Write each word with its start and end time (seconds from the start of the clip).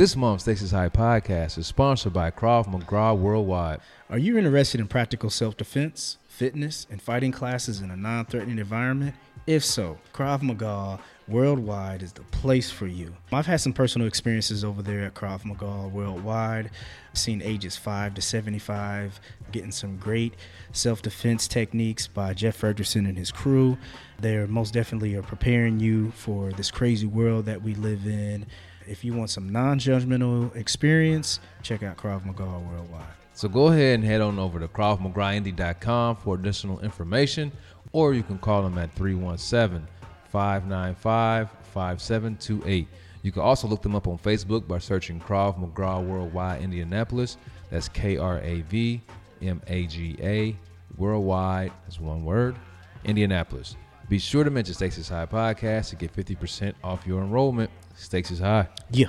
This 0.00 0.16
month's 0.16 0.44
Stakes 0.44 0.70
High 0.70 0.88
podcast 0.88 1.58
is 1.58 1.66
sponsored 1.66 2.14
by 2.14 2.30
Krav 2.30 2.66
Maga 2.66 3.14
Worldwide. 3.14 3.80
Are 4.08 4.16
you 4.16 4.38
interested 4.38 4.80
in 4.80 4.88
practical 4.88 5.28
self 5.28 5.58
defense, 5.58 6.16
fitness, 6.26 6.86
and 6.90 7.02
fighting 7.02 7.32
classes 7.32 7.82
in 7.82 7.90
a 7.90 7.96
non 7.98 8.24
threatening 8.24 8.58
environment? 8.58 9.14
If 9.46 9.62
so, 9.62 9.98
Krav 10.14 10.40
Maga 10.40 10.98
Worldwide 11.28 12.02
is 12.02 12.14
the 12.14 12.22
place 12.22 12.70
for 12.70 12.86
you. 12.86 13.14
I've 13.30 13.44
had 13.44 13.60
some 13.60 13.74
personal 13.74 14.08
experiences 14.08 14.64
over 14.64 14.80
there 14.80 15.04
at 15.04 15.12
Krav 15.12 15.44
Maga 15.44 15.88
Worldwide. 15.88 16.70
I've 17.10 17.18
seen 17.18 17.42
ages 17.42 17.76
5 17.76 18.14
to 18.14 18.22
75 18.22 19.20
getting 19.52 19.70
some 19.70 19.98
great 19.98 20.32
self 20.72 21.02
defense 21.02 21.46
techniques 21.46 22.06
by 22.06 22.32
Jeff 22.32 22.58
Fredrickson 22.58 23.06
and 23.06 23.18
his 23.18 23.30
crew. 23.30 23.76
They're 24.18 24.46
most 24.46 24.72
definitely 24.72 25.14
are 25.16 25.22
preparing 25.22 25.78
you 25.78 26.10
for 26.12 26.52
this 26.52 26.70
crazy 26.70 27.06
world 27.06 27.44
that 27.44 27.60
we 27.60 27.74
live 27.74 28.06
in. 28.06 28.46
If 28.90 29.04
you 29.04 29.14
want 29.14 29.30
some 29.30 29.48
non 29.48 29.78
judgmental 29.78 30.54
experience, 30.56 31.38
check 31.62 31.84
out 31.84 31.96
Krav 31.96 32.24
Maga 32.24 32.44
Worldwide. 32.44 33.04
So 33.34 33.48
go 33.48 33.68
ahead 33.68 33.94
and 33.94 34.04
head 34.04 34.20
on 34.20 34.36
over 34.40 34.58
to 34.58 34.66
KravMagaIndy.com 34.66 36.16
for 36.16 36.34
additional 36.34 36.80
information, 36.80 37.52
or 37.92 38.14
you 38.14 38.24
can 38.24 38.36
call 38.38 38.64
them 38.64 38.76
at 38.78 38.92
317 38.94 39.86
595 40.24 41.50
5728. 41.72 42.88
You 43.22 43.30
can 43.30 43.42
also 43.42 43.68
look 43.68 43.80
them 43.80 43.94
up 43.94 44.08
on 44.08 44.18
Facebook 44.18 44.66
by 44.66 44.78
searching 44.78 45.20
Krav 45.20 45.56
Maga 45.56 46.00
Worldwide 46.00 46.60
Indianapolis. 46.60 47.36
That's 47.70 47.88
K 47.88 48.16
R 48.16 48.40
A 48.40 48.62
V 48.62 49.00
M 49.40 49.62
A 49.68 49.86
G 49.86 50.16
A 50.20 50.56
Worldwide. 50.96 51.70
That's 51.84 52.00
one 52.00 52.24
word. 52.24 52.56
Indianapolis. 53.04 53.76
Be 54.08 54.18
sure 54.18 54.42
to 54.42 54.50
mention 54.50 54.74
Stakes 54.74 55.08
High 55.08 55.26
podcast 55.26 55.90
to 55.90 55.96
get 55.96 56.12
50% 56.12 56.74
off 56.82 57.06
your 57.06 57.22
enrollment. 57.22 57.70
Stakes 57.96 58.30
is 58.30 58.40
high. 58.40 58.68
Yeah. 58.90 59.06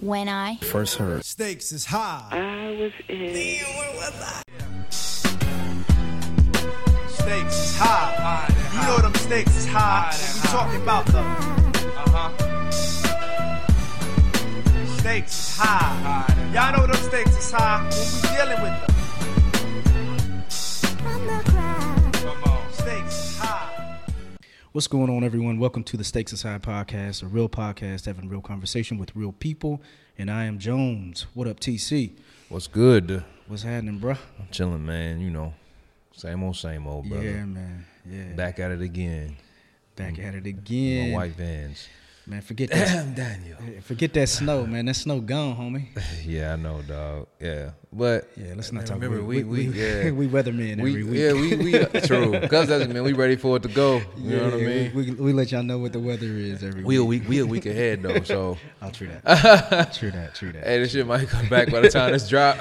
When 0.00 0.28
I 0.28 0.56
First 0.56 0.96
heard. 0.96 1.24
Stakes 1.24 1.72
is 1.72 1.86
high. 1.86 2.28
I 2.30 2.76
was 2.78 2.92
in. 3.08 3.34
Stakes 7.08 7.54
is 7.54 7.78
high. 7.78 8.48
You 8.74 8.82
know 8.86 8.98
them 8.98 9.14
stakes 9.14 9.56
is 9.56 9.66
high. 9.66 10.14
We 10.34 10.48
talking 10.48 10.82
about 10.82 11.06
the 11.06 11.18
uh-huh. 11.18 12.70
Stakes 14.98 15.32
is 15.32 15.56
high. 15.58 16.52
Y'all 16.52 16.72
know 16.76 16.86
them 16.86 17.02
stakes 17.02 17.36
is 17.36 17.50
high 17.50 17.82
when 17.82 17.90
we 17.90 18.36
dealing 18.36 18.62
with 18.62 18.86
them. 18.86 18.95
What's 24.76 24.88
going 24.88 25.08
on, 25.08 25.24
everyone? 25.24 25.58
Welcome 25.58 25.84
to 25.84 25.96
the 25.96 26.04
Stakes 26.04 26.34
Is 26.34 26.42
High 26.42 26.58
podcast, 26.58 27.22
a 27.22 27.26
real 27.26 27.48
podcast 27.48 28.04
having 28.04 28.28
real 28.28 28.42
conversation 28.42 28.98
with 28.98 29.16
real 29.16 29.32
people. 29.32 29.80
And 30.18 30.30
I 30.30 30.44
am 30.44 30.58
Jones. 30.58 31.24
What 31.32 31.48
up, 31.48 31.60
TC? 31.60 32.12
What's 32.50 32.66
good? 32.66 33.24
What's 33.46 33.62
happening, 33.62 33.96
bro? 33.96 34.16
I'm 34.38 34.48
chilling, 34.50 34.84
man. 34.84 35.22
You 35.22 35.30
know, 35.30 35.54
same 36.12 36.42
old, 36.42 36.56
same 36.56 36.86
old, 36.86 37.08
brother. 37.08 37.24
Yeah, 37.24 37.44
man. 37.46 37.86
Yeah. 38.04 38.34
Back 38.34 38.58
at 38.58 38.70
it 38.70 38.82
again. 38.82 39.38
Back 39.96 40.16
mm. 40.16 40.28
at 40.28 40.34
it 40.34 40.44
My 40.44 40.50
again. 40.50 41.12
white 41.12 41.32
vans. 41.32 41.88
Man, 42.28 42.40
forget 42.40 42.70
that. 42.70 42.86
Damn, 42.88 43.14
Daniel. 43.14 43.56
forget 43.82 44.12
that 44.14 44.28
snow, 44.28 44.66
man. 44.66 44.86
That 44.86 44.94
snow 44.94 45.20
gone, 45.20 45.56
homie. 45.56 45.86
Yeah, 46.26 46.54
I 46.54 46.56
know, 46.56 46.82
dog. 46.82 47.28
Yeah, 47.40 47.70
but 47.92 48.28
Yeah, 48.36 48.54
let's 48.56 48.72
not 48.72 48.80
man, 48.80 48.86
talk. 48.86 48.94
Remember, 49.00 49.22
we 49.22 49.44
we, 49.44 49.68
we, 49.68 49.78
yeah. 49.78 50.10
we 50.10 50.26
weathermen 50.26 50.80
we 50.82 50.90
every 50.90 51.04
week. 51.04 51.20
yeah 51.20 51.32
we 51.32 51.54
we 51.54 52.00
true 52.00 52.32
because 52.32 52.66
doesn't 52.66 52.92
mean 52.92 53.04
we 53.04 53.12
ready 53.12 53.36
for 53.36 53.56
it 53.58 53.62
to 53.62 53.68
go. 53.68 54.02
You 54.18 54.38
know 54.38 54.44
what 54.46 54.54
I 54.54 54.56
mean? 54.56 54.94
We, 54.94 55.10
we, 55.10 55.10
we 55.12 55.32
let 55.32 55.52
y'all 55.52 55.62
know 55.62 55.78
what 55.78 55.92
the 55.92 56.00
weather 56.00 56.26
is 56.26 56.64
every 56.64 56.80
week. 56.80 56.86
We 56.88 56.96
a 56.96 57.04
week. 57.04 57.22
week 57.22 57.28
we 57.28 57.38
a 57.38 57.46
week 57.46 57.66
ahead 57.66 58.02
though, 58.02 58.20
so 58.24 58.58
I'll 58.82 58.88
oh, 58.88 58.90
true 58.90 59.08
that. 59.08 59.92
true 59.94 60.10
that. 60.10 60.34
True 60.34 60.50
that. 60.50 60.64
hey, 60.64 60.80
this 60.80 60.90
shit 60.90 61.06
might 61.06 61.28
come 61.28 61.48
back 61.48 61.70
by 61.70 61.80
the 61.80 61.90
time 61.90 62.10
this 62.12 62.28
drop. 62.28 62.58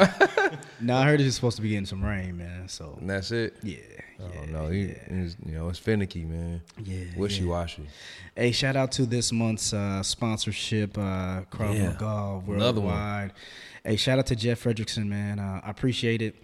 No, 0.80 0.95
I 0.95 1.05
heard 1.05 1.21
it's 1.21 1.36
supposed 1.36 1.55
to 1.55 1.63
be 1.63 1.69
getting 1.69 1.88
some 1.88 2.03
rain, 2.05 2.38
man. 2.38 2.67
So 2.67 2.97
and 2.99 3.09
that's 3.09 3.31
it. 3.31 3.55
yeah. 3.63 3.77
Oh 4.19 4.30
yeah, 4.33 4.45
no, 4.45 4.67
he, 4.69 4.94
he's, 5.09 5.35
you 5.45 5.53
know 5.55 5.67
it's 5.70 5.80
finicky, 5.80 6.23
man. 6.23 6.61
Yeah, 6.83 7.03
wishy 7.17 7.43
washy. 7.43 7.87
Hey, 8.36 8.52
shout 8.52 8.76
out 8.76 8.92
to 8.93 9.05
this 9.05 9.31
month's 9.31 9.73
uh, 9.73 10.02
sponsorship, 10.03 10.98
uh, 10.98 11.42
Krav 11.52 11.76
Yeah. 11.76 11.89
Maga 11.92 12.05
Another 12.05 12.80
one. 12.81 12.87
Worldwide. 12.93 13.33
Hey, 13.83 13.98
shout 13.98 14.17
out 14.20 14.27
to 14.27 14.36
Jeff 14.36 14.64
Fredrickson, 14.64 15.05
man. 15.08 15.39
Uh, 15.39 15.61
I 15.64 15.70
appreciate 15.70 16.21
it. 16.21 16.36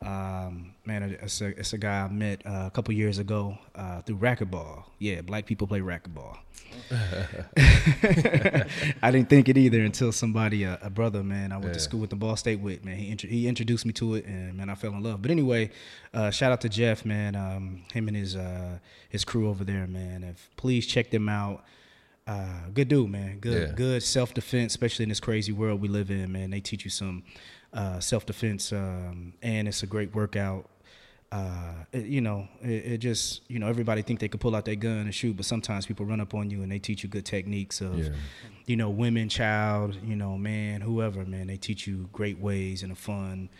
Um, 0.00 0.74
man, 0.84 1.02
it's 1.20 1.40
a, 1.40 1.46
it's 1.48 1.72
a 1.72 1.78
guy 1.78 2.02
I 2.02 2.08
met 2.08 2.46
uh, 2.46 2.64
a 2.66 2.70
couple 2.70 2.94
years 2.94 3.18
ago 3.18 3.58
uh, 3.74 4.00
through 4.02 4.16
racquetball. 4.18 4.84
Yeah, 4.98 5.20
black 5.22 5.44
people 5.46 5.66
play 5.66 5.80
racquetball. 5.80 6.36
I 9.02 9.10
didn't 9.10 9.28
think 9.28 9.48
it 9.48 9.56
either 9.58 9.80
until 9.82 10.12
somebody, 10.12 10.64
uh, 10.64 10.76
a 10.82 10.90
brother, 10.90 11.22
man, 11.22 11.52
I 11.52 11.58
went 11.58 11.74
to 11.74 11.80
school 11.80 12.00
with 12.00 12.10
the 12.10 12.16
Ball 12.16 12.36
State 12.36 12.60
with, 12.60 12.84
man. 12.84 12.96
He, 12.96 13.10
intro- 13.10 13.30
he 13.30 13.46
introduced 13.48 13.86
me 13.86 13.92
to 13.94 14.14
it, 14.14 14.24
and 14.26 14.54
man, 14.54 14.70
I 14.70 14.74
fell 14.74 14.92
in 14.92 15.02
love. 15.02 15.22
But 15.22 15.30
anyway, 15.30 15.70
uh, 16.14 16.30
shout 16.30 16.52
out 16.52 16.60
to 16.62 16.68
Jeff, 16.68 17.04
man. 17.04 17.34
Um, 17.36 17.82
him 17.92 18.08
and 18.08 18.16
his 18.16 18.36
uh, 18.36 18.78
his 19.08 19.24
crew 19.24 19.48
over 19.48 19.64
there, 19.64 19.86
man. 19.86 20.24
If 20.24 20.50
please 20.56 20.86
check 20.86 21.10
them 21.10 21.28
out. 21.28 21.64
Uh, 22.26 22.68
good 22.74 22.88
dude, 22.88 23.10
man. 23.10 23.38
Good, 23.38 23.68
Yeah. 23.70 23.74
good 23.74 24.02
self 24.02 24.34
defense, 24.34 24.72
especially 24.72 25.04
in 25.04 25.08
this 25.08 25.20
crazy 25.20 25.52
world 25.52 25.80
we 25.80 25.88
live 25.88 26.10
in, 26.10 26.30
man. 26.30 26.50
They 26.50 26.60
teach 26.60 26.84
you 26.84 26.90
some 26.90 27.22
uh, 27.72 28.00
self 28.00 28.26
defense, 28.26 28.70
um, 28.72 29.32
and 29.42 29.66
it's 29.66 29.82
a 29.82 29.86
great 29.86 30.14
workout. 30.14 30.68
Uh, 31.30 31.74
it- 31.92 32.06
you 32.06 32.20
know, 32.22 32.48
it, 32.62 32.68
it 32.92 32.98
just 32.98 33.42
you 33.50 33.58
know 33.58 33.66
everybody 33.68 34.00
think 34.02 34.18
they 34.20 34.28
could 34.28 34.40
pull 34.40 34.56
out 34.56 34.64
their 34.64 34.76
gun 34.76 34.98
and 35.00 35.14
shoot, 35.14 35.36
but 35.36 35.44
sometimes 35.44 35.84
people 35.86 36.06
run 36.06 36.20
up 36.20 36.32
on 36.34 36.48
you 36.50 36.62
and 36.62 36.72
they 36.72 36.78
teach 36.78 37.02
you 37.02 37.08
good 37.08 37.26
techniques 37.26 37.80
of, 37.82 37.98
Yeah. 37.98 38.08
you 38.66 38.76
know, 38.76 38.88
women, 38.88 39.28
child, 39.28 39.96
you 40.02 40.16
know, 40.16 40.38
man, 40.38 40.80
whoever, 40.80 41.24
man. 41.26 41.46
They 41.48 41.58
teach 41.58 41.86
you 41.86 42.08
great 42.12 42.38
ways 42.38 42.82
and 42.82 42.92
a 42.92 42.94
fun. 42.94 43.50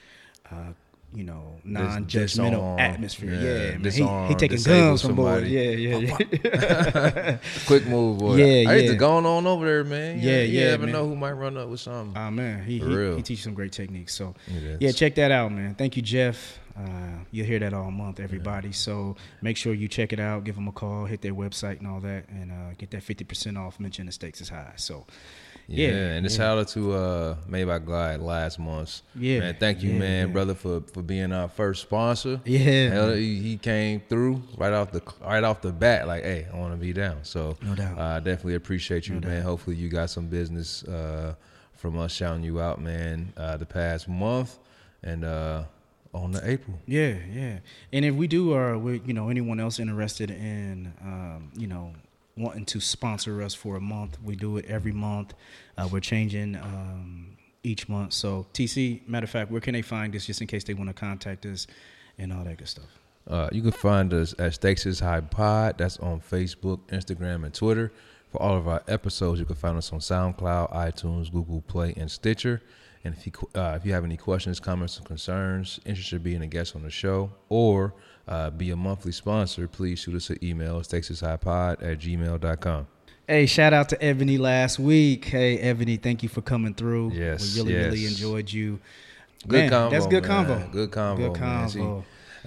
Uh, 0.50 0.72
you 1.14 1.24
know, 1.24 1.58
non-judgmental 1.64 2.78
atmosphere. 2.78 3.34
Yeah, 3.34 3.40
Yeah, 3.40 3.70
man. 3.70 3.76
He, 3.78 3.82
disarm, 3.82 4.28
he 4.28 4.34
taking 4.34 4.62
guns 4.62 5.02
from 5.02 5.14
boys. 5.14 5.40
somebody. 5.40 5.48
Yeah, 5.50 5.70
yeah, 5.70 6.18
yeah. 6.44 7.38
Quick 7.66 7.86
move, 7.86 8.18
boy. 8.18 8.36
Yeah, 8.36 8.70
I 8.70 8.74
used 8.74 8.84
yeah. 8.86 8.90
to 8.92 8.96
go 8.96 9.16
on 9.16 9.46
over 9.46 9.64
there, 9.64 9.84
man. 9.84 10.18
Yeah, 10.18 10.24
yeah. 10.24 10.42
you 10.42 10.60
yeah, 10.60 10.70
never 10.70 10.84
man. 10.84 10.92
know 10.92 11.08
who 11.08 11.16
might 11.16 11.32
run 11.32 11.56
up 11.56 11.68
with 11.68 11.80
something. 11.80 12.20
Oh 12.20 12.30
man, 12.30 12.62
he 12.62 12.78
he, 12.78 12.84
real. 12.84 13.16
he 13.16 13.22
teaches 13.22 13.44
some 13.44 13.54
great 13.54 13.72
techniques. 13.72 14.14
So 14.14 14.34
yeah, 14.80 14.92
check 14.92 15.14
that 15.16 15.30
out, 15.30 15.50
man. 15.52 15.74
Thank 15.74 15.96
you, 15.96 16.02
Jeff. 16.02 16.58
Uh, 16.76 17.24
you'll 17.32 17.46
hear 17.46 17.58
that 17.58 17.74
all 17.74 17.90
month, 17.90 18.20
everybody. 18.20 18.70
So 18.70 19.16
make 19.42 19.56
sure 19.56 19.74
you 19.74 19.88
check 19.88 20.12
it 20.12 20.20
out. 20.20 20.44
Give 20.44 20.54
them 20.54 20.68
a 20.68 20.72
call, 20.72 21.06
hit 21.06 21.22
their 21.22 21.34
website 21.34 21.78
and 21.78 21.88
all 21.88 21.98
that, 22.00 22.28
and 22.28 22.52
uh, 22.52 22.74
get 22.78 22.90
that 22.92 23.02
fifty 23.02 23.24
percent 23.24 23.58
off. 23.58 23.80
Mention 23.80 24.06
the 24.06 24.12
stakes 24.12 24.40
is 24.40 24.48
high. 24.50 24.74
So 24.76 25.06
Yeah, 25.70 25.88
yeah, 25.88 25.94
and 26.14 26.24
it's 26.24 26.34
yeah. 26.36 26.44
shout 26.44 26.58
out 26.58 26.68
to 26.68 26.92
uh 26.94 27.36
Made 27.46 27.64
by 27.66 27.78
Glide 27.78 28.20
last 28.20 28.58
month. 28.58 29.02
Yeah, 29.14 29.40
man, 29.40 29.56
thank 29.60 29.82
you, 29.82 29.90
yeah, 29.92 29.98
man, 29.98 30.32
brother, 30.32 30.54
for 30.54 30.80
for 30.80 31.02
being 31.02 31.30
our 31.30 31.48
first 31.48 31.82
sponsor. 31.82 32.40
Yeah, 32.46 32.88
Hell, 32.88 33.12
he, 33.12 33.38
he 33.40 33.58
came 33.58 34.00
through 34.08 34.42
right 34.56 34.72
off 34.72 34.92
the 34.92 35.02
right 35.20 35.44
off 35.44 35.60
the 35.60 35.70
bat, 35.72 36.06
like, 36.08 36.22
hey, 36.24 36.46
I 36.50 36.56
want 36.56 36.72
to 36.72 36.78
be 36.78 36.94
down. 36.94 37.18
So 37.22 37.56
No 37.62 37.74
doubt. 37.74 37.98
uh, 37.98 38.02
I 38.02 38.20
definitely 38.20 38.54
appreciate 38.54 39.08
you, 39.08 39.16
No 39.20 39.28
man. 39.28 39.36
doubt. 39.40 39.44
Hopefully, 39.44 39.76
you 39.76 39.90
got 39.90 40.08
some 40.08 40.26
business 40.28 40.84
uh, 40.84 41.34
from 41.74 41.98
us 41.98 42.12
shouting 42.12 42.42
you 42.44 42.60
out, 42.62 42.80
man, 42.80 43.32
uh, 43.36 43.58
the 43.58 43.66
past 43.66 44.08
month 44.08 44.58
and 45.02 45.22
uh, 45.22 45.64
on 46.14 46.32
the 46.32 46.40
April. 46.50 46.78
Yeah, 46.86 47.16
yeah. 47.30 47.58
And 47.92 48.06
if 48.06 48.14
we 48.14 48.26
do, 48.26 48.54
or 48.54 48.78
we, 48.78 49.02
you 49.04 49.12
know, 49.12 49.28
anyone 49.28 49.60
else 49.60 49.78
interested 49.78 50.30
in, 50.30 50.94
um, 51.02 51.50
you 51.56 51.66
know, 51.66 51.92
wanting 52.38 52.64
to 52.66 52.80
sponsor 52.80 53.42
us 53.42 53.54
for 53.54 53.76
a 53.76 53.80
month, 53.80 54.18
we 54.22 54.36
do 54.36 54.56
it 54.56 54.66
every 54.66 54.92
month. 54.92 55.34
Uh, 55.76 55.88
we're 55.90 56.00
changing 56.00 56.56
um, 56.56 57.36
each 57.62 57.88
month. 57.88 58.12
So, 58.12 58.46
TC, 58.54 59.06
matter 59.08 59.24
of 59.24 59.30
fact, 59.30 59.50
where 59.50 59.60
can 59.60 59.74
they 59.74 59.82
find 59.82 60.14
us, 60.14 60.26
just 60.26 60.40
in 60.40 60.46
case 60.46 60.64
they 60.64 60.74
want 60.74 60.88
to 60.88 60.94
contact 60.94 61.46
us 61.46 61.66
and 62.18 62.32
all 62.32 62.44
that 62.44 62.58
good 62.58 62.68
stuff? 62.68 62.98
Uh, 63.28 63.48
you 63.52 63.60
can 63.60 63.72
find 63.72 64.12
us 64.14 64.34
at 64.38 64.54
Stakes 64.54 65.00
High 65.00 65.20
Pod. 65.20 65.78
That's 65.78 65.98
on 65.98 66.20
Facebook, 66.20 66.80
Instagram, 66.88 67.44
and 67.44 67.52
Twitter. 67.52 67.92
For 68.30 68.42
all 68.42 68.56
of 68.56 68.68
our 68.68 68.82
episodes, 68.88 69.40
you 69.40 69.46
can 69.46 69.56
find 69.56 69.76
us 69.76 69.92
on 69.92 70.00
SoundCloud, 70.00 70.74
iTunes, 70.74 71.32
Google 71.32 71.62
Play, 71.62 71.94
and 71.96 72.10
Stitcher. 72.10 72.62
And 73.04 73.14
if 73.14 73.26
you 73.26 73.32
uh, 73.54 73.74
if 73.76 73.86
you 73.86 73.92
have 73.92 74.04
any 74.04 74.16
questions, 74.16 74.60
comments, 74.60 74.98
or 74.98 75.04
concerns, 75.04 75.80
interested 75.86 76.16
in 76.16 76.22
being 76.22 76.42
a 76.42 76.46
guest 76.46 76.74
on 76.74 76.82
the 76.82 76.90
show, 76.90 77.30
or 77.48 77.94
uh, 78.28 78.50
be 78.50 78.70
a 78.70 78.76
monthly 78.76 79.12
sponsor, 79.12 79.66
please 79.66 79.98
shoot 79.98 80.14
us 80.14 80.30
an 80.30 80.38
email, 80.42 80.80
stakesishighpod 80.80 81.82
at 81.82 81.98
gmail.com. 81.98 82.86
Hey, 83.26 83.46
shout 83.46 83.72
out 83.72 83.88
to 83.90 84.02
Ebony 84.02 84.38
last 84.38 84.78
week. 84.78 85.26
Hey, 85.26 85.58
Ebony, 85.58 85.96
thank 85.96 86.22
you 86.22 86.28
for 86.28 86.40
coming 86.40 86.74
through. 86.74 87.12
Yes, 87.12 87.56
we 87.56 87.62
really, 87.62 87.74
really 87.74 88.06
enjoyed 88.06 88.50
you. 88.50 88.78
Good 89.46 89.70
Man, 89.70 89.70
convo. 89.70 89.90
That's 89.90 90.06
good 90.06 90.26
man. 90.26 90.46
convo. 90.46 90.72
Good 90.72 90.90
convo. 90.90 91.32
Good 91.34 91.40
man. 91.40 91.68
See, 91.68 91.80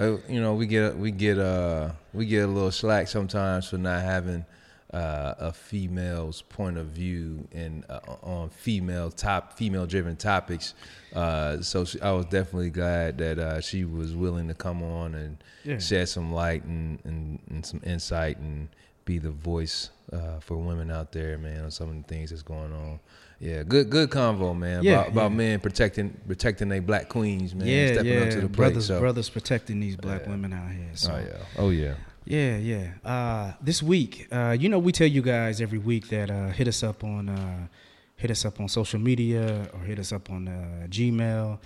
uh, 0.01 0.17
you 0.27 0.41
know, 0.41 0.53
we 0.55 0.65
get 0.65 0.97
we 0.97 1.11
get 1.11 1.37
uh 1.37 1.91
we 2.13 2.25
get 2.25 2.45
a 2.45 2.47
little 2.47 2.71
slack 2.71 3.07
sometimes 3.07 3.67
for 3.69 3.77
not 3.77 4.01
having 4.01 4.45
uh, 4.93 5.35
a 5.39 5.51
female's 5.53 6.41
point 6.41 6.77
of 6.77 6.87
view 6.87 7.47
and 7.53 7.85
uh, 7.89 7.99
on 8.23 8.49
female 8.49 9.09
top 9.09 9.53
female 9.53 9.85
driven 9.85 10.15
topics. 10.17 10.73
Uh, 11.13 11.61
so 11.61 11.85
she, 11.85 12.01
I 12.01 12.11
was 12.11 12.25
definitely 12.25 12.69
glad 12.71 13.17
that 13.19 13.39
uh, 13.39 13.61
she 13.61 13.85
was 13.85 14.15
willing 14.15 14.47
to 14.49 14.53
come 14.53 14.83
on 14.83 15.15
and 15.15 15.37
Yeah. 15.63 15.79
shed 15.79 16.09
some 16.09 16.33
light 16.33 16.63
and, 16.65 16.99
and, 17.05 17.39
and 17.49 17.65
some 17.65 17.81
insight 17.85 18.37
and 18.39 18.67
be 19.05 19.17
the 19.17 19.31
voice 19.31 19.89
uh, 20.11 20.39
for 20.39 20.57
women 20.57 20.91
out 20.91 21.11
there, 21.11 21.37
man, 21.37 21.63
on 21.65 21.71
some 21.71 21.89
of 21.89 21.95
the 21.95 22.03
things 22.03 22.29
that's 22.31 22.43
going 22.43 22.73
on. 22.73 22.99
Yeah, 23.39 23.63
good 23.63 23.89
good 23.89 24.11
convo, 24.11 24.55
man. 24.55 24.83
Yeah, 24.83 25.01
about, 25.01 25.07
about 25.07 25.31
men 25.31 25.59
protecting 25.59 26.15
protecting 26.27 26.69
their 26.69 26.81
black 26.81 27.09
queens, 27.09 27.55
man. 27.55 27.65
yeah, 27.65 27.93
stepping 27.93 28.13
yeah. 28.13 28.19
up 28.19 28.29
to 28.29 28.35
the 28.35 28.41
plate. 28.41 28.55
brothers, 28.55 28.85
so. 28.85 28.99
brothers 28.99 29.29
protecting 29.29 29.79
these 29.79 29.95
black 29.95 30.27
women 30.27 30.53
out 30.53 30.69
here. 30.69 30.91
So. 30.93 31.11
Oh 31.13 31.17
yeah. 31.17 31.45
Oh 31.57 31.69
yeah. 31.71 31.93
Yeah, 32.25 32.57
yeah. 32.57 32.91
Uh, 33.03 33.53
this 33.61 33.81
week, 33.81 34.27
uh, 34.31 34.55
you 34.57 34.69
know, 34.69 34.77
we 34.77 34.91
tell 34.91 35.07
you 35.07 35.21
guys 35.21 35.59
every 35.59 35.79
week 35.79 36.09
that 36.09 36.29
uh, 36.29 36.49
hit 36.49 36.67
us 36.67 36.83
up 36.83 37.03
on 37.03 37.29
uh, 37.29 37.67
hit 38.15 38.29
us 38.29 38.45
up 38.45 38.59
on 38.59 38.67
social 38.67 38.99
media 38.99 39.67
or 39.73 39.79
hit 39.79 39.97
us 39.97 40.11
up 40.11 40.29
on 40.29 40.47
uh, 40.47 40.87
Gmail. 40.87 41.57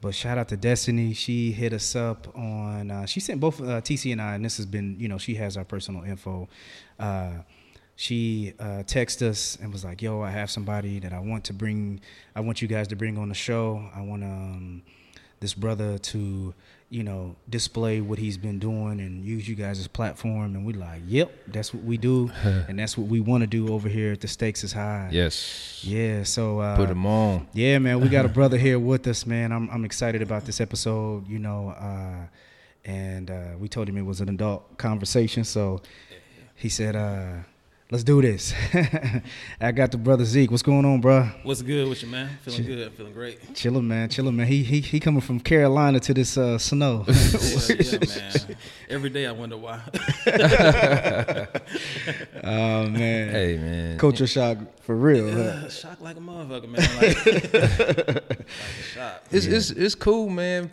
But 0.00 0.14
shout 0.14 0.38
out 0.38 0.48
to 0.48 0.56
Destiny. 0.56 1.12
She 1.12 1.52
hit 1.52 1.74
us 1.74 1.94
up 1.94 2.26
on. 2.34 2.90
Uh, 2.90 3.04
she 3.04 3.20
sent 3.20 3.40
both 3.40 3.58
TC 3.58 4.12
and 4.12 4.22
I, 4.22 4.34
and 4.34 4.44
this 4.44 4.56
has 4.56 4.64
been, 4.64 4.96
you 4.98 5.08
know, 5.08 5.18
she 5.18 5.34
has 5.34 5.56
our 5.56 5.64
personal 5.64 6.04
info. 6.04 6.48
She 7.96 8.54
texted 8.60 9.28
us 9.28 9.58
and 9.60 9.72
was 9.72 9.84
like, 9.84 10.00
"Yo, 10.00 10.22
I 10.22 10.30
have 10.30 10.52
somebody 10.52 11.00
that 11.00 11.12
I 11.12 11.18
want 11.18 11.42
to 11.46 11.52
bring. 11.52 12.00
I 12.34 12.40
want 12.40 12.62
you 12.62 12.68
guys 12.68 12.86
to 12.88 12.96
bring 12.96 13.18
on 13.18 13.28
the 13.28 13.34
show. 13.34 13.90
I 13.92 14.02
want 14.02 14.22
um, 14.22 14.82
this 15.40 15.54
brother 15.54 15.98
to, 15.98 16.54
you 16.90 17.02
know, 17.02 17.36
display 17.50 18.00
what 18.00 18.18
he's 18.18 18.38
been 18.38 18.58
doing 18.58 18.98
and 19.00 19.22
use 19.24 19.46
you 19.48 19.54
guys 19.54 19.78
as 19.78 19.86
platform." 19.88 20.54
And 20.56 20.64
we 20.64 20.72
like, 20.72 21.02
"Yep, 21.06 21.30
that's 21.48 21.72
what 21.74 21.84
we 21.84 21.96
do, 21.96 22.30
and 22.44 22.78
that's 22.78 22.96
what 22.96 23.08
we 23.08 23.20
want 23.20 23.42
to 23.42 23.46
do 23.46 23.72
over 23.72 23.88
here 23.88 24.12
at 24.12 24.20
the 24.20 24.28
Stakes 24.28 24.64
is 24.64 24.72
High." 24.72 25.08
Yes. 25.12 25.80
Yeah. 25.84 26.22
So 26.24 26.60
uh, 26.60 26.76
Put 26.76 26.88
them 26.88 27.04
on. 27.06 27.46
yeah, 27.52 27.78
man, 27.78 28.00
we 28.00 28.08
got 28.08 28.24
a 28.24 28.28
brother 28.38 28.56
here 28.56 28.78
with 28.78 29.06
us, 29.06 29.26
man. 29.26 29.52
I'm 29.52 29.68
I'm 29.70 29.84
excited 29.84 30.22
about 30.22 30.44
this 30.44 30.60
episode, 30.60 31.28
you 31.28 31.38
know, 31.38 31.70
uh, 31.70 32.26
and 32.84 33.30
uh, 33.30 33.44
we 33.58 33.68
told 33.68 33.88
him 33.88 33.96
it 33.98 34.02
was 34.06 34.20
an 34.20 34.28
adult 34.30 34.78
conversation, 34.78 35.44
so 35.44 35.82
he 36.54 36.68
said, 36.68 36.96
uh, 36.96 37.42
"Let's 37.90 38.04
do 38.04 38.20
this." 38.22 38.52
I 39.60 39.72
got 39.72 39.90
the 39.92 39.98
brother 39.98 40.24
Zeke. 40.24 40.50
What's 40.50 40.62
going 40.62 40.84
on, 40.84 41.00
bro? 41.00 41.28
What's 41.42 41.62
good 41.62 41.88
with 41.88 42.02
you, 42.02 42.08
man? 42.08 42.28
Feeling 42.42 42.64
good, 42.64 42.92
feeling 42.92 43.12
great. 43.12 43.54
Chillin', 43.54 43.84
man. 43.84 44.08
Chillin', 44.08 44.34
man. 44.34 44.46
He 44.46 44.62
he 44.62 44.80
he 44.80 45.00
coming 45.00 45.20
from 45.22 45.40
Carolina 45.40 45.98
to 46.00 46.12
this 46.14 46.36
uh, 46.36 46.58
snow. 46.58 47.04
Yeah, 47.68 47.76
yeah, 47.80 47.98
man. 47.98 48.56
Every 48.90 49.10
day 49.10 49.26
I 49.26 49.32
wonder 49.32 49.56
why. 49.56 49.80
oh 52.44 52.88
man, 52.88 53.30
Hey 53.30 53.56
man. 53.58 53.98
culture 53.98 54.26
shock 54.26 54.58
for 54.82 54.96
real. 54.96 55.30
huh? 55.30 55.38
Uh, 55.40 55.68
shock 55.68 56.00
like 56.00 56.16
a 56.16 56.20
motherfucker, 56.20 56.68
man. 56.68 56.96
Like, 56.96 57.24
like 57.24 58.40
a 58.40 58.44
shock. 58.94 59.22
It's 59.30 59.46
it's 59.46 59.70
it's 59.70 59.94
cool, 59.94 60.28
man. 60.30 60.70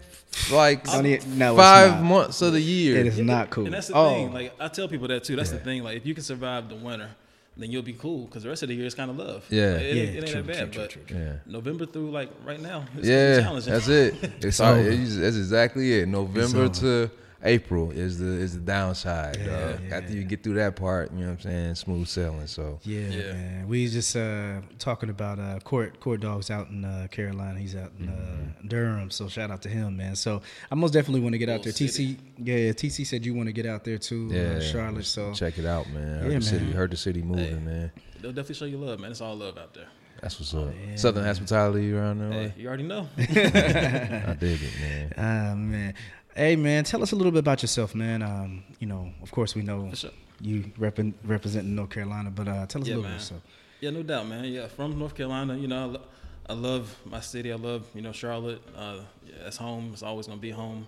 Like 0.52 0.84
Don't 0.84 1.28
no, 1.38 1.56
five 1.56 2.04
months 2.04 2.42
of 2.42 2.54
the 2.54 2.62
year. 2.62 2.98
It 2.98 3.08
is 3.08 3.20
not 3.20 3.50
cool. 3.50 3.66
And 3.66 3.74
that's 3.74 3.88
the 3.88 3.96
oh, 3.96 4.10
thing. 4.14 4.34
Like 4.34 4.54
I 4.60 4.68
tell 4.68 4.88
people 4.88 5.08
that 5.08 5.24
too. 5.24 5.36
That's 5.36 5.52
the 5.52 5.60
thing. 5.60 5.84
Like 5.84 5.98
if 5.98 6.06
you 6.06 6.14
can 6.14 6.24
survive 6.24 6.70
the 6.70 6.76
winter, 6.76 7.10
then 7.58 7.72
you'll 7.72 7.82
be 7.82 7.94
cool. 7.94 8.26
Because 8.26 8.44
the 8.44 8.50
rest 8.50 8.64
of 8.64 8.70
the 8.70 8.76
year 8.76 8.86
is 8.86 8.94
kind 8.96 9.10
of 9.10 9.18
love. 9.18 9.46
Yeah. 9.50 9.72
Like, 9.74 9.82
it, 9.82 9.96
Yeah, 9.96 10.02
ain't- 10.04 10.10
it 10.10 10.18
ain't 10.18 10.28
true, 10.28 10.42
that 10.42 10.48
bad. 10.48 10.74
true, 10.74 10.82
but 10.84 10.90
true, 10.92 11.02
true, 11.08 11.18
Yeah. 11.18 11.34
November 11.46 11.86
through 11.86 12.12
like 12.12 12.30
right 12.46 12.60
now, 12.60 12.86
it's 12.98 13.08
Yeah, 13.08 13.42
challenging. 13.42 13.74
that's 13.74 13.88
it. 13.88 14.16
It's 14.46 14.60
all, 14.60 14.76
it's- 14.76 15.16
that's 15.16 15.38
exactly 15.38 15.94
it. 16.00 16.08
November 16.08 16.64
over. 16.66 16.74
to 16.76 17.12
April 17.44 17.92
is 17.92 18.18
the 18.20 18.26
is 18.26 18.54
the 18.56 18.60
downside. 18.62 19.38
Yeah, 19.38 19.46
dog. 19.72 19.80
yeah. 19.88 19.96
After 19.98 20.14
you 20.14 20.24
get 20.24 20.42
through 20.44 20.56
that 20.56 20.76
part, 20.76 21.12
you 21.12 21.20
know 21.20 21.26
what 21.28 21.32
I'm 21.34 21.42
saying, 21.42 21.76
smooth 21.76 22.08
sailing. 22.08 22.48
So 22.48 22.80
Yeah, 22.84 23.00
Yeah. 23.10 23.34
man. 23.34 23.68
We 23.68 23.88
just 23.88 24.16
uh, 24.16 24.62
talking 24.80 25.10
about 25.10 25.40
uh, 25.40 25.60
court 25.64 26.00
court 26.00 26.22
dogs 26.22 26.50
out 26.50 26.70
in 26.70 26.84
uh, 26.86 27.08
Carolina. 27.12 27.60
He's 27.60 27.76
out 27.76 27.92
in 28.00 28.10
uh, 28.10 28.12
Mm-hmm. 28.12 28.68
Durham, 28.68 29.12
so 29.12 29.28
shout 29.28 29.52
out 29.52 29.62
to 29.64 29.70
him, 29.70 29.98
man. 29.98 30.16
So 30.16 30.42
I 30.72 30.76
most 30.76 30.92
definitely 30.92 31.22
want 31.22 31.34
to 31.34 31.38
get 31.40 31.50
out 31.50 31.62
there. 31.64 31.74
Cool 31.74 31.88
TC, 31.88 32.18
yeah, 32.40 32.56
yeah, 32.58 32.72
TC 32.72 33.06
said 33.06 33.26
you 33.26 33.34
want 33.36 33.48
to 33.48 33.54
get 33.54 33.66
out 33.66 33.84
there 33.84 33.98
too, 33.98 34.30
yeah, 34.32 34.56
uh, 34.58 34.62
Charlotte. 34.62 35.06
So 35.06 35.34
check 35.34 35.58
it 35.60 35.66
out, 35.66 35.88
man. 35.90 36.22
Heard 36.24 36.32
Yeah, 36.32 36.40
the 36.40 36.46
city, 36.46 36.72
heard 36.72 36.92
the 36.92 36.98
city 36.98 37.22
moving, 37.22 37.64
man. 37.66 37.92
They'll 38.22 38.32
definitely 38.32 38.56
show 38.56 38.66
you 38.66 38.78
love, 38.78 39.00
man. 39.00 39.12
It's 39.12 39.22
all 39.22 39.36
love 39.36 39.58
out 39.58 39.74
there. 39.74 39.88
That's 40.22 40.40
what's 40.40 40.54
up. 40.54 40.62
Oh, 40.62 40.74
yeah, 40.90 40.96
Southern 40.96 41.26
hospitality 41.26 41.92
around 41.94 42.20
there. 42.20 42.32
Hey, 42.32 42.54
you 42.58 42.68
already 42.68 42.84
know. 42.84 43.08
I 43.18 44.36
dig 44.40 44.60
it, 44.64 44.80
man. 44.80 45.14
ah 45.18 45.56
man, 45.56 45.94
hey 46.36 46.56
man, 46.56 46.84
tell 46.84 47.02
us 47.02 47.12
a 47.12 47.16
little 47.16 47.32
bit 47.32 47.40
about 47.40 47.62
yourself, 47.62 47.96
man. 47.96 48.22
Um, 48.22 48.64
you 48.80 48.88
know, 48.88 49.12
of 49.22 49.32
course 49.32 49.56
we 49.56 49.62
know 49.62 49.90
sure. 49.94 50.12
you 50.42 50.72
repre- 50.80 51.14
representing 51.24 51.76
North 51.76 51.90
Carolina, 51.92 52.30
but 52.32 52.48
uh, 52.48 52.66
tell 52.68 52.82
us 52.82 52.88
Yeah, 52.88 52.96
a 52.96 52.98
little 52.98 53.10
man. 53.10 53.18
bit. 53.18 53.22
So 53.26 53.42
Yeah, 53.82 53.90
no 53.92 54.04
doubt, 54.04 54.28
man. 54.28 54.46
Yeah, 54.46 54.68
from 54.68 54.98
North 55.00 55.16
Carolina, 55.16 55.56
you 55.58 55.68
know, 55.68 55.82
I, 55.82 55.86
lo- 55.86 56.02
I 56.50 56.54
love 56.54 56.96
my 57.06 57.20
city. 57.22 57.52
I 57.52 57.56
love, 57.56 57.86
you 57.96 58.02
know, 58.02 58.12
Charlotte. 58.12 58.62
Uh, 58.76 59.00
yeah, 59.26 59.48
it's 59.48 59.58
home. 59.58 59.92
It's 59.94 60.04
always 60.04 60.28
gonna 60.28 60.40
be 60.40 60.52
home. 60.52 60.88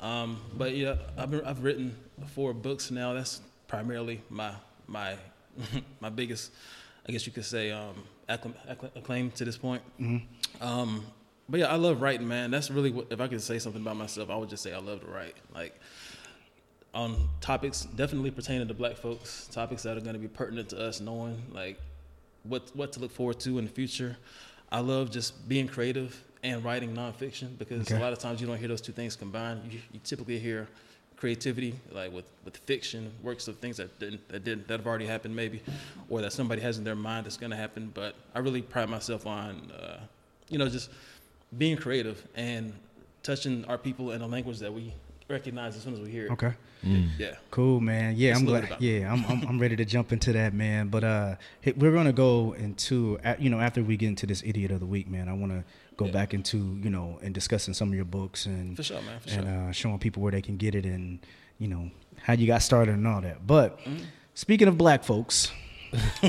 Um, 0.00 0.40
but 0.56 0.74
yeah, 0.74 0.96
I've 1.16 1.30
been, 1.30 1.44
I've 1.44 1.62
written 1.62 1.96
four 2.34 2.52
books 2.52 2.90
now. 2.90 3.12
That's 3.14 3.40
primarily 3.68 4.20
my 4.30 4.52
my 4.86 5.16
my 6.00 6.08
biggest, 6.08 6.52
I 7.08 7.12
guess 7.12 7.26
you 7.26 7.32
could 7.32 7.44
say, 7.44 7.70
um, 7.70 7.94
acclaim, 8.28 8.54
acclaim, 8.96 9.30
to 9.32 9.44
this 9.44 9.56
point. 9.56 9.82
Um, 10.60 11.04
but 11.48 11.60
yeah, 11.60 11.66
I 11.66 11.76
love 11.76 12.00
writing, 12.00 12.26
man. 12.26 12.50
That's 12.50 12.70
really 12.70 12.90
what. 12.90 13.06
If 13.10 13.20
I 13.20 13.28
could 13.28 13.40
say 13.42 13.58
something 13.58 13.82
about 13.82 13.96
myself, 13.96 14.30
I 14.30 14.36
would 14.36 14.48
just 14.48 14.62
say 14.62 14.72
I 14.72 14.78
love 14.78 15.00
to 15.00 15.06
write. 15.06 15.36
Like 15.54 15.74
on 16.94 17.28
topics 17.40 17.82
definitely 17.96 18.30
pertaining 18.30 18.68
to 18.68 18.74
black 18.74 18.96
folks, 18.96 19.48
topics 19.52 19.82
that 19.82 19.96
are 19.96 20.00
going 20.00 20.14
to 20.14 20.18
be 20.20 20.28
pertinent 20.28 20.68
to 20.70 20.80
us, 20.80 21.00
knowing 21.00 21.42
like 21.52 21.78
what 22.44 22.70
what 22.74 22.92
to 22.92 23.00
look 23.00 23.10
forward 23.12 23.40
to 23.40 23.58
in 23.58 23.64
the 23.64 23.70
future. 23.70 24.16
I 24.70 24.80
love 24.80 25.10
just 25.10 25.48
being 25.48 25.68
creative 25.68 26.20
and 26.42 26.62
writing 26.64 26.94
nonfiction 26.94 27.56
because 27.58 27.82
Okay. 27.90 27.96
a 27.96 28.00
lot 28.00 28.12
of 28.12 28.18
times 28.18 28.40
you 28.40 28.46
don't 28.46 28.58
hear 28.58 28.68
those 28.68 28.80
two 28.80 28.92
things 28.92 29.16
combined. 29.16 29.72
You, 29.72 29.80
you 29.92 30.00
typically 30.04 30.38
hear 30.38 30.68
creativity 31.16 31.74
like 31.92 32.12
with, 32.12 32.24
with 32.44 32.56
fiction, 32.58 33.10
works 33.22 33.48
of 33.48 33.56
things 33.58 33.76
that 33.78 33.98
didn't 33.98 34.26
that 34.28 34.44
didn't 34.44 34.68
that 34.68 34.78
have 34.80 34.86
already 34.86 35.06
happened 35.06 35.34
maybe, 35.34 35.62
or 36.08 36.20
that 36.22 36.32
somebody 36.32 36.60
has 36.60 36.78
in 36.78 36.84
their 36.84 36.96
mind 36.96 37.26
that's 37.26 37.36
going 37.36 37.50
to 37.50 37.56
happen. 37.56 37.90
But 37.94 38.14
I 38.34 38.38
really 38.40 38.62
pride 38.62 38.88
myself 38.88 39.26
on 39.26 39.70
uh, 39.72 40.00
you 40.48 40.58
know 40.58 40.68
just 40.68 40.90
being 41.58 41.76
creative 41.76 42.26
and 42.36 42.72
touching 43.22 43.64
our 43.66 43.78
people 43.78 44.12
in 44.12 44.20
a 44.22 44.26
language 44.26 44.58
that 44.60 44.72
we 44.72 44.92
recognize 45.28 45.76
as 45.76 45.82
soon 45.82 45.94
as 45.94 46.00
we 46.00 46.10
hear 46.10 46.26
it. 46.26 46.32
okay. 46.32 46.52
Yeah. 47.18 47.36
Cool, 47.50 47.80
man. 47.80 48.12
Yeah, 48.14 48.32
That's 48.32 48.40
I'm 48.40 48.46
glad. 48.46 48.76
Yeah, 48.78 49.10
I'm, 49.10 49.24
I'm 49.24 49.48
I'm 49.48 49.58
ready 49.58 49.74
to 49.76 49.86
jump 49.86 50.12
into 50.12 50.34
that, 50.34 50.52
man. 50.52 50.88
But 50.88 51.02
uh, 51.02 51.36
we're 51.76 51.92
gonna 51.92 52.12
go 52.12 52.52
into 52.58 53.18
you 53.38 53.48
know 53.48 53.58
after 53.58 53.82
we 53.82 53.96
get 53.96 54.08
into 54.08 54.26
this 54.26 54.42
idiot 54.44 54.70
of 54.70 54.80
the 54.80 54.86
week, 54.86 55.08
man. 55.08 55.30
I 55.30 55.32
want 55.32 55.52
to 55.52 55.64
go 55.96 56.04
Yeah. 56.04 56.10
back 56.12 56.34
into 56.34 56.58
you 56.82 56.90
know 56.90 57.18
and 57.22 57.32
discussing 57.32 57.72
some 57.72 57.88
of 57.88 57.94
your 57.94 58.04
books 58.04 58.44
and 58.44 58.76
For 58.76 58.82
sure, 58.82 59.00
man. 59.00 59.18
For 59.20 59.30
and 59.30 59.46
sure. 59.46 59.68
uh, 59.68 59.72
showing 59.72 59.98
people 59.98 60.22
where 60.22 60.32
they 60.32 60.42
can 60.42 60.58
get 60.58 60.74
it 60.74 60.84
and 60.84 61.20
you 61.58 61.68
know 61.68 61.90
how 62.20 62.34
you 62.34 62.46
got 62.46 62.60
started 62.60 62.94
and 62.96 63.06
all 63.06 63.22
that. 63.22 63.46
But 63.46 63.78
Mm-hmm. 63.80 64.04
speaking 64.34 64.68
of 64.68 64.76
black 64.76 65.04
folks, 65.04 65.50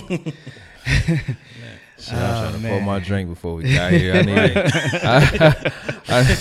Shit, 1.98 2.14
I 2.14 2.30
was 2.30 2.52
trying 2.52 2.62
to 2.62 2.68
pour 2.70 2.82
my 2.82 3.00
drink 3.00 3.30
before 3.30 3.56
we 3.56 3.74
got 3.74 3.92
here. 3.94 4.16
I 4.16 4.22
needed, 4.24 4.58
I, 4.58 5.72
I, 6.10 6.38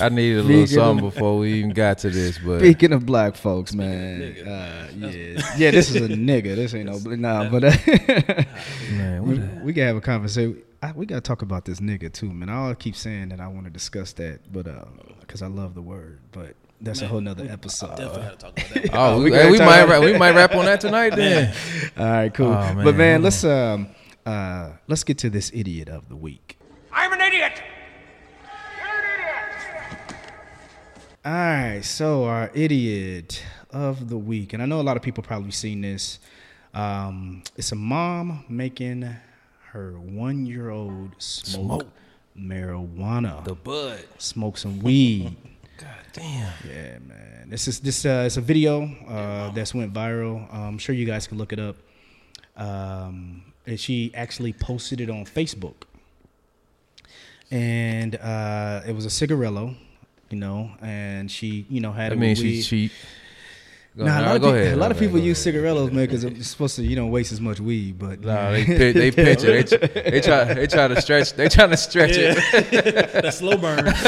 I 0.00 0.08
needed 0.10 0.38
a 0.38 0.42
little 0.42 0.44
Speaking 0.44 0.62
of- 0.62 0.68
something 0.68 1.08
before 1.10 1.38
we 1.38 1.54
even 1.54 1.70
got 1.70 1.98
to 1.98 2.10
this. 2.10 2.38
But 2.38 2.58
speaking 2.60 2.92
of 2.92 3.06
black 3.06 3.34
folks, 3.36 3.72
man, 3.74 4.22
uh, 4.46 4.88
yeah, 4.94 5.08
yeah, 5.56 5.70
this 5.70 5.90
is 5.90 5.96
a 5.96 6.08
nigga. 6.08 6.54
This 6.56 6.74
ain't 6.74 6.86
no 6.90 6.98
nah, 7.16 7.48
but 7.48 7.64
uh, 7.64 7.72
man, 8.92 9.22
we, 9.24 9.34
what 9.38 9.40
the- 9.58 9.64
we 9.64 9.72
can 9.72 9.86
have 9.86 9.96
a 9.96 10.00
conversation. 10.00 10.62
I, 10.82 10.92
we 10.92 11.06
gotta 11.06 11.20
talk 11.20 11.42
about 11.42 11.64
this 11.64 11.80
nigga 11.80 12.12
too, 12.12 12.30
man. 12.32 12.48
I 12.50 12.74
keep 12.74 12.96
saying 12.96 13.28
that 13.30 13.40
I 13.40 13.46
want 13.48 13.64
to 13.64 13.70
discuss 13.70 14.12
that, 14.14 14.40
but 14.52 14.66
because 15.20 15.40
I 15.40 15.46
love 15.46 15.74
the 15.74 15.82
word, 15.82 16.18
but 16.32 16.54
that's 16.80 17.00
a 17.00 17.06
whole 17.06 17.20
nother 17.20 17.46
episode. 17.48 17.96
Definitely 17.96 18.22
got 18.22 18.30
to 18.32 18.36
talk 18.46 18.58
about 18.58 18.82
that. 18.82 18.90
oh, 18.92 19.18
we 19.18 19.24
we, 19.30 19.36
hey, 19.36 19.50
we 19.50 19.58
might 19.58 19.78
about- 19.78 19.88
rap, 19.88 20.02
we 20.02 20.18
might 20.18 20.34
rap 20.34 20.54
on 20.54 20.64
that 20.64 20.80
tonight 20.80 21.14
then. 21.16 21.54
All 21.96 22.04
right, 22.04 22.34
cool. 22.34 22.48
Oh, 22.48 22.72
but 22.74 22.84
man, 22.84 22.96
man, 22.96 23.22
let's 23.22 23.44
um 23.44 23.88
uh 24.26 24.70
let's 24.88 25.04
get 25.04 25.18
to 25.18 25.30
this 25.30 25.50
idiot 25.54 25.88
of 25.88 26.08
the 26.08 26.16
week. 26.16 26.58
I'm 26.92 27.12
an 27.12 27.20
idiot. 27.20 27.62
All 31.24 31.32
right, 31.32 31.80
so 31.84 32.24
our 32.24 32.50
idiot 32.52 33.44
of 33.70 34.08
the 34.08 34.18
week, 34.18 34.52
and 34.54 34.62
I 34.62 34.66
know 34.66 34.80
a 34.80 34.82
lot 34.82 34.96
of 34.96 35.02
people 35.04 35.22
probably 35.22 35.52
seen 35.52 35.80
this. 35.80 36.18
Um, 36.74 37.44
it's 37.56 37.70
a 37.70 37.76
mom 37.76 38.44
making 38.48 39.08
her 39.70 39.92
one-year-old 39.92 41.12
smoke, 41.18 41.86
marijuana, 42.36 43.44
The 43.44 43.54
bud. 43.54 44.04
smoke 44.18 44.58
some 44.58 44.80
weed. 44.80 45.36
God 45.78 45.88
damn. 46.12 46.52
Yeah, 46.68 46.98
man. 47.06 47.46
This 47.50 47.68
is 47.68 47.78
this 47.80 48.04
uh 48.04 48.24
it's 48.26 48.36
a 48.36 48.40
video 48.40 48.84
uh 49.08 49.50
that's 49.50 49.74
went 49.74 49.92
viral. 49.94 50.52
Um, 50.52 50.62
I'm 50.62 50.78
sure 50.78 50.94
you 50.94 51.06
guys 51.06 51.26
can 51.26 51.38
look 51.38 51.52
it 51.52 51.58
up. 51.60 51.76
Um 52.56 53.42
and 53.66 53.78
she 53.78 54.12
actually 54.14 54.52
posted 54.52 55.00
it 55.00 55.08
on 55.10 55.24
Facebook. 55.24 55.74
And 57.50 58.16
uh 58.16 58.80
it 58.86 58.94
was 58.94 59.04
a 59.04 59.10
cigarillo, 59.10 59.74
you 60.30 60.38
know, 60.38 60.70
and 60.80 61.30
she, 61.30 61.66
you 61.68 61.80
know, 61.80 61.92
had 61.92 62.12
That 62.12 62.16
it 62.16 62.20
means 62.20 62.38
with 62.38 62.46
weed. 62.46 62.54
she's 62.56 62.68
cheap. 62.68 62.92
Go, 63.94 64.06
Nah, 64.06 64.20
a 64.20 64.22
nah, 64.22 64.26
lot, 64.28 64.36
of, 64.36 64.40
go 64.42 64.46
people, 64.48 64.60
ahead. 64.62 64.72
a 64.72 64.76
lot 64.76 64.90
of 64.90 64.98
people 64.98 65.16
ahead, 65.16 65.26
use 65.26 65.36
go 65.36 65.40
ahead. 65.50 65.54
cigarillos, 65.54 65.90
man, 65.92 66.06
because 66.06 66.24
it's 66.24 66.48
supposed 66.48 66.76
to, 66.76 66.82
you 66.82 66.96
don't 66.96 67.10
waste 67.10 67.30
as 67.30 67.42
much 67.42 67.60
weed. 67.60 67.98
But 67.98 68.22
Nah, 68.22 68.50
they 68.52 68.64
pitch, 68.64 68.94
they 68.96 69.10
pitch 69.10 69.42
it. 69.44 69.68
They, 69.68 69.76
tr- 69.76 70.10
they 70.10 70.20
try 70.22 70.44
they 70.54 70.66
try 70.66 70.88
to 70.88 70.98
stretch. 71.02 71.34
They 71.34 71.48
trying 71.50 71.70
to 71.70 71.76
stretch 71.76 72.12
it. 72.14 72.36
that 73.22 73.34
slow 73.34 73.58
burn. 73.58 73.84
that's 73.84 74.02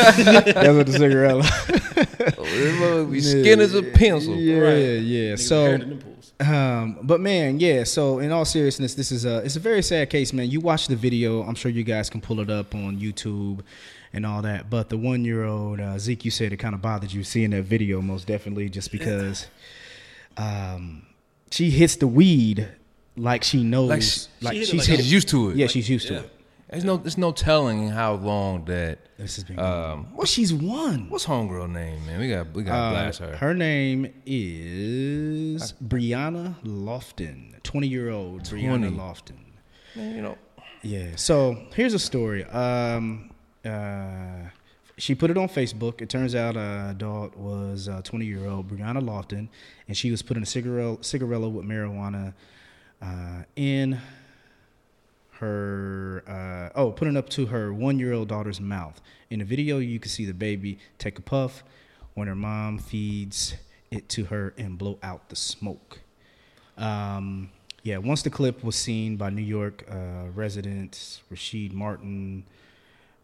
what 0.55 0.87
the 0.87 0.93
cigarillo. 0.93 1.43
This 1.43 2.81
mother 2.81 3.05
be 3.05 3.21
skin 3.21 3.61
as 3.61 3.75
a 3.75 3.83
pencil. 3.83 4.37
Yeah, 4.37 4.59
Right. 4.61 4.77
yeah. 5.03 5.35
Niggas 5.35 5.41
So 5.41 5.65
inherited 5.67 5.91
them 5.91 5.99
pools. 5.99 6.14
Um, 6.41 6.99
but 7.03 7.21
man, 7.21 7.61
yeah. 7.61 7.85
So 7.85 8.19
in 8.19 8.33
all 8.33 8.45
seriousness, 8.45 8.95
this 8.95 9.13
is 9.13 9.25
a 9.25 9.39
it's 9.39 9.57
a 9.57 9.61
very 9.61 9.83
sad 9.83 10.11
case, 10.11 10.33
man. 10.33 10.51
You 10.51 10.61
watch 10.61 10.89
the 10.89 10.97
video. 10.97 11.43
I'm 11.43 11.55
sure 11.55 11.71
you 11.71 11.85
guys 11.85 12.11
can 12.11 12.21
pull 12.21 12.41
it 12.41 12.51
up 12.51 12.75
on 12.75 12.99
YouTube 12.99 13.61
and 14.13 14.27
all 14.27 14.43
that. 14.43 14.69
But 14.69 14.89
the 14.89 14.97
one 14.99 15.25
year 15.25 15.45
old 15.45 15.81
uh, 15.81 15.99
Zeke, 15.99 16.25
you 16.25 16.31
said 16.31 16.53
it 16.53 16.57
kind 16.57 16.75
of 16.75 16.83
bothered 16.83 17.13
you 17.13 17.23
seeing 17.25 17.51
that 17.51 17.63
video, 17.63 18.01
most 18.03 18.27
definitely, 18.27 18.69
just 18.69 18.91
because 18.91 19.47
um, 20.37 21.07
she 21.51 21.71
hits 21.71 21.97
the 21.97 22.07
weed 22.07 22.69
like 23.17 23.45
she 23.45 23.63
knows, 23.63 24.29
Like 24.41 24.55
like, 24.55 24.57
she- 24.57 24.65
she 24.65 24.77
hit 24.77 24.79
it 24.79 24.81
she's 24.83 24.89
like 24.89 24.99
hit 24.99 25.07
used 25.07 25.29
to 25.29 25.51
it. 25.51 25.57
Yeah, 25.57 25.67
she's 25.69 25.89
used 25.89 26.09
to 26.09 26.19
it. 26.19 26.31
There's 26.75 26.85
no 26.85 26.97
there's 26.97 27.17
no 27.19 27.31
telling 27.33 27.89
how 27.89 28.15
long 28.15 28.65
that. 28.67 28.99
This 29.17 29.37
has 29.37 29.45
been. 29.45 29.59
Um, 29.61 30.09
well, 30.15 30.27
she's 30.27 30.53
one. 30.53 31.09
what's 31.09 31.25
homegirl 31.25 31.71
name, 31.71 32.05
man? 32.05 32.19
We 32.21 32.29
got 32.29 32.53
we 32.53 32.65
got 32.65 32.75
Uh, 32.75 32.91
blast 32.91 33.21
her. 33.21 33.37
her 33.37 33.55
name 33.55 34.13
is 34.27 35.73
Brianna 35.75 36.57
Lofton, 36.65 37.63
20 37.63 37.87
year 37.87 38.11
old 38.11 38.43
Brianna 38.43 38.89
20. 38.89 38.91
Lofton. 38.91 39.37
Man, 39.95 40.17
you 40.17 40.23
know, 40.23 40.37
Yeah. 40.83 41.11
So 41.17 41.63
here's 41.75 41.95
a 41.95 41.99
story. 42.01 42.45
Um, 42.45 43.31
uh, 43.65 44.49
she 44.99 45.15
put 45.15 45.31
it 45.31 45.39
on 45.39 45.49
Facebook. 45.49 46.01
It 46.03 46.09
turns 46.09 46.35
out 46.35 46.57
a 46.57 46.89
adult 46.91 47.37
was 47.37 47.89
uh, 47.89 48.01
20 48.03 48.27
year 48.27 48.47
old 48.49 48.69
Brianna 48.69 49.01
Lofton, 49.01 49.49
and 49.87 49.97
she 49.97 50.11
was 50.11 50.23
putting 50.23 50.43
a 50.43 50.47
cigarette 50.47 51.03
cigarella 51.03 51.51
with 51.51 51.65
marijuana 51.65 52.35
uh, 53.01 53.43
in 53.55 54.01
her 55.45 56.25
uh, 56.27 56.79
oh 56.79 56.91
putting 56.91 57.17
up 57.17 57.29
to 57.31 57.47
her 57.47 57.73
one 57.73 57.99
year 57.99 58.13
old 58.13 58.29
daughter's 58.29 58.61
mouth. 58.61 59.01
In 59.31 59.41
the 59.41 59.45
video, 59.45 59.79
you 59.79 59.99
can 60.01 60.11
see 60.11 60.25
the 60.25 60.35
baby 60.35 60.79
take 60.99 61.19
a 61.19 61.23
puff 61.23 61.63
when 62.15 62.29
her 62.29 62.35
mom 62.35 62.79
feeds 62.79 63.55
it 63.91 64.09
to 64.11 64.25
her 64.27 64.55
and 64.57 64.79
blow 64.79 64.99
out 65.03 65.29
the 65.29 65.37
smoke. 65.37 66.01
Um, 66.77 67.51
yeah, 67.83 67.99
once 67.99 68.23
the 68.23 68.31
clip 68.31 68.65
was 68.65 68.77
seen 68.77 69.17
by 69.17 69.31
New 69.31 69.43
York 69.43 69.85
uh, 69.91 70.31
resident 70.35 71.21
Rashid 71.31 71.73
Martin, 71.73 72.45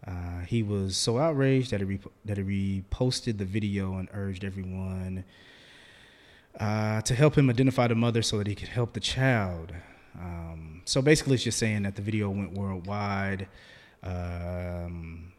uh, 0.07 0.41
he 0.47 0.63
was 0.63 0.97
so 0.97 1.19
outraged 1.19 1.71
that 1.71 1.81
he 1.81 1.87
rep- 1.87 2.13
that 2.25 2.37
he 2.37 2.45
reposted 2.91 3.39
the 3.39 3.45
video 3.45 3.97
and 3.97 4.09
urged 4.13 4.45
everyone 4.45 5.25
uh, 6.59 7.01
to 7.03 7.15
help 7.15 7.37
him 7.37 7.49
identify 7.49 7.87
the 7.87 7.95
mother 7.95 8.23
so 8.23 8.37
that 8.39 8.47
he 8.47 8.55
could 8.55 8.69
help 8.69 8.93
the 8.93 9.01
child. 9.01 9.73
Um, 10.19 10.70
so 10.85 11.03
basically, 11.03 11.35
it's 11.35 11.45
just 11.45 11.59
saying 11.59 11.83
that 11.83 11.97
the 11.97 12.03
video 12.03 12.31
went 12.31 12.53
worldwide. 12.53 13.49
Um, 14.03 15.30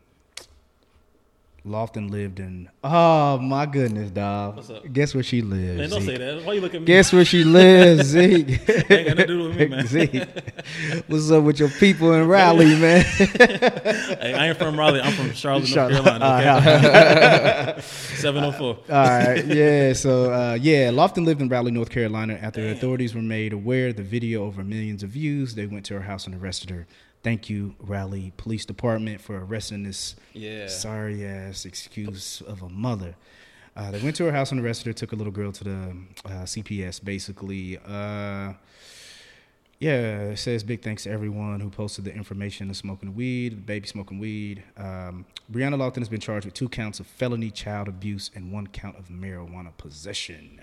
Lofton 1.65 2.09
lived 2.09 2.39
in. 2.39 2.69
Oh 2.83 3.37
my 3.37 3.67
goodness, 3.67 4.09
dog! 4.09 4.55
What's 4.55 4.71
up? 4.71 4.91
Guess 4.91 5.13
where 5.13 5.21
she 5.23 5.43
lives? 5.43 5.77
Man, 5.77 5.89
don't 5.91 6.01
Zeke? 6.01 6.09
say 6.09 6.17
that. 6.17 6.43
Why 6.43 6.53
you 6.53 6.61
look 6.61 6.73
at 6.73 6.81
me? 6.81 6.87
Guess 6.87 7.13
where 7.13 7.23
she 7.23 7.43
lives, 7.43 8.03
Zeke? 8.07 8.49
Ain't 8.89 8.89
got 8.89 8.89
nothing 8.89 9.15
to 9.17 9.27
do 9.27 9.43
with 9.43 9.57
me, 9.57 9.67
man. 9.67 9.85
Zeke. 9.85 10.23
What's 11.05 11.29
up 11.29 11.43
with 11.43 11.59
your 11.59 11.69
people 11.69 12.13
in 12.13 12.27
Raleigh, 12.27 12.65
man? 12.79 13.03
Hey, 13.03 14.33
I 14.35 14.47
ain't 14.49 14.57
from 14.57 14.77
Raleigh. 14.77 15.01
I'm 15.01 15.13
from 15.13 15.33
Charlotte, 15.33 15.59
North 15.59 15.69
Charlotte. 15.69 16.03
Carolina. 16.03 17.75
Okay? 17.75 17.81
704. 18.15 18.67
All 18.67 18.77
right, 18.89 19.45
yeah. 19.45 19.93
So, 19.93 20.33
uh, 20.33 20.57
yeah, 20.59 20.89
Lofton 20.89 21.25
lived 21.25 21.41
in 21.43 21.47
Raleigh, 21.49 21.69
North 21.69 21.91
Carolina. 21.91 22.39
After 22.41 22.61
the 22.61 22.71
authorities 22.71 23.13
were 23.13 23.21
made 23.21 23.53
aware 23.53 23.89
of 23.89 23.97
the 23.97 24.03
video 24.03 24.45
over 24.45 24.63
millions 24.63 25.03
of 25.03 25.11
views, 25.11 25.53
they 25.53 25.67
went 25.67 25.85
to 25.85 25.93
her 25.93 26.01
house 26.01 26.25
and 26.25 26.33
arrested 26.33 26.71
her. 26.71 26.87
Thank 27.23 27.49
you, 27.49 27.75
Raleigh 27.79 28.33
Police 28.37 28.65
Department, 28.65 29.21
for 29.21 29.43
arresting 29.43 29.83
this 29.83 30.15
Yeah. 30.33 30.67
sorry 30.67 31.23
ass 31.25 31.65
excuse 31.65 32.41
of 32.41 32.61
a 32.63 32.69
mother. 32.69 33.15
Uh, 33.75 33.91
they 33.91 34.01
went 34.01 34.15
to 34.17 34.25
her 34.25 34.31
house 34.31 34.51
and 34.51 34.59
arrested 34.59 34.87
her. 34.87 34.93
Took 34.93 35.11
a 35.11 35.15
little 35.15 35.31
girl 35.31 35.51
to 35.51 35.63
the 35.63 35.95
uh, 36.25 36.29
CPS. 36.45 36.99
Basically, 37.03 37.77
uh, 37.77 38.53
yeah, 39.79 40.29
it 40.31 40.37
says 40.37 40.63
big 40.63 40.81
thanks 40.81 41.03
to 41.03 41.11
everyone 41.11 41.59
who 41.59 41.69
posted 41.69 42.05
the 42.05 42.13
information 42.13 42.69
of 42.69 42.75
smoking 42.77 43.15
weed, 43.15 43.53
the 43.53 43.61
baby 43.61 43.87
smoking 43.87 44.19
weed. 44.19 44.63
Um, 44.75 45.25
Brianna 45.51 45.75
Lofton 45.75 45.99
has 45.99 46.09
been 46.09 46.19
charged 46.19 46.45
with 46.45 46.53
two 46.53 46.69
counts 46.69 46.99
of 46.99 47.07
felony 47.07 47.49
child 47.49 47.87
abuse 47.87 48.29
and 48.35 48.51
one 48.51 48.67
count 48.67 48.97
of 48.97 49.07
marijuana 49.09 49.75
possession. 49.77 50.61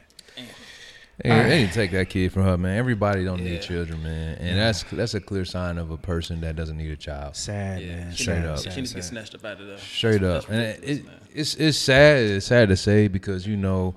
Hey, 1.25 1.48
they 1.48 1.58
need 1.62 1.68
to 1.68 1.75
take 1.75 1.90
that 1.90 2.08
kid 2.08 2.32
from 2.32 2.44
her, 2.44 2.56
man. 2.56 2.76
Everybody 2.78 3.25
don't 3.25 3.38
Yeah. 3.44 3.52
need 3.52 3.62
children, 3.62 4.02
man, 4.02 4.37
and 4.38 4.56
that's 4.58 4.84
that's 4.84 5.14
a 5.14 5.20
clear 5.20 5.44
sign 5.44 5.76
of 5.78 5.90
a 5.90 5.96
person 5.96 6.40
that 6.42 6.54
doesn't 6.54 6.76
need 6.76 6.90
a 6.92 6.96
child. 6.96 7.34
Sad, 7.34 7.82
Yeah. 7.82 7.96
man. 7.96 8.12
She 8.14 8.22
Straight 8.22 8.34
sad, 8.37 8.44
up. 8.46 8.58
sad, 8.58 8.72
She 8.72 8.80
needs 8.80 8.90
to 8.90 8.96
get 8.96 9.04
snatched 9.04 9.34
up 9.34 9.44
out 9.44 9.60
of 9.60 9.66
there. 9.66 9.78
Straight 9.78 10.20
That's- 10.20 10.44
up, 10.44 10.50
and 10.50 10.60
it, 10.60 10.66
ridiculous, 10.80 10.98
it, 11.00 11.06
man. 11.06 11.14
it's 11.34 11.54
it's 11.56 11.78
sad. 11.78 12.18
It's 12.22 12.46
sad 12.46 12.68
to 12.68 12.76
say 12.76 13.08
because 13.08 13.46
you 13.48 13.56
know, 13.56 13.96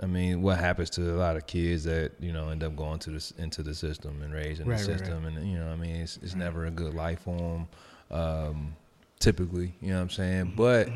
I 0.00 0.06
mean, 0.06 0.42
what 0.42 0.58
happens 0.58 0.90
to 0.90 1.10
a 1.12 1.16
lot 1.18 1.36
of 1.36 1.46
kids 1.48 1.84
that 1.84 2.12
you 2.20 2.32
know 2.32 2.50
end 2.50 2.62
up 2.62 2.76
going 2.76 3.00
to 3.00 3.10
this 3.10 3.32
into 3.32 3.62
the 3.64 3.74
system 3.74 4.22
and 4.22 4.32
raised 4.32 4.60
in 4.60 4.68
Right, 4.68 4.78
the 4.78 4.84
right, 4.84 4.90
right. 4.92 4.98
system, 5.00 5.24
and 5.26 5.50
you 5.50 5.58
know, 5.58 5.68
I 5.72 5.76
mean, 5.76 5.96
it's 5.96 6.18
it's 6.22 6.36
never 6.36 6.66
a 6.66 6.70
good 6.70 6.94
life 6.94 7.20
for 7.24 7.36
them. 7.36 8.16
Um, 8.16 8.74
typically, 9.18 9.74
you 9.80 9.88
know 9.90 9.96
what 9.96 10.02
I'm 10.02 10.10
saying, 10.10 10.46
Mm-hmm. 10.46 10.56
but 10.56 10.88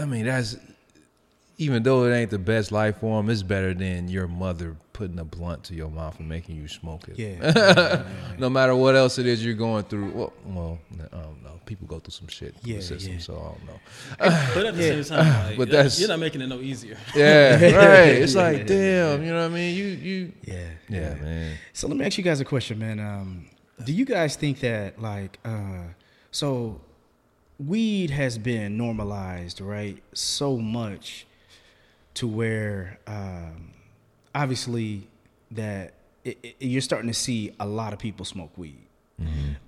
I 0.00 0.04
mean, 0.04 0.26
that's 0.26 0.56
even 1.58 1.82
though 1.82 2.04
it 2.04 2.14
ain't 2.14 2.30
the 2.30 2.38
best 2.38 2.70
life 2.72 2.98
for 2.98 3.20
them, 3.22 3.30
it's 3.30 3.42
better 3.42 3.72
than 3.72 4.08
your 4.08 4.28
mother 4.28 4.76
putting 4.92 5.18
a 5.18 5.24
blunt 5.24 5.64
to 5.64 5.74
your 5.74 5.90
mouth 5.90 6.18
and 6.18 6.28
making 6.28 6.56
you 6.56 6.68
smoke 6.68 7.06
it. 7.08 7.18
Yeah. 7.18 8.02
no 8.38 8.48
matter 8.50 8.74
what 8.74 8.94
else 8.96 9.18
it 9.18 9.26
is 9.26 9.44
you're 9.44 9.54
going 9.54 9.84
through. 9.84 10.10
Well, 10.12 10.32
well, 10.44 10.78
I 11.12 11.16
don't 11.22 11.42
know. 11.42 11.52
People 11.66 11.86
go 11.86 11.98
through 11.98 12.12
some 12.12 12.28
shit 12.28 12.54
through 12.56 12.70
Yeah, 12.72 12.76
the 12.78 12.82
system, 12.82 13.12
yeah. 13.14 13.18
so 13.18 13.34
I 13.34 13.42
don't 13.48 13.66
know. 13.66 14.50
But 14.54 14.66
at 14.66 14.76
the 14.76 14.82
same 15.02 15.18
time, 15.18 15.46
like, 15.48 15.56
But 15.58 15.68
you're- 15.68 15.76
that's- 15.76 15.98
you're 15.98 16.08
not 16.08 16.18
making 16.20 16.40
it 16.42 16.46
no 16.48 16.60
easier. 16.60 16.96
Yeah, 17.14 17.52
right. 17.76 18.08
It's 18.22 18.34
Yeah, 18.34 18.42
like, 18.42 18.58
yeah, 18.58 18.64
damn, 18.64 19.22
you 19.24 19.30
know 19.32 19.40
what 19.42 19.50
I 19.50 19.54
mean? 19.54 19.76
You, 19.76 19.84
you, 19.86 20.32
yeah. 20.44 20.68
yeah, 20.88 21.14
man. 21.14 21.56
So 21.72 21.88
let 21.88 21.96
me 21.96 22.04
ask 22.06 22.16
you 22.18 22.24
guys 22.24 22.40
a 22.40 22.44
question, 22.44 22.78
man. 22.78 23.00
Um, 23.00 23.46
do 23.84 23.92
you 23.92 24.04
guys 24.04 24.36
think 24.36 24.60
that 24.60 25.00
like 25.02 25.38
uh, 25.44 25.84
so 26.30 26.80
weed 27.58 28.10
has 28.10 28.38
been 28.38 28.76
normalized, 28.76 29.60
right? 29.60 30.02
So 30.14 30.56
much 30.56 31.26
to 32.16 32.26
where 32.28 32.98
um, 33.06 33.72
obviously 34.34 35.06
that 35.52 35.94
it, 36.24 36.38
it, 36.42 36.56
you're 36.60 36.80
starting 36.80 37.08
to 37.08 37.14
see 37.14 37.52
a 37.60 37.66
lot 37.66 37.92
of 37.92 37.98
people 37.98 38.24
smoke 38.24 38.56
weed. 38.56 38.82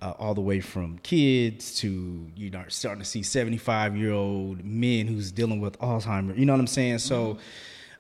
Uh, 0.03 0.13
all 0.19 0.35
the 0.35 0.43
way 0.43 0.61
from 0.61 0.99
kids 0.99 1.75
to 1.77 2.31
you 2.37 2.51
know 2.51 2.63
starting 2.69 3.01
to 3.03 3.09
see 3.09 3.23
75 3.23 3.97
year 3.97 4.13
old 4.13 4.63
men 4.63 5.07
who's 5.07 5.33
dealing 5.33 5.59
with 5.59 5.79
Alzheimer. 5.79 6.37
You 6.39 6.45
know 6.45 6.53
what 6.53 6.61
I'm 6.61 6.67
saying? 6.67 6.99
So, 6.99 7.39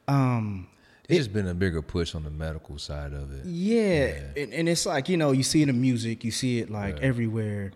um, 0.06 0.68
It's 1.08 1.16
just 1.18 1.32
been 1.32 1.48
a 1.48 1.54
bigger 1.54 1.80
push 1.80 2.14
on 2.14 2.22
the 2.24 2.30
medical 2.30 2.76
side 2.78 3.14
of 3.14 3.32
it. 3.32 3.46
yeah, 3.46 4.12
And, 4.36 4.52
and 4.52 4.68
it's 4.68 4.84
like 4.84 5.08
you 5.08 5.16
know 5.16 5.32
you 5.32 5.42
see 5.42 5.62
it 5.62 5.70
in 5.70 5.80
music, 5.80 6.22
you 6.22 6.30
see 6.30 6.58
it 6.58 6.68
like 6.70 7.00
everywhere. 7.00 7.72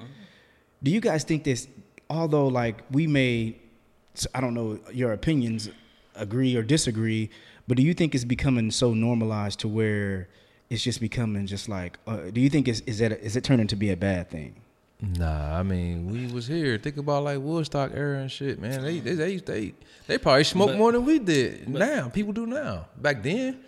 Do 0.82 0.90
you 0.90 1.00
guys 1.00 1.24
think 1.24 1.44
this? 1.44 1.66
Although 2.10 2.48
like 2.48 2.82
we 2.90 3.06
may, 3.06 3.56
I 4.34 4.42
don't 4.42 4.52
know 4.52 4.80
your 4.92 5.12
opinions, 5.14 5.70
agree 6.14 6.56
or 6.56 6.62
disagree, 6.62 7.30
but 7.68 7.76
do 7.76 7.82
you 7.82 7.94
think 7.94 8.14
it's 8.14 8.24
becoming 8.24 8.70
so 8.70 8.94
normalized 8.94 9.60
to 9.60 9.68
where 9.68 10.28
it's 10.70 10.82
just 10.82 11.00
becoming 11.00 11.46
just 11.46 11.68
like? 11.68 11.98
Uh, 12.06 12.30
do 12.32 12.40
you 12.40 12.48
think 12.48 12.68
is 12.68 12.80
is 12.82 12.98
that 12.98 13.12
is 13.12 13.36
it 13.36 13.44
turning 13.44 13.66
to 13.68 13.76
be 13.76 13.90
a 13.90 13.96
bad 13.96 14.30
thing? 14.30 14.56
Nah, 15.00 15.58
I 15.58 15.64
mean, 15.64 16.06
we 16.10 16.32
was 16.32 16.46
here. 16.46 16.78
Think 16.78 16.96
about 16.96 17.24
like 17.24 17.38
Woodstock 17.40 17.90
era 17.92 18.18
and 18.20 18.30
shit, 18.30 18.60
man. 18.60 18.82
They 18.82 19.00
they 19.00 19.14
they 19.14 19.36
they, 19.38 19.74
they 20.06 20.18
probably 20.18 20.44
smoke 20.44 20.68
But- 20.68 20.78
more 20.78 20.92
than 20.92 21.04
we 21.04 21.18
did 21.18 21.68
now. 21.68 22.08
People 22.08 22.32
do 22.32 22.46
now. 22.46 22.86
Back 22.96 23.22
then, 23.22 23.58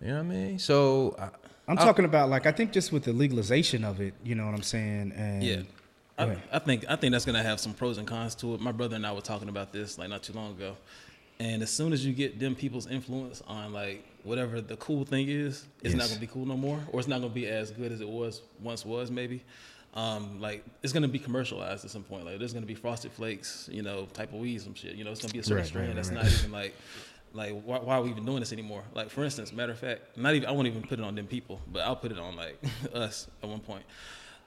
you 0.00 0.08
know 0.08 0.14
what 0.16 0.20
I 0.20 0.22
mean? 0.22 0.58
So 0.58 1.16
I, 1.18 1.28
I'm 1.66 1.76
talking 1.78 2.04
about 2.04 2.28
like 2.28 2.44
I 2.46 2.52
think 2.52 2.72
just 2.72 2.92
with 2.92 3.04
the 3.04 3.12
legalization 3.12 3.84
of 3.84 4.00
it, 4.00 4.12
you 4.22 4.34
know 4.34 4.44
what 4.44 4.54
I'm 4.54 4.62
saying? 4.62 5.12
And 5.16 5.42
Yeah. 5.42 5.62
I. 6.18 6.36
I 6.52 6.58
think 6.58 6.84
I 6.88 6.96
think 6.96 7.12
that's 7.12 7.24
gonna 7.24 7.42
have 7.42 7.58
some 7.58 7.72
pros 7.72 7.96
and 7.96 8.06
cons 8.06 8.34
to 8.36 8.54
it. 8.54 8.60
My 8.60 8.70
brother 8.72 8.96
and 8.96 9.06
I 9.06 9.12
were 9.12 9.22
talking 9.22 9.48
about 9.48 9.72
this 9.72 9.96
like 9.96 10.10
not 10.10 10.22
too 10.22 10.34
long 10.34 10.50
ago, 10.52 10.76
and 11.42 11.62
as 11.62 11.70
soon 11.70 11.92
as 11.92 12.04
you 12.06 12.12
get 12.12 12.38
them 12.38 12.54
people's 12.54 12.86
influence 12.86 13.42
on 13.46 13.72
like 13.72 14.04
whatever 14.22 14.60
the 14.60 14.76
cool 14.76 15.04
thing 15.04 15.28
is, 15.28 15.66
it's 15.82 15.94
not 15.94 16.08
gonna 16.08 16.20
be 16.20 16.26
cool 16.34 16.46
no 16.46 16.56
more, 16.56 16.78
or 16.92 17.00
it's 17.00 17.08
not 17.08 17.20
gonna 17.20 17.32
be 17.42 17.46
as 17.48 17.70
good 17.70 17.90
as 17.92 18.00
it 18.00 18.08
was 18.08 18.42
once 18.60 18.84
was 18.86 19.10
maybe. 19.10 19.42
Um, 19.94 20.40
like 20.40 20.64
it's 20.82 20.92
gonna 20.92 21.08
be 21.08 21.18
commercialized 21.18 21.84
at 21.84 21.90
some 21.90 22.02
point. 22.04 22.24
Like 22.26 22.38
there's 22.38 22.52
gonna 22.52 22.64
be 22.74 22.74
frosted 22.74 23.12
flakes, 23.12 23.68
you 23.72 23.82
know, 23.82 24.06
type 24.12 24.32
of 24.32 24.38
weed, 24.40 24.60
some 24.62 24.74
shit. 24.74 24.94
You 24.94 25.04
know, 25.04 25.10
it's 25.10 25.20
gonna 25.22 25.32
be 25.34 25.40
a 25.40 25.42
certain 25.42 25.58
Right, 25.58 25.66
strain 25.66 25.86
right, 25.88 25.96
that's 25.96 26.08
right. 26.10 26.22
not 26.22 26.32
even 26.32 26.52
like. 26.52 26.74
Like 27.34 27.52
why, 27.64 27.78
why 27.78 27.94
are 27.96 28.02
we 28.02 28.10
even 28.10 28.26
doing 28.26 28.40
this 28.40 28.52
anymore? 28.52 28.82
Like 28.94 29.08
for 29.08 29.24
instance, 29.24 29.54
matter 29.54 29.72
of 29.72 29.78
fact, 29.78 30.18
not 30.18 30.34
even 30.34 30.46
I 30.46 30.52
won't 30.52 30.66
even 30.66 30.82
put 30.82 30.98
it 30.98 31.02
on 31.02 31.14
them 31.14 31.26
people, 31.26 31.62
but 31.72 31.80
I'll 31.80 31.96
put 31.96 32.12
it 32.12 32.18
on 32.18 32.36
like 32.36 32.62
us 32.94 33.26
at 33.42 33.48
one 33.48 33.60
point. 33.60 33.84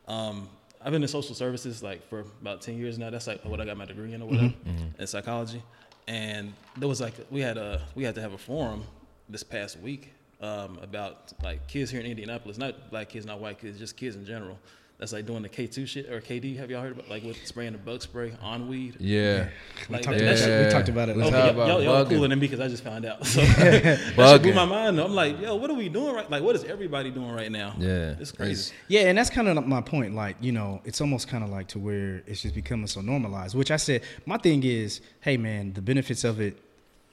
Um, 0.08 0.48
I've 0.84 0.92
been 0.92 1.02
in 1.02 1.08
social 1.08 1.34
services 1.34 1.82
like 1.82 2.08
for 2.10 2.20
about 2.44 2.62
ten 2.62 2.78
years 2.78 3.00
now. 3.00 3.10
That's 3.10 3.26
like 3.26 3.44
what 3.44 3.60
I 3.60 3.66
got 3.66 3.76
my 3.76 3.86
degree 3.86 4.14
in 4.14 4.22
or 4.22 4.28
whatever 4.30 4.54
in 5.00 5.08
psychology. 5.08 5.64
And 6.08 6.54
there 6.78 6.88
was 6.88 7.02
like 7.02 7.14
we 7.32 7.42
had 7.42 7.58
a 7.58 7.82
we 7.96 8.04
had 8.04 8.16
to 8.16 8.22
have 8.22 8.34
a 8.34 8.38
forum 8.38 8.84
this 9.28 9.44
past 9.44 9.80
week 9.80 10.14
um, 10.42 10.78
about 10.82 11.34
like 11.44 11.68
kids 11.68 11.90
here 11.90 12.00
in 12.00 12.06
Indianapolis, 12.06 12.58
not 12.58 12.92
black 12.92 13.10
kids, 13.10 13.26
not 13.26 13.40
white 13.40 13.60
kids, 13.60 13.80
just 13.80 13.98
kids 13.98 14.16
in 14.16 14.26
general, 14.26 14.60
that's 14.98 15.12
like 15.12 15.26
doing 15.26 15.44
the 15.44 15.50
K 15.50 15.68
two 15.68 15.86
shit 15.86 16.10
or 16.10 16.22
KD. 16.22 16.58
Have 16.58 16.72
y'all 16.72 16.82
heard 16.82 16.94
about 16.94 17.10
like 17.10 17.24
with 17.24 17.46
spraying 17.46 17.74
the 17.74 17.78
bug 17.78 18.02
spray 18.02 18.34
on 18.42 18.70
weed? 18.70 18.96
Yeah. 19.00 19.50
Like 19.90 20.04
talked 20.04 20.18
that, 20.18 20.24
about 20.24 20.38
that 20.38 20.38
shit- 20.38 20.50
it. 20.50 20.66
We 20.66 20.72
talked 20.72 20.90
about 20.90 21.10
it 21.10 21.16
We 21.18 21.22
last 21.24 21.34
Okay, 21.34 21.42
talked 21.42 21.56
y'all, 21.58 21.64
about 21.66 21.84
y'all, 21.84 21.98
y'all 22.00 22.06
cooler 22.06 22.28
than 22.30 22.40
me 22.40 22.48
because 22.48 22.62
I 22.62 22.70
just 22.70 22.84
found 22.84 23.06
out. 23.06 23.26
So 23.36 23.42
that 23.42 24.00
shit 24.16 24.42
blew 24.42 24.54
my 24.54 24.64
mind. 24.66 24.98
I'm 25.00 25.14
like, 25.14 25.42
yo, 25.42 25.56
what 25.56 25.70
are 25.70 25.74
we 25.74 25.90
doing 25.90 26.16
right? 26.16 26.30
Like, 26.30 26.44
what 26.44 26.56
is 26.56 26.64
everybody 26.64 27.12
doing 27.12 27.32
right 27.32 27.52
now? 27.52 27.76
Yeah. 27.78 28.16
it's 28.20 28.32
crazy. 28.32 28.74
Yeah, 28.88 29.02
and 29.02 29.18
that's 29.18 29.30
kind 29.30 29.50
of 29.50 29.68
my 29.68 29.82
point. 29.82 30.16
Like, 30.16 30.38
you 30.40 30.54
know, 30.54 30.82
it's 30.86 31.02
almost 31.02 31.28
kind 31.28 31.44
of 31.44 31.50
like 31.50 31.68
to 31.70 31.80
where 31.80 32.24
it's 32.26 32.42
just 32.44 32.56
becoming 32.56 32.88
so 32.88 33.02
normalized. 33.02 33.56
Which 33.56 33.72
I 33.72 33.78
said, 33.78 34.04
my 34.26 34.38
thing 34.38 34.64
is, 34.64 35.02
hey, 35.20 35.36
man, 35.36 35.74
the 35.74 35.82
benefits 35.82 36.24
of 36.24 36.40
it 36.40 36.58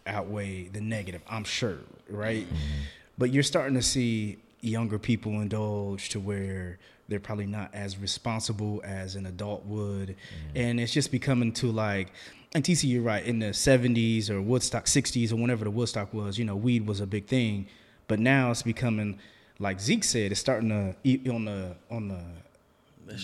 outweigh 0.07 0.69
the 0.69 0.81
negative. 0.81 1.23
I'm 1.29 1.45
sure, 1.45 1.79
right? 2.09 2.47
Mm-hmm. 2.47 2.83
But 3.19 3.33
you're 3.33 3.43
starting 3.43 3.75
to 3.75 3.83
see 3.83 4.39
younger 4.61 4.99
people 4.99 5.33
indulge 5.41 6.09
to 6.11 6.21
where 6.21 6.79
they're 7.13 7.21
probably 7.21 7.47
not 7.47 7.71
as 7.73 7.99
responsible 7.99 8.81
as 8.85 9.15
an 9.15 9.27
adult 9.27 9.65
would, 9.67 10.09
mm. 10.09 10.15
and 10.55 10.81
it's 10.81 10.93
just 10.93 11.13
becoming 11.13 11.53
to 11.53 11.71
like. 11.71 12.13
And 12.55 12.63
TC, 12.63 12.89
you're 12.89 13.03
right. 13.03 13.25
In 13.25 13.39
the 13.39 13.47
'70s 13.47 14.29
or 14.29 14.43
Woodstock 14.43 14.87
'60s 14.87 15.33
or 15.33 15.37
whenever 15.37 15.65
the 15.65 15.71
Woodstock 15.71 16.13
was, 16.13 16.39
you 16.39 16.45
know, 16.45 16.57
weed 16.57 16.87
was 16.87 17.01
a 17.01 17.07
big 17.07 17.27
thing, 17.27 17.67
but 18.09 18.19
now 18.19 18.51
it's 18.51 18.63
becoming, 18.63 19.19
like 19.59 19.81
Zeke 19.81 20.05
said, 20.05 20.33
it's 20.33 20.41
starting 20.41 20.69
to 20.71 20.97
eat 21.05 21.29
on 21.29 21.45
the 21.45 21.77
on 21.91 22.09
the 22.09 22.23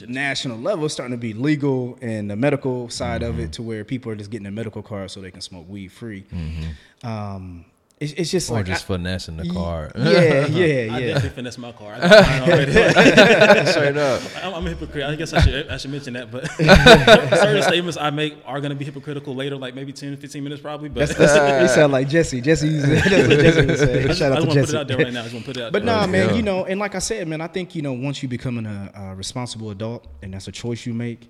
national 0.07 0.59
level 0.59 0.85
it's 0.85 0.95
starting 0.95 1.17
to 1.17 1.21
be 1.21 1.33
legal 1.33 1.99
and 2.03 2.31
the 2.31 2.37
medical 2.37 2.89
side 2.89 3.23
of 3.23 3.39
it 3.39 3.43
mm-hmm. 3.43 3.51
to 3.53 3.63
where 3.63 3.85
people 3.85 4.13
are 4.13 4.17
just 4.17 4.31
getting 4.31 4.47
a 4.47 4.51
medical 4.51 4.83
card 4.83 5.11
so 5.11 5.21
they 5.21 5.31
can 5.31 5.41
smoke 5.41 5.67
weed 5.69 5.89
free. 5.89 6.25
Mm-hmm. 6.33 7.07
Um, 7.07 7.65
it's, 8.01 8.13
it's 8.13 8.31
just 8.31 8.51
Or 8.51 8.55
like 8.55 8.67
just 8.67 8.85
I- 8.85 8.87
finessing 8.87 9.37
the 9.37 9.49
car. 9.49 9.91
yeah, 9.97 10.11
yeah, 10.11 10.47
yeah. 10.47 10.47
I 10.95 10.99
yeah. 10.99 11.07
definitely 11.15 11.31
finesse 11.31 11.59
my 11.59 11.73
car. 11.73 11.95
I 11.95 11.99
got 12.09 12.27
mine 12.29 12.43
already. 12.43 12.73
Straight 13.73 13.97
up. 13.97 14.23
I'm, 14.43 14.55
I'm 14.55 14.67
a 14.67 14.71
hypocrite. 14.71 15.05
I 15.05 15.15
guess 15.17 15.33
I 15.33 15.41
should 15.41 15.69
I 15.69 15.77
should 15.79 15.91
mention 15.91 16.15
that, 16.15 16.31
but 16.31 16.47
certain 17.37 17.63
statements 17.63 17.97
I 17.97 18.11
make 18.11 18.37
are 18.47 18.61
going 18.61 18.71
to 18.71 18.77
be 18.77 18.85
hypocritical 18.85 19.35
later, 19.35 19.57
like 19.57 19.75
maybe 19.75 19.93
10, 19.93 20.17
15 20.17 20.43
minutes 20.45 20.63
probably. 20.63 20.89
But 20.89 21.09
you 21.09 21.69
sound 21.69 21.93
like 21.93 22.09
Jesse. 22.09 22.41
Jesse, 22.41 22.69
that's 22.69 23.11
what 23.29 23.39
Jesse 23.41 23.67
would 23.67 23.79
say. 23.79 24.05
I 24.05 24.07
just, 24.07 24.19
Shout 24.19 24.33
I 24.33 24.37
just 24.37 24.43
to 24.43 24.47
want 24.47 24.53
to 24.53 24.61
put 24.61 24.69
it 24.71 24.75
out 24.77 24.89
there 24.89 24.99
right 24.99 25.13
now. 25.13 25.21
I 25.21 25.23
just 25.25 25.35
want 25.35 25.45
to 25.47 25.51
put 25.53 25.57
it 25.57 25.63
out 25.65 25.73
But 25.73 25.85
there. 25.85 25.95
nah, 25.97 26.07
man, 26.07 26.29
Yeah. 26.31 26.35
you 26.35 26.43
know, 26.43 26.65
and 26.67 26.79
like 26.81 26.95
I 26.95 26.99
said, 27.01 27.27
man, 27.29 27.41
I 27.41 27.47
think 27.49 27.75
you 27.75 27.83
know 27.83 27.93
once 27.93 28.23
you 28.23 28.29
becoming 28.29 28.67
a, 28.67 28.91
a 28.95 29.15
responsible 29.15 29.71
adult 29.71 30.07
and 30.23 30.35
that's 30.35 30.49
a 30.49 30.53
choice 30.53 30.87
you 30.87 30.95
make. 30.95 31.29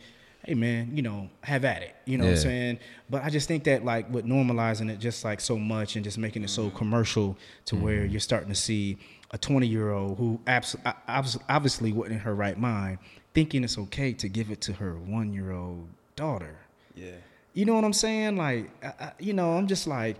Hey, 0.48 0.54
man, 0.54 0.96
you 0.96 1.02
know, 1.02 1.28
have 1.42 1.66
at 1.66 1.82
it. 1.82 1.94
You 2.06 2.16
know 2.16 2.24
what 2.24 2.30
I'm 2.30 2.36
saying? 2.38 2.78
But 3.10 3.22
I 3.22 3.28
just 3.28 3.46
think 3.48 3.64
that 3.64 3.84
like 3.84 4.10
with 4.10 4.24
normalizing 4.24 4.90
it 4.90 4.98
just 4.98 5.22
like 5.22 5.42
so 5.42 5.58
much 5.58 5.94
and 5.96 6.02
just 6.02 6.16
making 6.16 6.42
it 6.42 6.48
so 6.48 6.70
commercial 6.70 7.36
to 7.66 7.76
where 7.76 7.98
mm-hmm. 8.04 8.12
you're 8.12 8.20
starting 8.20 8.48
to 8.48 8.54
see 8.54 8.96
a 9.30 9.36
20 9.36 9.66
year 9.66 9.92
old 9.92 10.16
who 10.16 10.40
abs- 10.46 10.74
obs- 11.06 11.36
obviously 11.50 11.92
wasn't 11.92 12.14
in 12.14 12.20
her 12.20 12.34
right 12.34 12.58
mind 12.58 12.96
thinking 13.34 13.62
it's 13.62 13.76
okay 13.76 14.14
to 14.14 14.26
give 14.26 14.50
it 14.50 14.62
to 14.62 14.72
her 14.72 14.94
one 14.94 15.34
year 15.34 15.52
old 15.52 15.86
daughter. 16.16 16.56
yeah. 16.94 17.10
You 17.54 17.64
know 17.64 17.74
what 17.74 17.84
I'm 17.84 17.92
saying? 17.92 18.36
Like, 18.36 18.70
I, 18.84 18.86
I, 19.06 19.12
you 19.18 19.32
know, 19.32 19.52
I'm 19.54 19.66
just 19.66 19.86
like, 19.86 20.16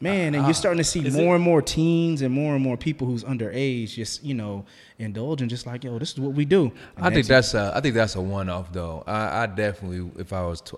man, 0.00 0.34
and 0.34 0.36
uh, 0.36 0.40
you're 0.40 0.50
uh, 0.50 0.52
starting 0.52 0.78
to 0.78 0.84
see 0.84 1.00
more 1.00 1.32
it- 1.32 1.36
and 1.36 1.44
more 1.44 1.62
teens 1.62 2.20
and 2.22 2.34
more 2.34 2.54
and 2.54 2.62
more 2.62 2.76
people 2.76 3.06
who's 3.06 3.24
underage 3.24 3.94
just, 3.94 4.22
you 4.22 4.34
know, 4.34 4.64
indulging, 4.98 5.48
just 5.48 5.66
like, 5.66 5.84
yo, 5.84 5.98
this 5.98 6.12
is 6.12 6.18
what 6.20 6.32
we 6.34 6.44
do. 6.44 6.70
And 6.96 7.06
I 7.06 7.10
think 7.10 7.26
that's 7.26 7.54
a, 7.54 7.72
I 7.74 7.80
think 7.80 7.94
that's 7.94 8.14
a 8.16 8.20
one 8.20 8.48
off 8.48 8.72
though. 8.72 9.04
I, 9.06 9.44
I 9.44 9.46
definitely, 9.46 10.10
if 10.20 10.32
I 10.32 10.44
was 10.44 10.60
tw- 10.60 10.74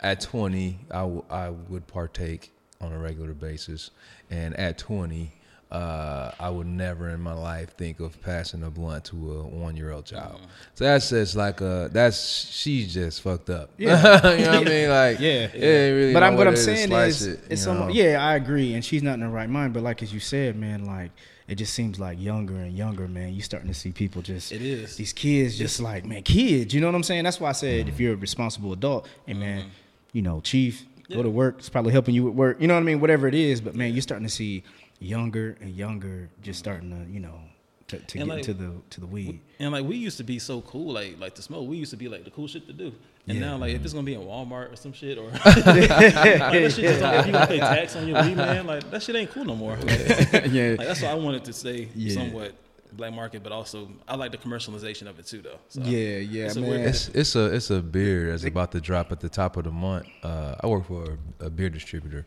at 0.00 0.20
20, 0.20 0.78
I, 0.90 0.94
w- 1.00 1.24
I 1.30 1.50
would 1.50 1.86
partake 1.86 2.52
on 2.80 2.92
a 2.92 2.98
regular 2.98 3.32
basis, 3.34 3.90
and 4.30 4.54
at 4.58 4.76
20, 4.78 5.32
uh, 5.70 6.30
I 6.40 6.48
would 6.48 6.66
never 6.66 7.10
in 7.10 7.20
my 7.20 7.34
life 7.34 7.76
think 7.76 8.00
of 8.00 8.20
passing 8.22 8.62
a 8.62 8.70
blunt 8.70 9.04
to 9.06 9.16
a 9.16 9.42
one 9.46 9.76
year 9.76 9.92
old 9.92 10.06
child. 10.06 10.36
Mm-hmm. 10.36 10.46
So 10.74 10.84
that's 10.84 11.10
just 11.10 11.36
like 11.36 11.60
a 11.60 11.90
that's 11.92 12.18
she's 12.50 12.92
just 12.92 13.20
fucked 13.20 13.50
up. 13.50 13.70
Yeah. 13.76 14.32
you 14.36 14.44
know 14.44 14.58
what 14.58 14.66
I 14.66 14.70
mean? 14.70 14.88
Like 14.88 15.20
Yeah. 15.20 15.48
yeah. 15.54 15.88
really 15.90 16.12
but 16.14 16.22
I'm, 16.22 16.36
what 16.36 16.48
I'm 16.48 16.56
saying 16.56 16.90
is, 16.90 17.26
it, 17.26 17.40
it's 17.50 17.62
some, 17.62 17.90
yeah, 17.90 18.24
I 18.26 18.36
agree, 18.36 18.74
and 18.74 18.84
she's 18.84 19.02
not 19.02 19.14
in 19.14 19.20
the 19.20 19.28
right 19.28 19.48
mind. 19.48 19.74
But 19.74 19.82
like 19.82 20.02
as 20.02 20.12
you 20.12 20.20
said, 20.20 20.56
man, 20.56 20.86
like 20.86 21.10
it 21.48 21.56
just 21.56 21.74
seems 21.74 22.00
like 22.00 22.18
younger 22.18 22.56
and 22.56 22.74
younger, 22.74 23.06
man. 23.06 23.34
You 23.34 23.42
starting 23.42 23.68
to 23.68 23.74
see 23.74 23.92
people 23.92 24.22
just 24.22 24.52
It 24.52 24.62
is. 24.62 24.96
these 24.96 25.12
kids 25.12 25.58
just 25.58 25.80
like 25.80 26.06
man, 26.06 26.22
kids. 26.22 26.72
You 26.72 26.80
know 26.80 26.86
what 26.86 26.94
I'm 26.94 27.02
saying? 27.02 27.24
That's 27.24 27.40
why 27.40 27.50
I 27.50 27.52
said 27.52 27.88
if 27.88 27.94
mm-hmm. 27.94 28.02
you're 28.02 28.14
a 28.14 28.16
responsible 28.16 28.72
adult, 28.72 29.06
hey 29.26 29.32
mm-hmm. 29.32 29.40
man, 29.40 29.70
you 30.14 30.22
know, 30.22 30.40
chief, 30.40 30.86
go 31.10 31.22
to 31.22 31.30
work. 31.30 31.56
It's 31.58 31.68
probably 31.68 31.92
helping 31.92 32.14
you 32.14 32.24
with 32.24 32.34
work. 32.34 32.60
You 32.60 32.68
know 32.68 32.74
what 32.74 32.80
I 32.80 32.84
mean? 32.84 33.00
Whatever 33.00 33.28
it 33.28 33.34
is, 33.34 33.60
but 33.60 33.74
man, 33.74 33.92
you're 33.92 34.02
starting 34.02 34.26
to 34.26 34.32
see 34.32 34.64
younger 35.00 35.56
and 35.60 35.70
younger 35.74 36.28
just 36.42 36.58
starting 36.58 36.90
to 36.90 37.10
you 37.12 37.20
know 37.20 37.40
to, 37.88 37.98
to 37.98 38.18
get 38.18 38.26
like, 38.26 38.38
into 38.38 38.54
the 38.54 38.72
to 38.90 39.00
the 39.00 39.06
weed. 39.06 39.40
And 39.58 39.72
like 39.72 39.84
we 39.84 39.96
used 39.96 40.18
to 40.18 40.24
be 40.24 40.38
so 40.38 40.60
cool, 40.62 40.92
like 40.92 41.18
like 41.18 41.34
to 41.36 41.42
smoke. 41.42 41.68
We 41.68 41.76
used 41.78 41.90
to 41.90 41.96
be 41.96 42.08
like 42.08 42.24
the 42.24 42.30
cool 42.30 42.46
shit 42.46 42.66
to 42.66 42.72
do. 42.72 42.92
And 43.26 43.38
Yeah. 43.38 43.46
now 43.46 43.56
like 43.56 43.74
if 43.74 43.82
it's 43.84 43.92
gonna 43.94 44.04
be 44.04 44.14
in 44.14 44.20
Walmart 44.20 44.72
or 44.72 44.76
some 44.76 44.92
shit 44.92 45.16
or 45.18 45.30
like, 45.30 45.44
that 45.44 46.72
shit 46.74 46.84
just 46.84 47.00
don't, 47.00 47.14
if 47.14 47.26
you 47.26 47.32
gonna 47.32 47.46
pay 47.46 47.58
tax 47.58 47.96
on 47.96 48.06
your 48.06 48.22
weed, 48.22 48.36
man, 48.36 48.66
like 48.66 48.90
that 48.90 49.02
shit 49.02 49.16
ain't 49.16 49.30
cool 49.30 49.44
no 49.44 49.56
more. 49.56 49.76
Like, 49.88 50.52
yeah. 50.52 50.74
like, 50.78 50.86
that's 50.86 51.02
why 51.02 51.08
I 51.10 51.14
wanted 51.14 51.44
to 51.46 51.52
say 51.52 51.88
Yeah. 51.94 52.14
somewhat 52.14 52.52
black 52.92 53.12
market, 53.12 53.42
but 53.42 53.52
also 53.52 53.88
I 54.06 54.16
like 54.16 54.32
the 54.32 54.38
commercialization 54.38 55.06
of 55.08 55.18
it 55.18 55.26
too, 55.26 55.40
though. 55.42 55.58
So, 55.68 55.80
Yeah, 55.82 56.18
yeah, 56.18 56.46
it's 56.46 56.56
a 56.56 56.60
man. 56.60 56.80
It's 56.80 57.08
it's 57.08 57.36
a 57.36 57.54
it's 57.54 57.70
a 57.70 57.80
beer 57.80 58.30
that's 58.30 58.44
about 58.44 58.72
to 58.72 58.80
drop 58.80 59.12
at 59.12 59.20
the 59.20 59.28
top 59.30 59.56
of 59.56 59.64
the 59.64 59.70
month. 59.70 60.06
Uh, 60.22 60.56
I 60.60 60.66
work 60.66 60.86
for 60.86 61.18
a, 61.40 61.46
a 61.46 61.50
beer 61.50 61.70
distributor, 61.70 62.26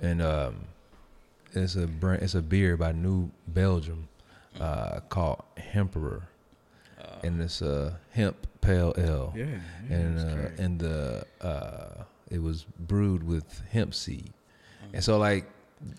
and 0.00 0.22
um, 0.22 0.56
it's 1.56 1.76
a 1.76 1.86
brand, 1.86 2.22
it's 2.22 2.34
a 2.34 2.42
beer 2.42 2.76
by 2.76 2.92
New 2.92 3.30
Belgium 3.48 4.08
uh, 4.60 5.00
called 5.08 5.42
Hemperor, 5.56 6.22
and 7.22 7.40
it's 7.40 7.62
a 7.62 7.98
hemp 8.12 8.36
pale 8.60 8.94
ale. 8.98 9.32
Yeah, 9.36 9.46
yeah, 9.88 9.96
and 9.96 10.18
uh, 10.18 10.62
and 10.62 10.78
the 10.80 11.24
uh, 11.40 12.04
it 12.30 12.40
was 12.42 12.64
brewed 12.78 13.22
with 13.26 13.62
hemp 13.70 13.94
seed, 13.94 14.32
and 14.92 15.02
so 15.02 15.18
like 15.18 15.46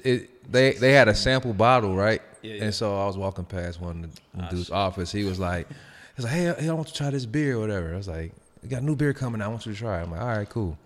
it 0.04 0.52
they 0.52 0.74
they 0.74 0.94
had 0.94 1.08
a 1.08 1.16
sample 1.16 1.54
bottle 1.54 1.96
right, 1.96 2.22
Yeah, 2.42 2.54
yeah. 2.56 2.64
and 2.66 2.74
so 2.74 3.00
I 3.02 3.06
was 3.06 3.18
walking 3.18 3.46
past 3.46 3.80
one 3.82 4.04
of 4.06 4.16
the 4.16 4.22
Ah, 4.44 4.50
dude's 4.50 4.66
shit. 4.68 4.74
office. 4.76 5.12
He 5.12 5.24
was 5.24 5.40
like, 5.40 5.68
he's 6.16 6.26
like, 6.26 6.34
hey, 6.34 6.50
I 6.70 6.74
want 6.74 6.88
to 6.88 6.94
try 6.94 7.10
this 7.12 7.26
beer 7.26 7.56
or 7.58 7.60
whatever. 7.60 7.94
I 7.94 7.98
was 7.98 8.08
like, 8.08 8.34
we 8.64 8.70
got 8.70 8.82
a 8.82 8.86
new 8.86 8.96
beer 8.96 9.14
coming 9.14 9.42
out. 9.42 9.46
I 9.46 9.48
want 9.50 9.66
you 9.66 9.74
to 9.74 9.78
try. 9.78 10.00
it. 10.00 10.04
I'm 10.04 10.12
like, 10.12 10.22
all 10.22 10.28
right, 10.28 10.50
cool. 10.50 10.78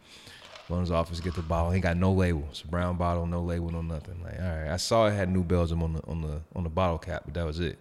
Go 0.70 0.76
in 0.76 0.82
his 0.82 0.92
office, 0.92 1.20
get 1.20 1.34
the 1.34 1.42
bottle. 1.42 1.72
He 1.72 1.78
ain't 1.78 1.84
got 1.84 1.98
no 1.98 2.12
label. 2.14 2.46
It's 2.52 2.62
a 2.62 2.68
brown 2.68 2.96
bottle, 2.96 3.26
no 3.26 3.42
label, 3.42 3.72
no 3.72 3.82
nothing. 3.82 4.22
Like, 4.24 4.40
all 4.40 4.46
right. 4.48 4.70
I 4.70 4.78
saw 4.78 5.08
it 5.08 5.12
had 5.14 5.28
New 5.28 5.44
Belgium 5.44 5.82
on 5.84 5.94
the 5.94 6.04
on 6.08 6.22
the 6.22 6.42
on 6.56 6.64
the 6.64 6.70
bottle 6.70 7.00
cap, 7.00 7.24
but 7.26 7.34
that 7.34 7.46
was 7.46 7.60
it. 7.60 7.78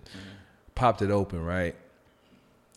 Popped 0.74 1.02
it 1.02 1.10
open, 1.10 1.44
right? 1.44 1.76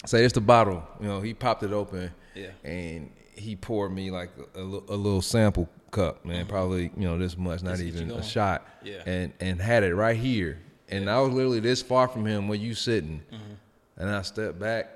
Say 0.05 0.23
it's 0.25 0.33
the 0.33 0.41
bottle. 0.41 0.83
You 0.99 1.07
know, 1.07 1.21
he 1.21 1.33
popped 1.33 1.63
it 1.63 1.71
open, 1.71 2.11
Yeah. 2.35 2.49
and 2.63 3.09
he 3.35 3.55
poured 3.55 3.93
me 3.93 4.11
like 4.11 4.31
a, 4.55 4.59
a, 4.59 4.63
a 4.63 4.97
little 4.97 5.21
sample 5.21 5.69
cup, 5.91 6.25
man, 6.25 6.45
probably 6.45 6.83
you 6.97 7.07
know 7.07 7.17
this 7.17 7.37
much, 7.37 7.61
not 7.63 7.77
to 7.77 7.83
even 7.85 8.11
a 8.11 8.23
shot, 8.23 8.65
Yeah. 8.83 9.03
and 9.05 9.31
and 9.39 9.61
had 9.61 9.83
it 9.83 9.95
right 9.95 10.17
here, 10.17 10.59
and 10.89 11.09
I 11.09 11.19
was 11.21 11.31
literally 11.33 11.59
this 11.61 11.81
far 11.81 12.07
from 12.07 12.25
him 12.25 12.47
where 12.49 12.57
you 12.57 12.73
sitting, 12.73 13.21
Mm-hmm. 13.31 14.01
and 14.01 14.09
I 14.09 14.21
stepped 14.23 14.59
back. 14.59 14.89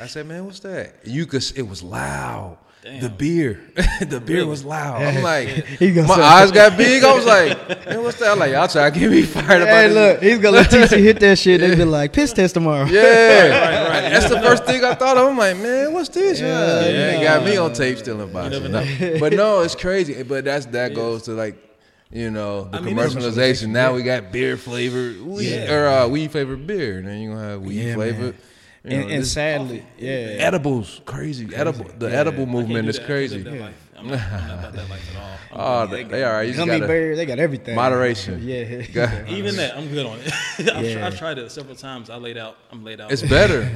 I 0.00 0.06
said, 0.06 0.26
"Man, 0.26 0.46
what's 0.46 0.60
that?" 0.60 0.94
You 1.06 1.26
could. 1.26 1.44
It 1.54 1.68
was 1.68 1.82
loud. 1.82 2.56
The 3.00 3.08
beer, 3.08 3.60
the 4.00 4.20
beer 4.20 4.44
was 4.44 4.64
loud. 4.64 5.02
I'm 5.02 5.22
like, 5.22 5.48
He 5.78 5.92
my 5.92 6.04
say- 6.16 6.22
eyes 6.22 6.50
got 6.50 6.76
big. 6.76 7.04
I 7.04 7.14
was 7.14 7.24
like, 7.24 7.86
"Man, 7.86 8.02
what's 8.02 8.18
that?" 8.18 8.32
I'm 8.32 8.38
like, 8.40 8.50
y'all 8.50 8.66
try 8.66 8.90
to 8.90 8.98
get 8.98 9.08
me 9.08 9.22
fired 9.22 9.62
about 9.62 9.68
Hey, 9.68 9.88
this. 9.88 9.94
look, 9.94 10.22
he's 10.22 10.38
gonna 10.38 10.56
let 10.56 10.68
TC 10.70 10.98
hit 10.98 11.20
that 11.20 11.38
shit. 11.38 11.60
They 11.60 11.74
be 11.76 11.84
like, 11.84 12.12
piss 12.12 12.32
test 12.32 12.54
tomorrow. 12.54 12.86
Yeah, 12.86 14.10
That's 14.10 14.28
the 14.28 14.40
first 14.40 14.64
thing 14.64 14.82
I 14.84 14.94
thought 14.94 15.16
of. 15.16 15.28
I'm 15.28 15.38
like, 15.38 15.56
man, 15.58 15.92
what's 15.92 16.08
this? 16.08 16.40
Yeah, 16.40 16.80
Yeah. 16.86 17.16
They 17.18 17.22
got 17.22 17.44
me 17.44 17.56
on 17.56 17.72
tape 17.72 17.98
stealing 17.98 18.26
You 18.26 18.32
boxes. 18.34 18.68
No. 18.68 19.18
but 19.20 19.32
no, 19.32 19.60
it's 19.60 19.76
crazy. 19.76 20.20
But 20.24 20.44
that's 20.44 20.66
that 20.66 20.92
goes 20.94 21.22
to 21.24 21.32
like, 21.32 21.56
you 22.10 22.30
know, 22.32 22.64
the 22.64 22.78
I 22.78 22.80
mean, 22.80 22.98
it's- 22.98 23.14
commercialization. 23.14 23.68
Now 23.68 23.94
we 23.94 24.02
got 24.02 24.32
beer 24.32 24.56
flavored 24.56 25.20
weed 25.22 25.50
Yeah. 25.50 25.72
or 25.72 25.86
uh, 25.88 26.08
weed 26.08 26.32
flavored 26.32 26.66
beer, 26.66 26.98
and 26.98 27.06
then 27.06 27.20
you 27.20 27.30
gonna 27.32 27.48
have 27.50 27.62
weed 27.62 27.80
Yeah, 27.80 27.94
flavored. 27.94 28.34
You 28.84 28.90
know, 28.90 28.96
And, 29.02 29.10
and 29.12 29.22
this- 29.22 29.32
sadly, 29.32 29.84
yeah. 29.98 30.10
edibles, 30.40 31.00
crazy. 31.04 31.54
Edible, 31.54 31.86
the 31.98 32.14
edible 32.14 32.46
movement 32.46 32.88
is 32.88 32.96
that. 32.96 33.04
I 33.04 33.06
can't 33.06 33.16
crazy. 33.30 33.44
live. 33.44 33.74
I'm, 33.96 34.06
not, 34.08 34.20
I'm 34.32 34.48
not 34.48 34.58
about 34.58 34.72
that 34.72 34.90
life 34.90 35.16
at 35.16 35.22
all. 35.22 35.28
Oh, 35.54 35.86
good. 35.86 36.08
they, 36.08 36.10
they 36.10 36.24
are. 36.24 36.42
You 36.42 36.52
just 36.54 36.58
Gummy 36.66 36.80
gotta, 36.80 37.14
they 37.14 37.26
got 37.26 37.38
everything. 37.38 37.74
Moderation. 37.76 38.40
Yeah. 38.42 38.82
Got- 38.86 39.28
Even 39.28 39.54
that, 39.56 39.76
I'm 39.76 39.88
good 39.88 40.06
on 40.06 40.18
it. 40.18 40.32
I've, 40.58 40.84
Yeah. 40.84 40.94
tried, 40.94 41.04
I've 41.04 41.18
tried 41.18 41.38
it 41.38 41.52
several 41.52 41.76
times. 41.76 42.08
I 42.10 42.16
laid 42.16 42.38
out. 42.38 42.56
I'm 42.72 42.82
laid 42.82 43.00
out. 43.02 43.12
it's 43.12 43.22
better. 43.22 43.70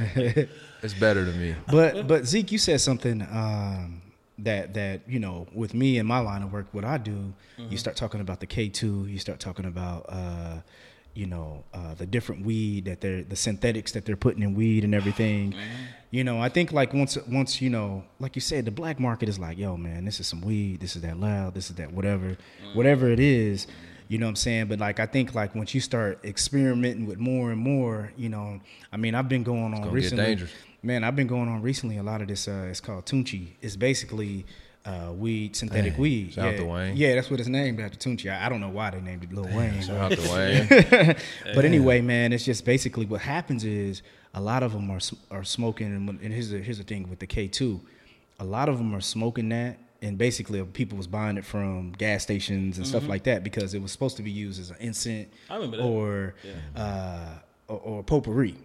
it's 0.81 0.93
better 0.95 1.23
to 1.23 1.31
me. 1.31 1.55
but 1.71 2.07
but 2.07 2.25
Zeke, 2.25 2.51
you 2.51 2.57
said 2.57 2.81
something 2.81 3.21
um, 3.31 4.01
that 4.39 4.73
that 4.73 5.01
you 5.07 5.19
know, 5.19 5.47
with 5.53 5.73
me 5.75 5.99
and 5.99 6.07
my 6.07 6.17
line 6.19 6.41
of 6.41 6.51
work, 6.51 6.65
what 6.71 6.83
I 6.83 6.97
do, 6.97 7.31
you 7.69 7.77
start 7.77 7.95
talking 7.95 8.19
about 8.19 8.39
the 8.39 8.47
K 8.47 8.69
two, 8.69 9.05
you 9.05 9.19
start 9.19 9.39
talking 9.39 9.65
about 9.65 10.05
uh, 10.09 10.57
you 11.17 11.25
know 11.25 11.63
uh, 11.73 11.95
the 11.95 12.05
different 12.05 12.45
weed 12.45 12.85
that 12.85 13.01
they're 13.01 13.23
the 13.23 13.35
synthetics 13.35 13.91
that 13.93 14.05
they're 14.05 14.15
putting 14.15 14.43
in 14.43 14.53
weed 14.53 14.83
and 14.83 14.93
everything. 14.93 15.55
You 16.11 16.23
know, 16.23 16.39
I 16.39 16.47
think 16.47 16.71
like 16.71 16.93
once 16.93 17.17
once 17.27 17.59
you 17.61 17.69
know, 17.69 18.03
like 18.19 18.35
you 18.35 18.41
said, 18.41 18.65
the 18.65 18.71
black 18.71 18.99
market 18.99 19.27
is 19.27 19.39
like, 19.39 19.57
yo, 19.57 19.75
man, 19.75 20.05
this 20.05 20.19
is 20.19 20.27
some 20.27 20.41
weed, 20.41 20.79
this 20.79 20.95
is 20.95 21.01
that 21.01 21.19
loud, 21.19 21.53
this 21.53 21.69
is 21.69 21.75
that 21.77 21.91
whatever, 21.91 22.37
whatever 22.73 23.09
it 23.09 23.19
is. 23.19 23.67
You 24.07 24.19
know 24.19 24.27
what 24.27 24.29
I'm 24.29 24.35
saying? 24.37 24.67
But 24.67 24.79
like 24.79 24.99
I 25.01 25.05
think 25.05 25.35
like 25.35 25.53
once 25.55 25.73
you 25.73 25.81
start 25.81 26.23
experimenting 26.23 27.07
with 27.07 27.17
more 27.17 27.51
and 27.51 27.59
more, 27.59 28.13
you 28.15 28.29
know, 28.29 28.61
I 28.93 28.97
mean 28.97 29.15
I've 29.15 29.27
been 29.27 29.43
going 29.43 29.73
on 29.73 29.81
recently. 29.91 30.23
Man, 30.83 31.03
I've 31.03 31.15
been 31.15 31.27
going 31.27 31.49
on 31.49 31.61
recently. 31.61 31.97
A 31.97 32.03
lot 32.03 32.21
of 32.21 32.27
this 32.27 32.47
uh, 32.47 32.67
it's 32.69 32.79
called 32.79 33.05
Tunechi. 33.05 33.47
It's 33.61 33.75
basically 33.75 34.45
uh, 34.87 35.11
weed, 35.11 35.53
synthetic 35.55 35.93
Dang. 35.93 36.01
weed. 36.01 36.33
Shout 36.33 36.47
out 36.47 36.51
yeah. 36.51 36.57
to 36.59 36.65
Wayne. 36.65 36.95
Yeah, 36.95 37.15
that's 37.15 37.29
what 37.29 37.41
it's 37.41 37.49
named 37.49 37.79
after 37.81 37.97
Tunechi. 37.97 38.31
I, 38.31 38.45
I 38.45 38.49
don't 38.49 38.61
know 38.61 38.69
why 38.69 38.89
they 38.91 39.01
named 39.01 39.23
it 39.25 39.33
Lil 39.33 39.45
Wayne. 39.55 39.81
Shout 39.81 40.09
but- 40.09 40.19
out 40.19 40.25
to 40.25 40.33
Wayne. 40.33 41.15
but 41.55 41.65
anyway, 41.65 41.99
man, 41.99 42.31
it's 42.31 42.45
just 42.45 42.63
basically 42.63 43.05
what 43.05 43.19
happens 43.21 43.65
is 43.65 44.01
a 44.33 44.41
lot 44.41 44.63
of 44.63 44.71
them 44.71 44.89
are 44.89 44.99
are 45.29 45.43
smoking, 45.43 45.87
and, 45.87 46.09
and 46.09 46.33
here's 46.33 46.51
the 46.51 46.59
here's 46.59 46.77
the 46.77 46.85
thing 46.85 47.09
with 47.09 47.19
the 47.19 47.27
K 47.27 47.47
two, 47.47 47.81
a 48.39 48.45
lot 48.45 48.69
of 48.69 48.77
them 48.77 48.95
are 48.95 49.01
smoking 49.01 49.49
that, 49.49 49.77
and 50.01 50.17
basically 50.17 50.63
people 50.63 50.97
was 50.97 51.07
buying 51.07 51.37
it 51.37 51.43
from 51.43 51.91
gas 51.91 52.23
stations 52.23 52.77
and 52.77 52.87
stuff 52.87 53.07
like 53.07 53.23
that 53.23 53.43
because 53.43 53.73
it 53.73 53.81
was 53.81 53.91
supposed 53.91 54.15
to 54.17 54.23
be 54.23 54.31
used 54.31 54.59
as 54.61 54.69
an 54.69 54.77
incense 54.79 55.27
I 55.49 55.55
remember 55.55 55.77
that. 55.77 55.83
or 55.83 56.35
uh, 56.75 57.39
or, 57.67 57.79
or 57.79 58.03
potpourri. 58.03 58.55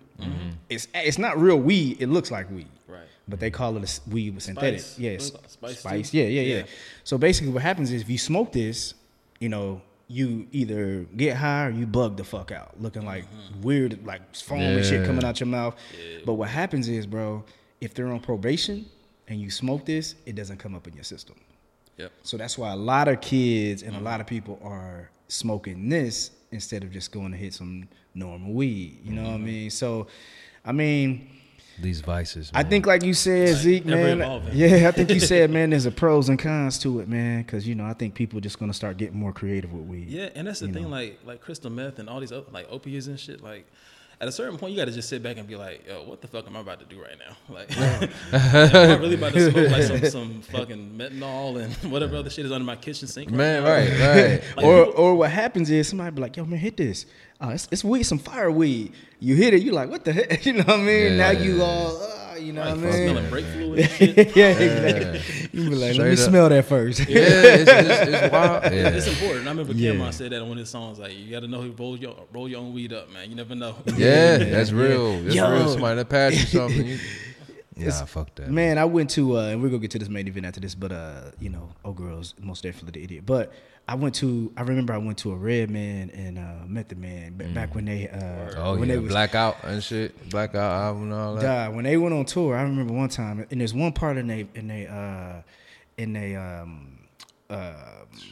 It's 0.69 0.87
it's 0.95 1.19
not 1.19 1.39
real 1.41 1.57
weed. 1.57 1.97
It 2.01 2.07
looks 2.09 2.31
like 2.31 2.51
weed. 2.51 2.69
Right. 2.87 3.01
But 3.29 3.41
they 3.41 3.51
call 3.51 3.77
it 3.77 3.85
a 4.07 4.11
weed 4.11 4.35
with 4.35 4.45
synthetic. 4.45 4.81
Spice. 4.81 4.99
Yes. 4.99 5.33
What 5.33 5.41
is 5.41 5.45
it? 5.47 5.51
Spice 5.51 5.79
Spice. 5.81 6.15
Yeah, 6.15 6.25
yeah, 6.25 6.41
yeah, 6.43 6.57
Yeah. 6.59 6.63
So 7.05 7.19
basically, 7.19 7.53
what 7.53 7.63
happens 7.63 7.91
is 7.91 8.03
if 8.03 8.09
you 8.09 8.19
smoke 8.19 8.53
this, 8.53 8.95
you 9.41 9.49
know, 9.49 9.83
you 10.09 10.47
either 10.53 11.07
get 11.17 11.37
high 11.37 11.67
or 11.67 11.71
you 11.71 11.87
bug 11.87 12.17
the 12.17 12.25
fuck 12.25 12.53
out, 12.53 12.81
looking 12.81 13.05
like 13.05 13.25
Mm-hmm. 13.25 13.63
weird, 13.63 14.07
like 14.07 14.35
foam 14.37 14.61
and 14.61 14.85
shit 14.85 15.05
coming 15.07 15.25
out 15.25 15.41
your 15.41 15.47
mouth. 15.49 15.75
But 16.25 16.35
what 16.35 16.49
happens 16.51 16.89
is, 16.89 17.07
bro, 17.07 17.45
if 17.81 17.95
they're 17.95 18.09
on 18.09 18.21
probation 18.21 18.87
and 19.29 19.41
you 19.41 19.51
smoke 19.51 19.85
this, 19.87 20.15
it 20.27 20.35
doesn't 20.37 20.59
come 20.59 20.75
up 20.75 20.87
in 20.87 20.95
your 20.95 21.05
system. 21.05 21.37
Yep. 21.97 22.13
So 22.23 22.37
that's 22.37 22.57
why 22.59 22.73
a 22.73 22.77
lot 22.77 23.09
of 23.09 23.21
kids 23.21 23.83
and 23.83 23.97
a 23.97 24.01
lot 24.01 24.21
of 24.21 24.27
people 24.27 24.61
are 24.63 25.11
smoking 25.29 25.89
this 25.89 26.31
instead 26.53 26.85
of 26.85 26.91
just 26.91 27.13
going 27.13 27.33
to 27.33 27.37
hit 27.37 27.55
some 27.55 27.89
normal 28.15 28.53
weed. 28.53 29.01
You 29.05 29.13
know 29.13 29.23
what 29.23 29.31
I 29.31 29.35
mm-hmm. 29.35 29.45
mean? 29.45 29.71
So, 29.71 30.07
I 30.65 30.73
mean, 30.73 31.29
These 31.81 32.01
vices. 32.01 32.51
I 32.55 32.63
think 32.63 32.87
like 32.87 33.03
you 33.03 33.15
said, 33.15 33.57
Zeke, 33.57 33.87
man. 33.87 34.43
Yeah, 34.53 34.89
I 34.89 34.93
think 34.93 35.11
you 35.11 35.21
said, 35.33 35.51
man, 35.51 35.71
there's 35.71 35.87
a 35.87 35.91
pros 35.91 36.29
and 36.29 36.39
cons 36.39 36.79
to 36.81 37.01
it, 37.01 37.09
man. 37.09 37.43
Because 37.43 37.67
you 37.67 37.75
know, 37.75 37.85
I 37.85 37.95
think 37.95 38.15
people 38.15 38.41
just 38.41 38.59
gonna 38.59 38.75
start 38.75 38.99
getting 38.99 39.19
more 39.19 39.33
creative 39.33 39.73
with 39.73 39.85
weed. 39.87 40.09
Yeah, 40.09 40.29
and 40.35 40.47
that's 40.47 40.61
the 40.61 40.69
thing, 40.69 40.85
know. 40.85 40.89
like 40.89 41.19
like 41.25 41.41
crystal 41.41 41.71
meth 41.71 41.99
and 41.99 42.09
all 42.09 42.21
these 42.21 42.33
other, 42.33 42.47
like 42.53 42.67
opiates 42.71 43.07
and 43.07 43.19
shit. 43.19 43.43
Like 43.43 43.67
at 44.23 44.29
a 44.29 44.33
certain 44.33 44.57
point, 44.57 44.71
you 44.73 44.79
got 44.79 44.85
to 44.85 44.93
just 44.93 45.09
sit 45.09 45.21
back 45.21 45.37
and 45.37 45.49
be 45.49 45.57
like, 45.57 45.85
"Yo, 45.85 46.05
what 46.05 46.21
the 46.21 46.29
fuck 46.29 46.47
am 46.47 46.57
I 46.57 46.61
about 46.61 46.79
to 46.79 46.85
do 46.87 47.03
right 47.03 47.17
now? 47.19 47.37
Like, 47.53 47.77
am 48.33 48.91
I 48.91 48.95
really 48.97 49.17
about 49.17 49.33
to 49.33 49.51
smoke 49.51 49.71
like 49.73 49.83
some, 49.83 50.05
some 50.11 50.43
fucking 50.43 50.93
methanol 50.97 51.61
and 51.61 51.75
whatever 51.93 52.15
other 52.17 52.31
shit 52.31 52.47
is 52.47 52.53
under 52.53 52.65
my 52.65 52.77
kitchen 52.77 53.09
sink? 53.09 53.31
Right 53.31 53.37
man, 53.37 53.65
now? 53.65 53.69
right, 53.71 53.91
right. 54.41 54.57
Like, 54.57 54.65
or 54.65 54.85
or 54.87 55.15
what 55.17 55.33
happens 55.33 55.71
is 55.71 55.89
somebody 55.89 56.13
be 56.15 56.23
like, 56.23 56.37
"Yo, 56.37 56.45
man, 56.45 56.61
hit 56.61 56.77
this. 56.77 57.05
Uh, 57.41 57.49
it's, 57.49 57.67
it's 57.73 57.83
weed, 57.83 58.05
some 58.05 58.19
fire 58.19 58.51
weed." 58.53 58.93
You 59.19 59.35
hit 59.35 59.55
it, 59.55 59.63
you 59.63 59.73
like, 59.73 59.91
"What 59.91 60.05
the 60.05 60.13
heck?" 60.13 60.47
You 60.47 60.53
know 60.53 60.63
what 60.67 60.79
I 60.79 60.83
mean? 60.85 61.17
Now 61.17 61.31
you 61.31 61.57
Yeah. 61.57 61.65
all, 61.65 62.01
uh, 62.01 62.22
you 62.43 62.53
know 62.53 62.61
like, 62.65 62.77
what 62.77 62.85
I 62.87 62.91
mean? 62.91 63.09
smelling 63.09 63.31
brake 63.31 63.45
fluid 63.47 63.79
and 63.81 63.91
shit. 63.91 64.37
yeah, 64.37 64.49
exactly. 64.51 65.49
You 65.61 65.71
be 65.71 65.75
like, 65.77 65.97
"Let 65.97 66.07
me 66.07 66.13
up. 66.13 66.19
smell 66.19 66.49
that 66.49 66.65
first. 66.67 67.01
Yeah, 67.01 67.07
it's, 67.19 67.71
it's, 67.71 68.11
it's 68.23 68.33
wild. 68.33 68.63
Yeah. 68.73 68.89
It's 68.89 69.07
important. 69.07 69.47
I 69.47 69.51
remember 69.51 69.73
Yeah. 69.75 69.93
Cam'ron 69.93 70.13
said 70.13 70.33
that 70.33 70.43
on 70.43 70.49
one 70.49 70.59
of 70.59 70.63
his 70.63 70.71
songs. 70.71 70.99
Like, 70.99 71.17
you 71.17 71.31
got 71.31 71.41
to 71.41 71.49
know 71.49 71.61
who 71.63 71.73
roll 71.73 71.97
your 71.97 72.17
roll 72.33 72.49
your 72.49 72.61
own 72.61 72.73
weed 72.73 72.93
up, 72.93 73.11
man. 73.13 73.29
You 73.31 73.37
never 73.37 73.55
know. 73.55 73.77
Yeah, 73.97 74.39
that's 74.39 74.73
real. 74.73 75.21
That's 75.23 75.35
Yo. 75.35 75.53
real. 75.53 75.69
Somebody 75.69 75.97
that 75.97 76.09
passed 76.09 76.37
you 76.37 76.47
something. 76.59 76.87
You, 76.87 76.99
nah, 77.87 78.05
fuck 78.05 78.35
that. 78.37 78.49
Man, 78.49 78.79
I 78.79 78.85
went 78.85 79.11
to, 79.11 79.39
uh, 79.39 79.43
and 79.49 79.63
we're 79.63 79.69
gonna 79.69 79.81
get 79.81 79.91
to 79.93 79.99
this 79.99 80.09
main 80.09 80.29
event 80.29 80.47
after 80.47 80.61
this, 80.61 80.75
but 80.75 80.93
uh, 80.93 81.31
you 81.41 81.49
know, 81.49 81.71
oh 81.85 81.93
girls, 81.93 82.35
most 82.41 82.63
definitely 82.63 83.01
the 83.01 83.05
idiot. 83.05 83.27
But 83.27 83.53
I 83.89 83.95
went 83.97 84.15
to, 84.17 84.53
I 84.57 84.63
remember 84.63 84.93
I 84.93 84.99
went 84.99 85.19
to 85.19 85.33
a 85.33 85.37
Redman 85.37 86.11
and 86.11 86.39
uh, 86.39 86.67
Method 86.67 86.99
Man 86.99 87.37
ba- 87.37 87.45
back 87.49 87.75
when 87.75 87.85
they, 87.85 88.09
uh, 88.09 88.55
Oh 88.61 88.77
when 88.79 88.89
yeah, 88.89 88.95
they 88.95 89.01
was 89.01 89.11
blackout 89.13 89.57
and 89.65 89.83
shit, 89.83 90.31
blackout 90.31 90.73
album 90.73 91.05
and 91.05 91.13
all 91.15 91.35
that. 91.35 91.43
died. 91.43 91.75
when 91.75 91.85
they 91.85 91.97
went 91.97 92.15
on 92.15 92.25
tour. 92.25 92.57
I 92.57 92.63
remember 92.63 92.93
one 92.95 93.09
time, 93.09 93.45
and 93.51 93.61
there's 93.61 93.75
one 93.75 93.93
part 93.93 94.17
in 94.17 94.29
they, 94.29 94.47
in 94.55 94.69
they, 94.69 94.87
uh, 94.87 95.43
in 95.99 96.13
they, 96.13 96.37
um, 96.37 96.99
uh, 97.51 97.75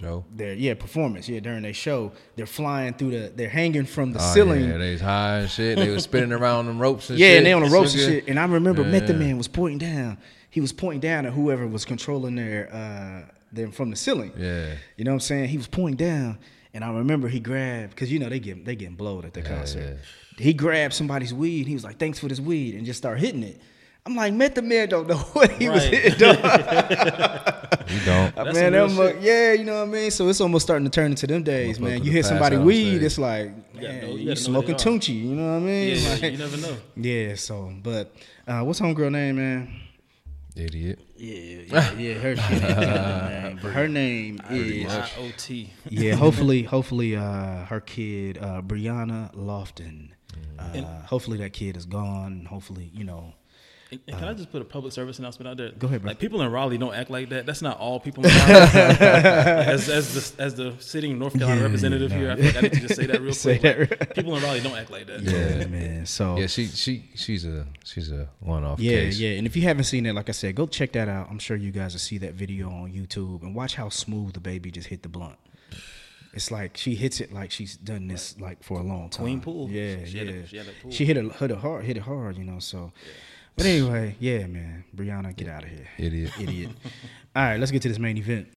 Show. 0.01 0.25
their 0.35 0.55
yeah 0.55 0.73
performance 0.75 1.29
yeah 1.29 1.41
during 1.41 1.63
their 1.63 1.75
show 1.75 2.13
they're 2.37 2.47
flying 2.47 2.95
through 2.95 3.11
the 3.11 3.33
they're 3.35 3.49
hanging 3.51 3.85
from 3.85 4.13
the 4.13 4.19
Oh, 4.19 4.33
ceiling 4.35 4.67
Yeah, 4.69 4.79
they 4.79 4.93
was 4.93 5.01
high 5.03 5.39
and 5.41 5.51
shit. 5.51 5.77
They 5.79 5.91
was 5.91 6.05
spinning 6.05 6.33
around 6.33 6.67
them 6.67 6.79
ropes 6.79 7.11
and 7.11 7.19
Yeah, 7.19 7.29
shit. 7.29 7.37
and 7.39 7.47
they 7.47 7.53
on 7.53 7.63
the 7.63 7.69
ropes 7.71 7.93
and 7.95 8.03
shit. 8.03 8.29
And 8.29 8.39
I 8.39 8.45
remember 8.47 8.83
Yeah. 8.83 8.89
Method 8.93 9.19
Man 9.19 9.37
was 9.37 9.49
pointing 9.49 9.79
down. 9.79 10.17
He 10.49 10.61
was 10.63 10.73
pointing 10.73 11.01
down 11.01 11.27
at 11.27 11.33
whoever 11.35 11.67
was 11.67 11.85
controlling 11.85 12.37
their 12.37 12.73
uh 12.73 13.35
them 13.53 13.73
from 13.73 13.91
the 13.91 13.97
ceiling. 13.97 14.33
Yeah. 14.37 14.75
You 14.97 15.05
know 15.05 15.11
what 15.13 15.15
I'm 15.17 15.21
saying? 15.21 15.49
He 15.49 15.57
was 15.57 15.67
pointing 15.67 15.97
down. 15.97 16.39
And 16.73 16.85
I 16.85 16.93
remember 16.93 17.27
he 17.29 17.41
grabbed 17.41 17.91
because 17.91 18.13
you 18.13 18.19
know 18.21 18.29
they 18.29 18.39
get 18.39 18.65
they 18.65 18.77
getting 18.77 18.95
blowed 18.95 19.25
at 19.25 19.35
the 19.35 19.43
concert. 19.43 19.99
He 20.39 20.53
grabbed 20.55 20.95
somebody's 20.95 21.35
weed. 21.35 21.67
He 21.67 21.75
was 21.75 21.83
like, 21.85 21.99
"Thanks 21.99 22.19
for 22.21 22.29
this 22.29 22.39
weed," 22.41 22.77
and 22.77 22.87
just 22.87 22.97
start 22.99 23.19
hitting 23.19 23.43
it. 23.43 23.61
I'm 24.07 24.15
like, 24.17 24.33
Method 24.33 24.65
Man 24.65 24.89
don't 24.89 25.07
know 25.09 25.17
what 25.35 25.51
he 25.53 25.69
was 25.69 25.85
Right. 25.85 25.95
hitting. 25.95 26.19
dog. 26.19 26.37
You 27.91 27.99
don't. 28.07 28.33
That's 28.37 28.55
man, 28.55 28.73
some 28.73 28.73
real 28.73 28.89
them, 28.89 29.17
uh, 29.17 29.21
yeah, 29.21 29.53
you 29.53 29.65
know 29.65 29.81
what 29.81 29.89
I 29.89 29.93
mean. 29.93 30.11
So 30.13 30.29
it's 30.29 30.41
almost 30.41 30.65
starting 30.65 30.85
to 30.85 30.91
turn 30.91 31.11
into 31.11 31.27
them 31.27 31.43
days, 31.43 31.79
Motherfucker 31.79 31.83
man. 31.83 32.05
You 32.05 32.13
hit 32.13 32.25
somebody 32.25 32.57
weed, 32.57 32.91
stage. 32.99 33.03
it's 33.03 33.19
like, 33.19 33.47
You 33.75 33.81
gotta 33.81 33.93
man, 33.95 34.01
know- 34.03 34.11
you 34.15 34.29
you, 34.31 34.37
smoking 34.37 34.71
who 34.75 34.77
they 34.77 34.85
tunchi. 34.85 35.15
You 35.15 35.35
know 35.35 35.47
what 35.55 35.57
I 35.57 35.59
mean? 35.59 35.97
Yeah, 35.99 36.09
Like- 36.11 36.23
you 36.33 36.39
never 36.39 36.57
know. 36.57 36.77
yeah, 36.97 37.35
so 37.35 37.73
but 37.83 38.15
uh, 38.47 38.61
what's 38.61 38.79
homegirl 38.81 39.11
name, 39.11 39.37
man? 39.37 39.75
Idiot. 40.61 40.99
Yeah, 41.17 41.63
yeah, 41.73 41.93
yeah. 41.99 42.15
Her 42.15 42.37
shit 42.37 42.63
name, 42.63 43.59
but 43.63 43.73
her 43.73 43.89
name 43.89 44.41
is 44.51 44.87
IoT. 44.93 45.69
yeah. 45.89 46.15
Hopefully, 46.15 46.63
hopefully, 46.63 47.17
uh, 47.17 47.65
her 47.67 47.81
kid 47.81 48.39
uh, 48.39 48.63
Brianna 48.63 49.35
Lofton. 49.35 50.11
And- 50.75 50.85
Uh, 50.87 51.03
hopefully 51.07 51.39
that 51.39 51.53
kid 51.53 51.77
is 51.77 51.87
gone. 51.87 52.47
Hopefully, 52.49 52.91
you 52.95 53.05
know. 53.05 53.35
And 53.91 54.01
and 54.07 54.19
can 54.19 54.29
I 54.29 54.35
just 54.35 54.53
put 54.53 54.63
a 54.63 54.65
public 54.65 54.93
service 54.93 55.19
announcement 55.19 55.49
out 55.49 55.57
there? 55.57 55.69
Uh, 55.69 55.79
Go 55.79 55.87
ahead, 55.89 56.03
bro. 56.03 56.11
Like 56.11 56.19
people 56.21 56.41
in 56.43 56.53
Raleigh 56.53 56.79
don't 56.79 56.95
act 56.95 57.11
like 57.11 57.29
that. 57.31 57.45
That's 57.47 57.61
not 57.63 57.79
all 57.81 57.99
people 57.99 58.25
in 58.25 58.31
Raleigh. 58.31 58.53
as 59.05 59.89
as 59.89 60.35
the 60.37 60.43
as 60.43 60.55
the 60.55 60.75
sitting 60.79 61.19
North 61.19 61.33
Carolina 61.35 61.61
Yeah, 61.61 61.65
representative 61.67 62.13
here, 62.13 62.31
I 62.31 62.37
think 62.37 62.57
I 62.57 62.61
need 62.61 62.73
to 62.75 62.81
just 62.81 62.95
say 62.97 63.07
that 63.07 63.21
real 63.21 63.33
Say 63.35 63.59
quick. 63.59 63.89
that 63.89 64.01
Like, 64.01 64.15
people 64.15 64.37
in 64.37 64.43
Raleigh 64.43 64.61
don't 64.61 64.77
act 64.79 64.91
like 64.91 65.07
that. 65.09 65.23
Yeah, 65.23 65.67
man. 65.67 66.07
So 66.07 66.37
Yeah, 66.39 66.47
she 66.47 66.67
she 66.67 67.11
she's 67.15 67.45
a 67.45 67.67
she's 67.85 68.13
a 68.13 68.29
one 68.41 68.65
off 68.65 68.79
Yeah, 68.81 68.93
case. 68.93 69.19
yeah. 69.19 69.31
And 69.31 69.47
if 69.47 69.57
you 69.57 69.63
haven't 69.63 69.85
seen 69.85 70.07
it, 70.07 70.15
like 70.15 70.29
I 70.29 70.33
said, 70.33 70.55
go 70.55 70.67
check 70.67 70.93
that 70.93 71.09
out. 71.09 71.29
I'm 71.31 71.39
sure 71.39 71.57
you 71.57 71.73
guys 71.73 71.93
will 71.95 72.01
see 72.01 72.19
that 72.19 72.35
video 72.35 72.69
on 72.71 72.93
YouTube 72.93 73.43
and 73.43 73.55
watch 73.55 73.75
how 73.75 73.89
smooth 73.89 74.35
the 74.35 74.41
baby 74.41 74.71
just 74.71 74.89
hit 74.89 75.03
the 75.03 75.09
blunt. 75.09 75.37
It's 76.33 76.53
like 76.53 76.77
she 76.77 76.95
hits 76.95 77.21
it 77.21 77.33
like 77.33 77.51
she's 77.51 77.77
done 77.77 78.07
this 78.07 78.39
like 78.39 78.63
for 78.63 78.79
a 78.79 78.85
long 78.85 79.11
time. 79.11 79.25
Queen 79.25 79.41
pool. 79.41 79.69
Yeah, 79.69 80.05
She 80.05 80.19
yeah. 80.19 80.25
had 80.25 80.35
a- 80.35 80.47
she 80.47 80.57
had 80.59 80.67
a 80.69 80.73
pool. 80.81 80.91
She 80.93 81.05
hit 81.05 81.17
it, 81.17 81.33
hit 81.33 81.51
it 81.51 81.57
hard, 81.59 81.85
hit 81.85 81.97
it 81.97 82.05
hard, 82.05 82.37
you 82.39 82.45
know. 82.45 82.61
So, 82.61 82.93
but 83.61 83.67
anyway, 83.67 84.17
yeah, 84.21 84.47
man. 84.47 84.85
Brianna, 84.97 85.37
get 85.37 85.49
out 85.49 85.65
of 85.65 85.69
here, 85.69 85.87
Idiot. 85.99 86.33
idiot. 86.41 86.71
all 87.37 87.43
right, 87.43 87.61
let's 87.61 87.71
get 87.71 87.83
to 87.83 87.89
this 87.89 87.99
main 87.99 88.17
event. 88.17 88.49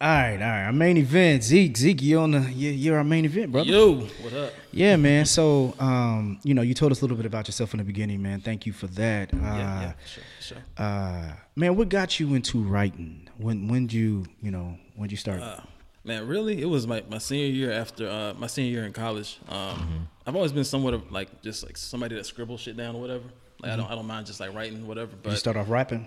All 0.00 0.08
right, 0.10 0.32
all 0.34 0.38
right. 0.40 0.64
Our 0.64 0.72
main 0.72 0.96
event, 0.96 1.44
Zeke. 1.44 1.76
Zeke, 1.76 2.02
you 2.02 2.18
on 2.18 2.32
the 2.32 2.40
you, 2.52 2.70
you're 2.70 2.96
our 2.98 3.04
main 3.04 3.24
event, 3.24 3.52
brother. 3.52 3.70
Yo, 3.70 3.94
what 4.22 4.32
up? 4.32 4.52
Yeah, 4.72 4.96
man. 4.96 5.24
So, 5.24 5.74
um, 5.78 6.40
you 6.42 6.52
know, 6.52 6.62
you 6.62 6.74
told 6.74 6.90
us 6.92 7.00
a 7.00 7.04
little 7.04 7.16
bit 7.16 7.26
about 7.26 7.48
yourself 7.48 7.72
in 7.74 7.78
the 7.78 7.84
beginning, 7.84 8.20
man. 8.20 8.40
Thank 8.40 8.66
you 8.66 8.72
for 8.72 8.86
that. 8.88 9.32
Uh, 9.32 9.36
Yeah, 9.36 9.80
yeah, 9.80 9.92
sure, 10.06 10.24
sure. 10.40 10.58
uh, 10.76 11.32
man, 11.54 11.76
what 11.76 11.88
got 11.88 12.18
you 12.18 12.34
into 12.34 12.62
writing? 12.62 13.28
When 13.38 13.68
when 13.68 13.86
did 13.86 13.92
you, 13.94 14.26
you 14.42 14.50
know, 14.50 14.76
when 14.96 15.08
did 15.08 15.12
you 15.12 15.16
start? 15.18 15.40
Uh, 15.40 15.60
man, 16.04 16.26
really, 16.26 16.60
it 16.60 16.66
was 16.66 16.86
my, 16.86 17.02
my 17.08 17.18
senior 17.18 17.46
year 17.46 17.72
after 17.72 18.08
uh, 18.08 18.34
my 18.38 18.46
senior 18.46 18.70
year 18.70 18.84
in 18.84 18.92
college. 18.92 19.38
Um, 19.48 20.08
I've 20.26 20.36
always 20.36 20.52
been 20.52 20.64
somewhat 20.64 20.94
of 20.94 21.10
like 21.10 21.42
just 21.42 21.64
like 21.64 21.76
somebody 21.76 22.14
that 22.16 22.26
scribbles 22.26 22.60
shit 22.60 22.76
down 22.76 22.94
or 22.96 23.00
whatever. 23.00 23.24
Like 23.60 23.72
I 23.72 23.76
don't 23.76 23.90
I 23.90 23.94
don't 23.94 24.06
mind 24.06 24.26
just 24.26 24.40
like 24.40 24.54
writing 24.54 24.86
whatever. 24.86 25.12
did 25.22 25.30
you 25.32 25.36
start 25.38 25.56
off 25.56 25.68
rapping? 25.70 26.06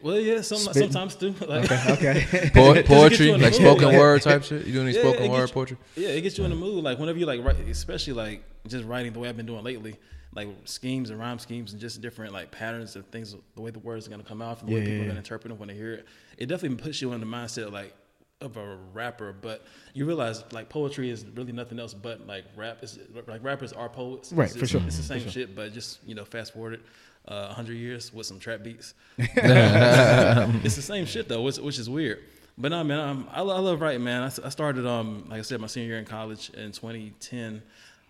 well, 0.00 0.18
yeah, 0.18 0.40
some, 0.42 0.58
Spitting? 0.58 0.92
sometimes 0.92 1.16
too. 1.16 1.34
Like, 1.46 1.70
Okay, 1.70 1.92
okay. 2.24 2.50
Po- 2.54 2.74
Just 2.74 2.74
to 2.74 2.74
get 2.74 2.86
poetry, 2.86 3.26
you 3.26 3.34
in 3.34 3.40
the 3.40 3.46
like 3.46 3.52
mood. 3.54 3.62
spoken 3.62 3.88
Yeah. 3.90 3.98
word 3.98 4.22
type 4.22 4.44
shit. 4.44 4.64
You 4.66 4.72
doing 4.72 4.86
any 4.88 4.96
Yeah, 4.96 5.02
spoken 5.02 5.30
word 5.30 5.48
you- 5.48 5.52
poetry? 5.54 5.76
Yeah, 5.96 6.08
it 6.10 6.20
gets 6.22 6.38
you 6.38 6.44
in 6.44 6.50
the 6.50 6.56
mood. 6.56 6.84
Like 6.84 6.98
whenever 6.98 7.18
you 7.18 7.26
like 7.26 7.42
write, 7.44 7.58
especially 7.68 8.12
like 8.14 8.42
just 8.68 8.84
writing 8.84 9.12
the 9.12 9.18
way 9.18 9.28
I've 9.28 9.36
been 9.36 9.46
doing 9.46 9.64
lately, 9.64 9.96
like 10.34 10.48
schemes 10.66 11.10
and 11.10 11.18
rhyme 11.18 11.38
schemes 11.40 11.72
and 11.72 11.80
just 11.80 12.00
different 12.00 12.32
like 12.32 12.50
patterns 12.52 12.94
of 12.96 13.06
things, 13.06 13.34
the 13.56 13.60
way 13.60 13.70
the 13.72 13.80
words 13.80 14.06
are 14.06 14.10
gonna 14.10 14.22
come 14.22 14.40
out, 14.40 14.58
from 14.60 14.68
the 14.68 14.74
Yeah, 14.74 14.78
way 14.78 14.84
people 14.84 14.96
yeah, 14.98 15.02
are 15.04 15.08
gonna 15.08 15.18
interpret 15.18 15.50
them 15.50 15.58
when 15.58 15.68
they 15.68 15.74
hear 15.74 15.92
it. 15.94 16.06
It 16.38 16.46
definitely 16.46 16.76
puts 16.78 17.02
you 17.02 17.12
in 17.12 17.20
the 17.20 17.26
mindset 17.26 17.72
like 17.72 17.92
of 18.40 18.56
a 18.56 18.76
rapper, 18.92 19.32
but 19.32 19.64
you 19.94 20.04
realize 20.04 20.44
like 20.52 20.68
poetry 20.68 21.10
is 21.10 21.26
really 21.34 21.52
nothing 21.52 21.78
else 21.80 21.92
but 21.92 22.26
like 22.26 22.44
rap. 22.56 22.78
Is 22.82 22.98
like 23.26 23.42
rappers 23.42 23.72
are 23.72 23.88
poets, 23.88 24.32
Right, 24.32 24.48
It's 24.48 24.56
for 24.56 24.66
sure, 24.66 24.80
It's 24.86 24.96
the 24.96 25.02
for 25.02 25.08
same 25.08 25.22
sure. 25.22 25.30
shit, 25.32 25.56
but 25.56 25.72
just 25.72 25.98
you 26.06 26.14
know, 26.14 26.24
fast 26.24 26.52
forwarded. 26.52 26.80
Uh, 27.26 27.46
100 27.48 27.74
years 27.74 28.10
with 28.14 28.24
some 28.24 28.38
trap 28.38 28.62
beats. 28.62 28.94
it's 29.18 30.76
the 30.76 30.82
same 30.82 31.04
shit 31.04 31.28
though, 31.28 31.42
which, 31.42 31.58
which 31.58 31.78
is 31.78 31.90
weird. 31.90 32.20
But 32.56 32.70
no, 32.70 32.82
man, 32.82 33.00
um, 33.00 33.28
I, 33.30 33.40
I 33.40 33.42
love 33.42 33.82
writing, 33.82 34.02
man. 34.02 34.22
I 34.22 34.48
started, 34.48 34.86
um, 34.86 35.26
like 35.28 35.38
I 35.38 35.42
said, 35.42 35.60
my 35.60 35.66
senior 35.66 35.88
year 35.90 35.98
in 35.98 36.06
college 36.06 36.48
in 36.50 36.72
2010. 36.72 37.60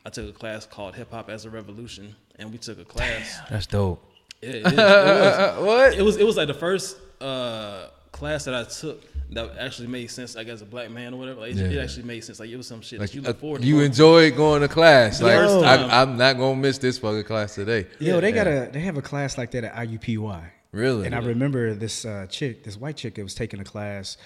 I 0.06 0.10
took 0.10 0.28
a 0.28 0.32
class 0.32 0.66
called 0.66 0.94
Hip 0.94 1.10
Hop 1.10 1.30
as 1.30 1.46
a 1.46 1.50
Revolution, 1.50 2.14
and 2.38 2.52
we 2.52 2.58
took 2.58 2.78
a 2.78 2.84
class. 2.84 3.40
That's 3.50 3.66
dope. 3.66 4.04
It, 4.40 4.54
it, 4.54 4.66
it 4.66 4.76
was, 4.76 5.64
what? 5.66 5.94
it 5.98 6.02
was 6.02 6.16
it 6.16 6.24
was 6.24 6.36
like 6.36 6.46
the 6.46 6.54
first 6.54 6.96
uh, 7.20 7.88
class 8.12 8.44
that 8.44 8.54
I 8.54 8.62
took 8.64 9.02
that 9.30 9.56
actually 9.58 9.88
made 9.88 10.10
sense. 10.10 10.34
Like 10.36 10.48
as 10.48 10.62
a 10.62 10.64
black 10.64 10.90
man 10.90 11.12
or 11.14 11.18
whatever, 11.18 11.40
like, 11.40 11.52
it- 11.52 11.56
Yeah. 11.58 11.80
it 11.80 11.84
actually 11.84 12.04
made 12.04 12.24
sense. 12.24 12.40
Like 12.40 12.50
it 12.50 12.56
was 12.56 12.66
some 12.66 12.80
shit 12.80 12.98
Like 13.00 13.10
that 13.10 13.14
you 13.16 13.22
uh, 13.22 13.28
look 13.28 13.40
forward 13.40 13.60
to. 13.62 13.66
you 13.66 13.74
going- 13.74 13.86
enjoyed 13.86 14.36
going 14.36 14.62
to 14.62 14.68
class. 14.68 15.20
Like 15.20 15.34
Yo. 15.36 15.62
I, 15.62 16.00
I'm 16.02 16.16
not 16.16 16.38
gonna 16.38 16.56
miss 16.56 16.78
this 16.78 16.98
fucking 16.98 17.24
class 17.24 17.54
today. 17.54 17.86
Yo, 17.98 18.20
they 18.20 18.30
Yeah. 18.30 18.34
got 18.34 18.46
a 18.46 18.70
they 18.72 18.80
have 18.80 18.96
a 18.96 19.02
class 19.02 19.36
like 19.38 19.50
that 19.52 19.64
at 19.64 19.74
IUPUI. 19.74 20.42
Really? 20.72 21.06
And 21.06 21.14
I 21.14 21.18
remember 21.18 21.74
this 21.74 22.04
uh, 22.04 22.26
chick, 22.28 22.62
this 22.64 22.76
white 22.76 22.96
chick 22.96 23.14
that 23.14 23.22
was 23.22 23.34
taking 23.34 23.58
a 23.60 23.64
class 23.64 24.16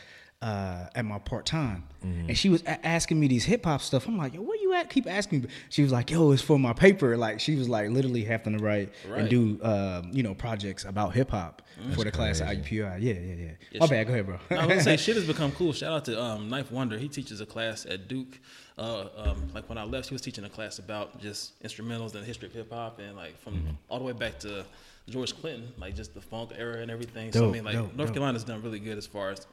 uh, 0.42 0.88
at 0.94 1.04
my 1.04 1.18
part 1.18 1.46
time, 1.46 1.84
Mm-hmm. 2.04 2.30
and 2.30 2.36
she 2.36 2.48
was 2.48 2.62
a- 2.62 2.84
asking 2.84 3.20
me 3.20 3.28
these 3.28 3.44
hip 3.44 3.64
hop 3.64 3.80
stuff. 3.80 4.08
I'm 4.08 4.18
like, 4.18 4.34
yo, 4.34 4.40
what 4.42 4.60
you 4.60 4.74
at? 4.74 4.90
Keep 4.90 5.06
asking 5.08 5.42
me. 5.42 5.48
She 5.68 5.84
was 5.84 5.92
like, 5.92 6.10
yo, 6.10 6.32
it's 6.32 6.42
for 6.42 6.58
my 6.58 6.72
paper. 6.72 7.16
Like 7.16 7.38
she 7.38 7.54
was 7.54 7.68
like 7.68 7.90
literally 7.90 8.24
having 8.24 8.58
to 8.58 8.64
write 8.64 8.90
and 9.08 9.28
do 9.28 9.60
um, 9.62 10.10
you 10.12 10.24
know 10.24 10.34
projects 10.34 10.84
about 10.84 11.14
hip 11.14 11.30
hop 11.30 11.62
for 11.94 12.02
the 12.02 12.10
class 12.10 12.40
at 12.40 12.48
IUPUI. 12.56 13.00
Yeah, 13.00 13.12
yeah, 13.12 13.20
yeah. 13.34 13.50
Yeah, 13.70 13.78
my 13.80 13.86
bad. 13.86 14.08
Go 14.08 14.12
ahead, 14.14 14.26
bro. 14.26 14.38
No, 14.50 14.56
I 14.58 14.66
was 14.66 14.82
say 14.82 14.96
shit 14.96 15.14
has 15.14 15.26
become 15.34 15.52
cool. 15.52 15.72
Shout 15.72 15.92
out 15.92 16.04
to 16.06 16.20
um, 16.20 16.50
9th 16.50 16.72
Wonder. 16.72 16.98
He 16.98 17.08
teaches 17.08 17.40
a 17.40 17.46
class 17.46 17.86
at 17.86 18.08
Duke. 18.08 18.40
Uh, 18.76 19.04
um, 19.16 19.48
like 19.54 19.68
when 19.68 19.78
I 19.78 19.84
left, 19.84 20.08
he 20.08 20.14
was 20.14 20.22
teaching 20.22 20.42
a 20.44 20.48
class 20.48 20.80
about 20.80 21.20
just 21.20 21.62
instrumentals 21.62 22.14
and 22.14 22.22
the 22.22 22.26
history 22.26 22.48
of 22.48 22.52
hip 22.54 22.72
hop, 22.72 22.98
and 22.98 23.14
like 23.16 23.38
from 23.40 23.54
Mm-hmm. 23.54 23.70
all 23.88 23.98
the 24.00 24.04
way 24.04 24.12
back 24.12 24.40
to 24.40 24.64
George 25.08 25.38
Clinton, 25.40 25.72
like 25.78 25.94
just 25.94 26.14
the 26.14 26.20
funk 26.20 26.50
era 26.58 26.78
and 26.78 26.90
everything. 26.90 27.30
so 27.32 27.48
I 27.48 27.52
mean, 27.52 27.64
like 27.64 27.74
dope, 27.74 27.94
North 27.94 28.08
dope. 28.08 28.14
Carolina's 28.16 28.42
done 28.44 28.60
really 28.62 28.80
good 28.80 28.98
as 28.98 29.06
far 29.06 29.30
as 29.30 29.46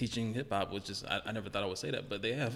teaching 0.00 0.32
hip 0.32 0.50
hop, 0.50 0.72
which 0.72 0.88
is 0.88 1.04
I, 1.04 1.20
I 1.26 1.32
never 1.32 1.50
thought 1.50 1.62
I 1.62 1.66
would 1.66 1.76
say 1.76 1.90
that, 1.90 2.08
but 2.08 2.22
they 2.22 2.32
have. 2.32 2.54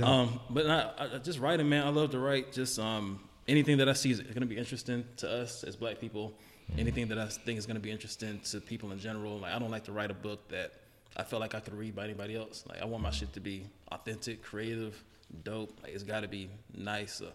um, 0.02 0.40
but 0.50 0.66
I, 0.66 0.92
I 1.14 1.18
just 1.18 1.38
writing, 1.38 1.68
man. 1.68 1.86
I 1.86 1.90
love 1.90 2.10
to 2.10 2.18
write. 2.18 2.52
Just 2.52 2.80
um, 2.80 3.20
anything 3.46 3.78
that 3.78 3.88
I 3.88 3.92
see 3.92 4.10
is 4.10 4.20
going 4.20 4.40
to 4.40 4.46
be 4.46 4.58
interesting 4.58 5.04
to 5.18 5.30
us 5.42 5.62
as 5.62 5.76
Black 5.76 6.00
people. 6.00 6.34
Anything 6.76 7.06
that 7.08 7.18
I 7.18 7.26
think 7.26 7.58
is 7.58 7.64
going 7.64 7.76
to 7.76 7.80
be 7.80 7.90
interesting 7.90 8.40
to 8.50 8.60
people 8.60 8.90
in 8.90 8.98
general. 8.98 9.38
Like 9.38 9.54
I 9.54 9.58
don't 9.58 9.70
like 9.70 9.84
to 9.84 9.92
write 9.92 10.10
a 10.10 10.14
book 10.14 10.48
that 10.48 10.72
I 11.16 11.22
felt 11.22 11.40
like 11.40 11.54
I 11.54 11.60
could 11.60 11.74
read 11.74 11.94
by 11.94 12.04
anybody 12.04 12.36
else. 12.36 12.64
Like 12.68 12.82
I 12.82 12.84
want 12.84 13.02
my 13.02 13.10
shit 13.10 13.32
to 13.34 13.40
be 13.40 13.64
authentic, 13.92 14.42
creative, 14.42 15.02
dope. 15.44 15.78
Like 15.82 15.94
it's 15.94 16.02
got 16.02 16.20
to 16.20 16.28
be 16.28 16.50
nice. 16.76 17.22
Uh, 17.22 17.30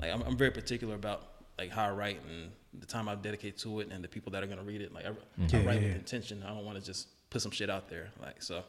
like 0.00 0.12
I'm, 0.12 0.22
I'm 0.22 0.36
very 0.36 0.52
particular 0.52 0.94
about 0.94 1.20
like 1.58 1.70
how 1.70 1.86
I 1.86 1.90
write 1.90 2.20
and 2.30 2.52
the 2.78 2.86
time 2.86 3.08
I 3.08 3.16
dedicate 3.16 3.58
to 3.58 3.80
it 3.80 3.90
and 3.90 4.02
the 4.02 4.08
people 4.08 4.30
that 4.32 4.42
are 4.42 4.46
gonna 4.46 4.62
read 4.62 4.80
it. 4.80 4.94
Like 4.94 5.04
I, 5.04 5.08
I 5.08 5.12
Yeah, 5.38 5.56
write 5.66 5.66
yeah, 5.66 5.72
with 5.74 5.82
yeah. 5.82 5.94
intention. 5.96 6.42
I 6.44 6.54
don't 6.54 6.64
want 6.64 6.78
to 6.78 6.84
just 6.84 7.08
put 7.30 7.42
some 7.42 7.50
shit 7.50 7.70
out 7.70 7.88
there. 7.88 8.08
Like 8.20 8.42
so, 8.42 8.62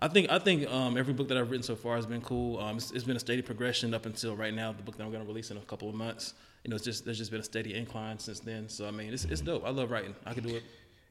I 0.00 0.08
think 0.08 0.30
I 0.30 0.38
think 0.38 0.68
um, 0.70 0.96
every 0.96 1.14
book 1.14 1.28
that 1.28 1.38
I've 1.38 1.50
written 1.50 1.62
so 1.62 1.76
far 1.76 1.96
has 1.96 2.06
been 2.06 2.20
cool. 2.20 2.58
Um, 2.58 2.76
it's, 2.76 2.90
it's 2.92 3.04
been 3.04 3.16
a 3.16 3.20
steady 3.20 3.42
progression 3.42 3.94
up 3.94 4.06
until 4.06 4.36
right 4.36 4.54
now. 4.54 4.72
The 4.72 4.82
book 4.82 4.96
that 4.96 5.04
I'm 5.04 5.12
gonna 5.12 5.24
release 5.24 5.50
in 5.50 5.56
a 5.56 5.60
couple 5.60 5.88
of 5.88 5.94
months. 5.94 6.34
You 6.64 6.70
know, 6.70 6.76
it's 6.76 6.84
just 6.84 7.04
there's 7.04 7.18
just 7.18 7.30
been 7.30 7.40
a 7.40 7.44
steady 7.44 7.74
incline 7.74 8.18
since 8.18 8.40
then. 8.40 8.68
So 8.68 8.86
I 8.86 8.90
mean, 8.90 9.12
it's 9.12 9.24
it's 9.24 9.40
dope. 9.40 9.64
I 9.66 9.70
love 9.70 9.90
writing. 9.90 10.14
I 10.24 10.34
could 10.34 10.44
do 10.46 10.56
it 10.56 10.62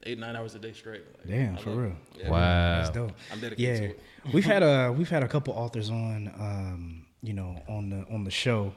eight 0.04 0.18
nine 0.18 0.36
hours 0.36 0.54
a 0.54 0.58
day 0.58 0.72
straight. 0.72 1.02
Like, 1.18 1.28
Damn, 1.28 1.56
I 1.56 1.60
for 1.60 1.70
real. 1.70 1.96
Yeah. 2.18 2.30
Wow. 2.30 2.76
That's 2.76 2.90
dope. 2.90 3.12
I'm 3.32 3.40
dedicated 3.40 3.58
yeah, 3.58 3.88
to 3.88 3.94
it. 3.94 4.00
we've 4.32 4.44
had 4.44 4.62
a 4.62 4.92
we've 4.92 5.08
had 5.08 5.22
a 5.22 5.28
couple 5.28 5.54
authors 5.54 5.90
on, 5.90 6.32
um, 6.38 7.06
you 7.22 7.34
know, 7.34 7.60
on 7.68 7.90
the 7.90 8.04
on 8.10 8.24
the 8.24 8.30
show, 8.30 8.74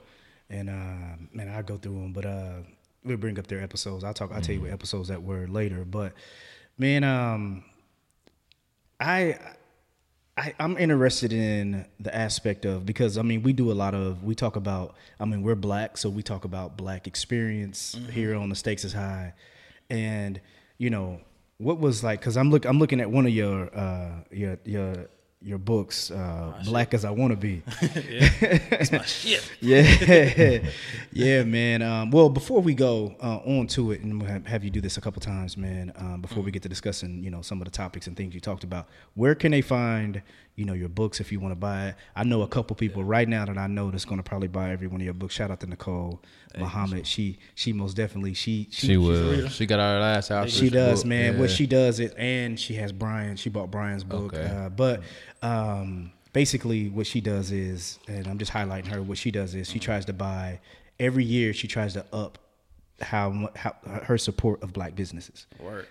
and 0.49 0.69
uh, 0.69 1.17
man, 1.33 1.49
I 1.49 1.61
go 1.61 1.77
through 1.77 1.93
them, 1.93 2.13
but 2.13 2.25
uh, 2.25 2.57
we'll 3.03 3.17
bring 3.17 3.39
up 3.39 3.47
their 3.47 3.61
episodes. 3.61 4.03
I'll 4.03 4.13
talk. 4.13 4.31
I'll 4.33 4.41
tell 4.41 4.55
you 4.55 4.61
what 4.61 4.71
episodes 4.71 5.07
that 5.09 5.23
were 5.23 5.47
later, 5.47 5.85
but 5.85 6.13
man, 6.77 7.03
um, 7.03 7.63
I. 8.99 9.37
I, 10.37 10.53
I'm 10.59 10.77
interested 10.77 11.31
in 11.31 11.85
the 11.97 12.13
aspect 12.13 12.65
of 12.65 12.85
because 12.85 13.17
I 13.17 13.21
mean 13.21 13.41
we 13.41 13.53
do 13.53 13.71
a 13.71 13.73
lot 13.73 13.95
of 13.95 14.21
we 14.21 14.35
talk 14.35 14.57
about 14.57 14.95
I 15.17 15.23
mean 15.23 15.43
we're 15.43 15.55
black 15.55 15.95
so 15.97 16.09
we 16.09 16.23
talk 16.23 16.43
about 16.43 16.75
black 16.75 17.07
experience 17.07 17.97
here 18.11 18.35
on 18.35 18.49
the 18.49 18.55
stakes 18.55 18.83
is 18.83 18.91
high, 18.91 19.33
and 19.89 20.41
you 20.77 20.89
know 20.89 21.21
what 21.57 21.79
was 21.79 22.03
like 22.03 22.19
because 22.19 22.35
I'm 22.35 22.51
look 22.51 22.65
I'm 22.65 22.79
looking 22.79 22.99
at 22.99 23.09
one 23.09 23.25
of 23.25 23.31
your 23.31 23.73
uh 23.73 24.11
your 24.29 24.57
your 24.65 25.07
your 25.45 25.59
books 25.59 26.09
uh 26.09 26.51
black 26.65 26.93
as 26.95 27.05
I 27.05 27.11
want 27.11 27.29
to 27.31 27.37
be 27.37 27.61
That's 28.69 28.91
my 28.91 29.01
shit. 29.05 29.47
yeah, 29.61 30.59
yeah, 31.13 31.43
man. 31.43 31.81
Um, 31.81 32.09
well, 32.11 32.29
before 32.29 32.61
we 32.61 32.73
go 32.73 33.15
uh, 33.21 33.37
on 33.45 33.67
to 33.67 33.91
it, 33.91 34.01
and 34.01 34.19
we'll 34.21 34.29
have, 34.29 34.45
have 34.47 34.63
you 34.63 34.69
do 34.71 34.81
this 34.81 34.97
a 34.97 35.01
couple 35.01 35.21
times, 35.21 35.55
man. 35.55 35.93
Um, 35.97 36.21
before 36.21 36.41
we 36.43 36.51
get 36.51 36.63
to 36.63 36.69
discussing, 36.69 37.23
you 37.23 37.29
know, 37.29 37.41
some 37.41 37.61
of 37.61 37.65
the 37.65 37.71
topics 37.71 38.07
and 38.07 38.17
things 38.17 38.33
you 38.33 38.41
talked 38.41 38.63
about, 38.63 38.87
where 39.13 39.35
can 39.35 39.51
they 39.51 39.61
find, 39.61 40.21
you 40.55 40.65
know, 40.65 40.73
your 40.73 40.89
books 40.89 41.19
if 41.19 41.31
you 41.31 41.39
want 41.39 41.51
to 41.51 41.55
buy 41.55 41.87
it? 41.89 41.95
I 42.15 42.23
know 42.23 42.41
a 42.41 42.47
couple 42.47 42.75
people 42.75 43.03
right 43.03 43.27
now 43.27 43.45
that 43.45 43.57
I 43.57 43.67
know 43.67 43.91
that's 43.91 44.05
going 44.05 44.19
to 44.19 44.23
probably 44.23 44.47
buy 44.47 44.71
every 44.71 44.87
one 44.87 45.01
of 45.01 45.05
your 45.05 45.13
books. 45.13 45.33
Shout 45.33 45.51
out 45.51 45.59
to 45.61 45.67
Nicole 45.67 46.21
Muhammad. 46.57 47.05
She 47.05 47.37
she 47.55 47.73
most 47.73 47.95
definitely 47.95 48.33
she 48.33 48.67
She 48.71 48.97
will. 48.97 49.49
She 49.49 49.65
got 49.65 49.79
our 49.79 49.99
last 49.99 50.29
house. 50.29 50.49
she 50.51 50.69
does, 50.69 51.05
man. 51.05 51.39
What 51.39 51.51
she 51.51 51.65
does 51.65 51.99
it, 51.99 52.13
and 52.17 52.59
she 52.59 52.75
has 52.75 52.91
Brian. 52.91 53.35
She 53.35 53.49
bought 53.49 53.71
Brian's 53.71 54.03
book. 54.03 54.33
Okay. 54.33 54.45
Uh, 54.45 54.69
but 54.69 55.01
um, 55.41 56.11
basically, 56.33 56.89
what 56.89 57.07
she 57.07 57.21
does 57.21 57.51
is, 57.51 57.99
and 58.07 58.27
I'm 58.27 58.37
just 58.37 58.51
highlighting 58.51 58.87
her. 58.87 59.01
What 59.01 59.17
she 59.17 59.31
does 59.31 59.55
is, 59.55 59.69
she 59.69 59.79
tries 59.79 60.05
to 60.05 60.13
buy 60.13 60.59
every 60.99 61.23
year. 61.25 61.53
She 61.53 61.67
tries 61.67 61.93
to 61.93 62.05
up 62.13 62.37
how 63.01 63.49
how 63.55 63.75
her 64.03 64.17
support 64.17 64.63
of 64.63 64.71
black 64.73 64.95
businesses. 64.95 65.47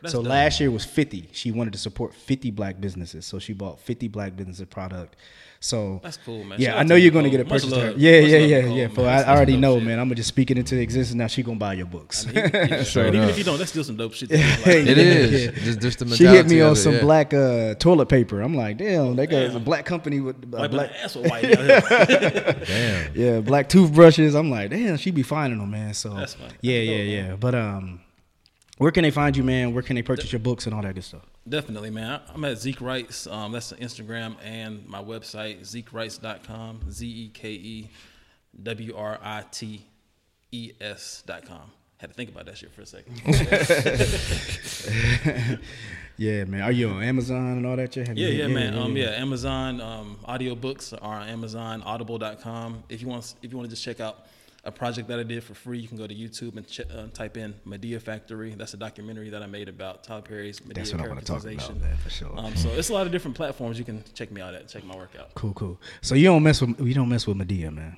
So 0.07 0.19
dope. 0.23 0.31
last 0.31 0.61
year 0.61 0.71
was 0.71 0.85
50. 0.85 1.29
She 1.33 1.51
wanted 1.51 1.73
to 1.75 1.79
support 1.79 2.15
50 2.15 2.51
black 2.53 2.81
businesses. 2.81 3.27
So 3.27 3.39
she 3.39 3.53
bought 3.53 3.79
50 3.81 4.09
black 4.09 4.37
businesses 4.37 4.67
product. 4.67 5.17
So 5.65 5.99
That's 6.03 6.19
cool, 6.19 6.45
man. 6.45 6.61
Yeah, 6.61 6.73
Shout 6.73 6.79
I 6.81 6.83
know 6.83 6.95
you're 6.95 7.11
going 7.11 7.25
to 7.25 7.31
get 7.31 7.41
a 7.41 7.45
Much 7.45 7.63
purchase. 7.63 7.71
to 7.73 7.81
her. 7.81 7.95
Yeah, 7.97 8.19
yeah, 8.19 8.37
yeah, 8.37 8.67
yeah. 8.67 8.87
man. 8.87 8.95
For 8.95 9.09
I, 9.09 9.23
I 9.23 9.35
already 9.35 9.57
know, 9.57 9.77
dope 9.77 9.85
man. 9.85 9.99
I'm 9.99 10.09
gonna 10.09 10.17
just 10.17 10.29
speak 10.29 10.51
it 10.51 10.59
into 10.59 10.79
existence. 10.79 11.15
Now 11.15 11.27
she 11.27 11.43
gonna 11.43 11.57
buy 11.59 11.73
your 11.73 11.87
books. 11.87 12.27
I 12.27 12.33
mean, 12.33 12.51
yeah. 12.53 12.83
Straight 12.83 13.15
Even 13.15 13.31
if 13.31 13.39
you 13.39 13.45
don't, 13.45 13.57
that's 13.57 13.71
still 13.71 13.83
some 13.83 13.97
dope 13.97 14.13
shit. 14.13 14.29
To 14.29 14.37
Like, 14.37 14.67
It 14.67 14.99
Yeah, 14.99 15.63
Just, 15.65 15.81
just 15.81 15.99
the 16.01 16.17
She 16.17 16.27
hit 16.27 16.49
me 16.51 16.61
on 16.61 16.73
it, 16.73 16.77
some 16.77 16.97
yeah. 16.97 17.01
black 17.01 17.33
uh, 17.33 17.77
toilet 17.77 18.11
paper. 18.11 18.43
I'm 18.43 18.55
like, 18.55 18.77
damn, 18.77 19.17
they 19.17 19.27
got 19.27 19.57
a 19.57 19.59
black 19.59 19.87
company 19.87 20.21
with 20.21 20.37
uh, 20.37 20.59
wiping 20.59 20.71
black, 20.77 20.91
my 20.91 20.97
ass 20.99 21.17
with 21.17 21.31
white. 21.31 21.59
out. 21.59 22.67
Damn. 22.67 23.17
yeah, 23.17 23.41
black 23.41 23.71
toothbrushes. 23.71 24.35
I'm 24.35 24.51
like, 24.51 24.69
damn, 24.69 24.99
she 24.99 25.13
be 25.13 25.23
finding 25.23 25.61
them, 25.61 25.71
man. 25.71 25.95
So 25.95 26.15
yeah, 26.61 26.81
yeah, 26.81 27.03
yeah. 27.03 27.37
But 27.37 27.55
um, 27.55 28.03
where 28.77 28.93
can 28.93 29.03
they 29.03 29.11
find 29.11 29.35
you, 29.35 29.43
man? 29.43 29.73
Where 29.73 29.83
can 29.83 29.97
they 29.97 30.03
purchase 30.03 30.31
your 30.31 30.41
books 30.41 30.67
and 30.67 30.75
all 30.75 30.83
that 30.83 30.95
good 30.95 31.05
stuff? 31.05 31.23
Definitely, 31.49 31.91
man. 31.91 32.21
I- 32.29 32.33
I'm 32.33 32.45
at 32.45 32.59
Zeke 32.59 32.81
Writes. 32.81 33.27
Um, 33.27 33.53
that's 33.53 33.71
the 33.71 33.77
Instagram 33.77 34.37
and 34.43 34.87
my 34.89 35.03
website, 35.03 35.61
ZekeWrites.com. 35.61 36.91
Z 36.91 37.07
E 37.07 37.29
K 37.29 37.51
E 37.53 37.91
W 38.63 38.97
R 38.97 39.19
I 39.23 39.45
T 39.51 39.85
E 40.53 40.73
S.com. 40.81 41.71
Had 41.99 42.11
to 42.11 42.15
think 42.15 42.31
about 42.31 42.47
that 42.47 42.57
shit 42.59 42.73
for 42.73 42.83
a 42.83 42.87
second. 42.87 43.21
Yeah, 46.17 46.45
man. 46.45 46.61
Are 46.63 46.71
you 46.71 46.91
on 46.91 47.03
Amazon 47.03 47.57
and 47.57 47.67
all 47.67 47.75
that? 47.75 47.93
shit? 47.93 48.07
Have 48.07 48.17
Yeah, 48.17 48.29
you- 48.29 48.39
yeah, 48.43 48.47
man. 48.47 48.79
Um, 48.79 48.97
yeah, 48.97 49.07
Amazon 49.11 49.81
um, 49.81 50.17
audiobooks 50.29 50.97
are 51.03 51.23
on 51.23 51.29
Amazon, 51.29 51.83
Audible.com. 51.83 52.85
If 52.89 53.03
you 53.03 53.09
want, 53.09 53.35
if 53.43 53.51
you 53.51 53.57
want 53.59 53.69
to 53.69 53.75
just 53.75 53.83
check 53.85 53.99
out 53.99 54.25
a 54.67 54.73
project 54.73 55.09
that 55.09 55.19
I 55.19 55.23
did 55.25 55.43
for 55.45 55.55
free, 55.55 55.79
you 55.79 55.89
can 55.89 55.97
go 55.99 56.07
to 56.07 56.15
YouTube 56.15 56.57
and 56.57 56.67
ch- 56.67 56.81
uh, 56.81 57.07
type 57.13 57.37
in 57.37 57.55
Madea 57.67 58.01
Factory. 58.01 58.55
That's 58.57 58.73
a 58.75 58.79
documentary 58.79 59.29
that 59.31 59.43
I 59.43 59.47
made 59.47 59.69
about 59.69 60.05
Tyler 60.05 60.23
Perry's 60.23 60.61
Madea 60.61 60.75
That's 60.75 60.93
what 60.93 61.03
I 61.03 61.09
wanna 61.09 61.21
talk 61.21 61.43
about, 61.43 61.59
characterization. 61.59 61.81
man, 61.83 61.97
for 61.99 62.11
sure. 62.11 62.39
Um, 62.39 62.57
so 62.57 62.69
it's 62.71 62.89
a 62.89 62.93
lot 62.95 63.07
of 63.07 63.13
different 63.13 63.37
platforms 63.37 63.79
you 63.79 63.85
can 63.85 64.03
check 64.15 64.31
me 64.31 64.41
out 64.41 64.55
at. 64.55 64.69
Check 64.69 64.85
my 64.85 64.97
work 64.97 65.11
out. 65.19 65.35
Cool, 65.35 65.53
cool. 65.55 65.81
So 66.01 66.15
you 66.15 66.25
don't 66.25 66.43
mess 66.43 66.61
with 66.61 66.81
you 66.81 66.95
don't 66.95 67.09
mess 67.09 67.27
with 67.27 67.37
Madea, 67.37 67.73
man. 67.75 67.97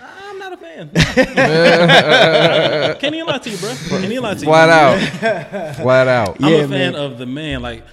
I'm 0.00 0.38
not 0.38 0.52
a 0.52 0.56
fan. 0.56 0.90
Can't 3.00 3.14
even 3.14 3.26
lie 3.26 3.38
to 3.38 3.50
you, 3.50 3.56
bro. 3.58 3.74
Can't 3.88 4.04
even 4.04 4.22
lie 4.22 4.34
to 4.34 4.40
you. 4.40 4.46
Flat 4.46 4.68
out. 4.68 5.76
Flat 5.76 6.08
out. 6.08 6.36
I'm 6.42 6.50
Yeah, 6.52 6.58
a 6.58 6.68
fan 6.68 6.70
man. 6.70 6.94
of 6.94 7.18
the 7.18 7.26
man. 7.26 7.62
Like, 7.62 7.84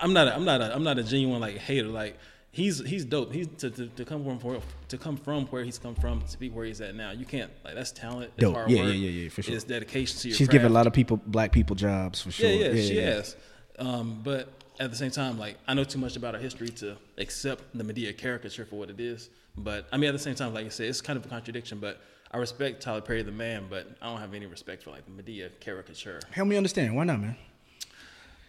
I'm 0.00 0.12
not. 0.12 0.28
A, 0.28 0.34
I'm 0.34 0.44
not. 0.44 0.60
A, 0.60 0.74
I'm 0.74 0.82
not 0.82 0.98
a 0.98 1.04
genuine 1.04 1.40
like 1.40 1.56
hater. 1.58 1.88
Like, 1.88 2.18
he's 2.56 2.78
he's 2.80 3.04
dope. 3.04 3.32
He's 3.32 3.46
to, 3.58 3.70
to, 3.70 3.86
to 3.88 4.04
come 4.04 4.24
from 4.24 4.38
where, 4.40 4.60
to 4.88 4.98
come 4.98 5.16
from 5.16 5.44
where 5.46 5.62
he's 5.62 5.78
come 5.78 5.94
from 5.94 6.22
to 6.22 6.38
be 6.38 6.48
where 6.48 6.64
he's 6.64 6.80
at 6.80 6.94
now. 6.94 7.10
You 7.10 7.26
can't 7.26 7.50
like 7.64 7.74
that's 7.74 7.92
talent. 7.92 8.36
Dope. 8.38 8.54
hard 8.54 8.70
Yeah, 8.70 8.84
work. 8.84 8.88
yeah, 8.88 8.94
yeah, 8.94 9.22
yeah, 9.22 9.28
for 9.28 9.42
sure. 9.42 9.54
It's 9.54 9.64
dedication 9.64 10.18
to 10.20 10.28
your. 10.28 10.36
She's 10.36 10.48
craft. 10.48 10.52
giving 10.52 10.70
a 10.70 10.74
lot 10.74 10.86
of 10.86 10.94
people, 10.94 11.18
black 11.26 11.52
people, 11.52 11.76
jobs 11.76 12.22
for 12.22 12.30
sure. 12.30 12.50
Yeah, 12.50 12.70
yeah, 12.70 12.82
she 12.82 12.96
has. 12.96 13.36
Um, 13.78 14.20
but 14.24 14.48
at 14.80 14.90
the 14.90 14.96
same 14.96 15.10
time, 15.10 15.38
like 15.38 15.58
I 15.68 15.74
know 15.74 15.84
too 15.84 15.98
much 15.98 16.16
about 16.16 16.34
her 16.34 16.40
history 16.40 16.68
to 16.68 16.96
accept 17.18 17.62
the 17.74 17.84
Madea 17.84 18.16
caricature 18.16 18.64
for 18.64 18.76
what 18.76 18.88
it 18.90 19.00
is. 19.00 19.28
But 19.56 19.86
I 19.92 19.98
mean, 19.98 20.08
at 20.08 20.12
the 20.12 20.18
same 20.18 20.34
time, 20.34 20.54
like 20.54 20.66
I 20.66 20.70
said, 20.70 20.88
it's 20.88 21.02
kind 21.02 21.18
of 21.18 21.26
a 21.26 21.28
contradiction. 21.28 21.78
But 21.78 22.00
I 22.32 22.38
respect 22.38 22.82
Tyler 22.82 23.02
Perry, 23.02 23.22
the 23.22 23.32
man, 23.32 23.66
but 23.68 23.86
I 24.00 24.06
don't 24.08 24.20
have 24.20 24.32
any 24.34 24.46
respect 24.46 24.82
for 24.82 24.90
like 24.90 25.04
the 25.04 25.22
Madea 25.22 25.50
caricature. 25.60 26.20
Help 26.30 26.48
me 26.48 26.56
understand. 26.56 26.96
Why 26.96 27.04
not, 27.04 27.20
man? 27.20 27.36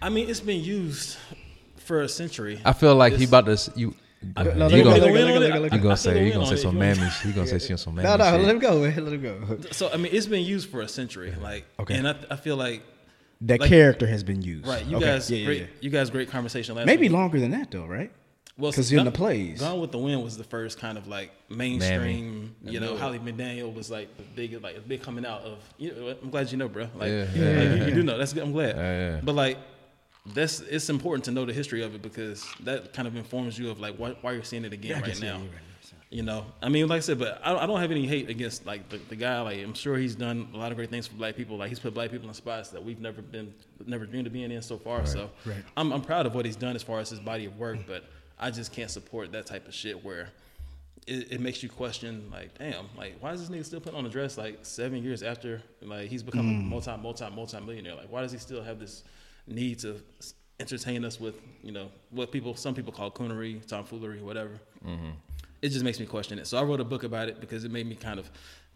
I 0.02 0.10
mean, 0.10 0.30
it's 0.30 0.40
been 0.40 0.64
used 0.64 1.18
for 1.88 2.02
a 2.02 2.10
century. 2.10 2.62
I 2.66 2.74
feel 2.74 2.96
like 2.96 3.14
he 3.14 3.26
about 3.26 3.46
to. 3.46 3.54
s- 3.54 3.70
You. 3.76 3.96
no, 4.36 4.42
you 4.44 4.50
gonna, 4.54 4.70
go, 4.70 4.76
you 4.76 4.84
go, 4.84 5.12
win 5.12 5.14
let 5.14 5.34
on 5.36 5.40
me 5.42 5.46
it. 5.46 5.54
go, 5.54 5.60
let 5.60 5.72
me 5.72 5.78
I- 5.78 5.78
go. 5.78 5.84
gonna 5.84 5.98
say 5.98 6.14
think 6.14 6.26
you 6.26 6.32
we'll 6.40 6.46
gonna 6.48 6.58
say 6.58 6.64
some 6.64 6.82
it 6.82 6.98
if 6.98 7.26
you 7.26 7.34
gonna 7.34 7.48
say 7.48 7.60
she 7.60 7.74
on 7.74 7.78
some 7.78 7.96
mammy 7.96 8.08
No, 8.08 8.18
no, 8.18 8.38
let 8.38 8.50
him 8.56 8.60
go. 8.60 8.74
Let 8.78 8.94
him 8.96 9.22
go. 9.22 9.58
So 9.72 9.90
I 9.92 9.98
mean, 9.98 10.12
it's 10.14 10.26
been 10.26 10.44
used 10.46 10.70
for 10.70 10.82
a 10.82 10.88
century. 10.88 11.34
Like, 11.42 11.66
Okay. 11.80 11.96
and 11.96 12.08
I, 12.08 12.16
I 12.32 12.36
feel 12.36 12.56
like 12.58 12.84
That 13.42 13.60
Like- 13.60 13.70
character 13.70 14.08
has 14.08 14.24
been 14.24 14.42
used. 14.42 14.66
right. 14.68 14.84
You 14.86 14.98
Okay. 14.98 15.06
guys, 15.06 15.30
Yeah, 15.30 15.38
yeah, 15.38 15.46
great. 15.46 15.62
yeah. 15.62 15.68
You 15.82 15.90
guys, 15.92 16.10
great 16.10 16.30
conversation 16.32 16.74
last 16.76 16.88
Maybe 16.88 17.04
week. 17.04 17.12
longer 17.12 17.40
than 17.40 17.52
that, 17.52 17.70
though, 17.70 17.86
right? 17.86 18.12
Well, 18.58 18.72
'Cause 18.72 18.88
see, 18.88 18.98
in 18.98 19.06
the 19.06 19.12
plays. 19.12 19.60
Gone 19.60 19.80
with 19.80 19.92
the 19.92 20.00
Wind 20.00 20.24
was 20.24 20.36
the 20.36 20.44
first 20.44 20.80
kind 20.80 20.98
of 20.98 21.08
like 21.08 21.30
mainstream. 21.48 22.56
You 22.64 22.80
know, 22.80 22.98
Hattie 22.98 23.20
McDaniel 23.20 23.72
was 23.74 23.92
like 23.92 24.16
the 24.18 24.24
big, 24.36 24.60
like 24.64 24.74
the 24.76 24.82
big 24.82 25.04
coming 25.04 25.26
out 25.28 25.42
of. 25.44 25.60
You 25.78 25.92
know, 25.94 26.16
I'm 26.24 26.32
glad 26.32 26.52
you 26.52 26.58
know, 26.58 26.68
bro. 26.68 26.88
Like, 26.98 27.10
Yeah. 27.10 27.20
like, 27.26 27.36
Yeah. 27.36 27.74
you, 27.76 27.86
you 27.86 27.94
do 27.94 28.02
know. 28.04 28.18
That's 28.18 28.34
good. 28.34 28.42
I'm 28.42 28.52
glad. 28.54 28.76
Yeah, 28.76 29.12
yeah. 29.12 29.20
But 29.24 29.36
like, 29.36 29.58
that's 30.34 30.60
it's 30.62 30.90
important 30.90 31.26
to 31.26 31.32
know 31.32 31.46
the 31.46 31.54
history 31.54 31.84
of 31.84 31.96
it 31.96 32.02
because 32.02 32.46
that 32.62 32.94
kind 32.94 33.08
of 33.08 33.16
informs 33.16 33.58
you 33.58 33.70
of 33.70 33.80
like 33.80 33.96
why, 33.96 34.16
why 34.22 34.34
you're 34.34 34.44
seeing 34.44 34.66
it 34.66 34.74
again 34.74 35.02
right 35.02 35.22
now. 35.22 35.42
You 36.10 36.24
know, 36.24 36.46
I 36.62 36.70
mean, 36.70 36.88
like 36.88 36.98
I 36.98 37.02
said, 37.02 37.20
but 37.20 37.42
I, 37.44 37.54
I 37.54 37.66
don't 37.66 37.82
have 37.82 37.92
any 37.92 38.08
hate 38.08 38.30
against 38.30 38.66
like 38.66 38.88
the, 38.88 38.98
the 39.10 39.16
guy. 39.18 39.42
Like 39.42 39.60
I'm 39.60 39.74
sure 39.74 39.98
he's 39.98 40.16
done 40.16 40.48
a 40.54 40.58
lot 40.58 40.72
of 40.72 40.78
great 40.78 40.90
things 40.90 41.06
for 41.06 41.16
black 41.16 41.36
people. 41.36 41.58
Like 41.58 41.68
he's 41.68 41.80
put 41.80 41.94
black 41.94 42.12
people 42.12 42.30
in 42.30 42.34
spots 42.34 42.70
that 42.70 42.82
we've 42.82 43.02
never 43.02 43.22
been, 43.22 43.54
never 43.86 44.06
dreamed 44.06 44.26
of 44.26 44.32
being 44.32 44.50
in 44.50 44.62
so 44.62 44.78
far. 44.78 45.06
So 45.06 45.30
right. 45.46 45.58
I'm 45.76 45.92
I'm 45.92 46.02
proud 46.02 46.26
of 46.26 46.34
what 46.34 46.46
he's 46.46 46.56
done 46.56 46.78
as 46.78 46.84
far 46.84 47.00
as 47.00 47.10
his 47.10 47.20
body 47.20 47.46
of 47.46 47.58
work. 47.58 47.80
But 47.86 48.06
I 48.40 48.52
just 48.52 48.72
can't 48.72 48.90
support 48.90 49.34
that 49.34 49.48
type 49.48 49.68
of 49.68 49.74
shit 49.74 50.02
where 50.04 50.30
it, 51.08 51.34
it 51.34 51.42
makes 51.42 51.62
you 51.62 51.68
question 51.68 52.30
like, 52.32 52.58
damn, 52.58 52.86
like 52.98 53.16
why 53.20 53.34
is 53.34 53.46
this 53.46 53.50
nigga 53.50 53.66
still 53.66 53.82
putting 53.82 54.00
on 54.00 54.06
a 54.06 54.10
dress 54.10 54.38
like 54.38 54.60
seven 54.62 55.04
years 55.04 55.24
after 55.24 55.62
like 55.82 56.10
he's 56.10 56.24
become 56.24 56.48
a 56.48 56.54
multi 56.54 56.96
multi 56.96 57.30
multi 57.30 57.60
millionaire? 57.60 57.96
Like 57.96 58.10
why 58.10 58.22
does 58.22 58.32
he 58.32 58.38
still 58.38 58.64
have 58.64 58.80
this 58.80 59.04
need 59.48 59.80
to 59.80 60.02
entertain 60.60 61.06
us 61.06 61.20
with 61.20 61.36
you 61.62 61.72
know 61.72 61.90
what 62.10 62.32
people 62.32 62.56
some 62.56 62.74
people 62.74 62.92
call 62.92 63.12
coonery, 63.12 63.66
tomfoolery, 63.66 64.22
whatever 64.22 64.60
mm-hmm. 64.86 65.10
it 65.62 65.70
just 65.70 65.84
makes 65.84 66.00
me 66.00 66.06
question 66.06 66.40
it. 66.40 66.48
So 66.48 66.58
I 66.58 66.64
wrote 66.64 66.80
a 66.80 66.86
book 66.86 67.04
about 67.04 67.30
it 67.30 67.40
because 67.40 67.64
it 67.64 67.72
made 67.72 67.88
me 67.88 67.96
kind 67.96 68.20
of 68.20 68.30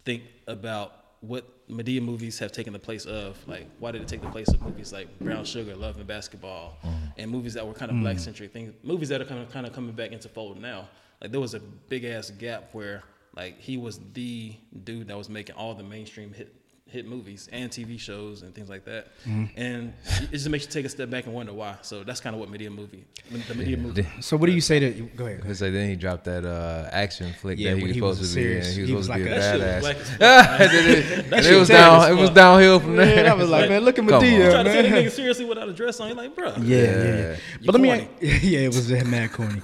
think 0.04 0.22
about 0.46 1.02
what 1.20 1.68
Madea 1.68 2.02
movies 2.02 2.38
have 2.40 2.50
taken 2.50 2.72
the 2.72 2.78
place 2.78 3.06
of. 3.06 3.38
Like, 3.46 3.68
why 3.78 3.92
did 3.92 4.02
it 4.02 4.08
take 4.08 4.20
the 4.20 4.30
place 4.30 4.48
of 4.48 4.60
movies 4.60 4.92
like 4.92 5.18
Brown 5.20 5.44
Sugar, 5.44 5.76
Love 5.76 5.96
and 5.96 6.06
Basketball, 6.06 6.76
mm-hmm. 6.84 6.96
and 7.16 7.30
movies 7.30 7.54
that 7.54 7.66
were 7.66 7.74
kind 7.74 7.90
of 7.92 7.96
mm. 7.96 8.02
black 8.02 8.18
centric 8.18 8.52
things, 8.52 8.74
movies 8.82 9.08
that 9.10 9.20
are 9.20 9.24
kind 9.24 9.40
of 9.40 9.50
kind 9.50 9.66
of 9.66 9.72
coming 9.72 9.92
back 9.92 10.10
into 10.10 10.28
fold 10.28 10.60
now. 10.60 10.88
Like, 11.20 11.30
there 11.30 11.40
was 11.40 11.54
a 11.54 11.60
big 11.60 12.04
ass 12.04 12.30
gap 12.30 12.70
where 12.72 13.04
like 13.36 13.58
he 13.58 13.76
was 13.76 14.00
the 14.12 14.54
dude 14.84 15.08
that 15.08 15.16
was 15.16 15.28
making 15.28 15.56
all 15.56 15.74
the 15.74 15.84
mainstream 15.84 16.32
hit 16.32 16.54
hit 16.92 17.06
movies 17.06 17.48
and 17.52 17.70
TV 17.70 17.98
shows 17.98 18.42
and 18.42 18.54
things 18.54 18.68
like 18.68 18.84
that. 18.84 19.08
And 19.56 19.92
it 20.20 20.30
just 20.32 20.48
makes 20.48 20.64
you 20.66 20.70
take 20.70 20.84
a 20.84 20.88
step 20.88 21.10
back 21.10 21.26
and 21.26 21.34
wonder 21.34 21.52
why. 21.52 21.76
So 21.82 22.04
that's 22.04 22.20
kind 22.20 22.34
of 22.34 22.40
what 22.40 22.50
Madea 22.50 22.70
movie, 22.74 23.04
the 23.30 23.38
Madea 23.54 23.78
movie. 23.78 24.06
So 24.20 24.36
what 24.36 24.46
do 24.46 24.52
you 24.52 24.60
say 24.60 24.78
to? 24.78 24.90
Go 25.16 25.26
ahead. 25.26 25.40
Because 25.40 25.58
then 25.60 25.88
he 25.88 25.96
dropped 25.96 26.24
that 26.24 26.44
uh, 26.44 26.88
action 26.92 27.32
flick 27.40 27.58
Yeah, 27.58 27.70
that 27.74 27.76
he 27.78 27.82
when 27.82 27.88
was 27.88 27.94
he 27.96 28.00
was 28.02 28.16
supposed 28.18 28.36
a 28.36 28.40
to 28.40 28.46
be 28.48 28.56
in. 28.56 28.62
serious- 28.62 28.76
He 28.76 28.80
was 28.82 28.88
he 28.88 28.94
was 28.94 29.06
supposed 29.06 29.24
to 29.24 29.24
be 29.24 29.30
like 29.30 29.42
a 29.42 29.54
a- 29.54 29.58
That 29.58 29.58
shit 29.58 29.60
badass. 29.62 29.80
black 29.80 29.96
as 29.96 30.08
fuck. 30.10 30.60
And 30.60 30.88
it- 30.88 31.32
and 31.32 31.44
shit 31.44 31.52
it 31.52 31.58
was 31.58 31.58
was 31.60 31.68
down. 31.68 32.12
It 32.12 32.20
was 32.20 32.30
downhill 32.30 32.80
from 32.80 32.96
there. 32.96 33.16
Man, 33.16 33.26
I 33.26 33.34
was 33.34 33.48
like, 33.50 33.68
man, 33.70 33.84
look 33.84 33.98
at 33.98 34.06
Come 34.08 34.20
Madea, 34.22 34.44
on. 34.46 34.50
Trying 34.52 34.64
to 34.66 34.72
take 34.72 34.90
man. 34.90 35.02
a 35.02 35.06
nigga 35.06 35.10
seriously 35.10 35.44
without 35.46 35.68
a 35.68 35.72
dress 35.72 35.98
on, 36.00 36.08
you're 36.08 36.16
like, 36.16 36.34
bro. 36.36 36.48
Yeah, 36.48 36.54
yeah, 36.60 36.84
Yeah. 36.84 37.04
yeah. 37.04 37.36
You 37.60 37.66
But 37.66 37.72
let 37.74 37.80
me, 37.80 38.08
yeah, 38.42 38.58
it 38.60 38.74
was 38.74 38.90
mad 38.90 39.32
corny. 39.32 39.62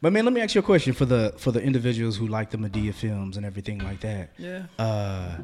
But 0.00 0.12
man, 0.12 0.24
let 0.24 0.32
me 0.32 0.40
ask 0.40 0.54
you 0.54 0.60
a 0.60 0.62
question 0.62 0.92
for 0.92 1.06
the 1.06 1.34
for 1.38 1.50
the 1.50 1.60
individuals 1.60 2.16
who 2.16 2.28
like 2.28 2.50
the 2.50 2.56
Madea 2.56 2.94
films 2.94 3.36
and 3.36 3.44
everything 3.44 3.80
like 3.80 3.98
that. 4.00 4.30
Yeah. 4.38 4.66
Uh, 4.78 5.38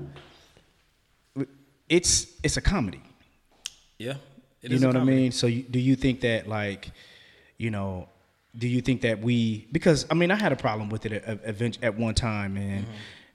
it's 1.88 2.26
it's 2.42 2.56
a 2.56 2.60
comedy. 2.60 3.02
Yeah. 3.98 4.14
It 4.62 4.70
you 4.72 4.78
know 4.78 4.86
what 4.88 4.96
I 4.96 5.04
mean? 5.04 5.30
So 5.32 5.46
you, 5.46 5.62
do 5.62 5.78
you 5.78 5.94
think 5.94 6.20
that 6.22 6.48
like, 6.48 6.90
you 7.58 7.70
know, 7.70 8.08
do 8.56 8.66
you 8.66 8.80
think 8.80 9.02
that 9.02 9.20
we 9.20 9.66
because 9.72 10.06
I 10.10 10.14
mean 10.14 10.30
I 10.30 10.36
had 10.36 10.52
a 10.52 10.56
problem 10.56 10.88
with 10.88 11.04
it 11.06 11.12
at, 11.12 11.44
at, 11.44 11.78
at 11.82 11.98
one 11.98 12.14
time 12.14 12.56
and 12.56 12.84
Mm-hmm. 12.84 12.92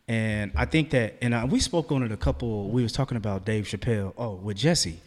and 0.07 0.51
I 0.55 0.65
think 0.65 0.89
that 0.91 1.15
and 1.21 1.35
I, 1.35 1.45
we 1.45 1.59
spoke 1.59 1.91
on 1.91 2.01
it 2.03 2.11
a 2.11 2.17
couple. 2.17 2.69
We 2.69 2.81
was 2.81 2.91
talking 2.91 3.17
about 3.17 3.45
Dave 3.45 3.65
Chappelle. 3.65 4.13
Oh, 4.17 4.33
with 4.35 4.57
Jesse, 4.57 4.99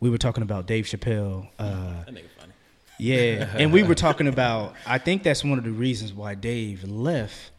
we 0.00 0.08
were 0.08 0.18
talking 0.18 0.42
about 0.42 0.66
Dave 0.66 0.86
Chappelle. 0.86 1.48
Uh, 1.58 2.04
That 2.06 2.14
nigga 2.14 2.30
funny. 2.38 2.52
yeah, 2.98 3.50
and 3.58 3.70
we 3.72 3.82
were 3.82 3.94
talking 3.94 4.28
about. 4.28 4.74
I 4.86 4.96
think 4.98 5.22
that's 5.22 5.44
one 5.44 5.58
of 5.58 5.64
the 5.64 5.70
reasons 5.72 6.14
why 6.14 6.34
Dave 6.34 6.84
left. 6.84 7.50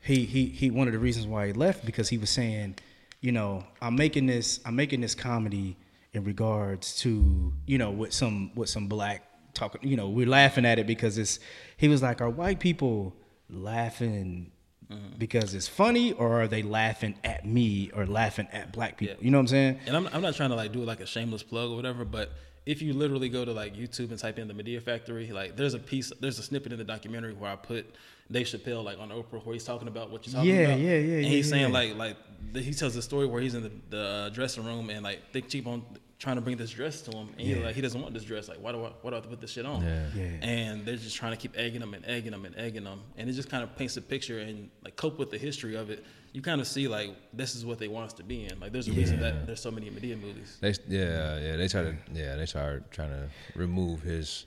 He 0.00 0.24
he 0.24 0.46
he. 0.46 0.70
One 0.72 0.88
of 0.88 0.92
the 0.92 0.98
reasons 0.98 1.26
why 1.28 1.46
he 1.46 1.52
left 1.52 1.84
because 1.86 2.08
he 2.08 2.18
was 2.18 2.30
saying, 2.30 2.76
you 3.20 3.32
know, 3.32 3.64
I'm 3.80 3.96
making 3.96 4.26
this. 4.26 4.60
I'm 4.64 4.76
making 4.76 5.00
this 5.00 5.14
comedy 5.14 5.76
in 6.12 6.24
regards 6.24 6.96
to 7.00 7.52
you 7.66 7.78
know 7.78 7.90
with 7.90 8.12
some 8.12 8.52
with 8.54 8.68
some 8.68 8.86
black 8.88 9.28
talking. 9.54 9.88
You 9.88 9.96
know, 9.96 10.08
we're 10.08 10.28
laughing 10.28 10.64
at 10.64 10.78
it 10.78 10.86
because 10.86 11.18
it's. 11.18 11.40
He 11.76 11.88
was 11.88 12.02
like, 12.02 12.20
are 12.20 12.30
white 12.30 12.60
people 12.60 13.14
laughing? 13.48 14.52
Mm-hmm. 14.90 15.18
Because 15.18 15.52
it's 15.52 15.68
funny, 15.68 16.12
or 16.12 16.40
are 16.40 16.48
they 16.48 16.62
laughing 16.62 17.16
at 17.22 17.44
me 17.44 17.90
or 17.94 18.06
laughing 18.06 18.48
at 18.52 18.72
black 18.72 18.96
people? 18.96 19.16
Yeah. 19.18 19.24
You 19.24 19.30
know 19.30 19.36
what 19.38 19.42
I'm 19.42 19.48
saying? 19.48 19.80
And 19.86 19.94
I'm, 19.94 20.08
I'm 20.14 20.22
not 20.22 20.34
trying 20.34 20.48
to 20.48 20.56
like 20.56 20.72
do 20.72 20.78
like 20.78 21.00
a 21.00 21.06
shameless 21.06 21.42
plug 21.42 21.70
or 21.70 21.76
whatever, 21.76 22.06
but 22.06 22.32
if 22.64 22.80
you 22.80 22.92
literally 22.92 23.28
go 23.28 23.44
to 23.44 23.52
like 23.52 23.74
YouTube 23.74 24.10
and 24.10 24.18
type 24.18 24.38
in 24.38 24.48
the 24.48 24.54
Madea 24.54 24.82
Factory, 24.82 25.30
like 25.30 25.56
there's 25.56 25.74
a 25.74 25.78
piece, 25.78 26.10
there's 26.20 26.38
a 26.38 26.42
snippet 26.42 26.72
in 26.72 26.78
the 26.78 26.84
documentary 26.84 27.34
where 27.34 27.50
I 27.50 27.56
put 27.56 27.94
Dave 28.30 28.46
Chappelle 28.46 28.84
like 28.84 28.98
on 28.98 29.08
Oprah 29.10 29.44
where 29.44 29.54
he's 29.54 29.64
talking 29.64 29.88
about 29.88 30.10
what 30.10 30.26
you're 30.26 30.34
talking 30.34 30.50
Yeah, 30.50 30.56
about. 30.60 30.80
yeah, 30.80 30.90
yeah, 30.90 31.14
And 31.16 31.24
yeah, 31.24 31.28
he's 31.30 31.48
saying 31.48 31.68
yeah. 31.68 31.74
like 31.80 31.96
like 31.96 32.16
the, 32.52 32.60
he 32.60 32.72
tells 32.74 32.94
the 32.94 33.02
story 33.02 33.26
where 33.26 33.40
he's 33.40 33.54
in 33.54 33.62
the, 33.62 33.72
the 33.90 34.02
uh, 34.02 34.28
dressing 34.30 34.64
room 34.64 34.90
and 34.90 35.02
like 35.02 35.20
they 35.32 35.40
keep 35.40 35.66
on 35.66 35.82
trying 36.18 36.34
to 36.34 36.42
bring 36.42 36.56
this 36.56 36.70
dress 36.70 37.00
to 37.02 37.16
him, 37.16 37.28
and 37.38 37.40
he 37.40 37.54
like 37.54 37.74
he 37.76 37.80
doesn't 37.80 38.00
want 38.02 38.12
this 38.12 38.24
dress. 38.24 38.48
Like 38.48 38.58
why 38.60 38.72
do 38.72 38.84
I 38.84 38.88
why 39.02 39.10
do 39.10 39.14
I 39.14 39.14
have 39.18 39.22
to 39.24 39.30
put 39.30 39.40
this 39.40 39.52
shit 39.52 39.64
on? 39.64 39.82
Yeah. 39.82 40.06
Yeah. 40.16 40.22
And 40.42 40.84
they're 40.84 40.96
just 40.96 41.16
trying 41.16 41.30
to 41.32 41.36
keep 41.38 41.56
egging 41.56 41.80
him 41.80 41.94
and 41.94 42.04
egging 42.06 42.32
him 42.32 42.44
and 42.44 42.54
egging 42.56 42.84
him, 42.84 43.00
and 43.16 43.30
it 43.30 43.32
just 43.34 43.48
kind 43.48 43.62
of 43.62 43.74
paints 43.76 43.96
a 43.96 44.02
picture 44.02 44.40
and 44.40 44.68
like 44.84 44.96
cope 44.96 45.18
with 45.18 45.30
the 45.30 45.38
history 45.38 45.76
of 45.76 45.90
it. 45.90 46.04
You 46.32 46.42
kind 46.42 46.60
of 46.60 46.66
see 46.66 46.88
like 46.88 47.10
this 47.32 47.54
is 47.54 47.64
what 47.64 47.78
they 47.78 47.88
want 47.88 48.06
us 48.06 48.12
to 48.14 48.24
be 48.24 48.44
in. 48.46 48.58
Like 48.60 48.72
there's 48.72 48.88
a 48.88 48.92
reason 48.92 49.20
that 49.20 49.46
there's 49.46 49.60
so 49.60 49.70
many 49.70 49.90
Madea 49.90 50.20
movies. 50.20 50.58
They, 50.60 50.74
yeah, 50.88 51.38
yeah. 51.38 51.56
They 51.56 51.68
started. 51.68 51.96
Yeah, 52.12 52.34
they 52.36 52.46
started 52.46 52.90
trying 52.90 53.10
to 53.10 53.28
remove 53.54 54.02
his 54.02 54.44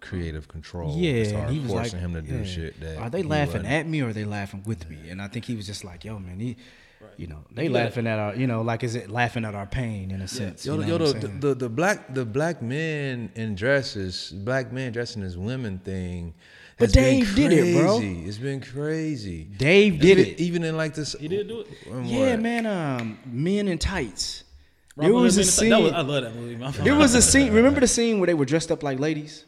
creative 0.00 0.48
control. 0.48 0.96
Yeah, 0.96 1.12
and 1.12 1.28
started 1.28 1.52
he 1.52 1.60
was 1.60 1.70
like, 1.70 1.82
forcing 1.84 2.00
him 2.00 2.14
to 2.14 2.22
do 2.22 2.38
yeah. 2.38 2.44
shit. 2.44 2.80
That 2.80 2.98
are 2.98 3.10
they 3.10 3.22
laughing 3.22 3.62
wasn't. 3.62 3.72
at 3.72 3.86
me 3.86 4.00
or 4.02 4.08
are 4.08 4.12
they 4.12 4.24
laughing 4.24 4.62
with 4.66 4.88
me? 4.88 5.10
And 5.10 5.20
I 5.20 5.28
think 5.28 5.44
he 5.44 5.54
was 5.54 5.66
just 5.66 5.84
like, 5.84 6.04
yo, 6.04 6.18
man, 6.18 6.38
he, 6.40 6.56
you 7.16 7.26
know, 7.26 7.44
they 7.52 7.64
You 7.64 7.70
gotta- 7.70 7.84
laughing 7.84 8.06
at 8.06 8.18
our, 8.18 8.34
you 8.34 8.46
know, 8.46 8.62
like 8.62 8.82
is 8.84 8.94
it 8.94 9.10
laughing 9.10 9.44
at 9.44 9.54
our 9.54 9.66
pain 9.66 10.10
in 10.10 10.20
a 10.20 10.28
sense? 10.28 10.64
Yo, 10.64 10.74
you 10.74 10.80
know 10.80 10.98
yo, 10.98 11.04
what 11.06 11.20
the, 11.20 11.28
the, 11.28 11.54
the 11.54 11.68
black 11.68 12.12
the 12.14 12.24
black 12.24 12.62
men 12.62 13.30
in 13.34 13.54
dresses, 13.54 14.30
black 14.32 14.72
men 14.72 14.92
dressing 14.92 15.22
as 15.22 15.36
women 15.36 15.78
thing. 15.78 16.34
But 16.78 16.86
has 16.86 16.92
Dave 16.92 17.34
did 17.34 17.52
it, 17.52 17.76
bro. 17.76 17.98
It's 18.00 18.38
been 18.38 18.60
crazy. 18.60 19.44
Dave 19.44 19.98
did 19.98 20.18
Even- 20.20 20.32
it. 20.32 20.40
even 20.40 20.64
in 20.64 20.76
like 20.76 20.94
this. 20.94 21.16
He 21.18 21.26
did 21.26 21.48
do 21.48 21.60
it. 21.62 21.68
yeah, 22.04 22.30
what? 22.30 22.40
man. 22.40 22.66
Um, 22.66 23.18
men 23.26 23.66
in 23.66 23.78
tights. 23.78 24.44
Rob 24.94 25.06
There 25.06 25.14
was 25.14 25.38
a 25.38 25.44
scene. 25.44 25.70
Was, 25.82 25.92
I 25.92 26.00
love 26.02 26.22
that 26.22 26.36
movie. 26.36 26.54
man. 26.56 26.72
There 26.82 26.94
was 26.94 27.16
a 27.16 27.22
scene. 27.22 27.52
Remember 27.52 27.80
the 27.80 27.88
scene 27.88 28.20
where 28.20 28.28
they 28.28 28.34
were 28.34 28.44
dressed 28.44 28.70
up 28.70 28.82
like 28.84 29.00
ladies? 29.00 29.44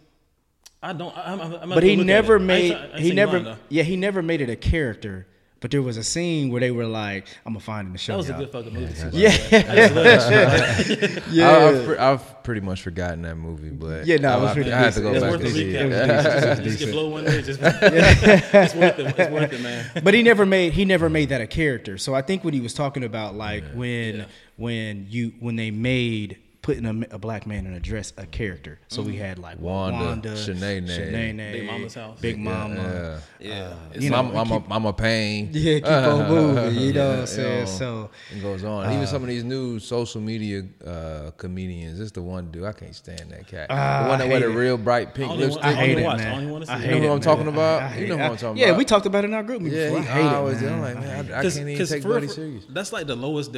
I 0.83 0.93
don't. 0.95 1.17
I, 1.17 1.33
I'm, 1.33 1.41
I'm, 1.41 1.53
I'm 1.55 1.69
But 1.71 1.83
he 1.83 1.97
never 1.97 2.37
it. 2.37 2.41
I 2.41 2.45
made. 2.45 2.73
I 2.73 3.01
He 3.01 3.13
never. 3.13 3.41
mine, 3.41 3.57
yeah, 3.69 3.83
he 3.83 3.97
never 3.97 4.23
made 4.23 4.41
it 4.41 4.49
a 4.51 4.57
character. 4.57 5.27
But 5.63 5.71
there 5.73 5.83
was 5.83 5.99
a 5.99 6.03
scene 6.03 6.51
where 6.51 6.59
they 6.59 6.71
were 6.71 6.87
like, 6.87 7.27
"I'm 7.45 7.53
gonna 7.53 7.61
find 7.61 7.87
in 7.89 7.93
the 7.93 7.99
show." 7.99 8.13
That 8.15 8.17
was 8.17 8.29
a 8.31 8.33
y'all." 8.33 8.41
good 8.41 8.51
fucking 8.53 8.73
movie. 8.73 8.95
too, 8.95 9.05
by 9.05 9.11
the 9.11 9.19
Yeah. 9.19 9.29
I 9.29 9.77
just 9.77 9.95
love 9.95 10.05
that 10.05 10.87
shit. 10.87 11.23
Yeah. 11.31 11.49
I, 11.51 11.69
I've, 11.69 11.85
pre- 11.85 11.99
I've 11.99 12.43
pretty 12.45 12.61
much 12.63 12.81
forgotten 12.81 13.21
that 13.23 13.35
movie, 13.37 13.69
but 13.69 14.07
Yeah, 14.07 14.17
no, 14.17 14.31
it 14.31 14.33
I, 14.33 14.37
was 14.43 14.51
I, 14.53 14.55
really 14.55 14.73
I 14.73 14.79
had 14.79 14.93
to 14.95 15.01
go 15.03 15.13
decent. 15.13 15.17
It's 15.17 15.23
back 15.23 15.31
worth 15.33 15.41
and 15.43 15.51
the 15.51 15.55
see 15.55 15.65
recap. 15.65 15.75
it. 15.75 15.93
It 15.93 16.09
was. 16.17 16.25
Just, 16.25 16.63
just 16.63 16.79
get 16.79 16.93
blow 16.93 17.09
one 17.11 17.25
day. 17.27 17.43
Just, 17.43 17.61
it's 17.63 18.75
worth 18.75 18.99
it. 19.01 19.19
It's 19.19 19.31
worth 19.31 19.53
it, 19.53 19.61
man. 19.61 19.91
but 20.03 20.15
he 20.15 20.23
never 20.23 20.47
made 20.47 20.73
he 20.73 20.87
never 20.87 21.11
made 21.11 21.29
that 21.29 21.43
a 21.43 21.47
character. 21.47 21.99
So 21.99 22.15
I 22.15 22.23
think 22.23 22.43
what 22.43 22.55
he 22.55 22.61
was 22.61 22.73
talking 22.73 23.05
about, 23.05 23.35
like 23.35 23.65
when 23.75 24.17
Yeah. 24.17 24.25
when 24.57 25.07
you 25.11 25.35
when 25.41 25.57
they 25.57 25.71
made 25.71 26.39
putting 26.71 26.87
a, 27.11 27.15
a 27.17 27.19
black 27.19 27.47
man 27.49 27.67
in 27.67 27.73
a 27.75 27.81
dress 27.81 28.13
a 28.17 28.25
character. 28.27 28.79
So 28.89 29.03
we 29.03 29.17
had 29.17 29.39
like 29.41 29.59
Wanda, 29.59 30.05
Wanda, 30.05 30.29
Shanae, 30.35 30.87
Shanae, 30.87 31.53
Big 31.53 31.67
Mama's 31.67 31.95
house. 31.95 32.21
Big 32.21 32.37
Yeah, 32.39 32.43
Mama. 32.45 33.21
Yeah. 33.41 33.75
you 33.99 34.11
know, 34.11 34.19
I'm, 34.19 34.37
I'm, 34.37 34.51
a, 34.53 34.63
I'm 34.71 34.87
a 34.87 34.93
pain. 34.93 35.49
Yeah, 35.53 35.79
keep 35.81 35.87
on 35.87 36.29
moving. 36.35 36.75
You 36.81 36.93
know 36.93 37.11
what 37.11 37.19
I'm 37.21 37.27
saying? 37.27 37.61
know, 37.65 37.65
So 37.67 38.11
it 38.37 38.41
goes 38.41 38.63
on. 38.63 38.93
Even 38.93 39.07
some 39.09 39.23
of 39.23 39.29
these 39.29 39.43
new 39.43 39.81
social 39.81 40.21
media 40.21 40.63
uh, 40.87 41.33
comedians. 41.37 41.99
This 41.99 42.13
the 42.13 42.23
one 42.23 42.51
dude 42.53 42.65
I 42.65 42.73
can't 42.73 42.95
stand 42.95 43.31
that 43.31 43.49
cat. 43.49 43.67
Ah, 43.71 44.05
the 44.05 44.09
one 44.11 44.21
I 44.21 44.25
that 44.25 44.31
wear 44.31 44.41
the 44.41 44.51
real 44.51 44.79
bright 44.79 45.13
pink 45.15 45.29
only 45.31 45.49
want- 45.49 45.55
lipstick. 45.55 45.65
I 45.65 45.71
I 45.71 45.75
hate 45.75 45.91
only 45.91 46.03
it, 46.03 46.07
watch. 46.07 46.19
Man. 46.19 46.35
only 46.39 46.53
wanna 46.53 46.67
see 46.67 46.73
I 46.73 46.79
hate 46.79 46.85
You 46.85 46.91
know 46.91 46.97
it, 46.97 47.01
who 47.01 47.07
I'm 47.09 47.15
man. 47.15 47.21
talking 47.23 47.47
about? 47.49 47.83
I 47.83 47.89
You 47.89 47.95
hate 47.95 48.09
know 48.09 48.15
it. 48.15 48.19
who 48.19 48.25
I'm 48.25 48.31
talking 48.37 48.47
about? 48.47 48.57
Yeah, 48.59 48.77
we 48.77 48.85
talked 48.85 49.07
about 49.07 49.25
it 49.25 49.29
in 49.29 49.35
our 49.35 49.43
group 49.43 49.63
before. 49.65 49.77
Yeah, 49.79 49.95
I 49.97 50.01
he 50.01 50.07
hate 50.07 50.21
it, 50.21 50.33
always. 50.35 50.63
man. 50.63 50.73
I'm 50.75 50.81
like, 50.81 50.95
man, 51.01 51.33
I, 51.35 51.43
can't 51.43 51.57
even 51.57 51.87
take 51.87 52.03
for- 52.03 52.09
Buddy 52.11 52.29
serious. 52.29 52.65
That's 52.71 52.93
like 52.93 53.07
the 53.09 53.17
lowest. 53.17 53.53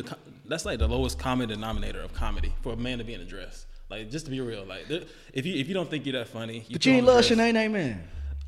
That's 0.44 0.64
like 0.64 0.78
the 0.78 0.88
lowest 0.88 1.18
common 1.18 1.48
denominator 1.48 2.00
of 2.00 2.12
comedy 2.14 2.52
for 2.62 2.72
a 2.72 2.76
man 2.76 2.98
to 2.98 3.04
be 3.04 3.14
in 3.14 3.20
a 3.20 3.24
dress. 3.24 3.66
Like 3.90 4.10
just 4.10 4.24
to 4.24 4.30
be 4.30 4.40
real, 4.40 4.64
like 4.64 4.86
if 5.32 5.44
you 5.44 5.54
if 5.54 5.68
you 5.68 5.74
don't 5.74 5.88
think 5.88 6.06
you're 6.06 6.18
that 6.18 6.28
funny, 6.28 6.64
you 6.68 6.76
But 6.76 6.86
you 6.86 6.94
ain't 6.94 7.06
love. 7.06 7.24
Shanae 7.24 7.70
man. 7.70 8.02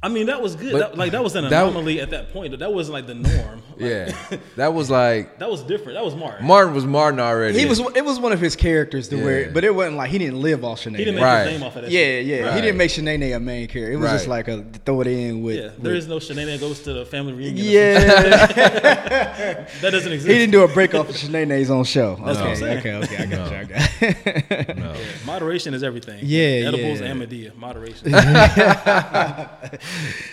I 0.05 0.09
mean, 0.09 0.27
that 0.27 0.43
was 0.43 0.55
good. 0.55 0.73
But 0.73 0.79
That, 0.79 0.99
like 0.99 1.13
that 1.13 1.25
was 1.25 1.35
an 1.35 1.45
that- 1.45 1.53
anomaly 1.65 1.99
at 2.01 2.11
that 2.11 2.31
point. 2.33 2.59
That 2.59 2.73
wasn't 2.73 2.93
like 2.93 3.07
the 3.07 3.15
norm. 3.15 3.63
Like, 3.77 3.81
Yeah, 3.81 4.13
that 4.57 4.75
was 4.75 4.91
like 4.91 5.39
that 5.39 5.51
was 5.51 5.63
different. 5.63 5.95
That 5.95 6.05
was 6.05 6.15
Martin. 6.15 6.47
Martin 6.47 6.75
was 6.75 6.85
Martin 6.85 7.19
already. 7.21 7.59
He 7.59 7.65
was. 7.65 7.81
It 7.81 8.05
was 8.05 8.21
one 8.21 8.33
of 8.33 8.41
his 8.41 8.55
characters 8.55 9.09
to 9.09 9.17
Yeah. 9.17 9.25
where, 9.25 9.51
but 9.51 9.65
it 9.65 9.75
wasn't 9.75 9.97
like 9.97 10.11
he 10.11 10.19
didn't 10.19 10.43
live 10.43 10.63
off 10.63 10.81
Shanae. 10.83 10.99
he 10.99 11.05
didn't 11.07 11.15
make 11.17 11.25
Right. 11.25 11.45
his 11.47 11.53
name 11.55 11.63
off 11.67 11.75
of 11.77 11.83
that. 11.83 11.91
Yeah, 11.91 12.01
shit. 12.01 12.27
yeah. 12.27 12.55
He 12.55 12.61
didn't 12.61 12.77
make 12.77 12.91
Shanae 12.91 13.35
a 13.35 13.41
main 13.41 13.67
character. 13.67 13.93
It 13.93 13.97
was 13.97 14.11
just 14.11 14.29
like 14.29 14.47
a 14.49 14.63
throw 14.85 15.01
it 15.01 15.07
in 15.07 15.43
with. 15.43 15.57
Yeah, 15.57 15.63
there 15.79 15.93
with- 15.95 16.03
is 16.03 16.07
no 16.07 16.17
Shanae 16.19 16.45
that 16.47 16.61
goes 16.61 16.81
to 16.83 16.93
the 16.93 17.07
family 17.07 17.33
reunion. 17.33 17.65
Yeah, 17.67 18.47
that 19.81 19.91
doesn't 19.91 20.13
exist. 20.13 20.29
he 20.31 20.39
didn't 20.39 20.53
do 20.53 20.63
a 20.65 20.69
break 20.69 20.95
off 20.95 21.09
of 21.09 21.17
Shanae's 21.17 21.71
own 21.71 21.85
show. 21.85 22.17
That's 22.25 22.39
okay, 22.39 22.49
what 22.49 22.51
I'm 22.51 22.57
saying. 22.57 22.79
okay, 22.79 22.95
okay. 22.95 23.17
I 23.17 23.27
got 23.27 23.51
you. 23.51 23.57
I 23.57 23.65
got. 23.65 24.69
You. 24.69 24.75
no. 24.83 24.95
Moderation 25.25 25.73
is 25.75 25.83
everything. 25.83 26.21
Yeah, 26.23 26.69
edibles 26.69 27.01
yeah. 27.01 27.07
and 27.07 27.21
Madea. 27.23 27.57
Moderation. 27.57 28.13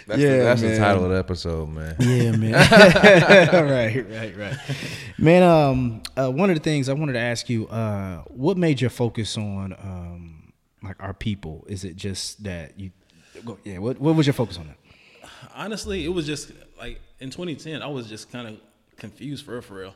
That's, 0.07 0.21
Yeah, 0.21 0.37
the, 0.37 0.43
that's 0.43 0.61
the 0.61 0.77
title 0.77 1.05
of 1.05 1.11
the 1.11 1.17
episode, 1.17 1.69
man. 1.69 1.95
Yeah, 1.99 2.31
man. 2.35 2.53
right, 3.69 4.09
right, 4.09 4.37
right. 4.37 4.57
Man, 5.17 5.43
um, 5.43 6.03
uh, 6.17 6.29
one 6.29 6.49
of 6.49 6.55
the 6.55 6.63
things 6.63 6.89
I 6.89 6.93
wanted 6.93 7.13
to 7.13 7.19
ask 7.19 7.49
you, 7.49 7.67
uh, 7.67 8.23
what 8.27 8.57
made 8.57 8.81
your 8.81 8.89
focus 8.89 9.37
on 9.37 9.73
um, 9.73 10.53
like 10.83 11.01
our 11.01 11.13
people? 11.13 11.65
Is 11.67 11.83
it 11.83 11.95
just 11.95 12.43
that 12.43 12.79
you? 12.79 12.91
Go, 13.45 13.57
yeah. 13.63 13.77
What 13.77 13.99
What 13.99 14.15
was 14.15 14.27
your 14.27 14.33
focus 14.33 14.57
on 14.57 14.67
that? 14.67 14.77
honestly, 15.55 16.05
it 16.05 16.09
was 16.09 16.25
just 16.25 16.51
like 16.77 16.99
in 17.19 17.29
2010, 17.29 17.81
I 17.81 17.87
was 17.87 18.07
just 18.07 18.31
kind 18.31 18.47
of 18.47 18.57
confused 18.97 19.45
for 19.45 19.53
real, 19.53 19.61
for 19.61 19.73
real. 19.75 19.95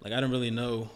Like 0.00 0.12
I 0.12 0.16
didn't 0.16 0.30
really 0.30 0.50
know 0.50 0.88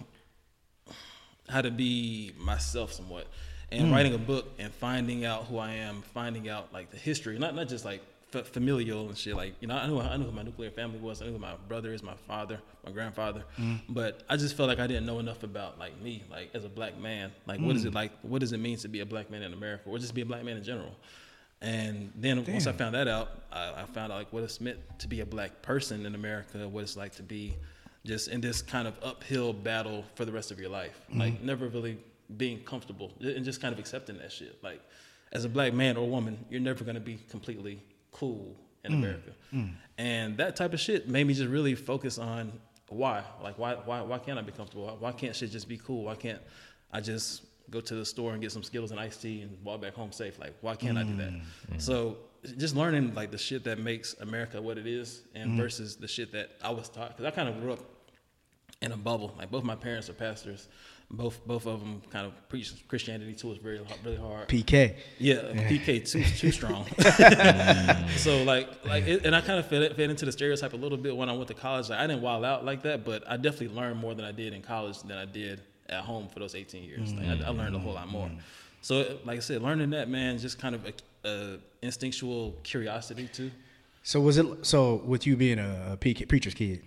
how 1.49 1.62
to 1.62 1.71
be 1.71 2.33
myself 2.39 2.93
somewhat. 2.93 3.27
And 3.73 3.93
writing 3.93 4.14
a 4.14 4.18
book 4.18 4.51
and 4.59 4.73
finding 4.75 5.25
out 5.25 5.45
who 5.45 5.59
I 5.59 5.75
am, 5.75 6.03
finding 6.03 6.49
out 6.49 6.73
like 6.73 6.91
the 6.91 6.97
history, 6.97 7.39
not 7.39 7.55
not 7.55 7.68
just 7.68 7.85
like 7.85 8.03
f- 8.35 8.47
familial 8.49 9.09
and 9.09 9.16
shit. 9.16 9.37
Like 9.37 9.55
you 9.61 9.68
know, 9.68 9.76
I 9.76 9.87
knew 9.87 10.01
I 10.01 10.16
knew 10.16 10.26
who 10.26 10.33
my 10.33 10.43
nuclear 10.43 10.70
family 10.70 10.99
was. 10.99 11.22
I 11.22 11.26
knew 11.26 11.33
who 11.33 11.39
my 11.39 11.55
brother 11.68 11.93
is, 11.93 12.03
my 12.03 12.14
father, 12.26 12.61
my 12.85 12.93
grandfather. 12.93 13.45
Mm-hmm. 13.59 13.93
But 13.93 14.22
I 14.28 14.37
just 14.37 14.57
felt 14.57 14.68
like 14.68 14.78
I 14.78 14.87
didn't 14.87 15.07
know 15.07 15.18
enough 15.18 15.43
about 15.43 15.78
like 15.78 16.01
me, 16.01 16.22
like 16.31 16.51
as 16.55 16.64
a 16.64 16.68
black 16.68 16.99
man. 16.99 17.33
Like 17.47 17.61
what 17.61 17.76
is 17.76 17.85
it 17.85 17.93
mm. 17.93 17.97
like? 17.97 18.12
What 18.22 18.41
does 18.41 18.53
it 18.53 18.59
mean 18.59 18.76
to 18.78 18.89
be 18.89 19.01
a 19.01 19.07
black 19.07 19.31
man 19.31 19.43
in 19.43 19.53
America, 19.53 19.85
or 19.87 19.99
just 19.99 20.14
be 20.14 20.22
a 20.22 20.26
black 20.26 20.45
man 20.45 20.57
in 20.57 20.64
general? 20.64 20.95
And 21.62 22.11
then 22.16 22.45
once 22.47 22.66
I 22.66 22.72
found 22.72 22.95
that 22.95 23.07
out, 23.07 23.43
I, 23.53 23.83
I 23.83 23.85
found 23.85 24.12
out 24.12 24.18
like 24.18 24.33
what 24.33 24.43
it's 24.43 24.61
meant 24.61 24.78
to 25.01 25.09
be 25.09 25.20
a 25.20 25.26
black 25.26 25.61
person 25.61 26.07
in 26.07 26.14
America, 26.14 26.66
what 26.66 26.83
it's 26.83 26.97
like 26.97 27.14
to 27.16 27.22
be 27.22 27.55
just 28.07 28.28
in 28.28 28.41
this 28.41 28.62
kind 28.62 28.89
of 28.89 28.95
uphill 29.03 29.53
battle 29.53 30.05
for 30.14 30.24
the 30.24 30.33
rest 30.33 30.51
of 30.51 30.59
your 30.59 30.70
life. 30.70 30.99
Mm-hmm. 31.11 31.20
Like 31.20 31.43
never 31.43 31.68
really 31.68 31.99
being 32.37 32.61
comfortable 32.61 33.12
and 33.20 33.45
just 33.45 33.61
kind 33.61 33.72
of 33.72 33.78
accepting 33.78 34.18
that 34.18 34.33
shit. 34.33 34.62
Like 34.62 34.81
as 35.33 35.45
a 35.45 35.49
black 35.49 35.74
man 35.74 35.97
or 35.97 36.09
woman, 36.09 36.45
you're 36.49 36.61
never 36.61 36.83
gonna 36.85 37.01
be 37.01 37.18
completely 37.28 37.83
cool 38.21 38.55
in 38.85 38.93
mm. 38.93 38.97
America. 38.97 39.31
Mm. 39.53 39.73
And 39.99 40.37
that 40.37 40.57
type 40.57 40.73
of 40.73 40.81
shit 40.81 41.09
made 41.09 41.27
me 41.27 41.35
just 41.35 41.49
really 41.49 41.75
focus 41.75 42.18
on 42.18 42.53
why. 42.89 43.23
Like 43.43 43.59
why 43.59 43.75
why 43.75 44.03
why 44.03 44.18
can't 44.18 44.39
I 44.39 44.43
be 44.43 44.53
comfortable? 44.53 44.87
Why, 44.87 44.93
why 44.93 45.12
can't 45.12 45.35
shit 45.35 45.51
just 45.51 45.68
be 45.68 45.79
cool? 45.79 46.05
Why 46.05 46.14
can't 46.14 46.41
I 46.93 47.01
just 47.01 47.45
go 47.71 47.81
to 47.81 47.95
the 47.95 48.05
store 48.05 48.33
and 48.33 48.43
get 48.43 48.53
some 48.53 48.62
Skittles 48.62 48.91
and 48.91 49.01
iced 49.01 49.23
tea 49.23 49.43
and 49.43 49.57
walk 49.64 49.81
back 49.81 49.95
home 49.95 50.12
safe? 50.12 50.39
Like 50.39 50.55
why 50.61 50.77
can't 50.77 50.99
I 50.99 51.03
do 51.03 51.16
that? 51.16 51.33
Mm. 51.33 51.81
So 51.81 52.18
just 52.57 52.75
learning 52.77 53.14
like 53.14 53.31
the 53.31 53.39
shit 53.39 53.64
that 53.64 53.79
makes 53.79 54.14
America 54.21 54.61
what 54.61 54.79
it 54.79 54.87
is 54.87 55.23
and 55.35 55.57
versus 55.57 55.97
the 55.97 56.09
shit 56.09 56.33
that 56.33 56.51
I 56.62 56.71
was 56.71 56.89
taught 56.89 57.16
because 57.16 57.27
I 57.27 57.35
kind 57.35 57.49
of 57.49 57.61
grew 57.61 57.73
up 57.73 57.81
in 58.83 58.93
a 58.93 58.97
bubble. 58.97 59.35
Like 59.39 59.51
both 59.51 59.64
my 59.64 59.77
parents 59.77 60.09
are 60.09 60.14
pastors. 60.14 60.68
Both 61.12 61.44
both 61.44 61.66
of 61.66 61.80
them 61.80 62.02
kind 62.11 62.26
of 62.26 62.48
preach 62.48 62.72
Christianity 62.86 63.34
to 63.34 63.50
us 63.50 63.58
very 63.58 63.80
really 64.04 64.16
hard. 64.16 64.48
PK. 64.48 64.96
Yeah, 65.18 65.36
PK 65.68 66.08
too 66.08 66.22
too 66.22 66.52
strong. 66.52 66.86
so 68.16 68.44
like 68.44 68.68
like 68.84 69.08
it, 69.08 69.26
and 69.26 69.34
I 69.34 69.40
kind 69.40 69.58
of 69.58 69.66
fed, 69.66 69.96
fed 69.96 70.11
into 70.11 70.24
the 70.24 70.32
stereotype 70.32 70.72
a 70.72 70.76
little 70.76 70.98
bit 70.98 71.16
when 71.16 71.28
I 71.28 71.32
went 71.32 71.48
to 71.48 71.54
college. 71.54 71.88
Like 71.88 71.98
I 71.98 72.06
didn't 72.06 72.22
wild 72.22 72.44
out 72.44 72.64
like 72.64 72.82
that, 72.82 73.04
but 73.04 73.28
I 73.28 73.36
definitely 73.36 73.76
learned 73.76 73.98
more 73.98 74.14
than 74.14 74.24
I 74.24 74.30
did 74.30 74.52
in 74.52 74.62
college 74.62 75.00
than 75.02 75.18
I 75.18 75.24
did 75.24 75.62
at 75.88 76.02
home 76.02 76.28
for 76.28 76.38
those 76.38 76.54
18 76.54 76.84
years. 76.84 77.12
Like, 77.12 77.26
I, 77.26 77.46
I 77.46 77.50
learned 77.50 77.74
a 77.74 77.80
whole 77.80 77.94
lot 77.94 78.08
more. 78.08 78.26
Mm-hmm. 78.26 78.38
So 78.82 79.18
like 79.24 79.36
I 79.36 79.40
said, 79.40 79.62
learning 79.62 79.90
that 79.90 80.08
man 80.08 80.38
just 80.38 80.58
kind 80.58 80.74
of 80.74 80.86
a, 80.86 81.28
a 81.28 81.58
instinctual 81.82 82.54
curiosity 82.62 83.28
too. 83.32 83.50
So 84.11 84.20
was 84.20 84.38
it 84.38 84.66
so 84.66 84.96
with 85.04 85.24
you 85.24 85.36
being 85.36 85.61
a, 85.61 85.96
preacher's 85.96 86.54
kid? 86.54 86.82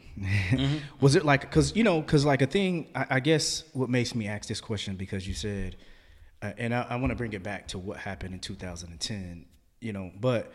Was 0.99 1.15
it 1.15 1.23
like 1.23 1.39
because 1.39 1.73
you 1.73 1.85
know 1.85 2.01
because 2.01 2.25
like 2.25 2.41
a 2.41 2.45
thing? 2.45 2.89
I, 2.93 3.05
I 3.11 3.19
guess 3.21 3.63
what 3.71 3.89
makes 3.89 4.13
me 4.13 4.27
ask 4.27 4.49
this 4.49 4.59
question 4.59 4.97
because 4.97 5.25
you 5.25 5.33
said, 5.33 5.77
uh, 6.41 6.51
and 6.57 6.75
I, 6.75 6.85
I 6.89 6.95
want 6.97 7.11
to 7.11 7.15
bring 7.15 7.31
it 7.31 7.41
back 7.41 7.69
to 7.69 7.79
what 7.79 7.95
happened 7.95 8.33
in 8.33 8.41
2010. 8.41 9.45
You 9.79 9.93
know, 9.93 10.11
but 10.19 10.51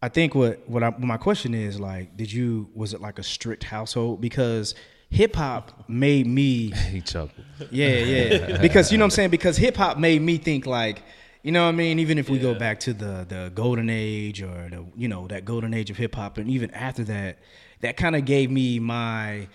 I 0.00 0.08
think 0.08 0.36
what 0.36 0.68
what, 0.68 0.84
I, 0.84 0.90
what 0.90 1.00
my 1.00 1.16
question 1.16 1.54
is 1.54 1.80
like, 1.80 2.16
did 2.16 2.32
you 2.32 2.70
was 2.72 2.94
it 2.94 3.00
like 3.00 3.18
a 3.18 3.24
strict 3.24 3.64
household 3.64 4.20
because 4.20 4.76
hip 5.10 5.34
hop 5.34 5.88
made 5.88 6.28
me 6.28 6.70
He 6.92 7.00
chuckled. 7.00 7.44
yeah, 7.72 7.88
yeah. 7.88 8.58
Because 8.58 8.92
you 8.92 8.98
know 8.98 9.02
what 9.02 9.06
I'm 9.06 9.10
saying? 9.10 9.30
Because 9.30 9.56
hip 9.56 9.76
hop 9.76 9.98
made 9.98 10.22
me 10.22 10.38
think 10.38 10.66
like, 10.66 11.02
you 11.46 11.52
know 11.52 11.62
what 11.62 11.68
I 11.68 11.72
mean? 11.72 12.00
Even 12.00 12.18
if 12.18 12.28
we 12.28 12.40
go 12.40 12.54
back 12.54 12.80
to 12.80 12.92
the 12.92 13.24
the 13.28 13.52
golden 13.54 13.88
age 13.88 14.42
or 14.42 14.68
the 14.68 14.84
you 14.96 15.06
know, 15.06 15.28
that 15.28 15.44
golden 15.44 15.74
age 15.74 15.90
of 15.90 15.96
hip 15.96 16.16
hop 16.16 16.38
and 16.38 16.50
even 16.50 16.72
after 16.72 17.04
that, 17.04 17.38
that 17.82 17.96
kind 17.96 18.16
of 18.16 18.24
gave 18.24 18.50
me 18.50 18.80
my 18.80 19.46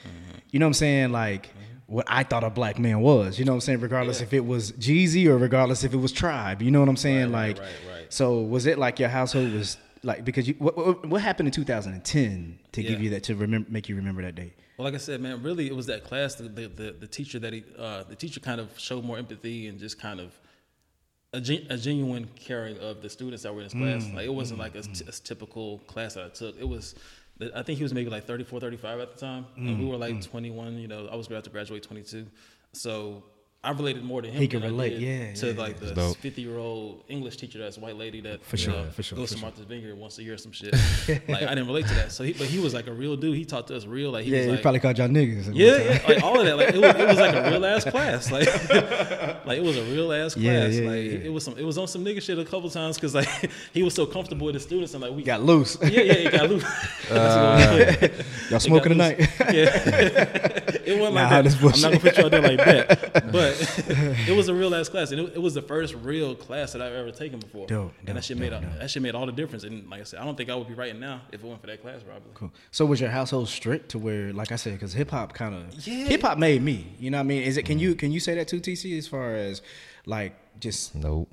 you 0.52 0.60
know 0.60 0.68
what 0.68 0.70
I'm 0.70 0.74
saying, 0.76 1.12
like 1.12 1.50
what 1.88 2.06
I 2.08 2.24
thought 2.24 2.46
a 2.46 2.50
black 2.50 2.80
man 2.80 3.02
was, 3.02 3.38
you 3.38 3.44
know 3.44 3.52
what 3.52 3.58
I'm 3.58 3.62
saying, 3.62 3.82
regardless 3.82 4.22
if 4.22 4.32
it 4.32 4.46
was 4.46 4.72
Jeezy 4.72 5.28
or 5.28 5.38
regardless 5.38 5.84
if 5.84 5.94
it 5.94 5.98
was 5.98 6.14
Tribe, 6.14 6.62
you 6.62 6.72
know 6.72 6.80
what 6.80 6.88
I'm 6.88 6.96
saying? 6.96 7.34
Right, 7.34 7.58
like 7.58 7.60
right, 7.60 7.94
right. 7.94 8.14
so 8.14 8.40
was 8.40 8.68
it 8.68 8.80
like 8.80 8.98
your 8.98 9.10
household 9.10 9.52
was 9.52 9.78
like 10.02 10.24
because 10.24 10.48
you 10.48 10.56
what 10.60 10.78
what, 10.78 11.06
what 11.06 11.22
happened 11.22 11.50
in 11.50 11.52
2010 11.52 12.58
to 12.72 12.84
give 12.84 13.02
you 13.02 13.10
that 13.10 13.24
to 13.24 13.36
remember 13.36 13.70
make 13.70 13.90
you 13.90 13.98
remember 13.98 14.22
that 14.22 14.36
day? 14.36 14.54
Well, 14.78 14.86
like 14.86 14.94
I 14.94 14.98
said, 14.98 15.20
man, 15.20 15.44
really, 15.44 15.68
it 15.68 15.76
was 15.76 15.88
that 15.88 16.06
class. 16.06 16.36
The 16.36 16.44
the, 16.44 16.68
the, 16.70 16.96
the 17.02 17.08
teacher 17.08 17.38
that 17.40 17.52
he, 17.52 17.66
uh, 17.78 18.04
the 18.04 18.16
teacher 18.16 18.40
kind 18.40 18.62
of 18.62 18.80
showed 18.80 19.04
more 19.04 19.18
empathy 19.18 19.68
and 19.68 19.78
just 19.78 20.00
kind 20.00 20.22
of 20.22 20.32
a, 21.34 21.42
gen, 21.42 21.66
a 21.70 21.78
genuine 21.78 22.30
caring 22.36 22.78
of 22.80 23.02
the 23.02 23.10
students 23.10 23.44
that 23.44 23.54
were 23.54 23.62
in 23.62 23.66
his 23.66 23.74
class. 23.74 24.06
Mm, 24.06 24.16
like 24.16 24.26
it 24.26 24.34
wasn't 24.34 24.60
mm, 24.60 24.64
like 24.64 24.76
a, 24.76 24.82
t- 24.82 24.90
mm. 24.90 25.08
a 25.08 25.12
typical 25.24 25.80
class 25.80 26.16
that 26.16 26.26
I 26.26 26.30
took. 26.30 26.60
It 26.60 26.68
was, 26.68 26.96
I 27.56 27.64
think 27.64 27.78
he 27.78 27.84
was 27.84 27.94
maybe 27.94 28.10
like 28.10 28.26
34, 28.26 28.60
35 28.60 29.00
at 29.00 29.14
the 29.14 29.20
time, 29.20 29.46
and 29.56 29.80
we 29.80 29.86
were 29.86 29.98
like 29.98 30.22
21. 30.22 30.78
You 30.78 30.88
know, 30.88 31.08
I 31.12 31.16
was 31.16 31.28
about 31.28 31.44
to 31.46 31.50
graduate 31.50 31.84
22, 31.84 32.28
so. 32.74 33.24
I 33.64 33.70
related 33.74 34.04
more 34.04 34.24
to 34.24 34.28
him. 34.28 34.42
He 34.42 34.48
can 34.48 34.62
than 34.62 34.70
I 34.70 34.72
relate, 34.72 34.90
did 34.98 35.02
yeah, 35.04 35.34
To 35.36 35.52
yeah. 35.54 35.60
like 35.62 35.80
the 35.80 36.16
fifty-year-old 36.20 37.04
English 37.08 37.38
teacher 37.38 37.60
that's 37.60 37.78
a 37.78 37.80
white 37.80 37.96
lady 37.96 38.20
that 38.22 38.44
For 38.44 38.58
sure, 38.58 38.74
know, 38.74 38.90
for 38.90 39.04
sure, 39.04 39.16
goes 39.16 39.30
for 39.30 39.36
to 39.36 39.40
sure. 39.40 39.48
Martha's 39.50 39.66
Vineyard 39.66 39.96
once 40.00 40.18
a 40.18 40.24
year 40.24 40.34
or 40.34 40.38
some 40.38 40.52
shit. 40.52 40.74
like 41.28 41.44
I 41.44 41.50
didn't 41.50 41.68
relate 41.68 41.86
to 41.86 41.94
that. 41.94 42.12
So, 42.12 42.24
he, 42.24 42.34
but 42.34 42.48
he 42.48 42.58
was 42.58 42.74
like 42.74 42.88
a 42.88 42.92
real 42.92 43.16
dude. 43.16 43.38
He 43.38 43.46
talked 43.46 43.68
to 43.68 43.76
us 43.78 43.86
real. 43.86 44.10
Like 44.10 44.26
he 44.26 44.32
Yeah, 44.32 44.38
was 44.38 44.46
he 44.48 44.52
like, 44.54 44.62
probably 44.64 44.80
called 44.80 44.98
y'all 44.98 45.10
niggas. 45.10 45.52
yeah, 45.54 45.78
yeah, 45.78 46.02
like 46.08 46.24
all 46.24 46.40
of 46.40 46.46
that. 46.48 46.58
Like 46.58 46.70
it 46.74 46.82
was, 46.82 46.96
it 46.96 47.08
was 47.08 47.18
like 47.20 47.36
a 47.36 47.52
real 47.52 47.64
ass 47.64 47.84
class. 47.92 48.32
Like, 48.32 48.48
like 49.46 49.58
it 49.60 49.64
was 49.64 49.78
a 49.78 49.84
real 49.84 50.12
ass 50.12 50.34
class. 50.34 50.44
Yeah, 50.44 50.68
yeah, 50.68 50.90
like 50.90 51.06
yeah. 51.06 51.28
it 51.28 51.32
was 51.32 51.44
some, 51.46 51.56
it 51.56 51.64
was 51.64 51.78
on 51.78 51.88
some 51.88 52.04
nigga 52.04 52.20
shit 52.20 52.40
a 52.40 52.46
couple 52.46 52.68
times 52.72 52.98
because 52.98 53.14
like 53.14 53.30
he 53.76 53.84
was 53.84 53.94
so 53.94 54.08
comfortable 54.08 54.48
with 54.48 54.56
the 54.56 54.60
students 54.60 54.96
and 54.96 55.04
like 55.04 55.14
we 55.14 55.22
got 55.22 55.44
loose. 55.44 55.78
Yeah, 55.84 55.90
yeah, 56.02 56.14
it 56.14 56.32
got 56.32 56.50
loose. 56.50 56.64
That's 57.10 57.12
uh, 57.12 58.24
Y'all 58.50 58.60
smoking 58.60 58.98
got 58.98 59.18
tonight? 59.18 59.30
yeah, 59.54 59.70
it 60.84 60.98
wasn't 61.00 61.14
Nah, 61.14 61.22
like 61.22 61.30
that. 61.30 61.44
this 61.44 61.56
I'm 61.62 61.70
not 61.70 61.82
gonna 61.82 62.00
put 62.00 62.18
you 62.18 62.26
out 62.26 62.32
there 62.32 62.42
like 62.42 62.58
that, 62.58 63.32
but 63.32 63.51
it 64.28 64.36
was 64.36 64.48
a 64.50 64.54
real 64.54 64.74
ass 64.76 64.90
class, 64.90 65.12
and 65.12 65.20
it, 65.22 65.34
it 65.36 65.42
was 65.42 65.54
the 65.54 65.62
first 65.62 65.94
real 65.96 66.36
class 66.36 66.74
that 66.74 66.82
I've 66.82 66.94
ever 66.94 67.12
taken 67.12 67.40
before. 67.40 67.68
Dope, 67.68 67.94
and 68.00 68.08
dope, 68.08 68.16
that 68.16 68.24
shit 68.24 68.38
made 68.38 68.50
dope, 68.50 68.64
all, 68.64 68.70
that 68.80 68.90
shit 68.90 69.02
made 69.02 69.16
all 69.16 69.26
the 69.26 69.32
difference. 69.32 69.64
And 69.64 69.90
like 69.90 70.02
I 70.02 70.04
said, 70.04 70.20
I 70.20 70.26
don't 70.26 70.36
think 70.36 70.50
I 70.50 70.56
would 70.56 70.68
be 70.68 70.74
writing 70.74 71.00
now 71.00 71.22
if 71.32 71.44
it 71.44 71.48
weren't 71.48 71.62
for 71.62 71.68
that 71.68 71.82
class, 71.82 72.02
probably. 72.04 72.32
Cool. 72.34 72.52
So 72.72 72.86
was 72.86 73.00
your 73.02 73.10
household 73.10 73.50
strict 73.50 73.90
to 73.90 74.00
where, 74.00 74.34
like 74.34 74.52
I 74.52 74.56
said, 74.56 74.74
because 74.74 74.94
hip 74.94 75.12
hop 75.12 75.34
kind 75.34 75.56
of 75.56 75.88
Yeah. 75.88 76.06
hip 76.06 76.22
hop 76.22 76.38
made 76.38 76.62
me. 76.62 76.96
You 77.00 77.12
know 77.12 77.18
what 77.18 77.22
I 77.24 77.28
mean? 77.28 77.44
Is 77.44 77.58
it? 77.58 77.64
Can 77.64 77.80
you 77.80 77.96
can 77.96 78.12
you 78.12 78.20
say 78.20 78.36
that 78.36 78.48
too, 78.48 78.60
TC? 78.60 78.98
As 78.98 79.08
far 79.08 79.36
as 79.36 79.62
like 80.06 80.34
just 80.60 80.96
Nope. 80.96 81.30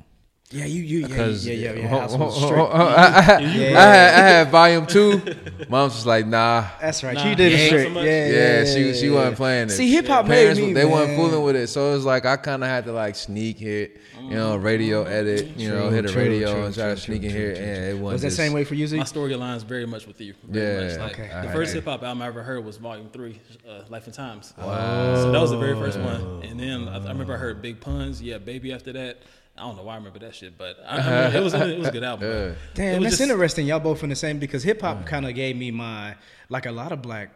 Yeah, 0.50 0.64
you 0.64 0.82
you 0.82 0.98
yeah 1.00 1.06
Because 1.08 1.46
yeah 1.46 1.72
yeah, 1.72 1.88
Ho- 1.88 2.08
ho- 2.08 2.30
ho- 2.30 2.66
I, 2.66 3.18
I, 3.18 3.20
had- 3.20 3.42
Yeah. 3.42 3.78
I 3.78 3.82
had, 3.82 4.14
I 4.24 4.28
had 4.28 4.50
volume 4.50 4.86
two. 4.86 5.20
Mom's 5.68 5.94
was 5.94 6.06
like, 6.06 6.26
nah. 6.26 6.64
That's 6.80 7.02
right. 7.04 7.14
Nah, 7.14 7.28
you 7.28 7.34
did 7.36 7.52
yeah, 7.52 7.58
it 7.58 7.60
so 7.60 7.66
strict. 7.76 7.92
much- 7.92 8.04
yeah, 8.04 8.26
Yeah, 8.26 8.32
yeah, 8.32 8.64
she 8.64 8.94
she 8.94 9.06
yeah, 9.08 9.14
wasn't 9.14 9.36
playing 9.36 9.66
it. 9.68 9.72
See, 9.72 9.90
hip 9.92 10.06
hop 10.06 10.26
made 10.26 10.36
Parents, 10.42 10.60
me. 10.60 10.72
they 10.72 10.86
weren't 10.86 11.16
fooling 11.16 11.42
with 11.44 11.56
it, 11.56 11.66
so 11.68 11.94
it's 11.94 12.04
like 12.04 12.24
I 12.24 12.36
kind 12.38 12.62
of 12.64 12.68
had 12.70 12.86
to 12.86 12.92
like 12.92 13.14
sneak 13.16 13.58
hit, 13.58 13.98
you 14.22 14.30
know, 14.30 14.56
radio 14.56 15.04
edit, 15.04 15.48
you 15.56 15.68
know, 15.68 15.88
True, 15.88 15.90
hit 16.02 16.10
a 16.10 16.16
radio 16.18 16.52
true, 16.54 16.64
and 16.64 16.74
try 16.74 16.84
true, 16.86 16.94
to 16.94 17.00
sneak 17.00 17.20
true, 17.22 17.28
in 17.28 17.34
true, 17.34 17.40
here, 17.44 17.54
true, 17.54 17.64
and 17.64 17.76
true. 17.76 17.84
it 17.90 17.92
wasn't 18.02 18.12
Was 18.14 18.22
that 18.22 18.30
same 18.42 18.52
way 18.54 18.64
for 18.64 18.74
you, 18.74 18.86
Z? 18.86 18.96
My 18.96 19.04
story 19.04 19.32
aligns 19.34 19.64
very 19.64 19.86
much 19.86 20.06
with 20.06 20.18
you. 20.20 20.32
Very 20.44 20.92
Yeah. 20.92 21.02
Like, 21.02 21.12
Okay, 21.18 21.40
The 21.46 21.52
first 21.52 21.74
hip 21.74 21.84
hop 21.84 22.02
album 22.02 22.22
I 22.22 22.26
ever 22.26 22.42
heard 22.42 22.64
was 22.64 22.78
Volume 22.78 23.10
Three, 23.12 23.38
uh, 23.68 23.82
Life 23.90 24.06
and 24.06 24.14
Times. 24.14 24.54
Wow. 24.56 25.14
So 25.16 25.30
that 25.32 25.40
was 25.40 25.50
the 25.50 25.58
very 25.58 25.74
first 25.74 25.98
one. 26.00 26.42
And 26.42 26.58
then 26.58 26.88
I, 26.88 26.96
I 27.04 27.08
remember 27.08 27.34
I 27.34 27.38
heard 27.38 27.60
Big 27.60 27.80
Puns, 27.80 28.22
yeah, 28.22 28.38
Baby. 28.38 28.72
After 28.72 28.92
that, 28.94 29.18
I 29.58 29.62
don't 29.62 29.76
know 29.76 29.82
why 29.82 29.94
I 29.94 29.96
remember 29.96 30.18
that 30.20 30.34
shit, 30.34 30.56
but 30.56 30.76
I, 30.86 30.96
I 30.96 30.96
remember 31.26 31.38
it 31.38 31.42
was 31.42 31.54
it 31.54 31.78
was 31.78 31.88
a 31.88 31.92
good 31.92 32.04
album. 32.12 32.28
Yeah. 32.28 32.34
It 32.36 32.56
Damn, 32.74 32.94
was 33.00 33.04
that's 33.04 33.18
just- 33.18 33.30
interesting. 33.30 33.66
Y'all 33.66 33.80
both 33.80 34.02
in 34.02 34.08
the 34.08 34.16
same 34.16 34.38
because 34.38 34.62
hip 34.62 34.80
hop 34.80 35.04
kind 35.06 35.26
of 35.26 35.34
gave 35.34 35.56
me 35.56 35.70
my 35.70 36.14
like 36.48 36.66
a 36.66 36.72
lot 36.72 36.92
of 36.92 37.02
black 37.02 37.30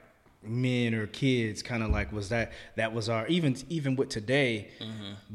men 0.44 0.92
or 0.94 1.06
kids 1.06 1.62
kind 1.62 1.84
of 1.84 1.90
like 1.90 2.12
was 2.12 2.28
that 2.30 2.50
that 2.76 2.92
was 2.92 3.08
our 3.08 3.26
even 3.28 3.56
even 3.68 3.94
with 3.94 4.08
today 4.08 4.70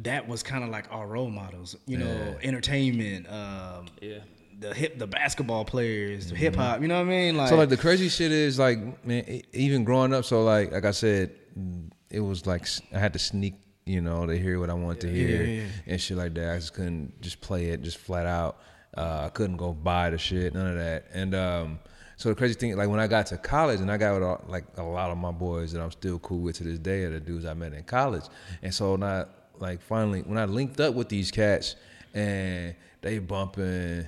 that 0.04 0.28
was 0.28 0.44
kind 0.44 0.64
of 0.66 0.70
like 0.70 0.86
our 0.92 1.08
role 1.08 1.30
models. 1.30 1.76
You 1.86 1.98
know, 1.98 2.38
entertainment. 2.42 3.28
Um, 3.32 3.88
Yeah. 4.02 4.20
The 4.60 4.74
hip, 4.74 4.98
the 4.98 5.06
basketball 5.06 5.66
players, 5.66 6.32
the 6.32 6.36
hip 6.36 6.56
hop. 6.56 6.82
You 6.82 6.88
know 6.88 6.96
what 6.96 7.06
I 7.06 7.10
mean? 7.12 7.38
Like, 7.38 7.50
So 7.50 7.56
like 7.56 7.70
the 7.70 7.78
crazy 7.78 8.10
shit 8.10 8.32
is 8.32 8.58
like 8.58 9.06
man, 9.06 9.44
even 9.54 9.84
growing 9.84 10.14
up. 10.16 10.26
So 10.26 10.44
like 10.44 10.72
like 10.72 10.84
I 10.84 10.90
said, 10.92 11.30
it 12.10 12.20
was 12.22 12.48
like 12.48 12.68
i 12.92 12.98
had 12.98 13.14
to 13.14 13.20
sneak, 13.20 13.54
you 13.88 14.02
know, 14.02 14.26
to 14.26 14.38
hear 14.38 14.60
what 14.60 14.70
I 14.70 14.74
wanted 14.74 15.02
to 15.02 15.10
hear 15.10 15.44
yeah, 15.44 15.62
yeah. 15.62 15.68
and 15.88 16.02
shit 16.02 16.18
like 16.18 16.34
that. 16.36 16.54
I 16.54 16.56
just 16.58 16.74
couldn't 16.74 17.20
just 17.22 17.42
play 17.42 17.68
it 17.68 17.82
just 17.82 17.98
flat 17.98 18.26
out. 18.26 18.60
Uh, 18.96 19.24
I 19.26 19.30
couldn't 19.30 19.58
go 19.58 19.74
buy 19.74 20.10
the 20.10 20.18
shit, 20.18 20.54
none 20.54 20.68
of 20.68 20.76
that. 20.76 21.06
And 21.14 21.36
um, 21.36 21.80
so 22.16 22.30
the 22.30 22.36
crazy 22.36 22.56
thing, 22.56 22.76
like 22.76 22.90
when 22.90 23.00
I 23.00 23.08
got 23.08 23.28
to 23.28 23.38
college, 23.38 23.80
and 23.80 23.92
I 23.92 23.98
got 23.98 24.16
with 24.16 24.24
all, 24.24 24.44
like 24.48 24.66
a 24.78 24.84
lot 24.84 25.12
of 25.12 25.18
my 25.18 25.32
boys 25.32 25.72
that 25.74 25.82
I'm 25.82 25.92
still 25.92 26.20
cool 26.20 26.40
with 26.40 26.58
to 26.58 26.64
this 26.64 26.80
day, 26.80 27.04
are 27.04 27.12
the 27.12 27.20
dudes 27.20 27.46
I 27.46 27.54
met 27.54 27.74
in 27.74 27.84
college. 27.84 28.24
And 28.62 28.74
so 28.74 28.96
not 28.96 29.30
like 29.60 29.82
finally 29.82 30.22
when 30.22 30.38
I 30.38 30.46
linked 30.46 30.80
up 30.80 30.94
with 30.94 31.10
these 31.10 31.32
cats 31.32 31.76
and 32.14 32.76
they 33.02 33.20
bumping 33.20 34.08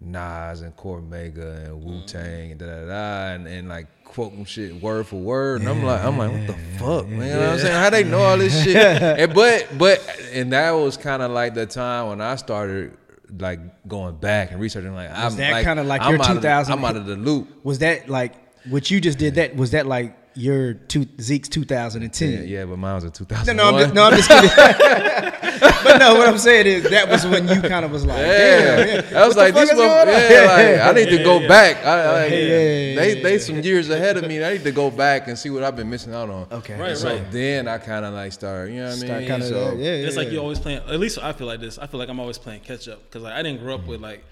Nas 0.00 0.60
and 0.60 0.76
Cormega 0.76 1.66
and 1.66 1.82
Wu 1.82 2.02
Tang 2.06 2.52
and 2.52 2.60
da 2.60 2.66
da 2.66 2.86
da 2.86 3.34
and, 3.34 3.46
and 3.46 3.68
like 3.68 3.86
quoting 4.08 4.44
shit 4.44 4.82
word 4.82 5.06
for 5.06 5.16
word. 5.16 5.60
And 5.60 5.68
I'm 5.70 5.82
like, 5.82 6.02
I'm 6.02 6.18
like, 6.18 6.32
what 6.32 6.46
the 6.46 6.52
fuck, 6.78 7.08
man? 7.08 7.20
You 7.28 7.34
know 7.34 7.40
what 7.40 7.48
I'm 7.50 7.58
saying? 7.58 7.74
How 7.74 7.90
they 7.90 8.04
know 8.04 8.18
all 8.20 8.36
this 8.38 8.64
shit? 8.64 8.76
and 8.76 9.34
but 9.34 9.68
but 9.78 10.02
and 10.32 10.52
that 10.52 10.72
was 10.72 10.96
kind 10.96 11.22
of 11.22 11.30
like 11.30 11.54
the 11.54 11.66
time 11.66 12.08
when 12.08 12.20
I 12.20 12.36
started 12.36 12.96
like 13.38 13.60
going 13.86 14.16
back 14.16 14.50
and 14.52 14.60
researching. 14.60 14.94
Like, 14.94 15.10
I'm 15.10 15.36
that 15.36 15.52
like, 15.52 15.64
kinda 15.64 15.84
like 15.84 16.00
I'm 16.02 16.12
your 16.14 16.22
out 16.22 16.30
of 16.30 16.34
the- 16.36 16.40
2000 16.40 16.72
I'm 16.72 16.84
out 16.84 16.96
of 16.96 17.06
the 17.06 17.16
loop. 17.16 17.48
Was 17.64 17.78
that 17.80 18.08
like 18.08 18.34
what 18.68 18.90
you 18.90 19.00
just 19.00 19.18
did? 19.18 19.36
That 19.36 19.54
was 19.56 19.70
that 19.72 19.86
like 19.86 20.27
your 20.38 20.74
two 20.74 21.06
Zeke's 21.20 21.48
2010? 21.48 22.30
Yeah, 22.32 22.38
yeah, 22.40 22.64
but 22.64 22.78
mine 22.78 22.94
was 22.94 23.04
in 23.04 23.08
No, 23.08 23.12
2001. 23.12 23.56
no, 23.56 23.64
I'm 23.64 23.78
just, 23.78 23.94
no, 23.94 24.04
I'm 24.04 24.16
just 24.16 24.28
kidding. 24.28 25.32
but 25.84 25.98
no, 25.98 26.14
what 26.14 26.28
I'm 26.28 26.38
saying 26.38 26.66
is 26.66 26.88
that 26.90 27.08
was 27.08 27.26
when 27.26 27.48
you 27.48 27.60
kind 27.62 27.84
of 27.84 27.90
was 27.90 28.06
like, 28.06 28.18
Yeah, 28.18 28.76
damn, 28.76 29.12
yeah. 29.12 29.20
I 29.20 29.26
was 29.26 29.36
What 29.36 29.52
like, 29.52 29.54
this 29.54 29.68
one, 29.70 29.78
is 29.78 29.84
going 29.84 30.00
on? 30.00 30.06
yeah, 30.08 30.80
like, 30.80 30.96
I 30.96 31.00
need 31.00 31.10
to 31.16 31.24
go 31.24 31.46
back. 31.48 31.84
I, 31.84 32.22
like, 32.22 32.30
Yeah, 32.30 32.36
yeah, 32.38 32.46
they 32.94 33.16
yeah, 33.16 33.22
they 33.22 33.38
some 33.38 33.60
years 33.60 33.90
ahead 33.90 34.16
of 34.16 34.26
me. 34.26 34.42
I 34.44 34.52
need 34.54 34.64
to 34.64 34.72
go 34.72 34.90
back 34.90 35.28
and 35.28 35.38
see 35.38 35.50
what 35.50 35.62
I've 35.64 35.76
been 35.76 35.90
missing 35.90 36.14
out 36.14 36.30
on. 36.30 36.46
Okay. 36.52 36.78
Right, 36.78 36.96
so 36.96 37.08
right. 37.12 37.30
then 37.32 37.66
I 37.68 37.78
kind 37.78 38.04
of 38.04 38.14
like 38.14 38.32
start, 38.32 38.70
you 38.70 38.76
know 38.76 38.90
what 38.90 39.04
I 39.10 39.18
mean? 39.18 39.28
kind 39.28 39.42
of, 39.42 39.48
so, 39.48 39.72
yeah, 39.74 39.94
yeah, 39.96 40.06
It's 40.06 40.16
like 40.16 40.26
yeah. 40.28 40.34
you 40.34 40.38
always 40.40 40.58
playing. 40.60 40.78
At 40.78 41.00
least 41.00 41.18
I 41.18 41.32
feel 41.32 41.46
like 41.46 41.60
this. 41.60 41.78
I 41.78 41.86
feel 41.86 41.98
like 41.98 42.08
I'm 42.08 42.20
always 42.20 42.38
playing 42.38 42.60
catch 42.60 42.88
up 42.88 43.02
because 43.04 43.22
like 43.22 43.34
I 43.34 43.42
didn't 43.42 43.60
grow 43.60 43.74
up 43.74 43.80
Mm-hmm. 43.80 43.90
with 43.90 44.00
like 44.00 44.24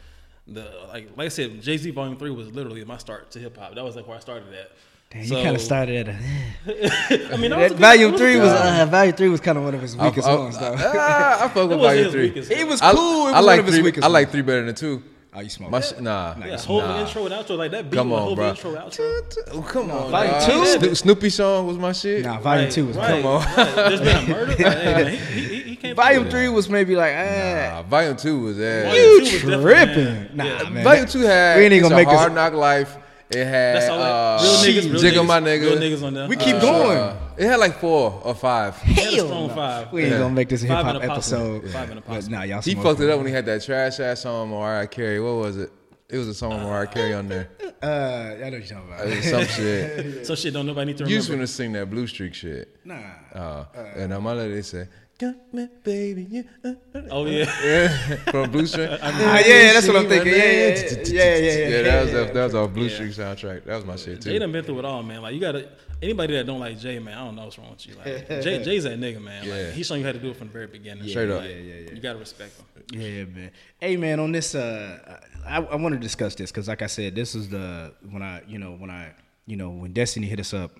the 0.48 0.70
like 0.88 1.08
like 1.16 1.26
I 1.26 1.28
said, 1.28 1.60
Jay 1.60 1.76
Z 1.76 1.90
Volume 1.90 2.16
Three 2.16 2.30
was 2.30 2.52
literally 2.52 2.84
my 2.84 2.98
start 2.98 3.30
to 3.32 3.38
hip 3.40 3.56
hop. 3.56 3.74
That 3.74 3.82
was 3.84 3.96
like 3.96 4.06
where 4.06 4.16
I 4.16 4.20
started 4.20 4.52
at. 4.54 4.70
Damn, 5.10 5.22
you 5.22 5.34
kind 5.36 5.54
of 5.56 5.62
started 5.62 6.08
at 6.08 6.14
a. 6.14 6.18
I 7.32 7.36
mean, 7.36 7.50
that 7.50 7.58
was 7.58 7.66
a 7.66 7.68
That 7.68 7.68
good- 7.68 7.78
volume 7.78 8.16
three 8.16 8.36
was 8.40 8.50
uh, 8.50 8.86
volume 8.90 9.14
three 9.14 9.28
was 9.28 9.40
kind 9.40 9.56
of 9.56 9.64
one 9.64 9.74
of 9.74 9.80
his 9.80 9.96
weakest 9.96 10.26
I, 10.26 10.34
ones, 10.34 10.58
though. 10.58 10.74
I, 10.74 11.36
I 11.44 11.48
fuck 11.48 11.54
with 11.54 11.78
wasn't 11.78 11.80
volume 11.80 12.04
his 12.04 12.12
three. 12.12 12.22
weakest. 12.28 12.50
it 12.50 12.66
was 12.66 12.82
I, 12.82 12.92
cool. 12.92 13.28
It 13.28 13.32
I 13.32 13.40
like 13.40 13.46
one 13.46 13.58
of 13.60 13.66
his 13.66 13.74
three. 13.76 13.82
weakest 13.84 14.04
I 14.04 14.08
like 14.08 14.26
ones. 14.26 14.32
three 14.32 14.42
better 14.42 14.64
than 14.66 14.74
two. 14.74 15.02
Oh, 15.32 15.40
you 15.40 15.48
smoke. 15.50 15.70
My 15.70 15.80
that. 15.80 16.00
nah. 16.00 16.34
Yeah, 16.38 16.46
Nah. 16.46 16.58
whole 16.58 16.80
Nah. 16.80 17.00
intro 17.06 17.26
and 17.26 17.34
outro 17.34 17.56
like 17.58 17.70
that 17.70 17.90
beat. 17.90 17.96
Come 17.96 18.10
with 18.10 18.18
on, 18.18 18.26
whole 18.26 18.36
bro. 18.36 18.48
intro 18.48 18.74
outro. 18.74 19.52
Oh, 19.52 19.62
come 19.62 19.90
on, 19.90 20.10
volume 20.10 20.32
dog. 20.32 20.42
two? 20.50 20.66
Sno- 20.80 20.94
Snoopy 20.94 21.28
song 21.30 21.66
was 21.66 21.76
my 21.78 21.92
shit. 21.92 22.24
Nah, 22.24 22.40
volume 22.40 22.64
Right, 22.64 22.72
two 22.72 22.86
was 22.86 22.96
right, 22.96 23.24
on. 23.24 23.42
right. 23.44 23.74
There's 23.76 24.00
been 24.00 24.16
a 24.16 24.28
murder. 24.28 24.46
Like, 24.58 24.58
hey, 24.78 24.94
man, 24.94 25.06
he, 25.12 25.16
he, 25.18 25.40
he, 25.46 25.60
he 25.62 25.76
can't. 25.76 25.94
Volume 25.96 26.28
three 26.30 26.48
was 26.48 26.68
maybe 26.70 26.96
like, 26.96 27.12
eh. 27.12 27.70
Nah, 27.70 27.82
volume 27.82 28.16
two 28.16 28.40
was 28.40 28.58
ass. 28.58 28.86
Volume 28.86 29.04
You 29.04 29.26
two 29.26 29.38
tripping? 29.62 30.04
man. 30.04 30.30
Nah, 30.34 30.44
Yeah. 30.44 30.68
man. 30.70 30.84
Volume 30.84 31.06
two 31.06 31.20
had 31.20 31.58
We 31.58 31.64
ain't 31.64 31.72
even 31.74 31.90
gonna 31.90 31.94
a 31.94 31.98
make 31.98 32.08
this- 32.08 32.18
hard 32.18 32.34
knock 32.34 32.54
life. 32.54 32.96
It 33.28 33.44
had 33.44 33.76
That's 33.76 33.88
all. 33.88 34.00
uh, 34.00 34.42
real 34.42 34.52
niggas, 34.82 34.92
real 34.92 35.02
Jigga 35.02 35.12
niggas, 35.22 35.26
my 35.26 35.40
nigga. 35.40 35.60
real 35.62 35.78
niggas 35.78 36.02
on 36.06 36.14
there. 36.14 36.28
We 36.28 36.36
keep 36.36 36.54
Uh, 36.56 36.60
going. 36.60 36.98
Uh, 36.98 37.16
it 37.36 37.46
had 37.46 37.58
like 37.58 37.80
four 37.80 38.20
or 38.24 38.34
five. 38.36 38.80
he 38.82 38.94
had 38.94 39.04
a 39.04 39.16
Hell 39.16 39.26
strong 39.26 39.48
no. 39.48 39.54
five. 39.54 39.92
We 39.92 40.02
ain't 40.02 40.12
Yeah. 40.12 40.18
gonna 40.18 40.34
make 40.34 40.48
this 40.48 40.62
a 40.62 40.66
hip 40.66 40.76
hop 40.76 40.86
and 40.94 40.96
a 41.04 41.08
possible. 41.08 41.56
episode. 41.56 41.70
Five 41.72 41.90
and 41.90 41.98
a 41.98 42.02
But 42.02 42.28
nah, 42.30 42.42
y'all. 42.42 42.62
He 42.62 42.74
fucked 42.76 43.00
it 43.00 43.04
it. 43.08 43.10
up 43.10 43.18
when 43.18 43.26
he 43.26 43.32
had 43.32 43.46
that 43.46 43.62
trash 43.64 43.98
ass 43.98 44.20
song 44.20 44.50
with 44.50 44.58
Mariah 44.60 44.86
Carey. 44.86 45.20
What 45.20 45.34
was 45.36 45.56
it? 45.56 45.72
It 46.08 46.18
was 46.18 46.28
a 46.28 46.34
song 46.34 46.50
with 46.54 46.62
Mariah 46.62 46.86
Carey 46.86 47.14
on 47.14 47.26
there. 47.28 47.48
Uh, 47.82 47.86
I 47.86 47.88
know 47.88 48.42
what 48.42 48.52
you're 48.52 48.60
talking 48.62 48.92
about. 48.94 49.08
It 49.08 49.16
was 49.16 49.24
some 49.28 49.44
shit. 49.56 50.24
So 50.26 50.36
shit, 50.36 50.54
don't 50.54 50.64
nobody 50.66 50.86
need 50.92 50.98
to 50.98 51.04
remember. 51.04 51.10
You 51.12 51.18
just 51.18 51.28
remember. 51.28 51.46
finna 51.50 51.54
sing 51.56 51.72
that 51.72 51.90
Blue 51.90 52.06
Streak 52.06 52.32
shit. 52.32 52.68
Nah. 52.84 52.94
Uh, 53.34 53.64
and 53.96 54.12
uh, 54.12 54.20
my 54.20 54.34
lady 54.34 54.62
say, 54.62 54.86
"Got 55.18 55.34
me, 55.52 55.68
baby." 55.82 56.26
Yeah. 56.30 56.42
uh, 56.64 56.74
uh, 56.94 57.00
Oh 57.10 57.26
yeah. 57.26 57.50
yeah. 57.64 58.16
From 58.30 58.50
Blue 58.50 58.66
Streak. 58.66 58.90
Ah, 59.02 59.38
yeah, 59.38 59.72
that's 59.72 59.86
what 59.86 59.96
I'm 59.96 60.08
thinking. 60.08 60.32
Yeah, 60.32 60.38
yeah, 60.38 60.44
yeah, 60.44 61.02
yeah, 61.04 61.34
yeah, 61.36 61.38
yeah. 61.38 61.68
Yeah, 61.68 61.82
that 61.82 62.04
was 62.04 62.12
a, 62.12 62.32
that 62.32 62.44
was 62.44 62.54
our 62.54 62.68
Blue 62.68 62.88
Streak 62.88 63.10
soundtrack. 63.10 63.64
That 63.64 63.76
was 63.76 63.84
my 63.84 63.96
shit 63.96 64.20
too. 64.20 64.30
Jay 64.30 64.32
too. 64.34 64.38
done 64.40 64.52
been 64.52 64.64
through 64.64 64.78
it 64.80 64.84
all, 64.84 65.02
man. 65.02 65.22
Like 65.22 65.34
you 65.34 65.40
gotta 65.40 65.68
anybody 66.02 66.34
that 66.34 66.46
don't 66.46 66.60
like 66.60 66.78
Jay, 66.78 66.98
man, 66.98 67.16
I 67.16 67.24
don't 67.24 67.36
know 67.36 67.44
what's 67.44 67.58
wrong 67.58 67.70
with 67.70 67.86
you. 67.86 67.94
Like 67.96 68.28
Jay, 68.42 68.62
Jay's 68.64 68.84
that 68.84 68.98
nigga, 68.98 69.20
man. 69.20 69.44
Yeah. 69.46 69.54
Like 69.54 69.72
he's 69.74 69.86
showing 69.86 70.00
you 70.00 70.06
how 70.06 70.12
to 70.12 70.18
do 70.18 70.30
it 70.30 70.36
from 70.36 70.48
the 70.48 70.52
very 70.52 70.66
beginning. 70.66 71.08
Straight 71.08 71.30
up. 71.30 71.40
Like, 71.40 71.50
Yeah, 71.50 71.56
yeah, 71.56 71.74
yeah. 71.74 71.90
You 71.92 72.00
gotta 72.00 72.18
respect 72.18 72.56
him. 72.58 72.66
Yeah, 72.92 73.24
man. 73.24 73.50
Hey, 73.80 73.96
man. 73.96 74.20
On 74.20 74.30
this, 74.30 74.54
uh, 74.54 75.20
I, 75.46 75.56
I 75.56 75.74
want 75.76 75.94
to 75.94 76.00
discuss 76.00 76.34
this 76.34 76.50
because, 76.52 76.68
like 76.68 76.82
I 76.82 76.86
said, 76.86 77.14
this 77.14 77.34
is 77.34 77.48
the 77.48 77.92
when 78.10 78.22
I, 78.22 78.42
you 78.46 78.58
know, 78.58 78.72
when 78.72 78.90
I, 78.90 79.12
you 79.46 79.56
know, 79.56 79.70
when 79.70 79.92
Destiny 79.92 80.26
hit 80.26 80.38
us 80.38 80.54
up, 80.54 80.76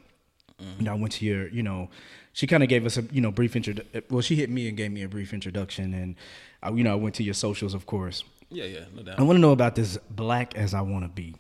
you 0.79 0.85
know, 0.85 0.93
I 0.93 0.95
went 0.95 1.13
to 1.15 1.25
your, 1.25 1.49
you 1.49 1.63
know, 1.63 1.91
she 2.37 2.47
kind 2.47 2.63
of 2.63 2.69
gave 2.69 2.85
us 2.85 2.99
a, 2.99 3.03
you 3.11 3.23
know, 3.23 3.31
brief 3.31 3.57
intro. 3.57 3.73
Well, 4.11 4.21
she 4.21 4.37
hit 4.37 4.51
me 4.51 4.69
and 4.69 4.77
gave 4.77 4.93
me 4.93 5.03
a 5.03 5.09
brief 5.09 5.33
introduction, 5.33 5.95
and, 5.95 6.17
I, 6.63 6.69
you 6.71 6.85
know, 6.85 6.93
I 6.93 6.95
went 6.97 7.15
to 7.15 7.23
your 7.23 7.33
socials, 7.33 7.73
of 7.73 7.87
course. 7.87 8.25
Yeah, 8.51 8.65
yeah, 8.65 8.81
no 8.95 9.03
doubt. 9.03 9.19
I 9.19 9.23
want 9.23 9.39
to 9.39 9.41
know 9.41 9.53
about 9.53 9.75
this 9.75 9.97
black 10.11 10.55
as 10.55 10.75
I 10.75 10.83
want 10.83 11.05
to 11.05 11.09
be 11.09 11.35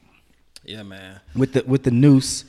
Yeah, 0.65 0.85
man. 0.85 1.21
with 1.35 1.53
the 1.53 1.65
with 1.67 1.83
the 1.83 1.91
noose. 1.91 2.47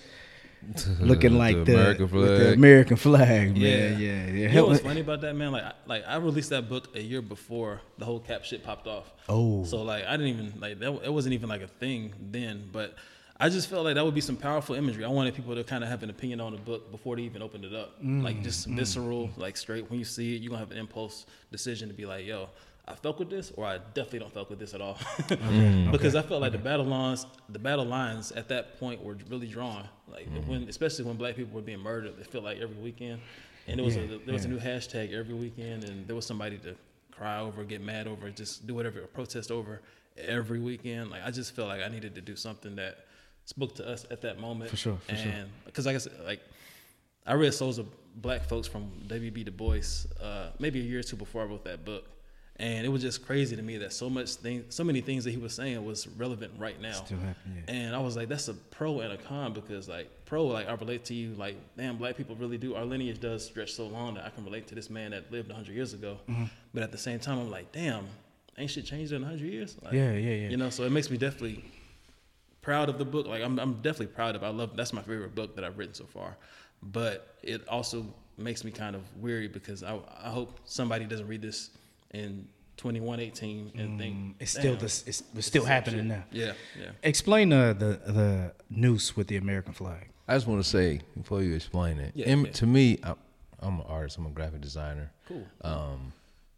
Looking 1.01 1.37
like 1.45 1.65
the, 1.65 1.73
American 1.73 2.03
with 2.09 2.29
the 2.29 2.37
flag. 2.37 2.53
American 2.57 2.95
flag, 2.95 3.47
man. 3.53 3.57
Yeah, 3.57 3.97
Yeah, 3.97 3.97
yeah. 3.97 4.31
You 4.31 4.49
know 4.55 4.65
what's 4.67 4.79
funny 4.79 5.01
about 5.01 5.21
that, 5.21 5.35
man? 5.35 5.51
Like, 5.51 5.63
I, 5.63 5.73
like 5.85 6.03
I 6.07 6.15
released 6.15 6.49
that 6.51 6.69
book 6.69 6.95
a 6.95 7.01
year 7.01 7.21
before 7.21 7.81
the 7.97 8.05
whole 8.05 8.21
cap 8.21 8.45
shit 8.45 8.63
popped 8.63 8.87
off. 8.87 9.11
Oh. 9.27 9.65
so 9.65 9.81
like 9.81 10.05
I 10.05 10.15
didn't 10.15 10.39
even 10.39 10.53
like 10.61 10.79
that. 10.79 11.01
It 11.03 11.11
wasn't 11.11 11.33
even 11.33 11.49
like 11.49 11.63
a 11.63 11.67
thing 11.67 12.13
then, 12.31 12.69
but 12.71 12.95
I 13.39 13.49
just 13.49 13.69
felt 13.69 13.85
like 13.85 13.95
that 13.95 14.05
would 14.05 14.15
be 14.15 14.21
some 14.21 14.35
powerful 14.35 14.75
imagery. 14.75 15.05
I 15.05 15.09
wanted 15.09 15.35
people 15.35 15.53
to 15.53 15.63
kind 15.63 15.83
of 15.83 15.89
have 15.89 16.01
an 16.01 16.09
opinion 16.09 16.41
on 16.41 16.53
the 16.53 16.57
book 16.57 16.91
before 16.91 17.15
they 17.15 17.21
even 17.21 17.41
opened 17.41 17.65
it 17.65 17.73
up, 17.73 18.01
mm, 18.03 18.23
like 18.23 18.41
just 18.41 18.63
some 18.63 18.73
mm. 18.73 18.77
visceral, 18.77 19.29
like 19.37 19.57
straight. 19.57 19.89
When 19.89 19.99
you 19.99 20.05
see 20.05 20.35
it, 20.35 20.41
you're 20.41 20.49
gonna 20.49 20.59
have 20.59 20.71
an 20.71 20.77
impulse 20.77 21.27
decision 21.51 21.87
to 21.87 21.93
be 21.93 22.07
like, 22.07 22.25
"Yo, 22.25 22.49
I 22.87 22.95
felt 22.95 23.19
with 23.19 23.29
this, 23.29 23.51
or 23.55 23.65
I 23.65 23.77
definitely 23.77 24.19
don't 24.19 24.33
felt 24.33 24.49
with 24.49 24.57
this 24.57 24.73
at 24.73 24.81
all." 24.81 24.95
Mm, 25.27 25.91
because 25.91 26.15
I 26.15 26.23
felt 26.23 26.41
like 26.41 26.51
the 26.51 26.57
battle 26.57 26.85
lines, 26.85 27.27
the 27.49 27.59
battle 27.59 27.85
lines 27.85 28.31
at 28.31 28.47
that 28.49 28.79
point 28.79 29.03
were 29.03 29.17
really 29.29 29.47
drawn. 29.47 29.87
Like 30.07 30.27
when, 30.47 30.63
especially 30.63 31.05
when 31.05 31.15
black 31.15 31.35
people 31.35 31.53
were 31.53 31.61
being 31.61 31.79
murdered, 31.79 32.19
it 32.19 32.27
felt 32.27 32.43
like 32.43 32.59
every 32.59 32.77
weekend, 32.77 33.21
and 33.67 33.77
there 33.77 33.85
was 33.85 33.97
a 33.97 34.19
there 34.25 34.33
was 34.33 34.45
a 34.45 34.49
new 34.49 34.59
hashtag 34.59 35.13
every 35.13 35.35
weekend, 35.35 35.83
and 35.83 36.07
there 36.07 36.15
was 36.15 36.25
somebody 36.25 36.57
to 36.59 36.75
cry 37.11 37.39
over, 37.39 37.63
get 37.63 37.81
mad 37.81 38.07
over, 38.07 38.29
just 38.31 38.65
do 38.65 38.73
whatever, 38.73 39.01
protest 39.01 39.51
over 39.51 39.81
every 40.17 40.59
weekend. 40.59 41.11
Like 41.11 41.21
I 41.23 41.29
just 41.29 41.55
felt 41.55 41.67
like 41.67 41.81
I 41.81 41.87
needed 41.87 42.15
to 42.15 42.21
do 42.21 42.35
something 42.35 42.75
that 42.77 43.05
spoke 43.47 43.73
to 43.75 43.87
us 43.87 44.05
at 44.11 44.21
that 44.21 44.39
moment. 44.39 44.69
For 44.69 44.77
sure, 44.77 44.97
for 44.97 45.11
and, 45.11 45.19
sure. 45.19 45.31
Because 45.65 45.85
like 45.85 45.95
I 45.95 45.99
said, 45.99 46.13
like 46.25 46.41
I 47.25 47.33
read 47.33 47.53
Souls 47.53 47.79
of 47.79 47.87
Black 48.21 48.43
Folks 48.43 48.67
from 48.67 48.91
W.B. 49.07 49.43
Du 49.45 49.51
Bois 49.51 50.05
uh, 50.21 50.49
maybe 50.59 50.79
a 50.79 50.83
year 50.83 50.99
or 50.99 51.03
two 51.03 51.15
before 51.15 51.41
I 51.41 51.45
wrote 51.45 51.63
that 51.63 51.85
book, 51.85 52.05
and 52.57 52.85
it 52.85 52.89
was 52.89 53.01
just 53.01 53.25
crazy 53.25 53.55
to 53.55 53.61
me 53.61 53.77
that 53.77 53.93
so 53.93 54.09
much 54.09 54.35
thing, 54.35 54.65
so 54.69 54.83
many 54.83 54.99
things 54.99 55.23
that 55.23 55.31
he 55.31 55.37
was 55.37 55.53
saying 55.53 55.83
was 55.85 56.07
relevant 56.09 56.51
right 56.57 56.79
now. 56.81 56.91
Still 56.91 57.19
happening, 57.19 57.63
yeah. 57.67 57.73
And 57.73 57.95
I 57.95 57.99
was 57.99 58.17
like, 58.17 58.27
that's 58.27 58.49
a 58.49 58.53
pro 58.53 58.99
and 58.99 59.13
a 59.13 59.17
con 59.17 59.53
because 59.53 59.87
like 59.87 60.09
pro, 60.25 60.45
like 60.45 60.67
I 60.67 60.73
relate 60.73 61.05
to 61.05 61.13
you, 61.13 61.33
like 61.35 61.55
damn, 61.77 61.97
black 61.97 62.17
people 62.17 62.35
really 62.35 62.57
do. 62.57 62.75
Our 62.75 62.85
lineage 62.85 63.21
does 63.21 63.45
stretch 63.45 63.73
so 63.73 63.87
long 63.87 64.15
that 64.15 64.25
I 64.25 64.29
can 64.29 64.43
relate 64.43 64.67
to 64.67 64.75
this 64.75 64.89
man 64.89 65.11
that 65.11 65.31
lived 65.31 65.51
hundred 65.51 65.73
years 65.73 65.93
ago. 65.93 66.17
Mm-hmm. 66.27 66.45
But 66.73 66.83
at 66.83 66.91
the 66.91 66.97
same 66.97 67.19
time, 67.19 67.39
I'm 67.39 67.49
like, 67.49 67.71
damn, 67.71 68.07
ain't 68.57 68.71
shit 68.71 68.85
changed 68.85 69.13
in 69.13 69.23
hundred 69.23 69.49
years? 69.49 69.77
Like, 69.81 69.93
Yeah, 69.93 70.11
yeah, 70.11 70.33
yeah. 70.33 70.49
You 70.49 70.57
know, 70.57 70.69
so 70.69 70.83
it 70.83 70.91
makes 70.91 71.09
me 71.09 71.17
definitely 71.17 71.63
proud 72.67 72.89
of 72.89 72.97
the 72.97 73.05
book. 73.05 73.25
Like 73.27 73.41
I'm, 73.41 73.57
I'm 73.59 73.75
definitely 73.75 74.07
proud 74.19 74.35
of. 74.35 74.43
It. 74.43 74.45
I 74.45 74.49
love. 74.49 74.75
That's 74.75 74.91
my 74.91 75.01
favorite 75.01 75.33
book 75.33 75.55
that 75.55 75.63
I've 75.63 75.77
written 75.77 75.93
so 75.93 76.05
far. 76.05 76.35
But 76.83 77.35
it 77.41 77.65
also 77.69 78.05
makes 78.37 78.63
me 78.65 78.71
kind 78.71 78.93
of 78.95 79.01
weary 79.21 79.47
because 79.47 79.83
I, 79.83 79.97
I 80.21 80.29
hope 80.29 80.59
somebody 80.65 81.05
doesn't 81.05 81.27
read 81.27 81.41
this 81.41 81.69
in 82.13 82.45
2118 82.75 83.71
and 83.79 83.97
think 83.97 84.15
Mm, 84.15 84.33
It's 84.41 84.51
still 84.51 84.75
this. 84.75 85.03
It's, 85.07 85.23
it's 85.35 85.47
still 85.47 85.63
happening 85.65 86.01
shit." 86.01 86.07
now. 86.07 86.23
Yeah, 86.31 86.53
yeah. 86.79 86.91
Explain 87.03 87.53
uh, 87.53 87.71
the 87.73 87.99
the 88.05 88.53
noose 88.69 89.15
with 89.15 89.27
the 89.27 89.37
American 89.37 89.73
flag. 89.73 90.09
I 90.27 90.35
just 90.35 90.45
want 90.45 90.61
to 90.61 90.69
say 90.69 90.99
before 91.15 91.41
you 91.41 91.55
explain 91.55 91.99
it. 91.99 92.11
Yeah, 92.15 92.25
im- 92.25 92.45
yeah. 92.47 92.51
To 92.51 92.65
me, 92.65 92.99
I'm, 93.01 93.15
I'm 93.59 93.79
an 93.79 93.85
artist. 93.87 94.17
I'm 94.17 94.25
a 94.25 94.29
graphic 94.29 94.59
designer. 94.59 95.09
Cool. 95.25 95.45
Um, 95.61 96.11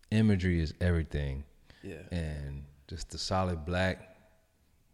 imagery 0.09 0.59
is 0.59 0.73
everything. 0.81 1.43
Yeah. 1.83 2.01
And 2.11 2.63
just 2.87 3.11
the 3.11 3.19
solid 3.19 3.63
black 3.63 4.08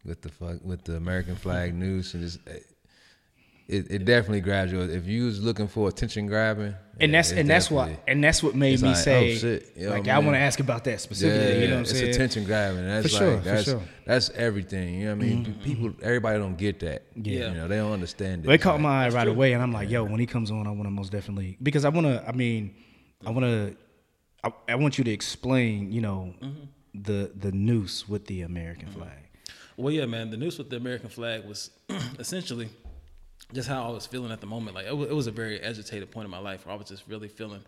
with 0.06 0.22
the 0.22 0.28
fuck 0.28 0.64
with 0.64 0.84
the 0.84 0.96
American 0.96 1.34
flag 1.36 1.74
noose 1.74 2.14
and 2.14 2.22
just 2.22 2.38
eh, 2.48 2.58
it, 3.68 3.90
it 3.90 4.04
definitely 4.04 4.40
grabs 4.42 4.70
you. 4.70 4.80
If 4.80 5.06
you 5.06 5.24
was 5.24 5.42
looking 5.42 5.66
for 5.66 5.88
attention 5.88 6.28
grabbing, 6.28 6.72
And 7.00 7.10
yeah, 7.10 7.18
that's 7.18 7.32
and 7.32 7.50
that's 7.50 7.68
what 7.68 7.90
and 8.06 8.22
that's 8.22 8.40
what 8.40 8.54
made 8.54 8.80
me 8.80 8.88
like, 8.90 8.96
say 8.96 9.32
oh, 9.34 9.38
shit, 9.38 9.72
yo, 9.76 9.90
like 9.90 10.02
I 10.06 10.14
man. 10.14 10.24
want 10.26 10.34
to 10.36 10.40
ask 10.40 10.60
about 10.60 10.84
that 10.84 11.00
specifically. 11.00 11.48
Yeah, 11.48 11.54
you 11.54 11.66
know 11.66 11.72
what 11.72 11.76
I'm 11.78 11.80
it's 11.82 11.90
saying? 11.90 12.10
attention 12.14 12.44
grabbing. 12.44 12.86
That's 12.86 13.06
For 13.10 13.18
sure, 13.18 13.30
like 13.34 13.38
for 13.42 13.48
that's 13.48 13.64
sure. 13.64 13.82
that's 14.06 14.30
everything. 14.30 15.00
You 15.00 15.06
know 15.06 15.16
what 15.16 15.24
I 15.24 15.28
mean? 15.28 15.54
People, 15.64 15.92
everybody 16.00 16.38
don't 16.38 16.56
get 16.56 16.78
that. 16.80 17.02
Yeah. 17.16 17.48
you 17.48 17.54
know 17.56 17.66
they 17.66 17.76
don't 17.78 17.92
understand 17.92 18.44
it. 18.44 18.46
They 18.46 18.56
caught 18.58 18.74
Like, 18.74 18.82
my 18.82 19.06
eye 19.06 19.08
right 19.08 19.26
away, 19.28 19.52
and 19.54 19.60
I'm 19.62 19.72
like, 19.72 19.90
yo, 19.90 20.04
when 20.04 20.20
he 20.20 20.26
comes 20.26 20.52
on, 20.52 20.68
I 20.68 20.70
want 20.70 20.84
to 20.84 20.90
most 20.90 21.10
definitely 21.10 21.58
because 21.60 21.84
I 21.84 21.88
want 21.88 22.06
to. 22.06 22.24
I 22.26 22.32
mean, 22.32 22.72
I 23.26 23.30
want 23.30 23.46
to. 23.46 23.76
I, 24.44 24.52
I 24.68 24.74
want 24.76 24.96
you 24.96 25.02
to 25.02 25.10
explain, 25.10 25.90
you 25.90 26.02
know, 26.02 26.34
Mm-hmm. 26.40 26.66
the 27.02 27.32
the 27.36 27.50
noose 27.50 28.08
with 28.08 28.26
the 28.26 28.42
American 28.42 28.88
flag. 28.88 29.25
Well, 29.76 29.92
yeah, 29.92 30.06
man. 30.06 30.30
The 30.30 30.36
news 30.36 30.58
with 30.58 30.70
the 30.70 30.76
American 30.76 31.08
flag 31.08 31.44
was 31.44 31.70
essentially 32.18 32.68
just 33.52 33.68
how 33.68 33.84
I 33.86 33.90
was 33.90 34.06
feeling 34.06 34.32
at 34.32 34.40
the 34.40 34.46
moment. 34.46 34.74
Like 34.74 34.86
it 34.86 34.96
was, 34.96 35.08
it 35.10 35.14
was 35.14 35.26
a 35.26 35.30
very 35.32 35.60
agitated 35.60 36.10
point 36.10 36.24
in 36.24 36.30
my 36.30 36.38
life 36.38 36.66
where 36.66 36.74
I 36.74 36.78
was 36.78 36.88
just 36.88 37.04
really 37.08 37.28
feeling 37.28 37.62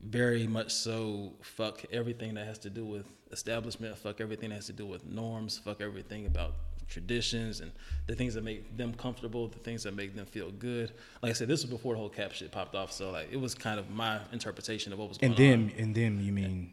very 0.00 0.46
much 0.46 0.70
so 0.72 1.32
fuck 1.40 1.82
everything 1.92 2.34
that 2.34 2.46
has 2.46 2.58
to 2.58 2.70
do 2.70 2.84
with 2.84 3.06
establishment, 3.32 3.96
fuck 3.96 4.20
everything 4.20 4.50
that 4.50 4.56
has 4.56 4.66
to 4.66 4.72
do 4.72 4.84
with 4.86 5.06
norms, 5.06 5.58
fuck 5.58 5.80
everything 5.80 6.26
about 6.26 6.52
traditions 6.86 7.60
and 7.60 7.72
the 8.06 8.14
things 8.14 8.34
that 8.34 8.44
make 8.44 8.76
them 8.76 8.92
comfortable, 8.94 9.48
the 9.48 9.58
things 9.58 9.82
that 9.84 9.94
make 9.96 10.14
them 10.14 10.26
feel 10.26 10.50
good. 10.50 10.92
Like 11.22 11.30
I 11.30 11.32
said, 11.32 11.48
this 11.48 11.62
was 11.62 11.70
before 11.70 11.94
the 11.94 11.98
whole 12.00 12.10
cap 12.10 12.32
shit 12.32 12.52
popped 12.52 12.74
off, 12.74 12.92
so 12.92 13.10
like 13.10 13.28
it 13.32 13.40
was 13.40 13.54
kind 13.54 13.78
of 13.80 13.88
my 13.90 14.20
interpretation 14.32 14.92
of 14.92 14.98
what 14.98 15.08
was 15.08 15.16
going 15.16 15.32
And 15.32 15.40
on. 15.40 15.46
them 15.68 15.72
and 15.78 15.94
them, 15.94 16.20
you 16.20 16.32
mean 16.32 16.72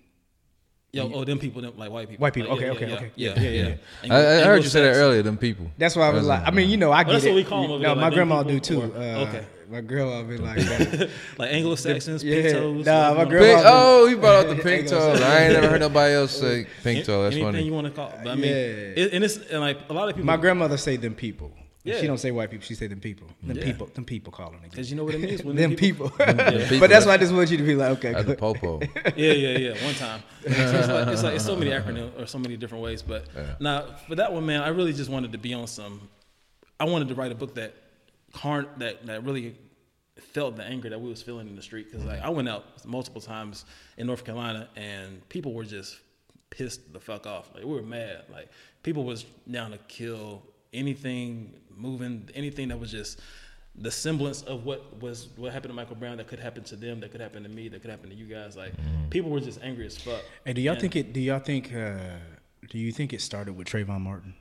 Yo, 0.93 1.09
oh, 1.13 1.23
them 1.23 1.39
people, 1.39 1.61
them, 1.61 1.71
like 1.77 1.89
white 1.89 2.09
people. 2.09 2.21
White 2.21 2.33
people, 2.33 2.49
Like, 2.49 2.57
okay, 2.57 2.65
yeah, 2.67 2.73
okay, 2.73 2.87
yeah, 2.89 2.95
okay. 2.95 3.11
Yeah, 3.15 3.29
Yeah, 3.29 3.39
yeah, 3.43 3.49
yeah, 3.49 3.67
yeah. 3.69 3.75
yeah. 4.03 4.13
I, 4.13 4.41
I 4.41 4.43
heard 4.43 4.61
you 4.61 4.67
say 4.69 4.81
that 4.81 4.93
earlier. 4.95 5.21
Them 5.21 5.37
people. 5.37 5.67
That's 5.77 5.95
why 5.95 6.07
I 6.07 6.09
was 6.09 6.27
like, 6.27 6.43
I 6.45 6.51
mean, 6.51 6.69
you 6.69 6.75
know, 6.75 6.91
I 6.91 7.05
get 7.05 7.13
that's 7.13 7.23
it. 7.23 7.29
what 7.29 7.35
we 7.35 7.43
call 7.45 7.61
them 7.61 7.71
over 7.71 7.81
No, 7.83 7.89
there, 7.89 7.95
my 7.95 8.01
like, 8.03 8.11
them 8.15 8.27
grandma 8.27 8.43
do 8.43 8.59
too. 8.59 8.81
or- 8.81 8.97
Uh, 8.97 9.25
okay. 9.27 9.45
My 9.69 9.79
grandma 9.79 10.21
be 10.23 10.37
like 10.37 10.57
that. 10.67 11.09
Like 11.37 11.53
Anglo 11.53 11.75
Saxons, 11.75 12.25
Yeah. 12.25 12.41
pink 12.41 12.53
toes. 12.55 12.85
Nah, 12.85 13.13
my 13.13 13.21
you 13.23 13.29
grandma- 13.29 13.53
Pink, 13.55 13.65
oh, 13.69 14.07
he 14.09 14.15
brought 14.15 14.45
out 14.45 14.57
the 14.57 14.61
pink 14.63 14.87
toes. 14.89 15.21
I 15.21 15.43
ain't 15.45 15.53
never 15.53 15.69
heard 15.69 15.79
nobody 15.79 16.13
else 16.13 16.37
say 16.37 16.67
pink 16.83 17.05
call 17.05 17.15
toe. 17.15 17.21
it. 17.21 17.23
That's 17.23 17.35
Anything 17.37 17.53
funny. 17.53 17.63
you 17.63 17.71
want 17.71 17.87
to 17.87 17.93
call. 17.93 18.13
But 18.21 18.31
I 18.31 18.35
mean, 18.35 18.43
Yeah. 18.43 18.51
it, 19.03 19.13
and 19.13 19.23
it's 19.23 19.37
and 19.37 19.61
like 19.61 19.79
a 19.89 19.93
lot 19.93 20.09
of 20.09 20.15
people. 20.15 20.25
My 20.25 20.35
grandmother 20.35 20.75
say 20.75 20.97
them 20.97 21.15
people. 21.15 21.53
Yeah. 21.83 21.99
She 21.99 22.07
don't 22.07 22.19
say 22.19 22.31
white 22.31 22.51
people. 22.51 22.65
She 22.65 22.75
say 22.75 22.87
them 22.87 22.99
people. 22.99 23.27
Them 23.41 23.57
Yeah. 23.57 23.63
people. 23.63 23.87
Them 23.87 24.05
people 24.05 24.31
calling 24.31 24.55
again. 24.59 24.69
Because 24.69 24.91
you 24.91 24.97
know 24.97 25.03
what 25.03 25.15
it 25.15 25.21
means 25.21 25.43
when 25.43 25.55
Them 25.63 25.75
people. 25.75 26.09
people. 26.09 26.35
but 26.79 26.89
that's 26.89 27.05
why 27.05 27.13
I 27.13 27.17
just 27.17 27.33
want 27.33 27.49
you 27.49 27.57
to 27.57 27.63
be 27.63 27.75
like, 27.75 27.97
okay. 27.97 28.13
That's 28.13 28.27
the 28.27 28.35
popo. 28.35 28.79
yeah, 29.15 29.33
yeah, 29.33 29.57
yeah. 29.57 29.83
One 29.85 29.95
time. 29.95 30.21
So 30.43 30.49
it's, 30.49 30.87
like, 30.87 31.07
it's 31.07 31.23
like 31.23 31.35
it's 31.35 31.45
so 31.45 31.55
many 31.55 31.71
acronyms 31.71 32.19
or 32.21 32.27
so 32.27 32.37
many 32.37 32.55
different 32.57 32.83
ways. 32.83 33.01
But 33.01 33.25
now 33.59 33.95
for 34.07 34.15
that 34.15 34.31
one, 34.31 34.45
man, 34.45 34.61
I 34.61 34.69
really 34.69 34.93
just 34.93 35.09
wanted 35.09 35.31
to 35.31 35.37
be 35.37 35.53
on 35.53 35.67
some. 35.67 36.07
I 36.79 36.85
wanted 36.85 37.07
to 37.09 37.15
write 37.15 37.31
a 37.31 37.35
book 37.35 37.55
that, 37.55 37.73
harn 38.33 38.67
that 38.77 39.05
that 39.07 39.23
really 39.23 39.55
felt 40.19 40.55
the 40.55 40.63
anger 40.63 40.89
that 40.89 41.01
we 41.01 41.09
was 41.09 41.21
feeling 41.21 41.47
in 41.47 41.55
the 41.55 41.61
street 41.61 41.91
because 41.91 42.05
like 42.05 42.21
I 42.21 42.29
went 42.29 42.47
out 42.47 42.85
multiple 42.85 43.21
times 43.21 43.65
in 43.97 44.05
North 44.07 44.23
Carolina 44.23 44.69
and 44.75 45.27
people 45.29 45.53
were 45.53 45.63
just 45.63 45.99
pissed 46.51 46.93
the 46.93 46.99
fuck 46.99 47.25
off. 47.25 47.49
Like 47.55 47.63
we 47.65 47.73
were 47.73 47.81
mad. 47.81 48.23
Like 48.31 48.49
people 48.83 49.03
was 49.03 49.25
down 49.49 49.71
to 49.71 49.77
kill 49.87 50.43
anything 50.73 51.53
moving, 51.81 52.29
anything 52.35 52.67
that 52.69 52.79
was 52.79 52.91
just 52.91 53.19
the 53.75 53.89
semblance 53.91 54.41
of 54.43 54.65
what 54.65 54.99
was 55.01 55.29
what 55.37 55.53
happened 55.53 55.71
to 55.71 55.75
Michael 55.75 55.95
Brown 55.95 56.17
that 56.17 56.27
could 56.27 56.39
happen 56.39 56.63
to 56.65 56.75
them, 56.75 56.99
that 56.99 57.11
could 57.11 57.21
happen 57.21 57.43
to 57.43 57.49
me, 57.49 57.69
that 57.69 57.81
could 57.81 57.89
happen 57.91 58.09
to 58.09 58.15
you 58.15 58.25
guys. 58.25 58.55
Like 58.55 58.73
people 59.09 59.29
were 59.31 59.39
just 59.39 59.59
angry 59.63 59.85
as 59.85 59.97
fuck. 59.97 60.21
Hey, 60.45 60.53
do 60.53 60.61
y'all 60.61 60.73
And- 60.73 60.81
think 60.81 60.95
it? 60.95 61.13
Do 61.13 61.19
y'all 61.21 61.39
think? 61.39 61.73
Uh, 61.73 61.97
do 62.69 62.77
you 62.77 62.91
think 62.91 63.13
it 63.13 63.21
started 63.21 63.53
with 63.57 63.67
Trayvon 63.67 64.01
Martin? 64.01 64.33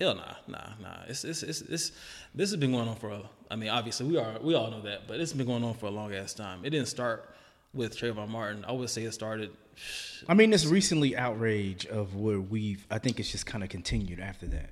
Hell 0.00 0.14
nah, 0.14 0.34
nah, 0.46 0.74
nah. 0.80 0.96
It's 1.08 1.24
it's 1.24 1.42
it's, 1.42 1.60
it's 1.62 1.92
this 2.34 2.50
has 2.50 2.56
been 2.56 2.70
going 2.72 2.86
on 2.88 2.96
for. 2.96 3.10
A, 3.10 3.22
I 3.50 3.56
mean, 3.56 3.68
obviously 3.70 4.06
we 4.06 4.16
are 4.16 4.38
we 4.40 4.54
all 4.54 4.70
know 4.70 4.80
that, 4.82 5.08
but 5.08 5.18
it's 5.18 5.32
been 5.32 5.46
going 5.46 5.64
on 5.64 5.74
for 5.74 5.86
a 5.86 5.90
long 5.90 6.14
ass 6.14 6.34
time. 6.34 6.64
It 6.64 6.70
didn't 6.70 6.86
start 6.88 7.34
with 7.74 7.96
Trayvon 7.98 8.28
Martin. 8.28 8.64
I 8.68 8.72
would 8.72 8.90
say 8.90 9.02
it 9.04 9.12
started. 9.12 9.50
I 10.28 10.34
mean, 10.34 10.50
this 10.50 10.66
recently 10.66 11.16
outrage 11.16 11.86
of 11.86 12.14
where 12.14 12.38
we've. 12.40 12.86
I 12.90 12.98
think 12.98 13.18
it's 13.18 13.30
just 13.32 13.46
kind 13.46 13.64
of 13.64 13.70
continued 13.70 14.20
after 14.20 14.46
that. 14.48 14.70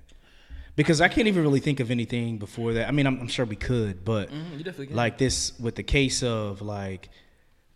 Because 0.76 1.00
I 1.00 1.08
can't 1.08 1.26
even 1.26 1.42
really 1.42 1.60
think 1.60 1.80
of 1.80 1.90
anything 1.90 2.38
before 2.38 2.74
that. 2.74 2.86
I 2.86 2.90
mean, 2.90 3.06
I'm, 3.06 3.18
I'm 3.20 3.28
sure 3.28 3.44
we 3.46 3.56
could, 3.56 4.04
but 4.04 4.30
you 4.30 4.58
definitely 4.58 4.88
can. 4.88 4.96
like 4.96 5.16
this 5.18 5.58
with 5.58 5.74
the 5.74 5.82
case 5.82 6.22
of 6.22 6.60
like 6.60 7.08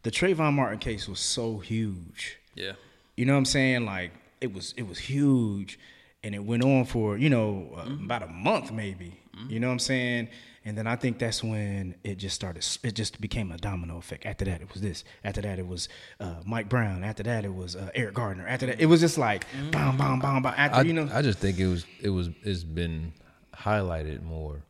the 0.03 0.11
Trayvon 0.11 0.53
Martin 0.53 0.79
case 0.79 1.09
was 1.09 1.21
so 1.21 1.59
huge. 1.59 2.39
Yeah, 2.55 2.73
You 3.17 3.25
know 3.27 3.33
what 3.33 3.39
I'm 3.39 3.45
saying? 3.47 3.87
Like 3.87 4.13
it 4.41 4.53
was 4.53 4.75
it 4.77 4.87
was 4.87 4.99
huge, 4.99 5.79
and 6.23 6.35
it 6.35 6.45
went 6.45 6.63
on 6.65 6.85
for 6.85 7.17
you 7.17 7.31
know 7.31 7.71
uh, 7.77 8.05
about 8.05 8.23
a 8.23 8.27
month 8.29 8.71
maybe. 8.73 9.20
You 9.49 9.61
know 9.61 9.69
what 9.69 9.73
I'm 9.75 9.79
saying? 9.79 10.29
And 10.65 10.77
then 10.77 10.87
I 10.87 10.95
think 10.97 11.19
that's 11.19 11.43
when 11.43 11.95
it 12.05 12.17
just 12.17 12.35
started. 12.35 12.67
It 12.83 12.95
just 12.95 13.21
became 13.21 13.51
a 13.51 13.57
domino 13.57 13.97
effect. 13.97 14.27
After 14.27 14.45
that, 14.45 14.61
it 14.61 14.71
was 14.73 14.83
this. 14.83 15.05
After 15.25 15.41
that, 15.41 15.59
it 15.59 15.67
was 15.67 15.89
uh, 16.21 16.35
Mike 16.45 16.69
Brown. 16.69 17.03
After 17.03 17.23
that, 17.23 17.45
it 17.47 17.55
was 17.55 17.77
uh, 17.77 17.89
Eric 17.95 18.15
Gardner. 18.15 18.47
After 18.47 18.67
that, 18.67 18.79
it 18.79 18.87
was 18.87 19.01
just 19.01 19.17
like 19.17 19.47
bam, 19.71 19.97
bam, 19.97 20.21
bam, 20.21 20.43
bam. 20.43 20.55
After 20.55 20.77
I, 20.79 20.83
you 20.83 20.93
know, 20.93 21.09
I 21.13 21.23
just 21.23 21.39
think 21.39 21.59
it 21.59 21.67
was 21.67 21.87
it 22.01 22.11
was 22.11 22.29
it's 22.43 22.63
been 22.65 23.13
highlighted 23.55 24.23
more 24.23 24.63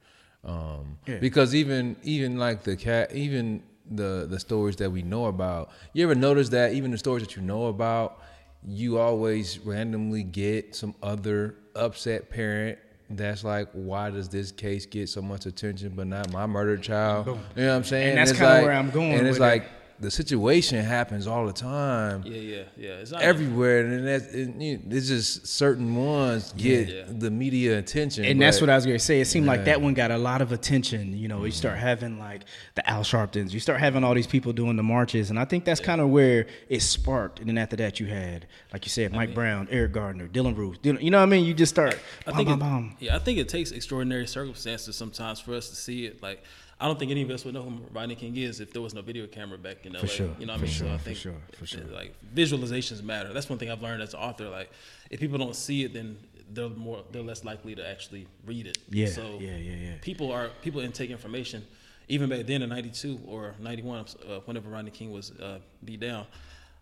um, 0.44 0.98
Yeah. 1.06 1.18
because 1.18 1.54
even 1.54 1.96
even 2.02 2.36
like 2.38 2.62
the 2.62 2.76
cat 2.76 3.12
even 3.12 3.62
the 3.90 4.26
the 4.28 4.38
stories 4.38 4.76
that 4.76 4.90
we 4.90 5.02
know 5.02 5.26
about 5.26 5.70
you 5.92 6.02
ever 6.04 6.14
notice 6.14 6.48
that 6.50 6.72
even 6.72 6.90
the 6.90 6.98
stories 6.98 7.22
that 7.24 7.36
you 7.36 7.42
know 7.42 7.66
about 7.66 8.20
you 8.66 8.98
always 8.98 9.58
randomly 9.60 10.22
get 10.22 10.74
some 10.74 10.94
other 11.02 11.56
upset 11.74 12.30
parent 12.30 12.78
that's 13.11 13.42
like 13.44 13.68
why 13.72 14.08
does 14.11 14.28
this 14.28 14.52
case 14.52 14.86
get 14.86 15.08
so 15.08 15.20
much 15.20 15.44
attention 15.46 15.92
but 15.96 16.06
not 16.06 16.30
my 16.32 16.46
murdered 16.46 16.82
child 16.82 17.26
you 17.26 17.32
know 17.62 17.68
what 17.70 17.74
i'm 17.76 17.84
saying? 17.84 18.11
And 18.11 18.18
that's 18.18 18.32
kinda 18.32 18.46
like- 18.54 18.64
where 18.64 18.72
I'm 18.72 18.90
going 18.90 19.12
and 19.14 19.26
it's 19.26 19.38
with 19.38 19.48
it. 19.48 19.68
Like 20.01 20.07
the 20.07 20.11
situation 20.11 20.82
happens 20.82 21.26
all 21.26 21.46
the 21.46 21.53
time 21.53 22.22
yeah, 22.24 22.40
yeah, 22.40 22.62
yeah. 22.76 22.88
It's 23.01 23.11
not 23.11 23.20
everywhere, 23.22 23.84
and 23.84 24.07
that's 24.07 24.26
it, 24.32 24.55
you 24.57 24.80
it's 24.90 25.09
just 25.09 25.46
certain 25.46 25.94
ones 25.94 26.55
get 26.57 26.88
Yeah. 26.88 27.03
the 27.09 27.30
media 27.30 27.78
attention, 27.78 28.24
and 28.24 28.40
that's 28.40 28.61
what 28.61 28.70
I 28.70 28.76
was 28.76 28.86
gonna 28.86 28.98
say. 28.98 29.20
It 29.20 29.26
seemed 29.26 29.46
like 29.46 29.64
that 29.66 29.80
one 29.80 29.94
got 29.94 30.11
a 30.11 30.16
lot 30.18 30.40
of 30.40 30.53
attention. 30.53 31.16
You 31.16 31.28
know, 31.28 31.44
you 31.44 31.51
start 31.51 31.78
having 31.78 32.18
like 32.18 32.42
the 32.74 32.88
Al 32.88 33.03
Sharptons, 33.03 33.53
you 33.53 33.61
start 33.61 33.80
having 33.80 34.03
all 34.05 34.14
these 34.14 34.26
people 34.26 34.53
doing 34.53 34.76
the 34.76 34.82
marches, 34.82 35.30
and 35.30 35.38
I 35.38 35.44
think 35.44 35.64
that's 35.64 35.80
kind 35.80 36.01
of 36.01 36.09
where 36.09 36.46
it 36.68 36.80
sparked. 36.80 37.40
And 37.40 37.48
then 37.48 37.59
after 37.59 37.76
that, 37.76 38.01
you 38.01 38.07
had, 38.07 38.46
like 38.72 38.86
you 38.86 38.90
said, 38.90 39.12
Mike 39.12 39.34
Brown, 39.34 39.68
Eric 39.70 39.92
Gardner, 39.92 40.28
Dylann 40.28 40.57
Roof. 40.57 40.76
You 40.82 40.94
know 41.11 41.18
what 41.18 41.24
I 41.24 41.26
mean? 41.26 41.44
You 41.44 41.53
just 41.55 41.74
start. 41.74 41.98
I 42.26 42.30
bam, 42.30 42.36
think 42.36 42.48
bam, 42.48 42.57
it, 42.59 42.61
bam. 42.61 42.96
yeah, 43.01 43.16
I 43.16 43.18
think 43.18 43.38
it 43.38 43.48
takes 43.48 43.70
extraordinary 43.70 44.26
circumstances 44.26 44.96
sometimes 44.96 45.40
for 45.40 45.55
us 45.55 45.68
to 45.68 45.76
see 45.76 46.07
it. 46.07 46.22
Like, 46.22 46.42
I 46.81 46.87
don't 46.87 46.99
think 46.99 47.11
any 47.11 47.22
of 47.22 47.31
us 47.31 47.45
would 47.45 47.53
know 47.55 47.62
who 47.62 47.78
Rodney 47.93 48.14
King 48.14 48.37
is 48.37 48.59
if 48.61 48.72
there 48.72 48.81
was 48.81 48.95
no 48.95 49.03
video 49.03 49.26
camera 49.26 49.59
back 49.59 49.85
in 49.85 49.93
LA. 49.93 50.07
sure, 50.07 50.31
you 50.39 50.47
know 50.47 50.55
what 50.55 50.61
for 50.61 50.64
I 50.64 50.68
mean? 50.68 50.70
sure, 50.70 50.87
so 50.89 50.95
I 50.95 50.97
for 50.97 51.05
think 51.05 51.16
sure, 51.18 51.35
for 51.59 51.66
sure. 51.66 51.85
Like 51.85 52.14
visualizations 52.35 53.03
matter. 53.03 53.33
That's 53.33 53.49
one 53.49 53.59
thing 53.59 53.70
I've 53.70 53.83
learned 53.83 54.03
as 54.03 54.14
an 54.14 54.20
author. 54.20 54.49
Like, 54.49 54.70
if 55.11 55.20
people 55.20 55.37
don't 55.39 55.55
see 55.55 55.85
it, 55.85 55.93
then 55.93 56.16
they're 56.53 56.68
more 56.70 57.05
they're 57.12 57.22
less 57.22 57.45
likely 57.45 57.74
to 57.74 57.87
actually 57.89 58.26
read 58.47 58.66
it. 58.66 58.78
Yeah, 58.89 59.07
So 59.09 59.39
yeah, 59.41 59.57
yeah, 59.57 59.74
yeah. 59.74 59.93
People 60.01 60.33
are 60.33 60.49
people 60.62 60.81
intake 60.81 61.11
information. 61.11 61.66
Even 62.09 62.28
back 62.31 62.47
then 62.47 62.62
in 62.62 62.70
'92 62.70 63.20
or 63.26 63.55
'91, 63.61 64.07
uh, 64.28 64.41
whenever 64.47 64.68
Rodney 64.70 64.91
King 64.91 65.12
was 65.12 65.31
uh, 65.33 65.59
beat 65.85 66.01
down, 66.01 66.26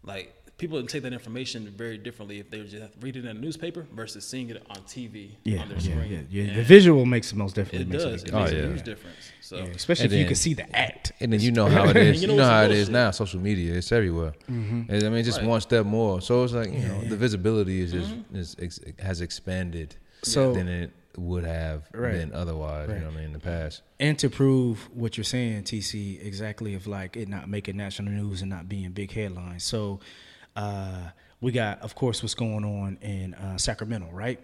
like 0.05 0.35
people 0.59 0.83
take 0.85 1.03
that 1.05 1.13
information 1.13 1.73
very 1.77 1.97
differently 1.97 2.41
if 2.41 2.51
they 2.51 2.63
just 2.65 2.93
reading 3.01 3.25
it 3.25 3.31
in 3.31 3.37
a 3.37 3.41
newspaper 3.41 3.87
versus 3.95 4.27
seeing 4.27 4.51
it 4.51 4.61
on 4.71 4.77
TV 4.83 5.31
Yeah, 5.45 5.63
on 5.63 5.69
their 5.69 5.79
yeah, 5.79 5.83
screen. 5.95 6.27
yeah, 6.31 6.43
yeah. 6.43 6.55
The 6.57 6.63
visual 6.65 7.07
makes 7.07 7.31
the 7.31 7.37
most 7.37 7.55
difference. 7.55 7.83
It 7.83 7.89
makes 7.89 8.03
does. 8.05 8.13
a 8.13 8.15
It 8.17 8.25
big 8.27 8.35
Oh, 8.35 8.41
makes 8.41 8.53
yeah. 8.53 8.59
a 8.59 8.67
huge 8.69 8.83
difference. 8.83 9.33
So 9.41 9.57
Yeah, 9.57 9.63
especially 9.67 10.05
And 10.07 10.13
if 10.15 10.19
you 10.19 10.27
can 10.27 10.35
see 10.35 10.55
the 10.55 10.77
act. 10.77 11.13
And 11.21 11.33
then 11.33 11.41
you 11.41 11.53
know 11.53 11.67
how 11.67 11.89
it 11.89 11.97
is. 11.97 12.17
You 12.17 12.23
you 12.23 12.27
know 12.29 12.35
know, 12.37 12.43
it's 12.43 12.51
how 12.51 12.63
it 12.63 12.67
bullshit. 12.69 12.83
is 12.83 12.89
now. 12.91 13.11
Social 13.13 13.41
media, 13.41 13.75
it's 13.75 13.93
everywhere. 13.93 14.33
Mm-hmm. 14.51 14.83
And, 14.93 15.05
I 15.05 15.09
mean, 15.09 15.25
just 15.25 15.39
Right. 15.39 15.47
one 15.49 15.61
step 15.61 15.87
more. 15.87 16.21
So 16.21 16.43
it's 16.45 16.53
like 16.53 16.73
you 16.73 16.81
know, 16.81 17.01
the 17.03 17.17
visibility 17.17 17.81
is 17.81 17.93
just 17.93 18.11
mm-hmm. 18.11 18.37
is, 18.37 18.57
ex, 18.59 18.81
has 18.99 19.21
expanded 19.21 19.95
So- 20.23 20.53
than 20.55 20.67
it 20.69 20.91
would 21.17 21.45
have 21.45 21.89
Right. 21.95 22.13
been 22.15 22.33
otherwise. 22.33 22.89
Right. 22.89 22.95
You 22.97 23.01
know 23.01 23.07
what 23.07 23.15
I 23.15 23.17
mean? 23.19 23.25
In 23.27 23.33
the 23.33 23.39
past. 23.41 23.83
And 24.01 24.19
to 24.19 24.29
prove 24.29 24.89
what 24.95 25.17
you're 25.17 25.25
saying, 25.25 25.65
TC, 25.65 26.25
exactly 26.25 26.75
of 26.75 26.87
like 26.87 27.17
it 27.17 27.29
not 27.29 27.49
making 27.49 27.77
national 27.77 28.13
news 28.13 28.41
and 28.43 28.51
not 28.51 28.69
being 28.69 28.91
big 28.91 29.13
headlines. 29.13 29.63
So 29.65 29.99
uh, 30.59 31.11
we 31.41 31.53
got, 31.53 31.81
of 31.83 31.95
course, 31.95 32.23
what's 32.23 32.35
going 32.35 32.65
on 32.65 32.99
in 33.01 33.35
uh, 33.35 33.57
Sacramento, 33.59 34.09
right? 34.13 34.41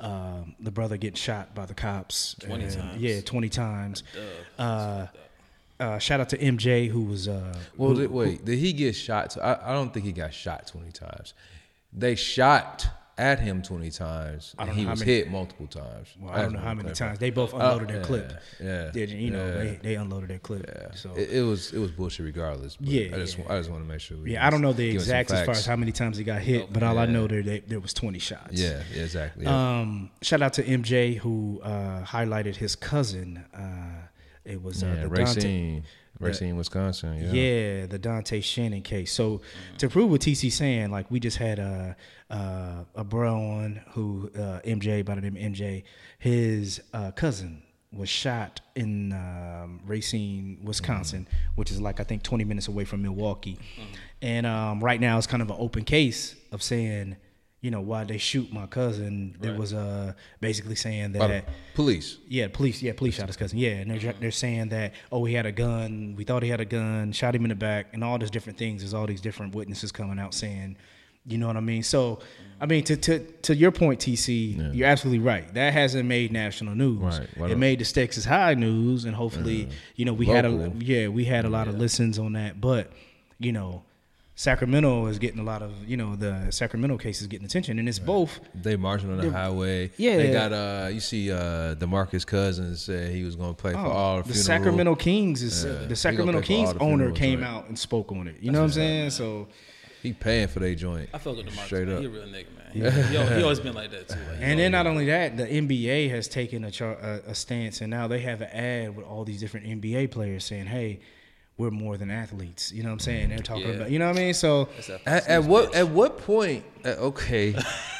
Um, 0.00 0.54
the 0.60 0.70
brother 0.70 0.96
getting 0.98 1.14
shot 1.16 1.54
by 1.54 1.64
the 1.66 1.72
cops 1.74 2.34
20 2.40 2.64
and- 2.64 2.74
times. 2.74 3.00
Yeah, 3.00 3.20
twenty 3.22 3.48
times. 3.48 4.02
Uh, 4.58 5.06
uh, 5.80 5.98
shout 5.98 6.20
out 6.20 6.28
to 6.30 6.38
MJ 6.38 6.88
who 6.88 7.02
was. 7.04 7.28
Uh, 7.28 7.54
Well, 7.76 7.90
who- 7.90 8.00
did, 8.02 8.10
wait, 8.10 8.44
did 8.44 8.58
he 8.58 8.72
get 8.72 8.94
shot? 8.94 9.36
I, 9.42 9.58
I 9.62 9.72
don't 9.72 9.94
think 9.94 10.04
he 10.04 10.12
got 10.12 10.34
shot 10.34 10.66
twenty 10.66 10.90
times. 10.92 11.32
They 11.92 12.14
shot 12.16 12.86
at 13.18 13.40
him 13.40 13.62
twenty 13.62 13.90
times, 13.90 14.54
and 14.58 14.68
he 14.70 14.84
was 14.84 15.00
many- 15.00 15.12
hit 15.12 15.30
multiple 15.30 15.66
times. 15.66 16.08
well, 16.20 16.32
I 16.34 16.42
don't 16.42 16.52
know 16.52 16.58
how 16.58 16.74
many 16.74 16.92
times 16.92 17.18
they 17.18 17.30
both 17.30 17.54
Uh, 17.54 17.58
unloaded 17.58 17.88
their 17.88 17.96
yeah, 17.98 18.02
clip. 18.04 18.32
Yeah, 18.62 18.90
Did 18.92 19.08
you 19.10 19.30
know 19.30 19.46
yeah. 19.46 19.54
they, 19.54 19.78
they 19.82 19.94
unloaded 19.94 20.28
their 20.30 20.38
clip? 20.38 20.70
so 20.94 21.14
It, 21.14 21.30
it 21.30 21.42
was 21.42 21.72
it 21.72 21.78
was 21.78 21.90
bullshit 21.92 22.26
regardless. 22.26 22.76
But 22.76 22.88
Yeah, 22.88 23.14
I 23.16 23.18
just 23.18 23.38
yeah. 23.38 23.44
I 23.52 23.56
just 23.58 23.70
want 23.70 23.82
to 23.84 23.88
make 23.88 24.00
sure. 24.00 24.18
We 24.18 24.32
yeah, 24.32 24.46
I 24.46 24.50
don't 24.50 24.60
know 24.60 24.72
the 24.74 24.92
give 24.92 25.00
us 25.00 25.06
some 25.08 25.16
exact 25.16 25.30
as 25.40 25.46
far 25.46 25.54
as 25.54 25.64
how 25.66 25.76
many 25.76 25.92
times 25.92 26.18
he 26.18 26.24
got 26.24 26.42
hit, 26.42 26.72
but 26.72 26.82
all 26.82 26.98
I 26.98 27.06
know 27.06 27.26
there 27.26 27.42
there, 27.42 27.60
there 27.66 27.80
was 27.80 27.94
twenty 27.94 28.18
shots. 28.18 28.52
Yeah, 28.60 28.82
yeah, 28.94 29.02
exactly. 29.02 29.44
Yeah. 29.44 29.78
Um, 29.80 30.10
shout 30.22 30.42
out 30.42 30.52
to 30.54 30.62
MJ 30.62 31.16
who 31.16 31.60
uh, 31.62 32.02
highlighted 32.04 32.56
his 32.56 32.76
cousin. 32.76 33.44
Uh, 33.54 34.08
it 34.44 34.62
was 34.62 34.82
uh, 34.82 34.86
yeah, 34.86 35.02
the 35.04 35.08
Donte, 35.08 35.82
Racine, 36.20 36.56
Wisconsin. 36.56 37.16
Yeah. 37.16 37.32
yeah, 37.32 37.86
the 37.86 37.98
Donte 37.98 38.42
Shannon 38.42 38.82
case. 38.82 39.12
So 39.12 39.42
to 39.78 39.88
prove 39.88 40.10
what 40.10 40.20
TC 40.20 40.50
saying, 40.50 40.90
like 40.90 41.10
we 41.10 41.20
just 41.20 41.36
had 41.36 41.58
a 41.58 41.96
uh, 42.30 42.84
a 42.94 43.04
bro 43.04 43.34
on 43.34 43.82
who 43.90 44.30
uh, 44.34 44.60
MJ 44.64 45.04
by 45.04 45.14
the 45.14 45.20
name 45.20 45.36
of 45.36 45.42
MJ, 45.52 45.84
his 46.18 46.80
uh, 46.92 47.10
cousin 47.12 47.62
was 47.92 48.08
shot 48.08 48.60
in 48.74 49.12
um, 49.12 49.80
Racine, 49.86 50.58
Wisconsin, 50.62 51.26
which 51.54 51.70
is 51.70 51.80
like 51.80 52.00
I 52.00 52.04
think 52.04 52.22
20 52.22 52.44
minutes 52.44 52.68
away 52.68 52.84
from 52.84 53.02
Milwaukee, 53.02 53.58
and 54.20 54.46
um, 54.46 54.82
right 54.82 55.00
now 55.00 55.18
it's 55.18 55.26
kind 55.26 55.42
of 55.42 55.50
an 55.50 55.56
open 55.58 55.84
case 55.84 56.34
of 56.52 56.62
saying. 56.62 57.16
You 57.66 57.72
know 57.72 57.80
why 57.80 58.04
they 58.04 58.16
shoot 58.16 58.52
my 58.52 58.66
cousin? 58.66 59.34
There 59.40 59.50
Right. 59.50 59.58
was 59.58 59.74
uh, 59.74 60.12
basically 60.40 60.76
saying 60.76 61.10
that 61.14 61.46
police. 61.74 62.18
yeah, 62.28 62.46
police. 62.46 62.80
Yeah, 62.80 62.92
police 62.92 63.16
shot 63.16 63.26
his 63.26 63.36
cousin. 63.36 63.58
Yeah, 63.58 63.70
and 63.80 63.90
they're 63.90 64.14
they're 64.20 64.30
saying 64.30 64.68
that 64.68 64.92
oh 65.10 65.24
he 65.24 65.34
had 65.34 65.46
a 65.46 65.50
gun. 65.66 66.14
We 66.16 66.22
thought 66.22 66.44
he 66.44 66.48
had 66.48 66.60
a 66.60 66.64
gun. 66.64 67.10
Shot 67.10 67.34
him 67.34 67.42
in 67.44 67.48
the 67.48 67.56
back, 67.56 67.84
and 67.92 68.04
all 68.04 68.18
these 68.18 68.30
different 68.30 68.56
things. 68.56 68.82
There's 68.82 68.94
all 68.94 69.08
these 69.08 69.20
different 69.20 69.52
witnesses 69.52 69.90
coming 69.90 70.20
out 70.20 70.32
saying, 70.32 70.76
you 71.26 71.38
know 71.38 71.48
what 71.48 71.56
I 71.56 71.60
mean. 71.72 71.82
So, 71.82 72.20
I 72.60 72.66
mean 72.66 72.84
to 72.84 72.96
to 72.96 73.18
to 73.46 73.56
your 73.56 73.72
point, 73.72 73.98
TC, 73.98 74.72
you're 74.72 74.86
absolutely 74.86 75.24
right. 75.32 75.52
That 75.54 75.72
hasn't 75.72 76.06
made 76.08 76.30
national 76.30 76.76
news. 76.76 77.18
Right. 77.18 77.28
Why 77.36 77.50
It 77.50 77.58
made 77.58 77.80
the 77.80 77.84
stakes 77.84 78.16
is 78.16 78.24
high 78.26 78.54
news, 78.54 79.04
and 79.06 79.16
hopefully, 79.16 79.70
you 79.96 80.04
know, 80.04 80.12
we 80.12 80.26
had 80.26 80.44
a 80.44 80.72
yeah 80.78 81.08
we 81.08 81.24
had 81.24 81.44
a 81.44 81.50
lot 81.50 81.66
of 81.66 81.74
listens 81.76 82.16
on 82.20 82.34
that, 82.34 82.60
but 82.60 82.92
you 83.40 83.50
know. 83.50 83.82
Sacramento 84.38 85.06
is 85.06 85.18
getting 85.18 85.40
a 85.40 85.42
lot 85.42 85.62
of 85.62 85.72
you 85.88 85.96
know 85.96 86.14
the 86.14 86.48
Sacramento 86.50 86.98
case 86.98 87.22
is 87.22 87.26
getting 87.26 87.46
attention, 87.46 87.78
and 87.78 87.88
it's 87.88 87.98
both. 87.98 88.38
They 88.54 88.76
marching 88.76 89.10
on 89.10 89.16
the 89.18 89.30
highway. 89.30 89.90
Yeah. 89.96 90.18
They 90.18 90.30
got 90.30 90.52
uh 90.52 90.88
you 90.92 91.00
see 91.00 91.32
uh 91.32 91.74
DeMarcus 91.76 92.26
Cousins 92.26 92.82
said 92.82 93.12
he 93.14 93.24
was 93.24 93.34
gonna 93.34 93.54
play 93.54 93.72
for 93.72 93.78
Oh, 93.78 93.90
all 93.90 94.16
the, 94.18 94.28
the 94.28 94.34
funeral. 94.34 94.44
Sacramento 94.44 94.94
Kings 94.96 95.42
is 95.42 95.64
Yeah. 95.64 95.80
He 95.80 95.86
the 95.86 95.96
Sacramento 95.96 96.42
pay 96.42 96.46
for 96.46 96.52
all 96.52 96.56
Kings 96.66 96.72
the 96.74 96.80
owner 96.80 96.96
funeral 96.96 97.16
came 97.16 97.38
joint. 97.40 97.50
out 97.50 97.68
and 97.68 97.78
spoke 97.78 98.12
on 98.12 98.28
it. 98.28 98.36
You 98.42 98.52
know 98.52 98.58
what 98.60 98.64
I'm 98.66 98.72
saying? 98.72 99.10
So 99.10 99.48
He 100.02 100.12
paying 100.12 100.48
for 100.48 100.60
their 100.60 100.74
joint. 100.74 101.08
I 101.14 101.18
fuck 101.18 101.36
with 101.38 101.46
DeMarcus. 101.46 101.64
Straight 101.64 101.88
man. 101.88 101.96
up. 101.96 102.00
He 102.02 102.06
a 102.06 102.10
real 102.10 102.22
nigga, 102.24 102.30
man. 102.30 102.44
He, 102.72 102.80
he, 102.80 103.36
he 103.36 103.42
always 103.42 103.60
been 103.66 103.74
like 103.74 103.90
that 103.90 104.08
too. 104.10 104.16
Like, 104.16 104.38
And 104.40 104.60
then 104.60 104.70
not 104.70 104.86
only 104.86 105.06
that, 105.06 105.38
the 105.38 105.46
NBA 105.46 106.10
has 106.10 106.28
taken 106.28 106.62
a, 106.64 106.70
char- 106.70 106.98
a, 107.00 107.22
a 107.28 107.34
stance, 107.34 107.80
and 107.80 107.90
now 107.90 108.06
they 108.06 108.20
have 108.20 108.42
an 108.42 108.50
ad 108.50 108.96
with 108.96 109.06
all 109.06 109.24
these 109.24 109.40
different 109.40 109.64
NBA 109.66 110.10
players 110.10 110.44
saying, 110.44 110.66
"Hey, 110.66 111.00
we're 111.58 111.70
more 111.70 111.96
than 111.96 112.10
athletes." 112.10 112.72
You 112.72 112.82
know 112.82 112.90
what 112.90 112.94
I'm 112.94 112.98
saying? 113.00 113.28
They're 113.30 113.38
talking 113.38 113.68
Yeah. 113.68 113.74
about, 113.74 113.90
you 113.90 113.98
know 113.98 114.08
what 114.08 114.16
I 114.16 114.20
mean? 114.20 114.34
So 114.34 114.68
At, 115.06 115.26
at 115.28 115.44
what 115.44 115.74
at 115.74 115.88
what 115.88 116.18
point? 116.18 116.64
uh, 116.84 116.88
okay, 117.10 117.52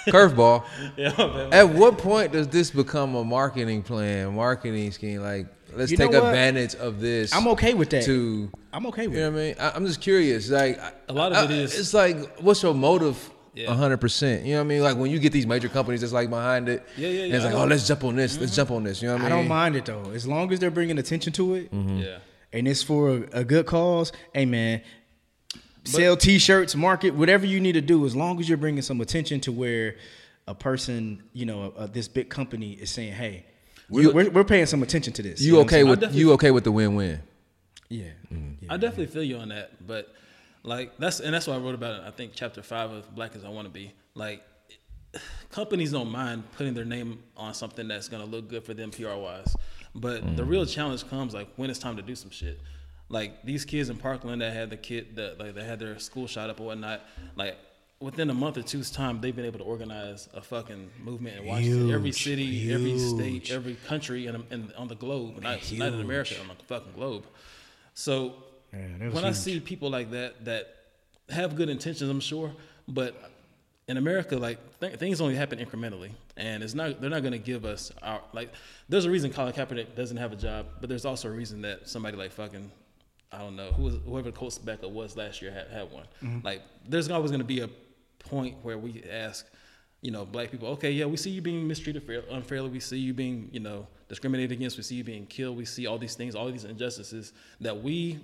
curveball. 0.09 0.65
Yeah. 0.97 1.49
At 1.53 1.69
what 1.71 1.99
point 1.99 2.33
does 2.33 2.49
this 2.49 2.71
become 2.71 3.15
a 3.15 3.25
marketing 3.25 3.83
plan, 3.83 4.35
marketing 4.35 4.91
scheme? 4.93 5.21
Like, 5.23 5.47
let's 5.75 5.91
You 5.91 5.97
take 5.97 6.13
advantage 6.15 6.75
of 6.77 7.01
this. 7.01 7.35
I'm 7.35 7.49
okay 7.49 7.75
with 7.75 7.91
that. 7.91 8.05
To 8.05 8.51
I'm 8.73 8.87
okay 8.87 9.07
with. 9.09 9.17
you 9.17 9.23
know 9.23 9.29
it. 9.29 9.33
what 9.33 9.41
I 9.41 9.45
mean? 9.45 9.55
I, 9.59 9.71
I'm 9.77 9.87
just 9.87 10.01
curious. 10.01 10.51
Like, 10.51 10.79
A 11.09 11.13
lot 11.13 11.33
of 11.33 11.51
it 11.51 11.55
I- 11.55 11.59
is- 11.59 11.79
It's 11.79 11.95
like, 11.95 12.39
what's 12.41 12.63
your 12.63 12.75
motive? 12.75 13.31
Yeah. 13.55 13.73
hundred 13.75 13.97
percent. 14.03 14.45
You 14.45 14.53
know 14.53 14.59
what 14.59 14.65
I 14.65 14.69
mean? 14.69 14.83
Like 14.83 14.97
when 14.99 15.11
you 15.11 15.19
get 15.19 15.33
these 15.33 15.47
major 15.47 15.71
companies 15.71 16.03
that's 16.03 16.13
like 16.13 16.29
behind 16.29 16.69
it. 16.69 16.83
Yeah, 16.95 17.09
yeah, 17.09 17.21
and 17.23 17.31
yeah, 17.31 17.37
it's 17.37 17.45
like, 17.47 17.55
oh, 17.55 17.65
let's 17.65 17.89
jump 17.89 18.05
on 18.05 18.15
this. 18.15 18.39
Let's 18.39 18.55
jump 18.55 18.71
on 18.71 18.85
this. 18.85 19.01
You 19.01 19.09
know 19.09 19.15
what 19.15 19.23
I 19.23 19.25
mean? 19.25 19.33
I 19.33 19.37
don't 19.39 19.49
mind 19.49 19.77
it 19.77 19.87
though, 19.87 20.11
as 20.11 20.27
long 20.29 20.53
as 20.53 20.59
they're 20.61 20.71
bringing 20.71 20.99
attention 20.99 21.33
to 21.33 21.55
it, 21.55 21.71
yeah. 21.73 22.19
And 22.57 22.67
it's 22.67 22.83
for 22.83 23.11
a, 23.11 23.41
a 23.41 23.45
good 23.45 23.67
cause. 23.67 24.13
Hey 24.33 24.47
man, 24.47 24.81
sell 25.85 26.17
T-shirts, 26.17 26.75
market 26.75 27.15
whatever 27.15 27.47
you 27.47 27.61
need 27.61 27.73
to 27.73 27.81
do, 27.81 28.05
as 28.07 28.17
long 28.17 28.41
as 28.41 28.49
you're 28.49 28.59
bringing 28.59 28.83
some 28.83 29.01
attention 29.01 29.41
to 29.41 29.53
where 29.53 29.97
a 30.49 30.55
person, 30.55 31.23
you 31.33 31.45
know, 31.47 31.73
uh, 31.77 31.87
this 31.87 32.09
big 32.09 32.31
company 32.31 32.73
is 32.73 32.91
saying, 32.91 33.13
"Hey, 33.13 33.45
You- 33.91 34.13
we're, 34.13 34.31
we're 34.31 34.45
paying 34.45 34.67
some 34.67 34.83
attention 34.83 35.13
to 35.15 35.23
this." 35.23 35.41
You 35.41 35.55
know 35.55 35.61
okay 35.61 35.85
with 35.85 36.15
you 36.15 36.33
okay 36.33 36.51
with 36.51 36.65
the 36.65 36.73
win-win? 36.73 37.21
Yeah. 37.89 38.07
yeah. 38.31 38.39
I 38.69 38.77
definitely 38.79 39.07
feel 39.07 39.23
you 39.23 39.37
on 39.37 39.51
that, 39.51 39.87
but 39.87 40.13
like 40.63 40.97
that's 40.99 41.21
and 41.21 41.33
that's 41.35 41.47
why 41.47 41.55
I 41.55 41.59
wrote 41.59 41.75
about 41.75 42.01
it. 42.01 42.07
I 42.07 42.11
think 42.11 42.33
chapter 42.35 42.63
five 42.63 42.91
of 42.91 43.15
Black 43.15 43.37
as 43.37 43.45
I 43.45 43.49
Want 43.49 43.67
to 43.67 43.73
Be. 43.73 43.93
Like 44.15 44.43
companies 45.51 45.93
don't 45.93 46.11
mind 46.11 46.43
putting 46.57 46.75
their 46.75 46.85
name 46.85 47.23
on 47.37 47.55
something 47.55 47.87
that's 47.87 48.09
gonna 48.09 48.25
look 48.25 48.49
good 48.49 48.65
for 48.65 48.75
them 48.75 48.91
PR 48.91 49.15
wise, 49.15 49.55
but 49.97 50.37
the 50.37 50.45
real 50.45 50.67
challenge 50.67 51.09
comes 51.09 51.35
like 51.35 51.49
when 51.57 51.71
it's 51.71 51.79
time 51.79 51.97
to 51.97 52.03
do 52.03 52.15
some 52.15 52.31
shit. 52.31 52.61
Like 53.09 53.43
these 53.45 53.65
kids 53.65 53.89
in 53.89 53.97
Parkland 53.97 54.43
that 54.43 54.53
had 54.53 54.71
the 54.71 54.77
kid 54.77 55.17
that 55.17 55.39
like 55.39 55.55
they 55.55 55.65
had 55.65 55.79
their 55.79 55.99
school 55.99 56.27
shot 56.27 56.51
up 56.51 56.61
or 56.61 56.67
whatnot. 56.67 57.03
Like 57.37 57.57
within 58.01 58.29
a 58.31 58.35
month 58.35 58.59
or 58.59 58.63
two's 58.63 58.91
time, 58.91 59.21
they've 59.21 59.35
been 59.35 59.45
able 59.45 59.59
to 59.61 59.65
organize 59.65 60.29
a 60.35 60.43
fucking 60.43 60.91
movement 61.03 61.39
in 61.39 61.47
Washington. 61.47 61.91
every 61.91 62.11
Huge, 62.11 62.25
city, 62.25 62.73
every 62.73 62.99
state, 62.99 63.51
every 63.51 63.77
country, 63.87 64.27
and 64.27 64.45
in, 64.51 64.73
on 64.77 64.89
the 64.89 64.97
globe, 64.97 65.41
not, 65.41 65.61
not 65.73 65.93
in 65.93 66.01
America, 66.01 66.35
on 66.41 66.49
the 66.49 66.65
fucking 66.65 66.93
globe. 66.93 67.25
So 67.95 68.35
Yeah, 68.73 69.09
when 69.11 69.25
I 69.25 69.33
see 69.33 69.61
people 69.61 69.89
like 69.89 70.11
that 70.11 70.45
that 70.45 70.75
have 71.31 71.57
good 71.57 71.69
intentions, 71.69 72.11
I'm 72.11 72.21
sure, 72.21 72.53
but 72.89 73.15
in 73.89 73.97
America, 73.97 74.37
like 74.37 74.59
th- 74.81 74.97
things 74.97 75.21
only 75.21 75.37
happen 75.37 75.59
incrementally, 75.59 76.11
and 76.37 76.63
it's 76.63 76.75
not 76.75 77.01
they're 77.01 77.11
not 77.11 77.23
going 77.23 77.33
to 77.33 77.39
give 77.39 77.65
us 77.65 77.93
our 78.03 78.21
like. 78.33 78.53
There's 78.89 79.05
a 79.05 79.11
reason 79.11 79.33
Colin 79.33 79.53
Kaepernick 79.53 79.95
doesn't 79.95 80.17
have 80.17 80.33
a 80.33 80.37
job, 80.37 80.67
but 80.81 80.89
there's 80.89 81.05
also 81.05 81.29
a 81.29 81.31
reason 81.31 81.63
that 81.63 81.89
somebody 81.89 82.17
like 82.17 82.33
fucking 82.33 82.71
I 83.31 83.39
don't 83.39 83.57
know 83.57 83.71
who 83.73 83.85
was 83.85 83.95
whoever 84.05 84.33
Colts 84.33 84.59
backup 84.59 84.91
was 84.91 85.17
last 85.17 85.41
year 85.41 85.53
had, 85.53 85.69
had 85.69 85.93
one. 85.93 86.07
Mm-hmm. 86.23 86.45
Like 86.45 86.63
there's 86.89 87.09
always 87.11 87.31
going 87.31 87.41
to 87.41 87.47
be 87.47 87.61
a 87.61 87.71
point 88.19 88.57
where 88.63 88.77
we 88.77 89.05
ask, 89.09 89.47
you 90.01 90.11
know, 90.11 90.25
black 90.25 90.51
people, 90.51 90.69
okay, 90.69 90.91
yeah, 90.91 91.05
we 91.05 91.17
see 91.17 91.31
you 91.31 91.41
being 91.41 91.67
mistreated 91.67 92.03
fair, 92.03 92.25
unfairly, 92.31 92.71
we 92.71 92.81
see 92.81 92.99
you 92.99 93.15
being, 93.15 93.49
you 93.53 93.61
know, 93.61 93.87
discriminated 94.09 94.51
against, 94.51 94.77
we 94.77 94.83
see 94.83 94.97
you 94.97 95.05
being 95.05 95.27
killed, 95.27 95.57
we 95.57 95.65
see 95.65 95.87
all 95.87 95.99
these 95.99 96.17
things, 96.17 96.35
all 96.35 96.51
these 96.51 96.65
injustices 96.65 97.33
that 97.61 97.83
we 97.83 98.19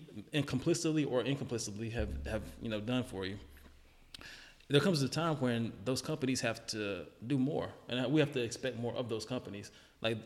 complicitly 0.47 1.05
or 1.05 1.23
incomplicitly 1.23 1.93
have 1.93 2.09
have 2.27 2.43
you 2.61 2.69
know 2.69 2.81
done 2.81 3.05
for 3.05 3.25
you 3.25 3.39
there 4.69 4.81
comes 4.81 5.03
a 5.03 5.09
time 5.09 5.37
when 5.37 5.73
those 5.85 6.01
companies 6.01 6.41
have 6.41 6.67
to 6.69 7.05
do 7.27 7.39
more, 7.39 7.69
and 7.89 8.13
we 8.13 8.21
have 8.21 8.33
to 8.33 8.41
expect 8.41 8.79
more 8.79 8.95
of 8.95 9.09
those 9.09 9.25
companies. 9.25 9.71
Like 10.01 10.19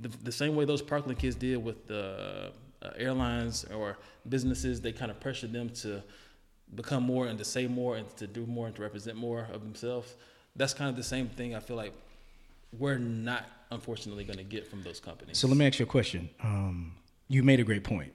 the, 0.00 0.08
the 0.22 0.32
same 0.32 0.54
way 0.54 0.64
those 0.64 0.82
Parkland 0.82 1.18
kids 1.18 1.36
did 1.36 1.62
with 1.62 1.86
the 1.86 2.52
uh, 2.82 2.90
airlines 2.96 3.64
or 3.64 3.98
businesses, 4.28 4.80
they 4.80 4.92
kind 4.92 5.10
of 5.10 5.20
pressured 5.20 5.52
them 5.52 5.70
to 5.70 6.02
become 6.74 7.02
more 7.02 7.26
and 7.26 7.38
to 7.38 7.44
say 7.44 7.66
more 7.66 7.96
and 7.96 8.16
to 8.16 8.26
do 8.26 8.46
more 8.46 8.66
and 8.66 8.76
to 8.76 8.82
represent 8.82 9.16
more 9.16 9.48
of 9.52 9.62
themselves. 9.62 10.14
That's 10.56 10.74
kind 10.74 10.90
of 10.90 10.96
the 10.96 11.02
same 11.02 11.28
thing. 11.28 11.54
I 11.54 11.60
feel 11.60 11.76
like 11.76 11.92
we're 12.78 12.98
not, 12.98 13.46
unfortunately, 13.70 14.24
going 14.24 14.38
to 14.38 14.44
get 14.44 14.66
from 14.66 14.82
those 14.82 15.00
companies. 15.00 15.38
So 15.38 15.48
let 15.48 15.56
me 15.56 15.66
ask 15.66 15.78
you 15.78 15.84
a 15.84 15.88
question. 15.88 16.28
Um, 16.42 16.92
you 17.28 17.42
made 17.42 17.60
a 17.60 17.64
great 17.64 17.84
point. 17.84 18.12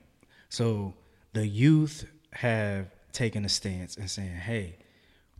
So 0.50 0.94
the 1.34 1.46
youth 1.48 2.06
have 2.32 2.88
taken 3.12 3.46
a 3.46 3.50
stance 3.50 3.98
and 3.98 4.10
saying, 4.10 4.36
"Hey, 4.36 4.78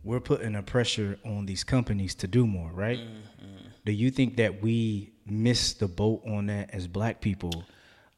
we're 0.04 0.20
putting 0.20 0.54
a 0.54 0.62
pressure 0.62 1.18
on 1.24 1.46
these 1.46 1.64
companies 1.64 2.14
to 2.16 2.26
do 2.26 2.46
more, 2.46 2.70
right?" 2.72 2.98
Mm-hmm. 2.98 3.68
Do 3.84 3.92
you 3.92 4.10
think 4.10 4.36
that 4.36 4.62
we 4.62 5.12
miss 5.26 5.74
the 5.74 5.88
boat 5.88 6.22
on 6.26 6.46
that 6.46 6.70
as 6.72 6.86
black 6.86 7.20
people 7.20 7.64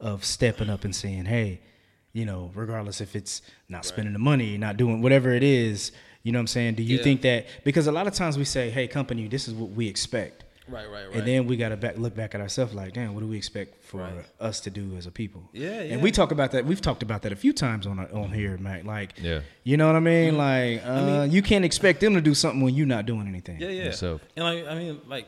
of 0.01 0.25
stepping 0.25 0.69
up 0.69 0.85
and 0.85 0.95
saying, 0.95 1.25
"Hey, 1.25 1.61
you 2.13 2.25
know, 2.25 2.51
regardless 2.55 3.01
if 3.01 3.15
it's 3.17 3.43
not 3.69 3.85
spending 3.85 4.13
the 4.13 4.19
money, 4.19 4.57
not 4.59 4.77
doing 4.77 5.03
whatever 5.03 5.31
it 5.31 5.43
is, 5.43 5.93
you 6.23 6.33
know 6.33 6.39
what 6.39 6.43
I'm 6.43 6.47
saying? 6.49 6.75
Do 6.75 6.83
you 6.83 6.97
Yeah. 6.99 7.03
think 7.05 7.23
that 7.23 7.47
because 7.65 7.87
a 7.87 7.93
lot 7.93 8.07
of 8.07 8.15
times 8.15 8.37
we 8.39 8.45
say, 8.45 8.71
"Hey, 8.71 8.89
company, 8.89 9.29
this 9.29 9.49
is 9.49 9.55
what 9.55 9.71
we 9.71 9.87
expect." 9.87 10.45
Right, 10.69 10.91
right, 10.91 11.07
right. 11.09 11.17
And 11.17 11.27
then 11.27 11.47
we 11.47 11.57
got 11.57 11.71
to 11.71 11.77
back, 11.77 11.97
look 11.99 12.15
back 12.15 12.35
at 12.35 12.41
ourselves 12.41 12.75
like, 12.75 12.93
damn, 12.95 13.15
what 13.15 13.21
do 13.21 13.27
we 13.27 13.37
expect 13.37 13.85
for 13.85 13.99
Right. 14.01 14.25
us 14.41 14.61
to 14.61 14.71
do 14.71 14.97
as 14.97 15.07
a 15.07 15.11
people? 15.11 15.49
Yeah, 15.53 15.83
yeah. 15.83 15.95
And 15.95 16.03
we 16.03 16.11
talk 16.11 16.31
about 16.33 16.53
that. 16.53 16.65
We've 16.65 16.81
talked 16.81 17.03
about 17.03 17.23
that 17.23 17.33
a 17.33 17.37
few 17.37 17.53
times 17.53 17.87
on 17.87 17.99
on 17.99 18.33
here, 18.33 18.57
Mac. 18.59 18.85
Like, 18.85 19.15
Yeah. 19.21 19.41
you 19.65 19.77
know 19.77 19.87
what 19.87 19.97
I 19.97 20.01
mean? 20.01 20.35
Mm-hmm. 20.35 21.07
Like, 21.07 21.21
uh, 21.21 21.27
you 21.31 21.43
can't 21.43 21.65
expect 21.65 22.01
them 22.01 22.15
to 22.15 22.21
do 22.21 22.35
something 22.35 22.61
when 22.63 22.75
you're 22.75 22.87
not 22.87 23.07
doing 23.07 23.27
anything. 23.29 23.61
Yeah, 23.61 23.69
yeah. 23.69 23.85
Yourself. 23.85 24.21
And 24.37 24.45
like, 24.45 24.67
I 24.67 24.75
mean, 24.75 25.01
like, 25.07 25.27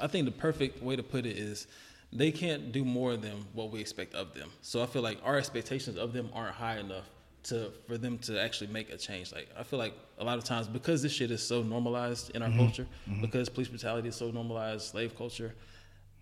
I 0.00 0.06
think 0.06 0.24
the 0.24 0.32
perfect 0.32 0.82
way 0.82 0.96
to 0.96 1.02
put 1.02 1.26
it 1.26 1.36
is 1.36 1.66
they 2.12 2.30
can't 2.32 2.72
do 2.72 2.84
more 2.84 3.16
than 3.16 3.44
what 3.52 3.70
we 3.70 3.80
expect 3.80 4.14
of 4.14 4.32
them. 4.34 4.50
So 4.62 4.82
I 4.82 4.86
feel 4.86 5.02
like 5.02 5.18
our 5.24 5.36
expectations 5.36 5.96
of 5.98 6.12
them 6.12 6.30
aren't 6.32 6.54
high 6.54 6.78
enough 6.78 7.04
to 7.44 7.70
for 7.86 7.98
them 7.98 8.18
to 8.18 8.40
actually 8.40 8.68
make 8.68 8.90
a 8.90 8.96
change. 8.96 9.32
Like 9.32 9.48
I 9.56 9.62
feel 9.62 9.78
like 9.78 9.94
a 10.18 10.24
lot 10.24 10.38
of 10.38 10.44
times 10.44 10.68
because 10.68 11.02
this 11.02 11.12
shit 11.12 11.30
is 11.30 11.42
so 11.42 11.62
normalized 11.62 12.30
in 12.34 12.42
our 12.42 12.48
mm-hmm. 12.48 12.58
culture, 12.58 12.86
mm-hmm. 13.08 13.20
because 13.20 13.48
police 13.48 13.68
brutality 13.68 14.08
is 14.08 14.16
so 14.16 14.30
normalized, 14.30 14.82
slave 14.82 15.16
culture, 15.16 15.54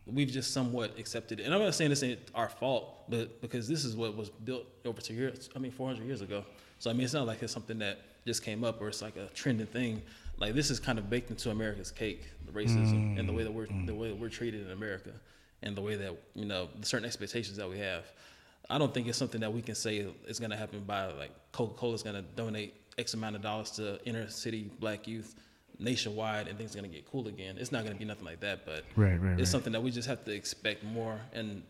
we've 0.06 0.30
just 0.30 0.52
somewhat 0.52 0.98
accepted 0.98 1.40
it. 1.40 1.44
And 1.44 1.54
I'm 1.54 1.60
not 1.60 1.74
saying 1.74 1.90
this 1.90 2.02
ain't 2.02 2.20
our 2.34 2.48
fault, 2.48 3.10
but 3.10 3.40
because 3.40 3.66
this 3.68 3.84
is 3.84 3.96
what 3.96 4.16
was 4.16 4.30
built 4.30 4.66
over 4.84 5.00
two 5.00 5.14
years, 5.14 5.50
I 5.54 5.58
mean, 5.58 5.72
400 5.72 6.04
years 6.04 6.22
ago. 6.22 6.44
So 6.78 6.90
I 6.90 6.92
mean, 6.92 7.04
it's 7.04 7.14
not 7.14 7.26
like 7.26 7.42
it's 7.42 7.52
something 7.52 7.78
that 7.80 8.00
just 8.26 8.42
came 8.42 8.64
up 8.64 8.80
or 8.80 8.88
it's 8.88 9.02
like 9.02 9.16
a 9.16 9.28
trending 9.34 9.66
thing. 9.66 10.02
Like 10.38 10.54
this 10.54 10.70
is 10.70 10.78
kind 10.78 10.98
of 10.98 11.08
baked 11.08 11.30
into 11.30 11.50
America's 11.50 11.90
cake, 11.90 12.24
the 12.44 12.52
racism 12.52 12.92
and 12.92 13.16
the 13.16 13.22
mm-hmm. 13.22 13.36
way 13.36 13.42
that 13.44 13.52
we're 13.52 13.66
the 13.86 13.94
way 13.94 14.08
that 14.08 14.18
we're 14.18 14.28
treated 14.28 14.66
in 14.66 14.70
America, 14.70 15.12
and 15.62 15.74
the 15.74 15.80
way 15.80 15.96
that 15.96 16.14
you 16.34 16.44
know 16.44 16.68
the 16.78 16.86
certain 16.86 17.06
expectations 17.06 17.56
that 17.56 17.68
we 17.68 17.78
have. 17.78 18.04
I 18.68 18.78
don't 18.78 18.92
think 18.92 19.06
it's 19.06 19.18
something 19.18 19.40
that 19.40 19.52
we 19.52 19.62
can 19.62 19.74
say 19.74 20.06
is 20.26 20.38
going 20.38 20.50
to 20.50 20.56
happen 20.56 20.80
by 20.86 21.06
like 21.12 21.30
Coca-Cola 21.52 21.94
is 21.94 22.02
going 22.02 22.16
to 22.16 22.22
donate 22.22 22.74
X 22.98 23.14
amount 23.14 23.36
of 23.36 23.42
dollars 23.42 23.70
to 23.72 23.98
inner 24.06 24.28
city 24.28 24.70
black 24.80 25.06
youth 25.06 25.34
nationwide 25.78 26.48
and 26.48 26.56
things 26.56 26.74
are 26.74 26.78
going 26.78 26.90
to 26.90 26.96
get 26.96 27.10
cool 27.10 27.28
again. 27.28 27.56
It's 27.58 27.70
not 27.70 27.82
going 27.82 27.92
to 27.92 27.98
be 27.98 28.04
nothing 28.04 28.24
like 28.24 28.40
that, 28.40 28.64
but 28.64 28.84
Right, 28.96 29.20
right, 29.20 29.32
it's 29.32 29.40
right. 29.40 29.48
something 29.48 29.72
that 29.72 29.82
we 29.82 29.90
just 29.90 30.08
have 30.08 30.24
to 30.24 30.32
expect 30.32 30.82
more 30.84 31.20
and 31.32 31.62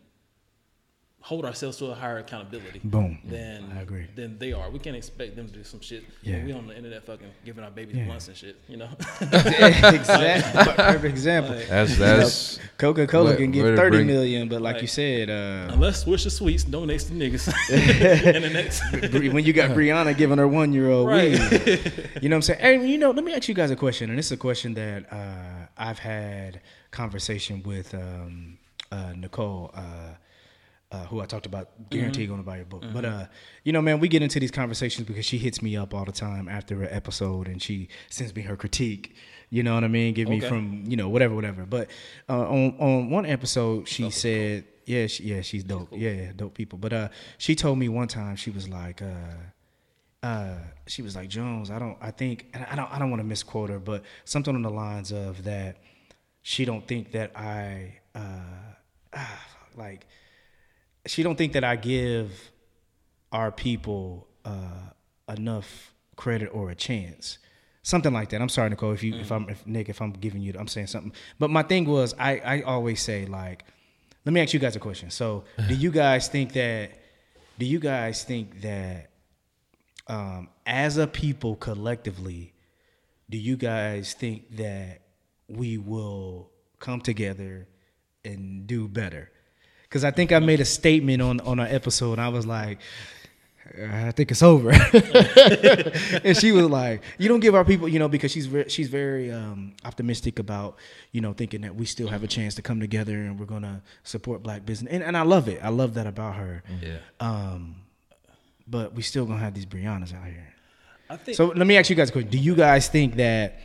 hold 1.19 1.43
ourselves 1.43 1.75
to 1.77 1.87
a 1.87 1.93
higher 1.95 2.19
accountability. 2.19 2.79
Boom. 2.83 3.19
Than 3.25 3.69
I 3.75 3.81
agree. 3.81 4.05
Than 4.15 4.37
they 4.39 4.53
are. 4.53 4.69
We 4.69 4.79
can't 4.79 4.95
expect 4.95 5.35
them 5.35 5.47
to 5.47 5.53
do 5.53 5.63
some 5.63 5.81
shit. 5.81 6.05
Yeah. 6.23 6.45
we 6.45 6.53
on 6.53 6.67
the 6.67 6.77
internet 6.77 7.05
fucking 7.05 7.27
giving 7.43 7.63
our 7.65 7.71
babies 7.71 7.97
Yeah. 7.97 8.05
blunts 8.05 8.27
and 8.29 8.37
shit. 8.37 8.55
You 8.69 8.77
know. 8.77 8.89
exactly. 9.21 10.73
Perfect 10.75 11.05
example. 11.05 11.55
That's 11.69 11.97
that's 11.97 12.59
Coca 12.77 13.07
Cola 13.07 13.35
can 13.35 13.47
way 13.47 13.57
give 13.57 13.65
to 13.65 13.75
thirty 13.75 13.97
bring- 13.97 14.07
million, 14.07 14.47
but 14.47 14.61
like 14.61 14.75
Right. 14.75 14.81
you 14.83 14.87
said, 14.87 15.29
uh, 15.29 15.73
Unless 15.73 16.05
Swisher 16.05 16.31
Sweets 16.31 16.63
donates 16.65 17.07
to 17.07 17.13
niggas. 17.13 17.47
and 18.35 18.43
the 18.43 18.49
next. 18.49 19.33
When 19.33 19.43
you 19.43 19.53
got 19.53 19.71
Brianna 19.71 20.15
giving 20.15 20.37
her 20.37 20.47
one 20.47 20.71
year 20.73 20.89
old 20.89 21.07
Right. 21.07 21.31
weed. 21.31 21.93
You 22.21 22.29
know 22.29 22.35
what 22.35 22.37
I'm 22.37 22.41
saying? 22.43 22.59
Hey, 22.59 22.87
you 22.87 22.97
know, 22.97 23.11
let 23.11 23.23
me 23.23 23.33
ask 23.33 23.47
you 23.47 23.53
guys 23.53 23.69
a 23.69 23.75
question, 23.75 24.09
and 24.09 24.17
this 24.17 24.27
is 24.27 24.31
a 24.31 24.37
question 24.37 24.73
that 24.73 25.11
uh, 25.13 25.67
I've 25.77 25.99
had 25.99 26.61
conversation 26.91 27.61
with 27.63 27.93
um, 27.93 28.57
uh, 28.91 29.13
Nicole. 29.15 29.71
Uh, 29.73 30.13
uh, 30.91 31.05
who 31.05 31.19
I 31.21 31.25
talked 31.25 31.45
about, 31.45 31.89
guarantee 31.89 32.25
going 32.27 32.39
to 32.39 32.45
buy 32.45 32.57
your 32.57 32.65
book. 32.65 32.83
But 32.93 33.05
uh, 33.05 33.25
you 33.63 33.73
know, 33.73 33.81
man, 33.81 33.99
we 33.99 34.07
get 34.07 34.21
into 34.21 34.39
these 34.39 34.51
conversations 34.51 35.07
because 35.07 35.25
she 35.25 35.37
hits 35.37 35.61
me 35.61 35.75
up 35.75 35.93
all 35.93 36.05
the 36.05 36.11
time 36.11 36.47
after 36.47 36.83
an 36.83 36.89
episode, 36.93 37.47
and 37.47 37.61
she 37.61 37.89
sends 38.09 38.35
me 38.35 38.41
her 38.43 38.55
critique. 38.55 39.15
You 39.49 39.63
know 39.63 39.75
what 39.75 39.83
I 39.83 39.87
mean? 39.87 40.13
Give 40.13 40.27
me 40.27 40.39
from 40.39 40.83
you 40.87 40.97
know 40.97 41.09
whatever, 41.09 41.35
whatever. 41.35 41.65
But 41.65 41.89
uh, 42.29 42.47
on 42.47 42.75
on 42.79 43.09
one 43.09 43.25
episode, 43.25 43.87
she 43.87 44.09
said, 44.11 44.65
"Yeah, 44.85 45.07
she, 45.07 45.23
yeah, 45.23 45.41
she's 45.41 45.63
dope. 45.63 45.89
Yeah, 45.91 46.11
yeah, 46.11 46.31
dope 46.35 46.53
people." 46.53 46.79
But 46.79 46.93
uh, 46.93 47.09
she 47.37 47.55
told 47.55 47.77
me 47.77 47.89
one 47.89 48.07
time 48.07 48.35
she 48.35 48.49
was 48.49 48.69
like, 48.69 49.01
uh, 49.01 49.05
uh, 50.23 50.57
she 50.87 51.01
was 51.01 51.15
like, 51.15 51.29
Jones, 51.29 51.69
I 51.69 51.79
don't, 51.79 51.97
I 52.01 52.11
think, 52.11 52.47
and 52.53 52.65
I 52.65 52.75
don't, 52.75 52.91
I 52.91 52.99
don't 52.99 53.09
want 53.09 53.21
to 53.21 53.27
misquote 53.27 53.69
her, 53.69 53.79
but 53.79 54.03
something 54.25 54.55
on 54.55 54.61
the 54.61 54.69
lines 54.69 55.11
of 55.11 55.43
that. 55.43 55.77
She 56.41 56.63
don't 56.63 56.87
think 56.87 57.11
that 57.11 57.35
I, 57.35 57.99
uh, 58.15 58.73
ah, 59.13 59.45
like, 59.75 60.07
she 61.07 61.23
don't 61.23 61.37
think 61.37 61.53
that 61.53 61.63
I 61.63 61.75
give 61.75 62.51
our 63.31 63.51
people 63.51 64.27
uh, 64.45 64.91
enough 65.29 65.93
credit 66.15 66.49
or 66.53 66.69
a 66.69 66.75
chance. 66.75 67.39
Something 67.83 68.11
like 68.11 68.29
that. 68.29 68.41
I'm 68.41 68.49
sorry, 68.49 68.69
Nicole, 68.69 68.91
if 68.91 69.01
you, 69.01 69.15
if 69.15 69.31
I'm, 69.31 69.47
if 69.49 69.65
Nick, 69.65 69.87
if 69.87 70.01
I'm 70.01 70.11
giving 70.11 70.41
you, 70.41 70.53
I'm 70.59 70.67
saying 70.67 70.87
something. 70.87 71.13
But 71.39 71.49
my 71.49 71.63
thing 71.63 71.85
was, 71.85 72.13
I, 72.19 72.39
I 72.39 72.61
always 72.61 73.01
say 73.01 73.25
like, 73.25 73.63
let 74.25 74.33
me 74.33 74.41
ask 74.41 74.53
you 74.53 74.59
guys 74.59 74.75
a 74.75 74.79
question. 74.79 75.09
So, 75.09 75.45
do 75.69 75.73
you 75.73 75.89
guys 75.89 76.27
think 76.27 76.51
that? 76.53 76.91
Do 77.57 77.65
you 77.65 77.79
guys 77.79 78.23
think 78.25 78.61
that, 78.61 79.09
um, 80.07 80.49
as 80.65 80.97
a 80.97 81.07
people 81.07 81.55
collectively, 81.55 82.53
do 83.29 83.37
you 83.37 83.55
guys 83.55 84.13
think 84.13 84.57
that 84.57 85.01
we 85.47 85.77
will 85.77 86.51
come 86.79 86.99
together 86.99 87.67
and 88.25 88.67
do 88.67 88.87
better? 88.89 89.31
Because 89.87 90.03
I 90.03 90.11
think 90.11 90.31
I 90.31 90.39
made 90.39 90.59
a 90.59 90.65
statement 90.65 91.21
on 91.21 91.39
on 91.41 91.59
our 91.59 91.67
episode. 91.67 92.19
I 92.19 92.29
was 92.29 92.45
like, 92.45 92.79
I 93.75 94.11
think 94.11 94.31
it's 94.31 94.43
over. 94.43 94.71
and 96.23 96.37
she 96.37 96.51
was 96.51 96.67
like, 96.69 97.03
"You 97.17 97.27
don't 97.27 97.39
give 97.39 97.55
our 97.55 97.65
people, 97.65 97.87
you 97.87 97.99
know, 97.99 98.07
because 98.07 98.31
she's 98.31 98.45
very, 98.45 98.69
she's 98.69 98.89
very 98.89 99.31
um, 99.31 99.73
optimistic 99.83 100.39
about, 100.39 100.77
you 101.11 101.21
know, 101.21 101.33
thinking 101.33 101.61
that 101.61 101.75
we 101.75 101.85
still 101.85 102.07
have 102.07 102.23
a 102.23 102.27
chance 102.27 102.55
to 102.55 102.61
come 102.61 102.79
together 102.79 103.13
and 103.13 103.39
we're 103.39 103.45
gonna 103.45 103.81
support 104.03 104.43
black 104.43 104.65
business. 104.65 104.91
And, 104.91 105.03
and 105.03 105.17
I 105.17 105.23
love 105.23 105.47
it. 105.47 105.59
I 105.63 105.69
love 105.69 105.95
that 105.95 106.07
about 106.07 106.35
her. 106.35 106.63
Yeah. 106.81 106.97
Um, 107.19 107.77
but 108.67 108.93
we 108.93 109.01
still 109.01 109.25
gonna 109.25 109.39
have 109.39 109.53
these 109.53 109.65
Briannas 109.65 110.13
out 110.13 110.25
here. 110.25 110.53
I 111.09 111.17
think 111.17 111.37
So 111.37 111.47
let 111.47 111.65
me 111.67 111.77
ask 111.77 111.89
you 111.89 111.95
guys 111.95 112.09
a 112.09 112.11
question. 112.11 112.29
Do 112.29 112.37
you 112.37 112.55
guys 112.55 112.87
think 112.89 113.15
that 113.15 113.59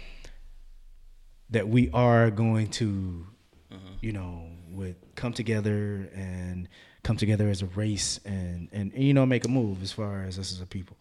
that 1.50 1.68
we 1.68 1.90
are 1.92 2.30
going 2.30 2.68
to, 2.68 3.26
you 4.00 4.12
know, 4.12 4.46
with 4.70 4.96
come 5.14 5.32
together 5.32 6.08
and 6.14 6.68
come 7.02 7.16
together 7.16 7.48
as 7.48 7.62
a 7.62 7.66
race 7.66 8.20
and, 8.24 8.68
and 8.72 8.92
and 8.92 9.02
you 9.02 9.14
know 9.14 9.26
make 9.26 9.44
a 9.44 9.48
move 9.48 9.82
as 9.82 9.92
far 9.92 10.22
as 10.24 10.38
us 10.38 10.52
as 10.52 10.60
a 10.60 10.66
people? 10.66 10.96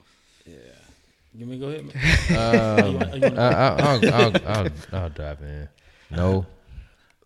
yeah. 0.45 0.55
Give 1.37 1.47
me 1.47 1.57
go 1.59 1.67
ahead. 1.69 1.85
Um, 2.37 2.95
You 3.13 3.29
you 3.29 3.37
I, 3.37 3.51
I, 3.51 3.75
I'll, 3.79 4.13
I'll, 4.13 4.47
I'll, 4.47 4.69
I'll 4.91 5.09
dive 5.09 5.41
in. 5.41 5.69
No. 6.09 6.45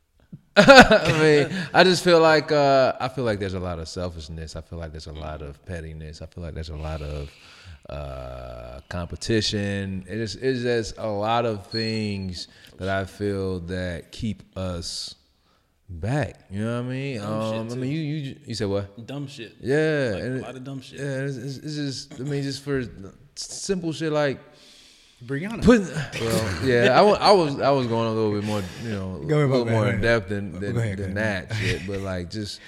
I 0.57 1.19
mean, 1.19 1.67
I 1.73 1.83
just 1.83 2.03
feel 2.03 2.19
like 2.21 2.51
uh, 2.51 2.93
I 2.99 3.09
feel 3.09 3.23
like 3.25 3.39
there's 3.39 3.55
a 3.55 3.59
lot 3.59 3.79
of 3.79 3.87
selfishness. 3.87 4.55
I 4.55 4.61
feel 4.61 4.79
like 4.79 4.91
there's 4.91 5.07
a 5.07 5.11
lot 5.11 5.41
of 5.41 5.63
pettiness. 5.65 6.21
I 6.21 6.27
feel 6.27 6.43
like 6.43 6.53
there's 6.53 6.69
a 6.69 6.77
lot 6.77 7.01
of 7.01 7.31
uh, 7.89 8.79
competition. 8.87 10.05
It 10.07 10.17
is 10.17 10.35
it's 10.35 10.61
just 10.61 10.97
a 10.97 11.07
lot 11.07 11.45
of 11.45 11.67
things 11.67 12.47
that 12.77 12.87
I 12.89 13.05
feel 13.05 13.59
that 13.61 14.11
keep 14.11 14.43
us 14.57 15.15
back. 15.89 16.39
You 16.51 16.63
know 16.65 16.81
what 16.81 16.85
I 16.87 16.89
mean? 16.89 17.17
Dumb 17.19 17.31
Um, 17.31 17.71
I 17.71 17.75
mean, 17.75 17.91
you 17.91 17.99
you 17.99 18.35
you 18.45 18.55
said 18.55 18.67
what? 18.67 19.05
dumb 19.05 19.27
shit. 19.27 19.55
Yeah, 19.61 20.11
Like, 20.13 20.23
and 20.23 20.33
a 20.33 20.37
it- 20.37 20.41
lot 20.41 20.55
of 20.55 20.63
dumb 20.63 20.81
shit. 20.81 20.99
Yeah, 20.99 21.21
it's, 21.25 21.37
it's, 21.37 21.57
it's 21.57 21.75
just 21.75 22.13
I 22.19 22.23
mean, 22.23 22.43
just 22.43 22.63
for 22.63 22.83
simple 23.35 23.93
shit 23.93 24.11
like 24.11 24.39
Brianna. 25.25 25.63
putting. 25.63 25.87
Well, 26.25 26.65
yeah, 26.65 26.99
I, 26.99 27.29
I 27.29 27.31
was 27.31 27.59
I 27.59 27.69
was 27.71 27.87
going 27.87 28.07
a 28.07 28.11
little 28.11 28.31
bit 28.33 28.43
more, 28.43 28.61
you 28.83 28.89
know, 28.89 29.23
Go 29.27 29.45
a 29.45 29.47
little 29.47 29.65
more 29.65 29.89
in 29.89 30.01
depth 30.01 30.29
than 30.29 30.59
than, 30.59 30.77
ahead, 30.77 30.97
than 30.97 31.13
that 31.15 31.53
shit. 31.55 31.85
But 31.87 31.99
like, 32.01 32.29
just 32.29 32.59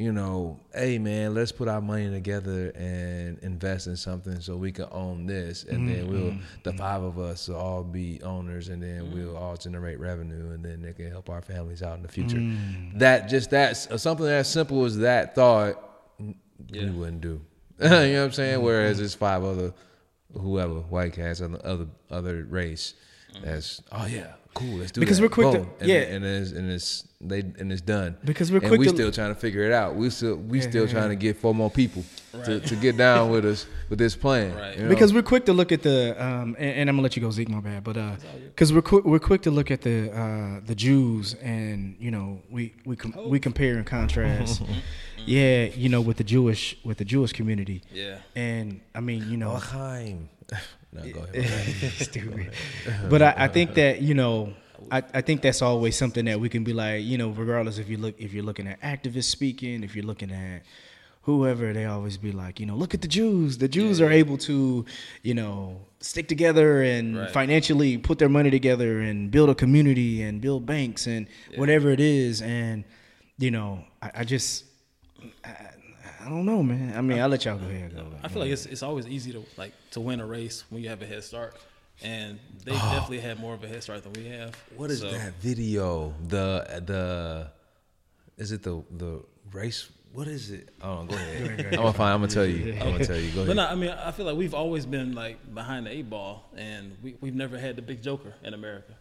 you 0.00 0.12
know, 0.12 0.60
hey 0.72 0.96
man, 0.98 1.34
let's 1.34 1.50
put 1.50 1.66
our 1.66 1.80
money 1.80 2.08
together 2.08 2.70
and 2.76 3.36
invest 3.40 3.88
in 3.88 3.96
something 3.96 4.40
so 4.40 4.56
we 4.56 4.70
can 4.70 4.86
own 4.92 5.26
this, 5.26 5.64
and 5.64 5.88
then 5.88 6.06
we'll 6.08 6.30
Mm-hmm. 6.30 6.40
the 6.62 6.72
five 6.74 7.02
of 7.02 7.18
us 7.18 7.48
will 7.48 7.56
all 7.56 7.82
be 7.82 8.20
owners, 8.22 8.68
and 8.68 8.80
then 8.80 9.10
we'll 9.12 9.36
all 9.36 9.56
generate 9.56 9.98
revenue, 9.98 10.52
and 10.52 10.64
then 10.64 10.82
they 10.82 10.92
can 10.92 11.10
help 11.10 11.28
our 11.28 11.42
families 11.42 11.82
out 11.82 11.96
in 11.96 12.02
the 12.02 12.08
future. 12.08 12.36
Mm. 12.36 12.98
That 13.00 13.28
just 13.28 13.50
that's 13.50 13.88
something 14.00 14.26
as 14.26 14.46
simple 14.48 14.84
as 14.84 14.98
that 14.98 15.34
thought 15.34 15.74
we 16.18 16.90
wouldn't 16.90 17.20
do. 17.20 17.40
you 17.80 17.88
know 17.88 17.90
what 17.90 18.02
I'm 18.02 18.10
Mm-hmm. 18.12 18.30
saying? 18.32 18.62
Whereas 18.62 19.00
it's 19.00 19.14
five 19.14 19.42
other, 19.42 19.74
whoever, 20.32 20.74
white 20.74 21.12
cats 21.14 21.40
and 21.40 21.54
the 21.54 21.66
other 21.66 21.86
other 22.10 22.44
race. 22.44 22.94
That's 23.42 23.82
oh 23.92 24.06
yeah, 24.06 24.32
cool. 24.58 24.78
Let's 24.78 24.92
do 24.92 25.00
Because 25.00 25.18
that. 25.18 25.22
we're 25.24 25.28
quick 25.28 25.52
to- 25.52 25.58
Boom. 25.60 25.70
and, 25.80 25.88
yeah. 25.88 25.96
and 26.14 26.24
it's 26.24 26.50
and 26.52 26.70
it's 26.70 27.04
they 27.20 27.40
and 27.40 27.72
it's 27.72 27.80
done. 27.80 28.16
Because 28.24 28.50
we're 28.52 28.58
and 28.58 28.68
quick 28.68 28.80
we 28.80 28.86
to- 28.86 28.94
still 28.94 29.10
trying 29.12 29.34
to 29.34 29.40
figure 29.40 29.62
it 29.64 29.72
out. 29.72 29.94
We 29.96 30.10
still 30.10 30.36
we 30.36 30.60
still 30.60 30.86
trying 30.86 31.08
to 31.10 31.16
get 31.16 31.36
four 31.36 31.54
more 31.54 31.70
people 31.70 32.04
to, 32.32 32.38
Right. 32.38 32.66
to 32.66 32.76
get 32.76 32.96
down 32.96 33.30
with 33.30 33.44
us 33.44 33.66
with 33.88 33.98
this 33.98 34.14
plan. 34.14 34.54
Right. 34.54 34.76
you 34.76 34.82
know? 34.84 34.88
because 34.88 35.12
we're 35.14 35.22
quick 35.22 35.44
to 35.46 35.52
look 35.52 35.72
at 35.72 35.82
the 35.82 35.98
um, 36.22 36.54
and, 36.58 36.72
and 36.78 36.90
I'm 36.90 36.96
gonna 36.96 37.02
let 37.02 37.16
you 37.16 37.22
go 37.22 37.30
Zeke, 37.30 37.48
my 37.48 37.60
bad, 37.60 37.82
but 37.84 37.96
because 38.44 38.72
we're 38.72 38.82
quick 38.82 39.04
we're 39.04 39.18
quick 39.18 39.42
to 39.42 39.50
look 39.50 39.70
at 39.70 39.80
the 39.82 40.12
uh, 40.12 40.60
the 40.64 40.74
Jews 40.74 41.34
and 41.42 41.96
you 41.98 42.10
know 42.10 42.40
we 42.50 42.74
we 42.84 42.94
com- 42.96 43.14
we 43.28 43.40
compare 43.40 43.76
and 43.76 43.86
contrast, 43.86 44.62
yeah, 45.26 45.64
you 45.64 45.88
know 45.88 46.00
with 46.00 46.18
the 46.18 46.24
Jewish 46.24 46.76
with 46.84 46.98
the 46.98 47.04
Jewish 47.04 47.32
community, 47.32 47.82
Yeah. 47.92 48.18
and 48.36 48.80
I 48.94 49.00
mean 49.00 49.28
you 49.30 49.36
know 49.36 49.54
L'chaim. 49.54 50.28
No, 50.92 51.02
go 51.12 51.20
ahead. 51.20 51.44
stupid, 51.98 52.54
but 53.08 53.22
I, 53.22 53.34
I 53.36 53.48
think 53.48 53.74
that 53.74 54.02
you 54.02 54.14
know. 54.14 54.54
I, 54.92 55.02
I 55.12 55.20
think 55.22 55.42
that's 55.42 55.60
always 55.60 55.96
something 55.96 56.24
that 56.26 56.38
we 56.40 56.48
can 56.48 56.62
be 56.62 56.72
like, 56.72 57.02
you 57.02 57.18
know, 57.18 57.30
regardless 57.30 57.78
if 57.78 57.88
you 57.90 57.98
look 57.98 58.14
if 58.18 58.32
you're 58.32 58.44
looking 58.44 58.68
at 58.68 58.80
activists 58.80 59.24
speaking, 59.24 59.82
if 59.82 59.94
you're 59.94 60.04
looking 60.04 60.30
at 60.30 60.62
whoever, 61.22 61.74
they 61.74 61.84
always 61.84 62.16
be 62.16 62.32
like, 62.32 62.58
you 62.58 62.64
know, 62.64 62.74
look 62.74 62.94
at 62.94 63.02
the 63.02 63.08
Jews. 63.08 63.58
The 63.58 63.68
Jews 63.68 64.00
are 64.00 64.10
able 64.10 64.38
to, 64.38 64.86
you 65.22 65.34
know, 65.34 65.80
stick 66.00 66.26
together 66.26 66.82
and 66.82 67.18
Right. 67.18 67.30
financially 67.30 67.98
put 67.98 68.18
their 68.18 68.30
money 68.30 68.50
together 68.50 69.00
and 69.00 69.30
build 69.30 69.50
a 69.50 69.54
community 69.54 70.22
and 70.22 70.40
build 70.40 70.64
banks 70.64 71.06
and 71.06 71.26
whatever 71.56 71.90
it 71.90 72.00
is. 72.00 72.40
And, 72.40 72.84
you 73.36 73.50
know, 73.50 73.84
I, 74.00 74.10
I 74.20 74.24
just, 74.24 74.64
I, 75.44 75.50
I 76.20 76.28
don't 76.28 76.44
know, 76.46 76.62
man. 76.62 76.96
I 76.96 77.00
mean, 77.00 77.18
I'll 77.20 77.28
let 77.28 77.44
y'all 77.44 77.56
go 77.58 77.66
ahead. 77.66 77.94
Go. 77.94 78.06
I 78.22 78.28
feel 78.28 78.42
like 78.42 78.50
it's 78.50 78.66
it's 78.66 78.82
always 78.82 79.06
easy 79.06 79.32
to 79.32 79.44
like 79.56 79.72
to 79.92 80.00
win 80.00 80.20
a 80.20 80.26
race 80.26 80.64
when 80.70 80.82
you 80.82 80.88
have 80.88 81.00
a 81.02 81.06
head 81.06 81.22
start, 81.24 81.56
and 82.02 82.38
they 82.64 82.72
Oh. 82.72 82.90
definitely 82.92 83.20
had 83.20 83.38
more 83.38 83.54
of 83.54 83.62
a 83.64 83.68
head 83.68 83.82
start 83.82 84.02
than 84.02 84.12
we 84.14 84.26
have. 84.28 84.54
What 84.76 84.90
is 84.90 85.00
So, 85.00 85.10
that 85.10 85.34
video? 85.34 86.14
The 86.28 86.82
the 86.84 87.50
is 88.36 88.52
it 88.52 88.62
the 88.62 88.82
the 88.90 89.22
race? 89.52 89.88
What 90.12 90.26
is 90.26 90.50
it? 90.50 90.70
Oh, 90.82 91.04
go 91.04 91.14
ahead. 91.14 91.66
I'm 91.66 91.76
gonna 91.76 91.92
find. 91.92 92.14
I'm 92.14 92.20
gonna 92.20 92.28
tell 92.28 92.46
you. 92.46 92.72
I'm 92.72 92.92
gonna 92.92 93.04
tell 93.06 93.16
you. 93.18 93.30
Go 93.30 93.44
But 93.46 93.52
ahead. 93.52 93.56
no, 93.56 93.66
I 93.66 93.74
mean, 93.74 93.90
I 93.90 94.10
feel 94.10 94.26
like 94.26 94.36
we've 94.36 94.54
always 94.54 94.86
been 94.86 95.14
like 95.14 95.38
behind 95.54 95.86
the 95.86 95.90
eight 95.92 96.08
ball, 96.10 96.50
and 96.56 96.96
we 97.02 97.14
we've 97.20 97.34
never 97.34 97.58
had 97.58 97.76
the 97.76 97.82
big 97.82 98.02
joker 98.02 98.32
in 98.42 98.54
America, 98.54 98.94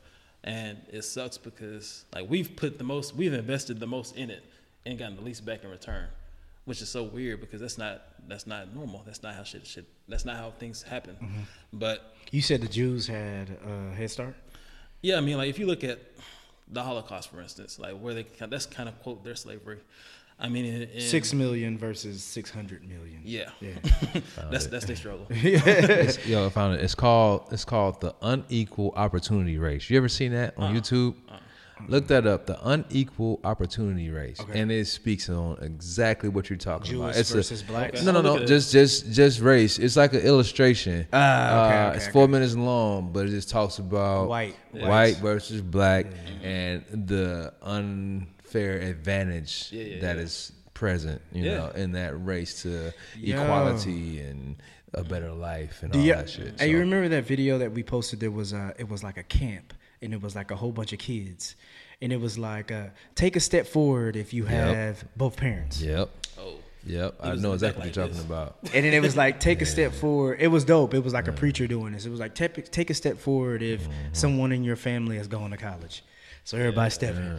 and 0.44 0.78
it 0.92 1.04
sucks 1.04 1.38
because 1.38 2.06
like 2.14 2.30
we've 2.30 2.56
put 2.56 2.78
the 2.78 2.84
most, 2.84 3.16
we've 3.16 3.34
invested 3.34 3.80
the 3.80 3.88
most 3.88 4.16
in 4.18 4.30
it, 4.30 4.44
and 4.86 5.00
gotten 5.00 5.16
the 5.16 5.24
least 5.24 5.46
back 5.46 5.64
in 5.64 5.70
return, 5.72 6.08
which 6.68 6.82
is 6.82 6.90
so 6.90 7.02
weird 7.02 7.40
because 7.40 7.62
that's 7.62 7.78
not 7.78 8.02
that's 8.28 8.46
not 8.46 8.76
normal. 8.76 9.02
That's 9.06 9.24
not 9.24 9.34
how 9.34 9.44
shit 9.44 9.66
shit. 9.66 9.86
That's 10.10 10.26
not 10.26 10.36
how 10.36 10.52
things 10.52 10.84
happen. 10.84 11.16
Mm-hmm. 11.16 11.42
But 11.72 12.14
You 12.30 12.42
said 12.42 12.60
the 12.60 12.68
Jews 12.68 13.08
had 13.08 13.58
a 13.66 13.96
head 13.96 14.12
start? 14.12 14.36
Yeah, 15.02 15.16
I 15.16 15.22
mean, 15.22 15.38
like 15.38 15.50
if 15.50 15.60
you 15.60 15.66
look 15.66 15.86
at 15.86 16.00
the 16.68 16.84
Holocaust, 16.84 17.32
for 17.32 17.40
instance, 17.40 17.80
like 17.80 17.98
where 17.98 18.14
they 18.14 18.26
that's 18.50 18.66
kind 18.66 18.90
of 18.90 19.02
quote 19.02 19.24
their 19.24 19.36
slavery. 19.36 19.80
I 20.40 20.50
mean, 20.50 20.66
in, 20.66 20.82
in, 20.90 21.02
Six 21.02 21.34
million 21.34 21.80
versus 21.80 22.22
600 22.24 22.88
million. 22.88 23.22
Yeah, 23.24 23.50
Yeah. 23.62 23.72
that's 24.52 24.68
that's 24.68 24.86
their 24.86 24.98
struggle. 24.98 25.26
It's, 25.30 26.28
yo, 26.28 26.48
I 26.48 26.50
found 26.50 26.76
it. 26.76 26.82
It's 26.84 26.96
called 26.96 27.48
it's 27.52 27.64
called 27.64 28.02
the 28.02 28.14
unequal 28.22 28.92
opportunity 28.98 29.58
race. 29.58 29.90
You 29.90 29.96
ever 29.96 30.10
seen 30.10 30.34
that 30.34 30.54
on 30.58 30.76
YouTube? 30.76 31.16
Look 31.88 32.08
that 32.08 32.26
up. 32.28 32.46
The 32.48 32.58
unequal 32.68 33.40
opportunity 33.44 34.10
race, 34.10 34.40
and 34.54 34.72
it 34.72 34.88
speaks 34.88 35.30
on 35.30 35.58
exactly 35.62 36.30
what 36.30 36.50
you're 36.50 36.58
talking 36.58 36.92
Jewish 36.92 37.12
about. 37.12 37.16
It's 37.20 37.32
versus 37.32 37.62
a, 37.62 37.66
blacks? 37.66 38.04
No, 38.04 38.12
no, 38.12 38.22
no. 38.22 38.46
Just 38.46 38.72
just 38.72 39.12
just 39.12 39.40
race. 39.40 39.78
It's 39.80 39.96
like 39.96 40.14
an 40.14 40.22
illustration. 40.22 41.08
Ah, 41.14 41.66
okay, 41.68 41.78
Uh, 41.78 41.92
it's 41.94 42.06
okay. 42.06 42.12
four 42.14 42.28
minutes 42.28 42.56
long, 42.56 43.12
but 43.14 43.26
it 43.28 43.30
just 43.30 43.50
talks 43.50 43.80
about 43.80 44.28
White. 44.28 44.56
white 44.72 44.88
Whites. 44.88 45.20
versus 45.20 45.62
black, 45.62 46.08
and 46.44 46.84
the 47.08 47.54
unfair 47.62 48.80
advantage 48.80 49.70
Yeah, 49.72 49.84
yeah, 49.84 50.02
that 50.02 50.18
is 50.18 50.52
yeah. 50.54 50.70
present. 50.74 51.22
You 51.32 51.44
Yeah. 51.44 51.58
know, 51.58 51.68
in 51.76 51.92
that 51.94 52.14
race 52.26 52.62
to 52.64 52.94
Yo. 53.20 53.42
equality 53.42 54.20
and 54.20 54.56
a 54.94 55.04
better 55.04 55.32
life 55.32 55.84
and 55.84 55.92
Do 55.92 56.00
all 56.00 56.06
you, 56.06 56.14
that 56.14 56.30
shit. 56.30 56.60
Hey, 56.60 56.70
you 56.72 56.80
remember 56.80 57.10
that 57.10 57.26
video 57.26 57.58
that 57.60 57.72
we 57.72 57.84
posted? 57.84 58.20
There 58.20 58.32
was 58.32 58.54
uh, 58.54 58.72
it 58.80 58.88
was 58.90 59.04
like 59.04 59.18
a 59.18 59.24
camp, 59.24 59.74
and 60.02 60.14
it 60.14 60.22
was 60.22 60.36
like 60.36 60.52
a 60.52 60.56
whole 60.56 60.72
bunch 60.72 60.94
of 60.94 61.00
kids, 61.00 61.56
and 62.02 62.12
it 62.14 62.20
was 62.22 62.38
like, 62.38 62.72
uh, 62.72 62.88
take 63.16 63.36
a 63.36 63.40
step 63.40 63.68
forward 63.68 64.16
if 64.16 64.34
you 64.34 64.44
Yep. 64.44 64.52
have 64.76 65.06
both 65.16 65.36
parents, 65.38 65.82
Yep. 65.82 66.10
Oh, 66.40 66.54
Yep. 66.86 67.16
I 67.22 67.36
know 67.36 67.52
exactly 67.54 67.80
back 67.82 67.88
what 67.88 67.96
you're 67.96 68.06
like 68.06 68.14
talking 68.14 68.26
about. 68.26 68.58
and 68.74 68.86
then 68.86 68.94
it 68.94 69.02
was 69.02 69.16
like, 69.18 69.40
take 69.42 69.62
a 69.62 69.66
step 69.76 69.92
forward. 69.94 70.40
It 70.40 70.48
was 70.48 70.64
dope. 70.64 70.94
It 70.94 71.04
was 71.04 71.14
like 71.14 71.28
a 71.28 71.34
preacher 71.34 71.68
doing 71.68 71.92
this. 71.94 72.06
It 72.06 72.10
was 72.12 72.20
like, 72.20 72.34
take 72.36 72.72
take 72.72 72.90
a 72.90 72.94
step 72.94 73.18
forward 73.18 73.62
if 73.62 73.82
Mm-hmm. 73.82 74.14
someone 74.14 74.52
in 74.54 74.64
your 74.64 74.76
family 74.78 75.18
has 75.18 75.28
gone 75.28 75.52
to 75.52 75.58
college. 75.58 76.04
So 76.46 76.58
everybody 76.58 76.90
stepping. 76.92 77.38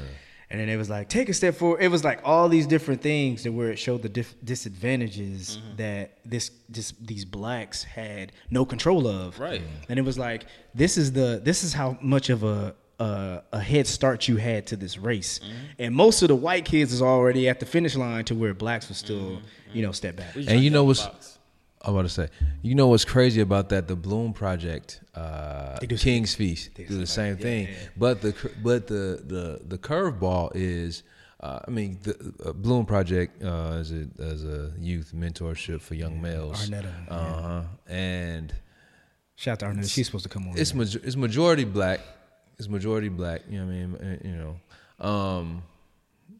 And 0.50 0.58
then 0.58 0.68
it 0.70 0.76
was 0.76 0.88
like, 0.88 1.10
take 1.10 1.28
a 1.28 1.34
step 1.34 1.54
forward. 1.56 1.82
It 1.82 1.88
was 1.88 2.04
like 2.04 2.20
all 2.24 2.48
these 2.48 2.66
different 2.66 3.02
things 3.02 3.42
that 3.42 3.52
where 3.52 3.70
it 3.70 3.78
showed 3.78 4.00
the 4.02 4.08
dif- 4.08 4.34
disadvantages 4.44 5.58
Mm-hmm. 5.58 5.76
that 5.76 6.18
this, 6.24 6.50
this 6.68 6.92
these 7.00 7.24
blacks 7.24 7.82
had 7.84 8.32
no 8.50 8.64
control 8.64 9.06
of. 9.06 9.38
Right. 9.38 9.62
And 9.88 9.98
it 9.98 10.02
was 10.02 10.18
like, 10.18 10.46
this 10.74 10.96
is 10.96 11.12
the 11.12 11.40
this 11.44 11.64
is 11.64 11.72
how 11.74 11.98
much 12.00 12.30
of 12.30 12.44
a 12.44 12.74
a, 13.00 13.42
a 13.52 13.60
head 13.60 13.86
start 13.86 14.26
you 14.26 14.36
had 14.36 14.66
to 14.68 14.76
this 14.76 14.98
race. 14.98 15.38
Mm-hmm. 15.38 15.52
And 15.78 15.94
most 15.94 16.22
of 16.22 16.28
the 16.28 16.34
white 16.34 16.64
kids 16.64 16.92
is 16.92 17.00
already 17.02 17.48
at 17.48 17.60
the 17.60 17.66
finish 17.66 17.94
line 17.94 18.24
to 18.24 18.34
where 18.34 18.54
blacks 18.54 18.88
was 18.88 18.96
still, 18.98 19.40
you 19.72 19.82
know, 19.82 19.92
step 19.92 20.16
back. 20.16 20.34
And 20.34 20.60
you 20.60 20.70
know 20.70 20.82
what's 20.84 21.06
box. 21.06 21.37
I'm 21.88 21.94
about 21.94 22.02
to 22.02 22.10
say, 22.10 22.28
you 22.60 22.74
know 22.74 22.88
what's 22.88 23.06
crazy 23.06 23.40
about 23.40 23.70
that? 23.70 23.88
The 23.88 23.96
Bloom 23.96 24.34
Project, 24.34 25.00
uh, 25.14 25.78
King's 25.80 26.34
Feast, 26.34 26.74
do 26.74 26.84
the 26.86 27.06
same 27.06 27.38
thing. 27.38 27.64
yeah, 27.68 27.70
yeah. 27.72 27.88
But 27.96 28.20
the 28.20 28.34
but 28.62 28.86
the 28.88 29.22
the 29.26 29.60
the 29.66 29.78
curveball 29.78 30.52
is, 30.54 31.02
uh, 31.40 31.60
I 31.66 31.70
mean, 31.70 31.98
the 32.02 32.34
uh, 32.44 32.52
Bloom 32.52 32.84
Project 32.84 33.42
uh, 33.42 33.78
is 33.80 33.90
a 33.92 34.06
as 34.22 34.44
a 34.44 34.72
youth 34.78 35.12
mentorship 35.16 35.80
for 35.80 35.94
young 35.94 36.20
males. 36.20 36.68
Arnetta, 36.68 36.92
uh 37.08 37.42
huh, 37.42 37.62
and 37.88 38.54
Shout 39.36 39.62
out 39.62 39.72
to 39.74 39.80
Arnetta. 39.80 39.90
She's 39.90 40.06
supposed 40.06 40.24
to 40.24 40.28
come 40.28 40.46
on. 40.48 40.58
it's 40.58 40.74
maj- 40.74 40.96
it's 40.96 41.16
majority 41.16 41.64
black. 41.64 42.00
It's 42.58 42.68
majority 42.68 43.08
black. 43.08 43.42
You 43.48 43.60
know 43.60 43.66
what 43.66 43.72
I 43.72 43.76
mean? 43.86 43.94
Uh, 44.22 44.28
You 44.28 44.36
know, 44.36 45.08
um, 45.08 45.62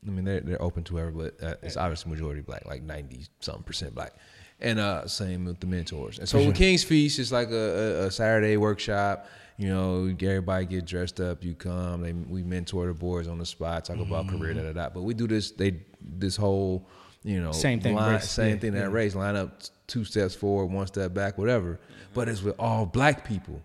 I 0.07 0.11
mean 0.11 0.25
they're 0.27 0.41
they're 0.41 0.61
open 0.63 0.85
to 0.85 0.93
whoever, 0.93 1.11
but 1.11 1.43
uh, 1.43 1.55
it's 1.63 1.79
obviously 1.79 2.11
majority 2.13 2.43
black, 2.43 2.67
like 2.67 2.83
ninety 2.83 3.25
something 3.41 3.63
percent 3.63 3.95
black. 3.95 4.13
And 4.61 4.81
uh, 4.81 5.07
same 5.07 5.45
with 5.45 5.61
the 5.61 5.67
mentors. 5.67 6.19
And 6.19 6.29
so 6.29 6.45
with 6.45 6.57
King's 6.57 6.83
Feast, 6.83 7.19
it's 7.21 7.31
like 7.31 7.51
a, 7.51 8.03
a, 8.03 8.07
a 8.07 8.11
Saturday 8.11 8.57
workshop. 8.57 9.27
You 9.57 9.69
know, 9.69 10.05
everybody 10.21 10.67
get 10.67 10.85
dressed 10.85 11.21
up. 11.21 11.45
You 11.45 11.55
come. 11.55 12.03
They, 12.03 12.13
we 12.13 12.43
mentor 12.43 12.87
the 12.87 12.95
boys 12.95 13.29
on 13.29 13.39
the 13.39 13.47
spot, 13.47 13.85
talk 13.85 13.99
about 13.99 14.29
career, 14.29 14.55
da 14.55 14.63
da 14.63 14.73
da. 14.73 14.89
But 14.89 15.03
we 15.03 15.15
do 15.15 15.27
this. 15.29 15.51
They 15.53 15.81
this 16.01 16.37
whole, 16.37 16.87
you 17.25 17.41
know, 17.41 17.53
Same 17.53 17.81
thing, 17.81 17.95
line- 17.97 18.21
same 18.21 18.55
Yeah, 18.55 18.61
thing 18.61 18.73
that 18.73 18.79
yeah. 18.81 18.93
race. 18.93 19.15
Line 19.15 19.37
up 19.37 19.63
two 19.87 20.05
steps 20.05 20.35
forward, 20.35 20.67
one 20.67 20.87
step 20.87 21.13
back, 21.15 21.39
whatever. 21.39 21.79
But 22.15 22.29
it's 22.29 22.43
with 22.43 22.55
all 22.59 22.87
black 22.87 23.25
people. 23.25 23.61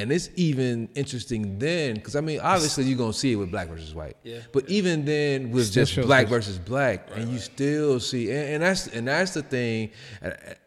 And 0.00 0.12
it's 0.12 0.30
even 0.36 0.88
interesting 0.94 1.58
then, 1.58 1.94
because 1.94 2.14
I 2.16 2.20
mean, 2.20 2.40
obviously 2.40 2.84
you're 2.84 2.96
gonna 2.98 3.12
see 3.12 3.32
it 3.32 3.36
with 3.36 3.50
black 3.50 3.68
versus 3.68 3.94
white. 3.94 4.16
Yeah. 4.22 4.40
But 4.52 4.68
even 4.68 5.04
then, 5.04 5.50
with 5.50 5.66
Still 5.66 5.84
just 5.84 6.06
black 6.06 6.24
us. 6.26 6.30
versus 6.30 6.58
black, 6.58 7.08
and 7.14 7.30
you 7.32 7.38
still 7.38 7.98
see, 8.00 8.30
and, 8.30 8.48
and 8.54 8.62
that's 8.62 8.86
and 8.88 9.08
that's 9.08 9.32
the 9.34 9.42
thing. 9.42 9.90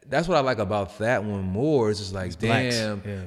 That's 0.07 0.27
what 0.27 0.37
I 0.37 0.41
like 0.41 0.59
about 0.59 0.97
that 0.99 1.23
one 1.23 1.43
more. 1.43 1.89
Is 1.89 1.99
just 1.99 2.13
like, 2.13 2.37
blacks. 2.39 2.75
damn, 2.77 3.01
Yeah. 3.05 3.21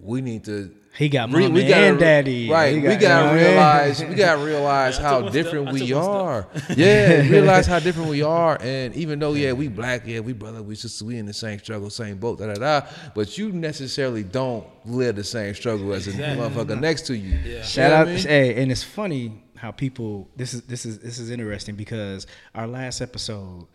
we 0.00 0.20
need 0.20 0.44
to. 0.44 0.74
He 0.98 1.08
got 1.08 1.32
re- 1.32 1.48
mama 1.48 1.60
and 1.60 1.98
daddy. 1.98 2.50
Right. 2.50 2.74
He 2.74 2.80
we 2.80 2.88
got- 2.96 3.00
gotta 3.00 3.38
you 3.38 3.44
know 3.44 3.50
what 3.56 3.58
I 3.58 3.78
realize. 3.82 4.04
We 4.04 4.14
gotta 4.26 4.44
realize 4.44 4.98
Yeah, 4.98 5.02
how 5.02 5.20
took 5.20 5.30
step. 5.30 5.44
different 5.44 5.72
we 5.72 5.92
are. 5.94 6.46
yeah. 6.76 7.20
Realize 7.28 7.66
how 7.66 7.78
different 7.78 8.10
we 8.10 8.22
are. 8.22 8.58
And 8.60 8.94
even 8.94 9.18
though 9.18 9.32
yeah, 9.32 9.52
we 9.52 9.68
black, 9.68 10.02
yeah, 10.06 10.20
we 10.20 10.34
brother, 10.34 10.62
we 10.62 10.74
sister, 10.74 11.04
we 11.06 11.16
in 11.16 11.24
the 11.26 11.32
same 11.32 11.58
struggle, 11.60 11.88
same 11.88 12.18
boat, 12.18 12.38
da 12.40 12.52
da 12.52 12.54
da. 12.80 12.86
But 13.14 13.38
you 13.38 13.52
necessarily 13.52 14.22
don't 14.22 14.66
live 14.84 15.16
the 15.16 15.24
same 15.24 15.54
struggle 15.54 15.92
as 15.94 16.06
a 16.06 16.10
Exactly. 16.10 16.44
motherfucker 16.46 16.78
next 16.78 17.06
to 17.06 17.16
you. 17.16 17.38
Yeah. 17.38 17.62
Shout 17.62 17.84
You 17.84 17.88
know 17.88 17.94
out, 17.96 17.98
what 18.00 18.08
I 18.08 18.14
mean? 18.16 18.26
hey, 18.26 18.62
and 18.62 18.70
it's 18.70 18.82
funny 18.82 19.42
how 19.56 19.70
people. 19.70 20.28
This 20.36 20.52
is 20.52 20.62
this 20.62 20.84
is 20.84 20.98
this 20.98 21.18
is 21.18 21.30
interesting 21.30 21.74
because 21.74 22.26
our 22.54 22.66
last 22.66 23.00
episode. 23.00 23.66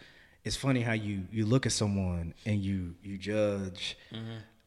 It's 0.45 0.55
funny 0.55 0.79
how 0.81 0.93
you 0.93 1.23
you 1.31 1.45
look 1.45 1.65
at 1.65 1.73
someone 1.73 2.33
and 2.45 2.61
you 2.61 2.95
you 3.03 3.17
judge, 3.17 3.97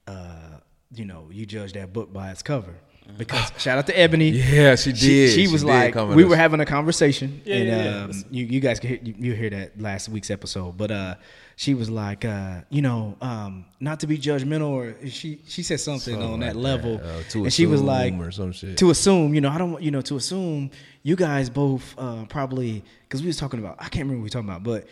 uh, 0.07 0.59
you 0.95 1.05
know, 1.05 1.29
you 1.31 1.47
judge 1.47 1.73
that 1.75 1.93
book 1.93 2.13
by 2.13 2.31
its 2.31 2.43
cover. 2.43 2.75
Because 3.19 3.51
shout 3.59 3.77
out 3.79 3.87
to 3.89 3.99
Ebony. 3.99 4.31
Yeah, 4.31 4.77
she 4.77 4.95
She, 4.95 5.07
did. 5.09 5.31
she 5.35 5.47
She 5.47 5.53
was 5.53 5.63
did 5.63 5.69
like, 5.69 5.95
come 5.95 6.11
at 6.11 6.17
we 6.17 6.23
us. 6.25 6.31
were 6.31 6.37
having 6.37 6.61
a 6.61 6.67
conversation, 6.67 7.43
Yeah, 7.45 7.57
and 7.57 7.67
yeah, 7.69 7.85
yeah. 7.85 8.05
um, 8.05 8.25
you 8.31 8.45
you 8.45 8.61
guys 8.61 8.79
can 8.79 8.91
hear, 8.91 8.99
you, 9.03 9.15
you 9.19 9.33
hear 9.35 9.51
that 9.51 9.81
last 9.81 10.09
week's 10.09 10.31
episode. 10.31 10.77
But 10.77 10.91
uh, 10.93 11.15
she 11.57 11.75
was 11.75 11.91
like, 11.91 12.25
uh, 12.25 12.61
you 12.71 12.83
know, 12.83 13.17
um, 13.21 13.65
not 13.81 13.99
to 14.01 14.07
be 14.07 14.17
judgmental, 14.17 14.69
or 14.69 15.09
she 15.09 15.41
she 15.49 15.65
said 15.65 15.81
something 15.81 16.15
Something 16.15 16.33
on 16.35 16.41
that 16.41 16.55
like 16.55 16.63
level, 16.65 16.99
that, 16.99 17.05
uh, 17.07 17.23
to 17.31 17.45
and 17.45 17.53
she 17.53 17.67
was 17.67 17.83
like, 17.83 18.15
or 18.15 18.31
some 18.31 18.53
shit. 18.53 18.77
to 18.79 18.91
assume, 18.91 19.35
you 19.35 19.41
know, 19.41 19.49
I 19.51 19.59
don't, 19.59 19.73
want- 19.73 19.83
you 19.85 19.91
know, 19.91 20.03
to 20.03 20.17
assume 20.17 20.71
you 21.03 21.17
guys 21.17 21.51
both 21.51 21.95
uh, 21.99 22.27
probably 22.27 22.85
because 23.09 23.23
we 23.23 23.27
was 23.27 23.37
talking 23.39 23.59
about, 23.59 23.75
I 23.81 23.89
can't 23.89 24.05
remember 24.05 24.19
what 24.19 24.23
we 24.23 24.27
were 24.27 24.29
talking 24.29 24.49
about, 24.49 24.63
but 24.63 24.87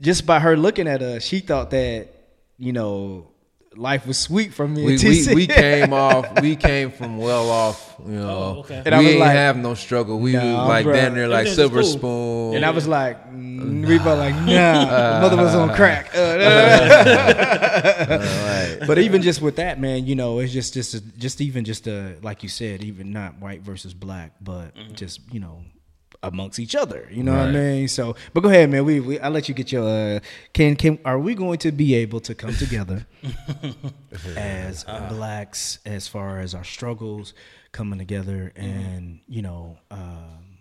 just 0.00 0.26
by 0.26 0.40
her 0.40 0.56
looking 0.56 0.88
at 0.88 1.02
us, 1.02 1.22
she 1.24 1.38
thought 1.38 1.70
that, 1.70 2.08
you 2.58 2.72
know, 2.72 3.28
life 3.76 4.04
was 4.06 4.18
sweet 4.18 4.52
for 4.52 4.66
me. 4.66 4.84
we, 4.84 4.96
we, 4.98 5.34
we 5.34 5.46
came 5.46 5.92
off 6.06 6.40
we 6.42 6.56
came 6.56 6.90
from 6.90 7.18
well 7.18 7.48
off 7.50 7.94
you 8.04 8.12
know 8.14 8.28
Oh, 8.56 8.60
okay. 8.60 8.82
And 8.84 8.94
I 8.94 8.98
we 8.98 9.04
was 9.04 9.12
ain't 9.14 9.20
like, 9.20 9.32
have 9.32 9.56
no 9.56 9.74
struggle 9.74 10.18
we 10.18 10.32
Nah, 10.32 10.42
was 10.66 10.68
like 10.68 10.86
bruh. 10.86 10.92
damn 10.94 11.14
near 11.14 11.28
like 11.28 11.46
silver 11.46 11.82
cool. 11.82 11.90
spoon 11.92 12.54
And 12.56 12.64
I 12.64 12.70
was 12.70 12.88
like, 12.88 13.30
mm, 13.32 13.86
we 13.86 13.98
both 13.98 14.18
like, 14.18 14.34
nah, 14.34 15.20
mother 15.20 15.36
was 15.36 15.54
on 15.54 15.72
crack. 15.74 16.10
Uh, 17.70 18.86
But 18.86 18.98
even 18.98 19.22
just 19.22 19.40
with 19.42 19.56
that, 19.56 19.80
man, 19.80 20.06
you 20.06 20.14
know, 20.16 20.38
it's 20.40 20.52
just 20.52 20.74
just 20.74 21.02
just 21.18 21.40
even 21.40 21.64
just 21.64 21.86
uh 21.86 22.10
like 22.22 22.42
you 22.42 22.48
said, 22.48 22.82
even 22.82 23.12
not 23.12 23.38
white 23.40 23.62
versus 23.62 23.94
black, 23.94 24.32
but 24.40 24.74
just 24.94 25.20
you 25.32 25.40
know 25.40 25.62
amongst 26.22 26.58
each 26.58 26.74
other. 26.74 27.08
You 27.10 27.22
know 27.22 27.32
what 27.32 27.48
I 27.48 27.52
mean? 27.52 27.88
So, 27.88 28.14
but 28.34 28.40
go 28.40 28.48
ahead, 28.48 28.70
man. 28.70 28.84
We, 28.84 29.00
we 29.00 29.18
I'll 29.20 29.30
let 29.30 29.48
you 29.48 29.54
get 29.54 29.72
your. 29.72 29.88
Uh, 29.88 30.20
can 30.52 30.76
can 30.76 30.98
are 31.04 31.18
we 31.18 31.34
going 31.34 31.58
to 31.60 31.72
be 31.72 31.94
able 31.94 32.20
to 32.20 32.34
come 32.34 32.54
together 32.54 33.06
as 34.36 34.84
blacks 34.84 35.78
as 35.84 36.08
far 36.08 36.40
as 36.40 36.54
our 36.54 36.64
struggles 36.64 37.34
coming 37.72 37.98
together 37.98 38.52
and 38.56 39.20
you 39.28 39.42
know 39.42 39.78
um, 39.90 40.58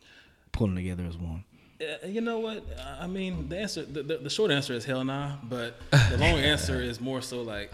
pulling 0.51 0.76
together 0.76 1.05
as 1.05 1.18
one? 1.18 1.43
Uh, 1.82 2.07
You 2.07 2.22
know 2.22 2.39
what? 2.39 2.64
I 2.99 3.07
mean, 3.07 3.47
the 3.49 3.57
answer, 3.60 3.84
the, 3.84 4.03
the, 4.03 4.18
the 4.18 4.30
short 4.30 4.51
answer 4.51 4.74
is 4.74 4.84
hell 4.86 5.03
nah, 5.03 5.36
but 5.43 5.80
the 5.91 6.18
long 6.18 6.38
answer 6.53 6.82
is 6.82 6.99
more 6.99 7.22
so 7.22 7.41
like 7.41 7.72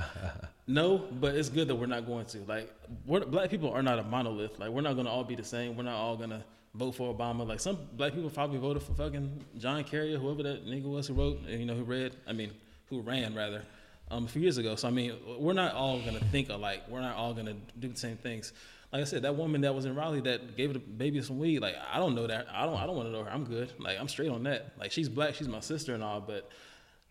no. 0.68 0.98
But 1.20 1.36
it's 1.36 1.50
good 1.50 1.68
that 1.68 1.76
we're 1.76 1.86
not 1.88 2.06
going 2.06 2.26
to. 2.28 2.40
Like, 2.48 2.74
we're, 3.06 3.26
black 3.26 3.50
people 3.50 3.72
are 3.72 3.84
not 3.84 4.00
a 4.00 4.04
monolith. 4.04 4.60
Like, 4.60 4.70
we're 4.70 4.82
not 4.82 4.94
going 4.94 5.06
to 5.06 5.12
all 5.12 5.24
be 5.24 5.36
the 5.36 5.44
same. 5.44 5.76
We're 5.76 5.84
not 5.84 5.96
all 5.96 6.18
going 6.18 6.32
to 6.32 6.44
vote 6.76 6.94
for 6.94 7.14
Obama. 7.14 7.48
Like, 7.48 7.60
some 7.60 7.78
black 7.94 8.14
people 8.14 8.30
probably 8.30 8.60
voted 8.60 8.84
for 8.84 8.94
fucking 8.94 9.44
John 9.58 9.84
Kerry 9.84 10.14
or 10.14 10.20
whoever 10.20 10.44
that 10.44 10.66
nigga 10.66 10.86
was 10.86 11.08
who 11.08 11.14
wrote, 11.14 11.42
you 11.48 11.66
know, 11.66 11.76
who 11.76 11.84
read. 11.84 12.16
I 12.28 12.34
mean, 12.34 12.52
who 12.90 13.02
ran 13.02 13.36
rather. 13.36 13.64
Um, 14.12 14.26
a 14.26 14.28
few 14.28 14.42
years 14.42 14.58
ago. 14.58 14.76
So 14.76 14.88
I 14.88 14.92
mean, 14.92 15.14
we're 15.40 15.54
not 15.54 15.74
all 15.74 16.00
gonna 16.00 16.20
think 16.20 16.50
alike. 16.50 16.84
We're 16.88 17.02
not 17.02 17.16
all 17.16 17.34
gonna 17.34 17.56
do 17.80 17.88
the 17.88 17.98
same 17.98 18.18
things. 18.18 18.54
Like 18.94 19.02
I 19.02 19.06
said, 19.06 19.24
that 19.24 19.36
woman 19.36 19.62
that 19.62 19.74
was 19.74 19.86
in 19.86 19.96
Raleigh 19.96 20.22
that 20.22 20.56
gave 20.56 20.74
the 20.74 20.80
baby 20.80 21.22
some 21.24 21.40
weed. 21.40 21.60
Like 21.60 21.76
I 21.92 21.98
don't 21.98 22.14
know 22.14 22.28
that. 22.28 22.46
I 22.54 22.68
don't. 22.68 22.78
I 22.78 22.86
don't 22.86 22.96
want 22.96 23.08
to 23.08 23.12
know 23.12 23.24
her. 23.24 23.32
I'm 23.32 23.46
good. 23.46 23.74
Like 23.80 24.00
I'm 24.00 24.08
straight 24.08 24.30
on 24.30 24.44
that. 24.44 24.74
Like 24.80 24.92
she's 24.92 25.10
black. 25.10 25.34
She's 25.34 25.48
my 25.48 25.60
sister 25.60 25.96
and 25.96 26.04
all, 26.04 26.22
but 26.22 26.52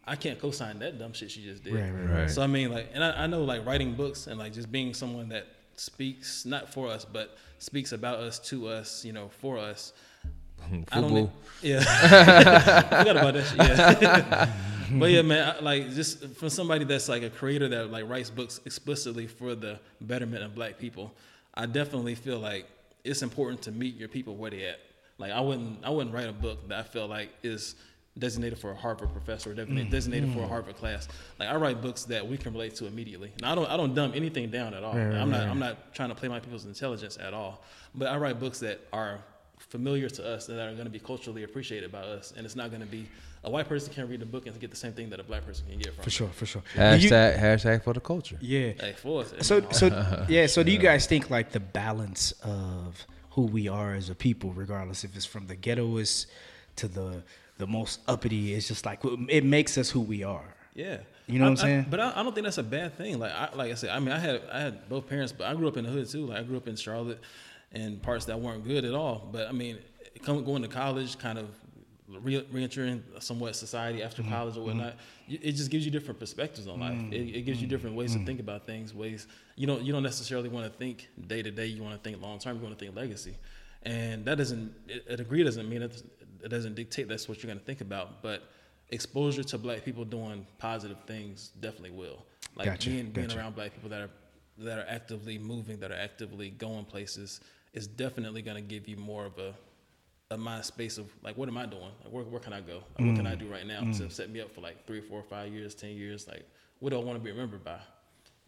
I 0.04 0.14
can't 0.14 0.38
co-sign 0.38 0.78
that 0.78 0.98
dumb 0.98 1.14
shit 1.14 1.32
she 1.32 1.42
just 1.42 1.64
did. 1.64 1.74
Right, 1.74 1.90
right, 1.90 2.20
right. 2.20 2.30
So 2.30 2.42
I 2.42 2.46
mean, 2.46 2.70
like, 2.70 2.90
and 2.94 3.02
I, 3.02 3.24
I 3.24 3.26
know 3.26 3.42
like 3.42 3.66
writing 3.66 3.94
books 3.94 4.28
and 4.28 4.38
like 4.38 4.52
just 4.52 4.70
being 4.70 4.94
someone 4.94 5.30
that 5.30 5.46
speaks 5.76 6.44
not 6.44 6.72
for 6.72 6.88
us, 6.88 7.04
but 7.04 7.36
speaks 7.58 7.92
about 7.92 8.18
us 8.18 8.38
to 8.50 8.68
us. 8.68 9.04
You 9.04 9.12
know, 9.12 9.28
for 9.40 9.58
us. 9.58 9.92
I 10.92 11.00
don't. 11.00 11.10
Fubu. 11.10 11.30
Yeah, 11.62 11.80
forgot 12.84 13.16
about 13.16 13.34
that. 13.34 13.44
Shit. 13.44 14.02
Yeah, 14.02 14.52
but 14.98 15.10
yeah, 15.10 15.22
man. 15.22 15.56
I, 15.56 15.60
like 15.60 15.90
just 15.90 16.26
from 16.34 16.48
somebody 16.48 16.84
that's 16.84 17.08
like 17.08 17.22
a 17.22 17.30
creator 17.30 17.68
that 17.68 17.90
like 17.90 18.08
writes 18.08 18.30
books 18.30 18.60
explicitly 18.64 19.26
for 19.26 19.54
the 19.54 19.78
betterment 20.00 20.42
of 20.42 20.54
Black 20.54 20.78
people, 20.78 21.12
I 21.54 21.66
definitely 21.66 22.14
feel 22.14 22.38
like 22.38 22.66
it's 23.04 23.22
important 23.22 23.62
to 23.62 23.72
meet 23.72 23.96
your 23.96 24.08
people 24.08 24.36
where 24.36 24.50
they 24.50 24.64
at. 24.64 24.80
Like 25.18 25.32
I 25.32 25.40
wouldn't, 25.40 25.84
I 25.84 25.90
wouldn't 25.90 26.14
write 26.14 26.28
a 26.28 26.32
book 26.32 26.68
that 26.68 26.78
I 26.78 26.82
feel 26.82 27.06
like 27.06 27.30
is 27.42 27.76
designated 28.18 28.58
for 28.58 28.70
a 28.70 28.74
Harvard 28.74 29.12
professor, 29.12 29.50
or 29.50 29.54
designated, 29.54 29.88
mm, 29.88 29.90
designated 29.90 30.32
for 30.32 30.40
a 30.40 30.42
mm. 30.42 30.48
Harvard 30.48 30.76
class. 30.76 31.08
Like 31.38 31.48
I 31.48 31.56
write 31.56 31.82
books 31.82 32.04
that 32.04 32.26
we 32.26 32.36
can 32.36 32.52
relate 32.52 32.74
to 32.76 32.86
immediately. 32.86 33.32
And 33.38 33.46
I 33.46 33.54
don't, 33.54 33.68
I 33.68 33.76
don't 33.76 33.94
dumb 33.94 34.12
anything 34.14 34.50
down 34.50 34.74
at 34.74 34.84
all. 34.84 34.94
I'm 34.94 35.30
not, 35.30 35.48
I'm 35.48 35.58
not 35.58 35.94
trying 35.94 36.10
to 36.10 36.14
play 36.14 36.28
my 36.28 36.40
people's 36.40 36.64
intelligence 36.64 37.18
at 37.20 37.34
all. 37.34 37.62
But 37.94 38.08
I 38.08 38.16
write 38.16 38.38
books 38.38 38.60
that 38.60 38.80
are 38.92 39.20
familiar 39.58 40.08
to 40.08 40.26
us 40.26 40.48
and 40.48 40.58
that 40.58 40.68
are 40.68 40.72
going 40.72 40.84
to 40.84 40.90
be 40.90 41.00
culturally 41.00 41.42
appreciated 41.42 41.90
by 41.90 42.00
us. 42.00 42.32
And 42.36 42.46
it's 42.46 42.56
not 42.56 42.70
going 42.70 42.82
to 42.82 42.86
be 42.86 43.06
a 43.44 43.50
white 43.50 43.68
person 43.68 43.92
can 43.92 44.08
read 44.08 44.20
the 44.20 44.26
book 44.26 44.46
and 44.46 44.58
get 44.58 44.70
the 44.70 44.76
same 44.76 44.92
thing 44.92 45.10
that 45.10 45.20
a 45.20 45.22
black 45.22 45.44
person 45.44 45.66
can 45.68 45.78
get 45.78 45.94
from. 45.94 46.04
For 46.04 46.08
it. 46.08 46.12
sure, 46.12 46.28
for 46.28 46.46
sure. 46.46 46.62
Do 46.74 46.80
you- 46.80 47.10
hashtag 47.10 47.38
hashtag 47.38 47.84
for 47.84 47.92
the 47.92 48.00
culture 48.00 48.38
yeah. 48.40 48.72
Hey, 48.80 48.94
for 48.96 49.22
us. 49.22 49.34
So 49.40 49.66
so 49.70 50.26
yeah. 50.28 50.46
So 50.46 50.62
do 50.62 50.70
you 50.70 50.78
guys 50.78 51.06
think 51.06 51.30
like 51.30 51.52
the 51.52 51.60
balance 51.60 52.32
of 52.42 53.06
who 53.30 53.42
we 53.42 53.68
are 53.68 53.94
as 53.94 54.08
a 54.08 54.14
people, 54.14 54.52
regardless 54.52 55.04
if 55.04 55.14
it's 55.16 55.26
from 55.26 55.46
the 55.46 55.56
ghettoist 55.56 56.26
to 56.76 56.88
the 56.88 57.22
the 57.58 57.66
most 57.66 58.00
uppity, 58.08 58.54
it's 58.54 58.68
just 58.68 58.84
like 58.86 59.00
it 59.28 59.44
makes 59.44 59.78
us 59.78 59.90
who 59.90 60.00
we 60.00 60.22
are. 60.24 60.54
Yeah. 60.74 60.98
You 61.26 61.38
know 61.38 61.50
what 61.50 61.60
I'm 61.60 61.66
I- 61.66 61.68
I- 61.68 61.72
saying? 61.72 61.86
but 61.90 62.00
I, 62.00 62.12
I 62.16 62.22
don't 62.22 62.34
think 62.34 62.44
that's 62.44 62.58
a 62.58 62.62
bad 62.62 62.96
thing. 62.96 63.18
Like 63.18 63.32
I 63.32 63.48
like 63.54 63.70
I 63.70 63.74
said, 63.74 63.90
I 63.90 63.98
mean 64.00 64.10
I 64.12 64.18
had 64.18 64.42
I 64.52 64.60
had 64.60 64.88
both 64.88 65.08
parents, 65.08 65.32
but 65.32 65.46
I 65.46 65.54
grew 65.54 65.68
up 65.68 65.76
in 65.76 65.84
the 65.84 65.90
hood 65.90 66.08
too. 66.08 66.26
Like 66.26 66.38
I 66.38 66.42
grew 66.42 66.56
up 66.56 66.68
in 66.68 66.76
Charlotte 66.76 67.20
and 67.72 68.00
parts 68.02 68.24
that 68.26 68.38
weren't 68.40 68.64
good 68.64 68.84
at 68.84 68.94
all. 68.94 69.28
But 69.32 69.48
I 69.48 69.52
mean, 69.52 69.78
come, 70.22 70.44
going 70.44 70.62
to 70.62 70.68
college, 70.68 71.18
kind 71.18 71.38
of 71.38 71.48
re- 72.22 72.46
re-entering 72.52 73.02
somewhat 73.20 73.56
society 73.56 74.02
after 74.02 74.22
Mm-hmm. 74.22 74.32
college 74.32 74.56
or 74.56 74.64
whatnot, 74.64 74.94
y- 75.28 75.38
it 75.42 75.52
just 75.52 75.70
gives 75.70 75.84
you 75.84 75.90
different 75.90 76.20
perspectives 76.20 76.66
on 76.68 76.78
life. 76.80 76.98
It, 77.10 77.36
it 77.36 77.42
gives 77.42 77.60
you 77.62 77.66
different 77.68 77.96
ways 77.96 78.10
Mm-hmm. 78.10 78.20
to 78.20 78.26
think 78.26 78.40
about 78.40 78.66
things. 78.66 78.92
Ways 78.94 79.26
you 79.56 79.66
don't 79.66 79.82
you 79.82 79.92
don't 79.92 80.02
necessarily 80.02 80.48
want 80.48 80.70
to 80.70 80.78
think 80.78 81.08
day 81.28 81.40
to 81.42 81.50
day. 81.50 81.66
You 81.66 81.82
want 81.82 81.94
to 81.96 82.00
think 82.10 82.20
long 82.22 82.38
term. 82.38 82.56
You 82.56 82.62
want 82.64 82.76
to 82.78 82.84
think 82.84 82.96
legacy. 82.96 83.36
and 83.84 84.24
that 84.26 84.36
doesn't 84.38 84.72
a 85.08 85.16
degree 85.16 85.42
doesn't 85.44 85.68
mean 85.68 85.82
it, 86.44 86.48
doesn't 86.48 86.74
dictate 86.74 87.08
that's 87.08 87.28
what 87.28 87.42
you're 87.42 87.48
going 87.48 87.58
to 87.58 87.64
think 87.64 87.80
about, 87.80 88.22
but 88.22 88.44
exposure 88.90 89.42
to 89.42 89.58
black 89.58 89.84
people 89.84 90.04
doing 90.04 90.46
positive 90.58 90.98
things 91.06 91.50
definitely 91.60 91.90
will. 91.90 92.24
Like 92.56 92.66
Gotcha, 92.66 92.90
being 92.90 93.10
being 93.10 93.30
around 93.32 93.54
black 93.54 93.72
people 93.74 93.90
that 93.90 94.02
are 94.02 94.10
that 94.58 94.78
are 94.78 94.86
actively 94.88 95.38
moving, 95.38 95.78
that 95.80 95.90
are 95.90 95.98
actively 95.98 96.50
going 96.50 96.84
places, 96.84 97.40
is 97.72 97.86
definitely 97.86 98.42
going 98.42 98.56
to 98.56 98.62
give 98.62 98.86
you 98.88 98.96
more 98.96 99.24
of 99.26 99.38
a 99.38 99.54
a 100.30 100.36
mind 100.38 100.64
space 100.64 100.96
of 100.98 101.06
like, 101.22 101.36
what 101.36 101.48
am 101.48 101.56
I 101.58 101.66
doing? 101.66 101.90
Like, 102.02 102.12
where, 102.12 102.24
where 102.24 102.40
can 102.40 102.52
I 102.52 102.60
go? 102.60 102.82
Like, 102.96 103.06
what 103.06 103.16
can 103.16 103.26
Mm. 103.26 103.32
I 103.32 103.34
do 103.34 103.46
right 103.46 103.66
now 103.66 103.80
to 103.82 104.10
set 104.10 104.30
me 104.30 104.40
up 104.40 104.52
for 104.54 104.60
like 104.62 104.86
three, 104.86 105.00
four, 105.00 105.22
five 105.22 105.52
years, 105.52 105.74
ten 105.74 105.90
years? 105.90 106.26
Like, 106.26 106.48
what 106.80 106.90
do 106.90 107.00
I 107.00 107.04
want 107.04 107.18
to 107.18 107.24
be 107.24 107.30
remembered 107.30 107.62
by? 107.64 107.78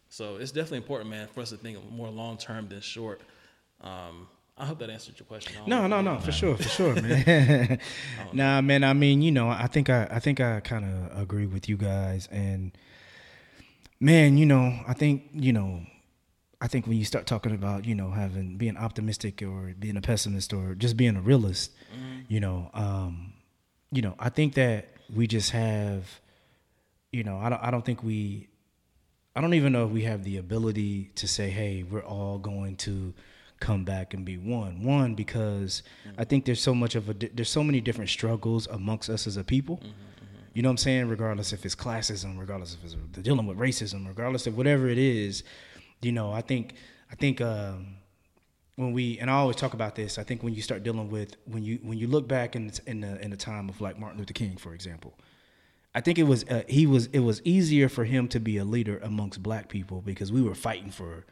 So 0.09 0.37
it's 0.37 0.51
definitely 0.51 0.77
important, 0.79 1.09
man, 1.09 1.27
for 1.27 1.41
us 1.41 1.49
to 1.51 1.57
think 1.57 1.77
more 1.91 2.09
long 2.09 2.37
term 2.37 2.67
than 2.67 2.81
short. 2.81 3.21
Um, 3.81 4.27
I 4.57 4.65
hope 4.65 4.79
that 4.79 4.89
answered 4.89 5.19
your 5.19 5.27
question. 5.27 5.61
No, 5.67 5.85
no, 5.85 6.01
no, 6.01 6.19
for 6.19 6.31
sure, 6.31 6.57
for 6.57 6.63
sure, 6.63 6.95
man. 6.95 7.79
nah, 8.33 8.59
man. 8.61 8.83
I 8.83 8.93
mean, 8.93 9.21
you 9.21 9.31
know, 9.31 9.49
I 9.49 9.67
think 9.67 9.89
I, 9.89 10.07
I 10.09 10.19
think 10.19 10.39
I 10.39 10.59
kind 10.61 10.83
of 10.83 11.21
agree 11.21 11.45
with 11.45 11.69
you 11.69 11.77
guys, 11.77 12.27
and 12.31 12.71
man, 13.99 14.37
you 14.37 14.45
know, 14.45 14.79
I 14.87 14.93
think, 14.93 15.29
you 15.33 15.53
know, 15.53 15.81
I 16.59 16.67
think 16.67 16.87
when 16.87 16.97
you 16.97 17.05
start 17.05 17.27
talking 17.27 17.53
about, 17.53 17.85
you 17.85 17.93
know, 17.93 18.09
having 18.09 18.57
being 18.57 18.77
optimistic 18.77 19.43
or 19.43 19.75
being 19.77 19.95
a 19.95 20.01
pessimist 20.01 20.53
or 20.53 20.73
just 20.73 20.97
being 20.97 21.15
a 21.15 21.21
realist, 21.21 21.71
you 22.27 22.39
know, 22.39 22.71
um, 22.73 23.33
you 23.91 24.01
know, 24.01 24.15
I 24.19 24.29
think 24.29 24.55
that 24.55 24.87
we 25.15 25.27
just 25.27 25.51
have, 25.51 26.19
you 27.11 27.23
know, 27.23 27.37
I 27.37 27.49
don't, 27.49 27.63
I 27.63 27.69
don't 27.71 27.85
think 27.85 28.03
we, 28.03 28.47
I 29.35 29.41
don't 29.41 29.53
even 29.53 29.71
know 29.71 29.85
if 29.85 29.91
we 29.91 30.01
have 30.03 30.23
the 30.23 30.37
ability 30.37 31.11
to 31.15 31.27
say, 31.27 31.51
hey, 31.51 31.83
we're 31.83 32.03
all 32.03 32.39
going 32.39 32.75
to 32.77 33.13
come 33.59 33.83
back 33.83 34.13
and 34.13 34.25
be 34.25 34.37
one. 34.37 34.83
One 34.83 35.15
because 35.15 35.83
I 36.17 36.23
think 36.23 36.45
there's 36.45 36.61
so 36.61 36.73
much 36.73 36.95
of 36.95 37.09
a 37.09 37.13
there's 37.13 37.49
so 37.49 37.63
many 37.63 37.81
different 37.81 38.09
struggles 38.09 38.67
amongst 38.67 39.09
us 39.09 39.27
as 39.27 39.37
a 39.37 39.43
people. 39.43 39.79
You 40.53 40.63
know 40.63 40.69
what 40.69 40.73
I'm 40.73 40.77
saying? 40.77 41.09
Regardless 41.09 41.53
if 41.53 41.65
it's 41.65 41.75
classism, 41.75 42.39
regardless 42.39 42.75
if 42.75 42.83
it's 42.83 42.95
dealing 43.21 43.45
with 43.45 43.57
racism, 43.57 44.07
regardless 44.07 44.47
of 44.47 44.57
whatever 44.57 44.87
it 44.87 44.97
is, 44.97 45.43
you 46.01 46.11
know, 46.11 46.31
I 46.31 46.41
think 46.41 46.73
I 47.11 47.15
think 47.15 47.41
um, 47.41 47.97
when 48.75 48.91
we 48.91 49.19
and 49.19 49.29
I 49.29 49.33
always 49.33 49.55
talk 49.55 49.73
about 49.73 49.95
this. 49.95 50.17
I 50.17 50.23
think 50.23 50.43
when 50.43 50.53
you 50.53 50.61
start 50.61 50.83
dealing 50.83 51.09
with 51.09 51.35
when 51.45 51.63
you 51.63 51.79
when 51.83 51.97
you 51.97 52.07
look 52.07 52.27
back 52.27 52.55
in 52.55 52.71
in 52.85 53.01
the 53.01 53.19
in 53.21 53.31
the 53.31 53.37
time 53.37 53.69
of 53.69 53.81
like 53.81 53.99
Martin 53.99 54.19
Luther 54.19 54.33
King, 54.33 54.55
for 54.57 54.73
example, 54.73 55.17
I 55.93 56.01
think 56.01 56.17
it 56.17 56.23
was 56.23 56.43
uh, 56.45 56.63
he 56.67 56.85
was 56.85 57.07
it 57.07 57.19
was 57.19 57.41
easier 57.43 57.89
for 57.89 58.05
him 58.05 58.27
to 58.29 58.39
be 58.39 58.57
a 58.57 58.63
leader 58.63 58.99
amongst 58.99 59.41
black 59.41 59.67
people 59.67 60.01
because 60.01 60.31
we 60.31 60.41
were 60.41 60.55
fighting 60.55 60.91
for 60.91 61.25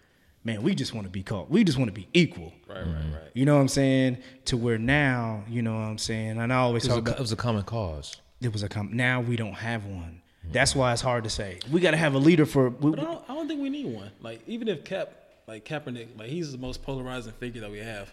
man 0.46 0.62
we 0.64 0.74
just 0.74 0.93
want 0.93 1.06
to 1.06 1.12
be 1.12 1.24
called 1.24 1.50
we 1.50 1.64
just 1.64 1.78
want 1.78 1.89
to 1.89 1.93
be 1.93 2.08
equal 2.14 2.54
Right, 2.70 2.78
right, 2.78 2.86
right. 3.14 3.32
you 3.34 3.43
know 3.46 3.56
what 3.56 3.62
I'm 3.62 3.68
saying 3.68 4.20
to 4.46 4.56
where 4.56 4.78
now 4.78 5.43
you 5.50 5.62
know 5.62 5.74
what 5.74 5.82
I'm 5.82 5.98
saying 5.98 6.38
and 6.39 6.54
I 6.54 6.58
always 6.58 6.86
It 6.86 6.89
talk 6.89 6.98
a, 6.98 7.02
about 7.02 7.16
it 7.18 7.20
was 7.22 7.32
a 7.34 7.36
common 7.36 7.64
cause. 7.64 8.16
it 8.41 8.54
was 8.54 8.64
a 8.64 8.70
com- 8.70 8.91
now 8.93 9.20
we 9.22 9.36
don't 9.36 9.54
have 9.56 9.86
one 9.86 10.22
that's 10.52 10.76
why 10.76 10.93
it's 10.93 11.02
hard 11.02 11.24
to 11.24 11.30
say 11.30 11.60
we 11.72 11.82
got 11.82 11.91
to 11.91 11.98
have 11.98 12.14
a 12.14 12.20
leader 12.20 12.46
for 12.46 12.70
we, 12.70 12.91
But 12.91 13.00
I 13.00 13.04
don't, 13.04 13.24
I 13.30 13.34
don't 13.34 13.48
think 13.48 13.62
we 13.62 13.70
need 13.72 13.88
one. 13.88 14.12
Like 14.22 14.41
even 14.48 14.68
if 14.68 14.84
Cap, 14.84 15.10
like 15.48 15.66
Kaepernick, 15.66 16.20
like 16.20 16.30
he's 16.30 16.52
the 16.52 16.60
most 16.60 16.84
polarizing 16.84 17.34
figure 17.34 17.62
that 17.62 17.72
we 17.72 17.80
have. 17.80 18.12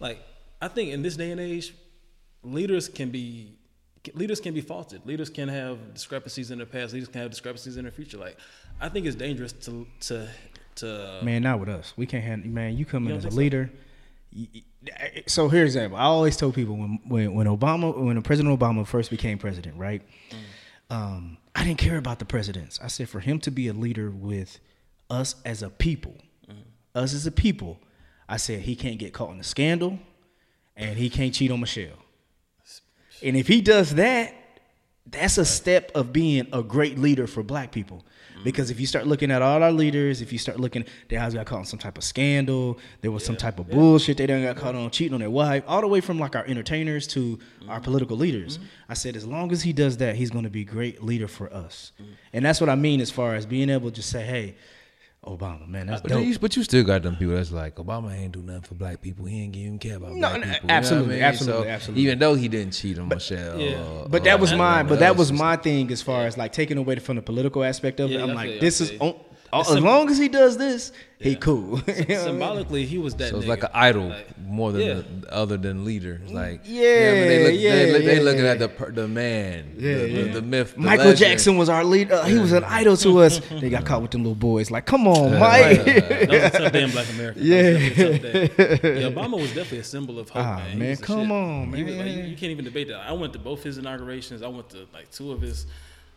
Like 0.00 0.18
I 0.62 0.68
think 0.68 0.92
in 0.94 1.02
this 1.02 1.14
day 1.14 1.30
and 1.30 1.38
age, 1.38 1.74
leaders 2.42 2.88
can 2.88 3.10
be 3.10 3.58
leaders 4.14 4.40
can 4.40 4.54
be 4.54 4.62
faulted. 4.62 5.04
Leaders 5.04 5.28
can 5.28 5.48
have 5.48 5.92
discrepancies 5.92 6.50
in 6.50 6.58
the 6.58 6.64
past. 6.64 6.94
Leaders 6.94 7.08
can 7.10 7.20
have 7.20 7.30
discrepancies 7.30 7.76
in 7.76 7.84
the 7.84 7.90
future. 7.90 8.16
Like 8.16 8.38
I 8.80 8.88
think 8.88 9.04
it's 9.04 9.16
dangerous 9.16 9.52
to 9.52 9.86
to 10.08 10.26
to 10.76 11.20
Man, 11.22 11.42
not 11.42 11.60
with 11.60 11.68
us. 11.68 11.92
We 11.96 12.06
can't 12.06 12.24
have. 12.24 12.44
Man, 12.44 12.76
you 12.76 12.84
come 12.84 13.06
in 13.08 13.16
as 13.16 13.24
a 13.24 13.30
so? 13.30 13.36
leader. 13.36 13.70
y- 14.34 14.48
So 15.26 15.48
here's 15.48 15.74
an 15.76 15.82
example. 15.82 15.98
I 15.98 16.02
always 16.04 16.36
tell 16.36 16.52
people 16.52 16.76
when 16.76 17.00
when 17.08 17.34
when 17.34 17.46
Obama 17.46 17.96
when 17.98 18.20
President 18.22 18.58
Obama 18.58 18.86
first 18.86 19.10
became 19.10 19.38
president, 19.38 19.76
right? 19.78 20.02
Um, 20.90 21.38
I 21.54 21.64
didn't 21.64 21.78
care 21.78 21.96
about 21.96 22.18
the 22.18 22.24
presidents. 22.24 22.78
I 22.82 22.88
said 22.88 23.08
for 23.08 23.20
him 23.20 23.38
to 23.40 23.50
be 23.50 23.68
a 23.68 23.72
leader 23.72 24.10
with 24.10 24.58
us 25.08 25.36
as 25.44 25.62
a 25.62 25.70
people, 25.70 26.16
us 26.94 27.14
as 27.14 27.26
a 27.26 27.30
people, 27.32 27.78
I 28.28 28.36
said 28.36 28.60
he 28.60 28.76
can't 28.76 28.98
get 28.98 29.12
caught 29.14 29.30
in 29.32 29.40
a 29.40 29.44
scandal, 29.44 29.98
and 30.76 30.98
he 30.98 31.08
can't 31.08 31.32
cheat 31.34 31.50
on 31.50 31.60
Michelle. 31.60 31.98
And 33.22 33.36
if 33.36 33.46
he 33.48 33.60
does 33.62 33.94
that, 33.94 34.34
that's 35.06 35.38
a 35.38 35.44
step 35.44 35.90
of 35.94 36.12
being 36.12 36.46
a 36.52 36.62
great 36.62 36.98
leader 36.98 37.26
for 37.26 37.42
black 37.42 37.72
people. 37.72 38.04
Because 38.42 38.70
if 38.70 38.78
you 38.78 38.86
start 38.86 39.06
looking 39.06 39.30
at 39.30 39.40
all 39.40 39.62
our 39.62 39.72
leaders, 39.72 40.20
if 40.20 40.30
you 40.30 40.38
start 40.38 40.60
looking, 40.60 40.84
they 41.08 41.16
always 41.16 41.32
got 41.32 41.46
caught 41.46 41.60
in 41.60 41.64
some 41.64 41.78
type 41.78 41.96
of 41.96 42.04
scandal, 42.04 42.78
there 43.00 43.10
was 43.10 43.24
some 43.24 43.36
type 43.36 43.58
of 43.58 43.70
bullshit, 43.70 44.18
they 44.18 44.26
done 44.26 44.42
got 44.42 44.56
caught 44.56 44.74
on 44.74 44.90
cheating 44.90 45.14
on 45.14 45.20
their 45.20 45.30
wife, 45.30 45.64
all 45.66 45.80
the 45.80 45.88
way 45.88 46.02
from 46.02 46.18
like 46.18 46.36
our 46.36 46.44
entertainers 46.44 47.06
to 47.06 47.38
our 47.68 47.76
mm-hmm. 47.76 47.84
political 47.84 48.18
leaders. 48.18 48.58
Mm-hmm. 48.58 48.66
I 48.90 48.94
said, 48.94 49.16
as 49.16 49.26
long 49.26 49.50
as 49.50 49.62
he 49.62 49.72
does 49.72 49.96
that, 49.96 50.16
he's 50.16 50.30
going 50.30 50.44
to 50.44 50.50
be 50.50 50.60
a 50.60 50.64
great 50.64 51.02
leader 51.02 51.26
for 51.26 51.52
us. 51.54 51.92
And 52.34 52.44
that's 52.44 52.60
what 52.60 52.68
I 52.68 52.74
mean 52.74 53.00
as 53.00 53.10
far 53.10 53.34
as 53.34 53.46
being 53.46 53.70
able 53.70 53.88
to 53.88 53.96
just 53.96 54.10
say, 54.10 54.24
hey, 54.24 54.56
Obama, 55.26 55.66
man, 55.68 55.86
that's 55.86 56.02
But, 56.02 56.10
dope. 56.12 56.24
you, 56.24 56.38
but 56.38 56.56
you 56.56 56.62
still 56.62 56.84
got 56.84 57.02
them 57.02 57.16
people 57.16 57.34
that's 57.34 57.50
like 57.52 57.76
Obama 57.76 58.14
ain't 58.14 58.32
do 58.32 58.42
nothing 58.42 58.62
for 58.62 58.74
black 58.74 59.00
people. 59.00 59.24
He 59.24 59.42
ain't 59.42 59.56
even 59.56 59.78
care 59.78 59.96
about 59.96 60.12
No, 60.12 60.28
black 60.28 60.40
no, 60.46 60.52
people. 60.52 60.70
absolutely, 60.70 61.14
you 61.16 61.20
know 61.20 61.26
I 61.26 61.30
mean? 61.30 61.34
absolutely, 61.34 61.64
So 61.64 61.68
absolutely. 61.70 62.02
Even 62.02 62.18
though 62.18 62.34
he 62.34 62.48
didn't 62.48 62.72
cheat 62.74 62.98
on 62.98 63.08
Michelle, 63.08 63.58
Yeah. 63.60 63.82
or- 63.82 64.08
But 64.08 64.22
or 64.22 64.24
that 64.24 64.40
was 64.40 64.52
my, 64.54 64.82
but 64.82 64.98
that 65.00 65.16
was 65.16 65.32
my 65.32 65.56
thing 65.56 65.90
as 65.90 66.02
far 66.02 66.26
as 66.26 66.36
like 66.36 66.52
taking 66.52 66.78
away 66.78 66.96
from 66.96 67.16
the 67.16 67.22
political 67.22 67.64
aspect 67.64 68.00
of 68.00 68.10
it. 68.10 68.20
I'm 68.20 68.34
like, 68.34 68.50
feel 68.50 68.60
this 68.60 68.80
is 68.80 68.90
feel 68.90 69.00
on, 69.02 69.08
you. 69.08 69.14
As 69.60 69.70
It's 69.70 69.80
long 69.80 70.10
as 70.10 70.18
he 70.18 70.28
does 70.28 70.56
this, 70.56 70.92
he 71.18 71.36
cool. 71.36 71.56
You 71.64 71.66
know 71.66 71.78
what 71.78 71.88
I 71.88 72.04
mean? 72.06 72.18
symbolically 72.20 72.84
he 72.86 72.98
was 72.98 73.14
that. 73.16 73.30
So 73.30 73.36
it's 73.38 73.46
nigga. 73.46 73.48
like 73.48 73.62
an 73.62 73.70
idol 73.72 74.08
Like, 74.08 74.38
more 74.38 74.72
than 74.72 74.80
yeah. 74.82 74.94
the, 75.20 75.32
other 75.32 75.56
than 75.56 75.84
leader. 75.84 76.20
It's 76.22 76.32
like 76.32 76.60
Yeah, 76.64 76.82
they 76.82 77.44
look, 77.44 77.60
yeah, 77.60 77.70
they, 77.74 77.92
look- 77.92 78.04
they 78.04 78.16
yeah. 78.16 78.22
looking 78.22 78.46
at 78.46 78.58
the 78.58 78.92
the 78.92 79.08
man, 79.08 79.74
Yeah, 79.78 79.94
the, 79.98 80.08
yeah. 80.10 80.22
the, 80.24 80.28
the 80.32 80.42
myth. 80.42 80.74
the 80.74 80.80
Michael 80.80 81.04
legend. 81.06 81.18
Jackson 81.18 81.56
was 81.56 81.68
our 81.68 81.82
leader. 81.84 82.14
Uh, 82.14 82.24
he 82.24 82.38
was 82.38 82.52
an 82.52 82.64
idol 82.64 82.96
to 82.98 83.18
us. 83.20 83.40
They 83.60 83.70
got 83.70 83.86
caught 83.86 84.02
with 84.02 84.10
them 84.10 84.22
little 84.22 84.34
boys. 84.34 84.70
Like, 84.70 84.84
come 84.86 85.06
on, 85.08 85.38
Mike. 85.38 85.84
that 85.84 86.28
was 86.28 86.42
a 86.42 86.50
tough 86.50 86.72
day 86.72 86.82
in 86.82 86.90
Black 86.90 87.08
America. 87.10 87.40
Yeah. 87.40 87.62
That 87.62 87.80
was 87.80 87.88
definitely 87.96 88.40
a 88.42 88.48
tough 88.48 88.82
day. 88.82 89.00
Yeah, 89.00 89.08
Obama 89.10 89.40
was 89.40 89.48
definitely 89.54 89.78
a 89.78 89.84
symbol 89.84 90.18
of 90.18 90.28
hope, 90.28 90.42
Ah, 90.44 90.56
man. 90.56 90.78
Man, 90.78 90.96
come 90.98 91.20
shit. 91.22 91.30
on, 91.30 91.72
He 91.72 91.82
was, 91.84 91.94
like, 91.94 92.04
man. 92.06 92.18
you, 92.18 92.24
you 92.24 92.36
can't 92.36 92.50
even 92.52 92.64
debate 92.64 92.88
that. 92.88 92.98
I 93.08 93.12
went 93.12 93.32
to 93.32 93.38
both 93.38 93.62
his 93.62 93.78
inaugurations. 93.78 94.42
I 94.42 94.48
went 94.48 94.68
to 94.70 94.86
like 94.92 95.10
two 95.10 95.32
of 95.32 95.40
his 95.40 95.66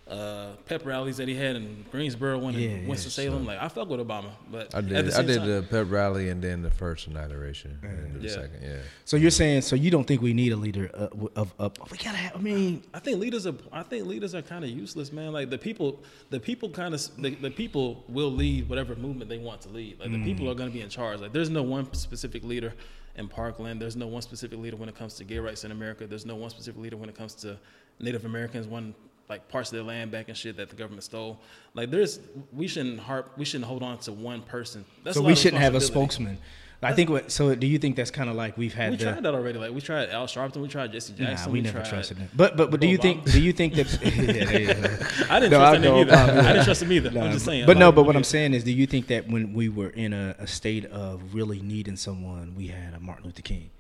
uh, 0.10 0.56
pep 0.66 0.86
rallies 0.86 1.18
that 1.18 1.28
he 1.28 1.36
had 1.36 1.56
in 1.56 1.86
Greensboro, 1.92 2.38
one 2.38 2.54
Yeah, 2.54 2.70
in 2.70 2.82
yeah, 2.84 2.88
Winston 2.90 3.12
Salem. 3.12 3.46
Like 3.46 3.60
I 3.62 3.68
fuck 3.68 3.90
with 3.90 4.00
Obama, 4.00 4.32
but 4.52 4.74
I 4.74 4.82
did. 4.82 5.08
the 5.08 5.18
I 5.18 5.22
did 5.22 5.38
time, 5.40 5.48
the 5.48 5.64
pep 5.70 5.88
rally 5.90 6.30
and 6.30 6.42
then 6.42 6.62
the 6.62 6.72
first 6.72 7.08
inauguration 7.08 7.78
and 7.84 8.16
the 8.22 8.26
Yeah. 8.28 8.34
second. 8.34 8.60
Yeah. 8.64 8.78
so 9.06 9.18
you're 9.18 9.32
saying, 9.32 9.62
so 9.62 9.76
you 9.76 9.92
don't 9.92 10.06
think 10.08 10.22
we 10.22 10.34
need 10.34 10.54
a 10.54 10.56
leader 10.56 10.90
uh, 10.94 11.08
of, 11.36 11.54
of, 11.60 11.74
we 11.92 11.98
gotta 11.98 12.18
have, 12.18 12.36
I 12.36 12.40
mean, 12.40 12.84
I 12.94 13.00
think 13.00 13.20
leaders 13.20 13.46
are. 13.46 13.56
I 13.72 13.84
think 13.84 14.06
leaders 14.08 14.34
are 14.34 14.42
kind 14.42 14.64
of 14.64 14.70
useless, 14.70 15.12
man. 15.12 15.34
Like 15.34 15.50
the 15.50 15.58
people, 15.58 16.02
the 16.30 16.40
people 16.40 16.70
kind 16.70 16.94
of, 16.94 17.02
the, 17.22 17.36
the 17.36 17.52
people 17.52 18.04
will 18.08 18.32
lead 18.32 18.70
whatever 18.70 18.96
movement 18.96 19.30
they 19.30 19.38
want 19.40 19.62
to 19.62 19.70
lead. 19.70 20.00
Like 20.00 20.12
the 20.12 20.24
people 20.24 20.50
are 20.50 20.56
going 20.56 20.70
to 20.70 20.74
be 20.74 20.82
in 20.82 20.90
charge. 20.90 21.20
Like 21.20 21.34
there's 21.34 21.50
no 21.50 21.64
one 21.64 21.94
specific 21.94 22.44
leader 22.44 22.74
in 23.18 23.28
Parkland. 23.28 23.82
There's 23.82 23.96
no 23.96 24.08
one 24.08 24.22
specific 24.22 24.58
leader 24.60 24.78
when 24.78 24.88
it 24.90 24.96
comes 24.96 25.16
to 25.16 25.24
gay 25.24 25.40
rights 25.40 25.64
in 25.66 25.72
America. 25.72 26.08
There's 26.08 26.26
no 26.26 26.36
one 26.36 26.50
specific 26.50 26.80
leader 26.82 26.96
when 26.98 27.10
it 27.10 27.16
comes 27.16 27.34
to 27.36 27.58
Native 28.00 28.26
Americans. 28.26 28.68
One 28.68 28.94
like 29.30 29.48
parts 29.50 29.72
of 29.72 29.76
their 29.76 29.84
land 29.84 30.12
back 30.12 30.30
and 30.30 30.38
shit 30.38 30.58
that 30.58 30.70
the 30.70 30.76
government 30.76 31.04
stole. 31.04 31.40
Like 31.74 31.92
there's, 31.92 32.20
we 32.54 32.68
shouldn't 32.68 33.00
harp, 33.00 33.32
we 33.38 33.46
shouldn't 33.46 33.68
hold 33.68 33.84
on 33.84 33.98
to 34.00 34.14
one 34.14 34.42
person. 34.42 34.86
That's 35.04 35.18
so 35.18 35.24
we 35.24 35.36
shouldn't 35.36 35.62
have 35.62 35.76
a 35.76 35.82
spokesman. 35.82 36.38
I 36.82 36.94
think 36.94 37.10
what, 37.10 37.32
so 37.32 37.56
do 37.56 37.66
you 37.66 37.80
think 37.80 37.96
that's 37.96 38.12
kind 38.12 38.30
of 38.30 38.36
like 38.36 38.56
we've 38.56 38.74
had 38.74 38.92
We 38.92 38.98
the, 38.98 39.06
tried 39.06 39.24
that 39.24 39.34
already. 39.34 39.58
Like 39.58 39.72
we 39.72 39.82
tried 39.82 40.10
Al 40.10 40.28
Sharpton. 40.28 40.58
We 40.58 40.68
tried 40.68 40.92
Jesse 40.92 41.14
Jackson. 41.14 41.50
Nah, 41.50 41.54
we, 41.54 41.62
never 41.62 41.80
tried, 41.80 41.90
trusted 41.90 42.18
him. 42.20 42.30
But 42.36 42.56
but 42.56 42.70
but 42.70 42.80
do 42.80 42.88
you 42.88 42.98
think 42.98 43.24
do 43.24 43.42
you 43.42 43.52
think 43.52 43.74
that 43.74 43.88
yeah, 44.04 44.74
go. 44.74 45.34
I 45.34 45.40
didn't 45.40 45.52
No, 45.52 45.58
trust 45.58 45.84
him 45.84 45.96
either. 45.96 46.12
Obama. 46.12 46.40
I 46.40 46.54
didn't 46.54 46.66
trust 46.66 46.82
him 46.84 46.92
either. 46.92 47.12
Nah, 47.12 47.26
I'm 47.26 47.32
just 47.32 47.46
saying. 47.46 47.66
But 47.66 47.78
no, 47.78 47.92
but 47.92 48.04
what 48.04 48.16
I'm 48.16 48.24
saying 48.24 48.54
is, 48.54 48.64
do 48.64 48.72
you 48.72 48.86
think 48.86 49.08
that 49.08 49.28
when 49.28 49.54
we 49.54 49.70
were 49.70 49.90
in 49.90 50.14
a, 50.14 50.36
a 50.38 50.46
state 50.46 50.86
of 50.86 51.34
really 51.34 51.62
needing 51.62 51.96
someone, 51.96 52.54
we 52.56 52.68
had 52.68 52.94
a 52.94 53.00
Martin 53.00 53.26
Luther 53.26 53.42
King, 53.42 53.72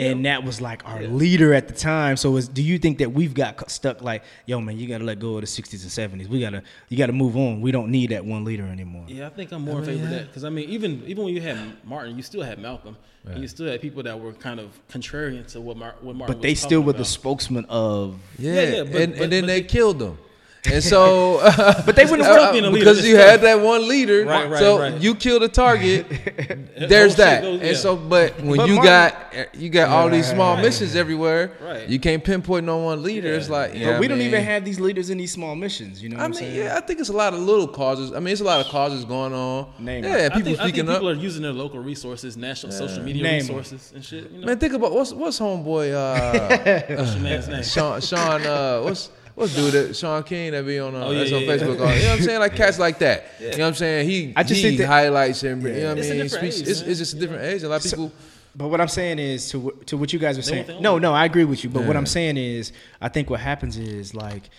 and 0.00 0.24
that 0.26 0.42
was 0.44 0.60
like 0.60 0.86
our 0.88 1.02
Yeah. 1.02 1.08
leader 1.08 1.52
at 1.54 1.68
the 1.68 1.74
time. 1.74 2.16
So, 2.16 2.36
is 2.36 2.48
do 2.48 2.62
you 2.62 2.78
think 2.78 2.98
that 2.98 3.12
we've 3.12 3.34
got 3.34 3.70
stuck 3.70 4.02
like, 4.02 4.22
yo, 4.46 4.60
man, 4.60 4.78
you 4.78 4.88
got 4.88 4.98
to 4.98 5.04
let 5.04 5.18
go 5.18 5.36
of 5.36 5.40
the 5.42 5.46
'60s 5.46 5.82
and 5.82 6.20
'70s. 6.20 6.28
We 6.28 6.40
gotta, 6.40 6.62
you 6.88 6.96
got 6.96 7.06
to 7.06 7.12
move 7.12 7.36
on. 7.36 7.60
We 7.60 7.70
don't 7.72 7.90
need 7.90 8.10
that 8.10 8.24
one 8.24 8.44
leader 8.44 8.64
anymore. 8.66 9.04
Yeah, 9.08 9.26
I 9.26 9.30
think 9.30 9.52
I'm 9.52 9.62
more 9.62 9.78
in 9.80 9.84
favor 9.84 10.04
of 10.04 10.10
that 10.10 10.26
because 10.28 10.44
I 10.44 10.50
mean, 10.50 10.68
even 10.70 11.02
even 11.06 11.24
when 11.24 11.34
you 11.34 11.40
had 11.40 11.58
Martin, 11.84 12.16
you 12.16 12.22
still 12.22 12.42
had 12.42 12.58
Malcolm, 12.58 12.96
and 13.26 13.42
you 13.42 13.48
still 13.48 13.66
had 13.66 13.80
people 13.80 14.02
that 14.02 14.18
were 14.18 14.32
kind 14.32 14.58
of 14.60 14.68
contrarian 14.90 15.46
to 15.52 15.60
what, 15.60 15.76
Mar- 15.76 15.94
what 16.00 16.16
Martin. 16.16 16.34
But 16.36 16.42
they 16.42 16.54
still 16.54 16.80
talking 16.80 16.86
were 16.86 16.92
the 16.94 17.04
spokesman 17.04 17.66
of. 17.68 18.18
Yeah, 18.38 18.52
Yeah, 18.54 18.60
yeah, 18.60 18.82
but- 18.84 19.00
and, 19.02 19.12
but- 19.12 19.22
and 19.22 19.32
then 19.32 19.42
but 19.42 19.46
they 19.48 19.60
they- 19.60 19.66
killed 19.66 20.00
him. 20.02 20.18
And 20.66 20.84
so, 20.92 21.40
But 21.86 21.96
they 21.96 22.04
wouldn't 22.04 22.28
uh, 22.28 22.32
work 22.38 22.52
being 22.52 22.64
a 22.64 22.70
leader, 22.70 22.84
because 22.84 23.06
you 23.06 23.16
tough. 23.16 23.30
had 23.30 23.40
that 23.42 23.60
one 23.60 23.88
leader. 23.88 24.26
Right, 24.26 24.50
right, 24.50 24.58
so 24.58 24.78
right. 24.78 25.00
you 25.00 25.14
kill 25.14 25.40
the 25.40 25.48
target. 25.48 26.06
Oh, 26.82 26.86
There's 26.86 27.12
shit, 27.12 27.18
that. 27.18 27.42
those- 27.42 27.60
And 27.60 27.68
yeah. 27.72 27.76
so, 27.76 27.94
but 27.94 28.40
when 28.42 28.56
But 28.56 28.68
you 28.68 28.76
Martin- 28.76 28.84
got 29.34 29.54
you 29.54 29.68
got 29.68 29.90
all 29.90 30.08
these 30.08 30.26
small 30.26 30.54
Right. 30.54 30.62
missions 30.64 30.96
everywhere, 30.96 31.52
Right. 31.62 31.86
you 31.86 32.00
can't 32.00 32.24
pinpoint 32.24 32.64
no 32.64 32.78
one 32.78 33.02
leader. 33.02 33.28
It's 33.34 33.50
like, 33.50 33.74
yeah, 33.74 33.92
but 33.92 34.00
we 34.00 34.06
I 34.06 34.08
don't 34.08 34.18
mean- 34.18 34.28
even 34.28 34.42
have 34.44 34.64
these 34.64 34.80
leaders 34.80 35.10
in 35.10 35.18
these 35.18 35.30
small 35.30 35.54
missions. 35.54 36.02
You 36.02 36.08
know 36.08 36.16
what 36.16 36.22
I 36.22 36.24
am 36.24 36.30
mean, 36.30 36.40
saying? 36.40 36.56
yeah, 36.56 36.76
I 36.78 36.80
think 36.80 37.00
it's 37.00 37.10
a 37.10 37.12
lot 37.14 37.34
of 37.34 37.40
little 37.40 37.68
causes. 37.68 38.12
I 38.12 38.18
mean, 38.20 38.32
it's 38.32 38.40
a 38.40 38.44
lot 38.44 38.60
of 38.64 38.66
causes 38.72 39.04
going 39.04 39.34
on. 39.34 39.66
Name 39.78 40.04
yeah, 40.04 40.16
it. 40.26 40.32
I 40.32 40.36
people 40.36 40.52
think, 40.52 40.58
I 40.58 40.62
think 40.64 40.74
speaking 40.74 40.88
up. 40.88 40.96
people 40.96 41.10
are 41.10 41.14
using 41.14 41.42
their 41.42 41.52
local 41.52 41.80
resources, 41.80 42.38
national 42.38 42.72
social 42.72 43.02
media 43.02 43.22
Name 43.24 43.40
'em. 43.42 43.46
resources 43.48 43.92
and 43.94 44.02
shit. 44.02 44.30
You 44.30 44.40
know, 44.40 44.46
Man, 44.46 44.58
think 44.58 44.72
about 44.72 44.92
what's 44.92 45.12
what's 45.12 45.38
homeboy 45.38 45.92
uh, 45.92 46.94
what's 46.96 47.12
your 47.14 47.22
man's 47.22 47.46
name? 47.48 47.62
Shaun 47.62 48.00
Shaun 48.00 48.46
uh 48.46 48.80
what's 48.80 49.10
what's 49.40 49.54
dude 49.54 49.72
that 49.72 49.96
Shaun 49.96 50.22
King 50.22 50.52
that 50.52 50.64
be 50.66 50.78
on 50.78 50.94
uh, 50.94 51.04
Oh, 51.06 51.10
yeah, 51.10 51.18
that's 51.20 51.32
on 51.32 51.40
yeah, 51.42 51.46
yeah. 51.46 51.56
Facebook. 51.56 51.68
uh, 51.68 51.72
you 51.94 52.02
know 52.02 52.08
what 52.10 52.18
I'm 52.18 52.22
saying? 52.22 52.40
Like 52.40 52.54
cats 52.56 52.78
like 52.78 52.98
that. 53.00 53.24
You 53.40 53.46
know 53.52 53.58
what 53.58 53.66
I'm 53.68 53.74
saying? 53.74 54.08
He 54.08 54.32
I 54.36 54.42
just 54.42 54.60
he 54.60 54.68
think 54.68 54.78
that- 54.78 54.86
highlights 54.86 55.42
him. 55.42 55.60
You 55.66 55.72
know 55.72 55.88
what 55.88 55.96
I 55.96 56.00
It's 56.00 56.08
a 56.08 56.10
mean? 56.12 56.16
He 56.18 56.22
different 56.28 56.52
speaks. 56.54 56.60
age, 56.60 56.68
it's, 56.68 56.80
it's 56.82 56.98
just 56.98 57.14
a 57.14 57.18
different 57.18 57.42
age. 57.44 57.62
A 57.62 57.68
lot 57.68 57.84
of 57.84 57.90
people. 57.90 58.12
But 58.54 58.68
what 58.68 58.80
I'm 58.80 58.88
saying 58.88 59.18
is 59.18 59.48
to 59.50 59.70
to 59.86 59.96
what 59.96 60.12
you 60.12 60.18
guys 60.18 60.36
are 60.38 60.42
saying. 60.42 60.58
want 60.58 60.66
their 60.68 60.76
own 60.76 60.82
No, 60.82 60.98
no, 60.98 61.12
I 61.14 61.24
agree 61.24 61.44
with 61.44 61.64
you. 61.64 61.70
But 61.70 61.84
what 61.84 61.96
I'm 61.96 62.06
saying 62.06 62.36
is, 62.36 62.72
I 63.00 63.08
think 63.08 63.30
what 63.30 63.40
happens 63.40 63.76
is 63.78 64.14
like, 64.14 64.50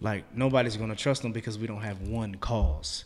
like 0.00 0.24
nobody's 0.36 0.76
gonna 0.76 0.96
trust 0.96 1.22
them 1.22 1.32
because 1.32 1.58
we 1.58 1.66
don't 1.66 1.80
have 1.82 2.02
one 2.02 2.34
cause. 2.34 3.04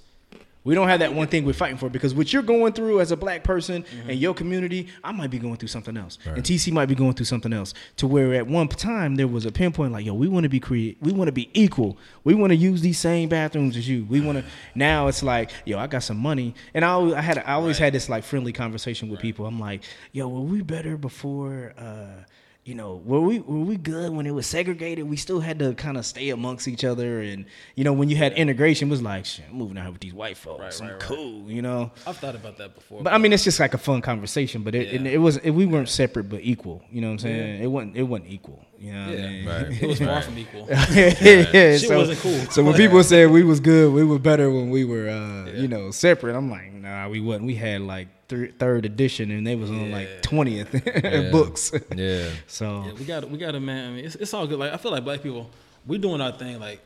We 0.63 0.75
don't 0.75 0.89
have 0.89 1.01
that 1.01 1.15
one 1.15 1.27
thing 1.27 1.47
we're 1.47 1.55
fighting 1.55 1.79
for 1.79 1.89
because 1.89 2.15
what 2.15 2.33
you're 2.33 2.43
going 2.43 2.75
through 2.75 3.01
as 3.01 3.11
a 3.13 3.17
black 3.17 3.45
person 3.45 3.83
Mm-hmm. 3.83 4.11
in 4.11 4.19
your 4.19 4.35
community, 4.35 4.89
I 5.03 5.11
might 5.13 5.31
be 5.31 5.39
going 5.39 5.57
through 5.57 5.69
something 5.69 5.97
else, 5.97 6.19
and 6.27 6.43
TC 6.45 6.71
might 6.73 6.87
be 6.87 6.95
going 6.95 7.15
through 7.15 7.25
something 7.27 7.53
else. 7.53 7.73
To 7.97 8.07
where 8.07 8.35
at 8.35 8.47
one 8.47 8.69
time 8.69 9.17
there 9.17 9.27
was 9.27 9.47
a 9.47 9.53
pinpoint 9.53 9.93
like, 9.93 10.05
yo, 10.05 10.13
we 10.15 10.29
want 10.29 10.45
to 10.45 10.49
be 10.51 10.61
create, 10.61 10.99
we 11.01 11.13
want 11.13 11.29
to 11.29 11.33
be 11.33 11.49
equal, 11.55 11.97
we 12.25 12.35
want 12.35 12.51
to 12.51 12.57
use 12.57 12.83
these 12.83 12.99
same 12.99 13.29
bathrooms 13.31 13.77
as 13.77 13.89
you. 13.89 14.05
We 14.11 14.21
want 14.21 14.39
to. 14.39 14.45
Now 14.75 15.09
it's 15.09 15.23
like, 15.23 15.51
yo, 15.65 15.79
I 15.79 15.87
got 15.87 16.03
some 16.03 16.19
money, 16.19 16.55
and 16.75 16.85
I 16.85 16.89
always, 16.91 17.15
I 17.15 17.21
had 17.23 17.39
I 17.39 17.53
always 17.55 17.79
had 17.79 17.93
this 17.95 18.09
like 18.09 18.23
friendly 18.25 18.53
conversation 18.53 19.09
with 19.09 19.21
people. 19.21 19.47
I'm 19.47 19.59
like, 19.59 19.83
yo, 20.13 20.29
were 20.29 20.41
we 20.43 20.61
better 20.63 20.97
before? 20.99 21.73
uh 21.79 22.25
you 22.65 22.75
know, 22.75 22.97
were 23.05 23.21
we 23.21 23.39
were 23.41 23.61
we 23.61 23.77
good 23.77 24.13
when 24.13 24.27
it 24.27 24.33
was 24.33 24.47
segregated? 24.47 25.09
We 25.09 25.17
still 25.17 25.41
had 25.41 25.59
to 25.61 25.75
kind 25.75 25.97
of 25.97 26.05
stay 26.05 26.29
amongst 26.29 26.69
each 26.69 26.85
other, 26.85 27.21
and 27.21 27.47
you 27.75 27.85
know, 27.85 27.93
when 27.93 28.09
you 28.11 28.17
had 28.17 28.35
integration, 28.35 28.89
it 28.89 28.91
was 28.91 29.01
like, 29.03 29.25
shit, 29.25 29.47
I'm 29.51 29.57
moving 29.57 29.79
out 29.79 29.85
here 29.85 29.93
with 29.93 30.01
these 30.03 30.13
white 30.13 30.37
folks, 30.37 30.61
Right, 30.61 30.81
I'm 30.81 30.87
right, 30.89 30.93
right. 30.93 31.01
cool, 31.03 31.51
you 31.51 31.63
know. 31.63 31.91
I've 32.07 32.19
thought 32.19 32.35
about 32.35 32.59
that 32.59 32.75
before. 32.75 33.03
But 33.03 33.13
I 33.15 33.19
mean, 33.19 33.33
it's 33.33 33.45
just 33.45 33.59
like 33.61 33.73
a 33.75 33.79
fun 33.79 34.03
conversation. 34.03 34.63
But 34.63 34.75
it, 34.75 34.89
Yeah. 34.89 35.01
it, 35.01 35.07
it 35.15 35.19
was 35.19 35.39
it, 35.39 35.51
we 35.51 35.65
weren't 35.67 35.89
separate 35.89 36.25
but 36.29 36.41
equal. 36.43 36.83
You 36.91 37.01
know 37.01 37.09
what 37.09 37.13
I'm 37.15 37.19
saying? 37.21 37.63
It 37.63 37.67
wasn't 37.67 37.97
it 37.97 38.03
wasn't 38.03 38.31
equal. 38.31 38.65
You 38.81 38.95
know 38.95 39.07
what 39.09 39.19
yeah, 39.19 39.25
I 39.25 39.29
mean? 39.29 39.47
Right. 39.47 39.83
it 39.83 39.87
was 39.87 39.99
far 39.99 40.23
from 40.23 40.39
equal. 40.39 40.67
yeah, 40.71 40.87
Shit 41.77 41.81
so, 41.81 41.99
wasn't 41.99 42.19
cool. 42.21 42.39
So 42.51 42.65
when 42.65 42.75
people 42.75 43.05
said 43.13 43.31
we 43.31 43.43
was 43.43 43.61
good, 43.61 43.93
we 43.93 44.05
were 44.05 44.19
better 44.19 44.51
when 44.51 44.71
we 44.71 44.87
were, 44.87 45.09
uh, 45.11 45.51
you 45.53 45.69
know, 45.69 45.91
separate. 45.91 46.35
I'm 46.35 46.51
like, 46.51 46.73
nah, 46.73 47.07
we 47.09 47.21
wasn't. 47.21 47.45
We 47.45 47.57
had 47.57 47.83
like 47.83 48.09
thir- 48.29 48.53
third 48.59 48.87
edition, 48.87 49.31
and 49.31 49.47
they 49.47 49.55
was 49.55 49.71
on 49.71 49.91
like 49.91 50.23
twentieth 50.23 50.73
Yeah. 51.05 51.31
books. 51.33 51.73
Yeah. 51.95 52.31
So 52.47 52.85
Yeah, 52.87 52.93
we 52.95 53.05
got 53.05 53.31
we 53.31 53.37
got 53.37 53.51
to 53.53 53.61
man. 53.61 53.93
I 53.93 53.97
mean, 53.97 54.05
it's, 54.07 54.15
it's 54.15 54.33
all 54.33 54.47
good. 54.47 54.59
Like 54.59 54.73
I 54.73 54.79
feel 54.79 54.93
like 54.93 55.05
black 55.05 55.23
people, 55.23 55.51
we 55.87 55.99
doing 55.99 56.23
our 56.23 56.33
thing. 56.33 56.59
Like 56.59 56.81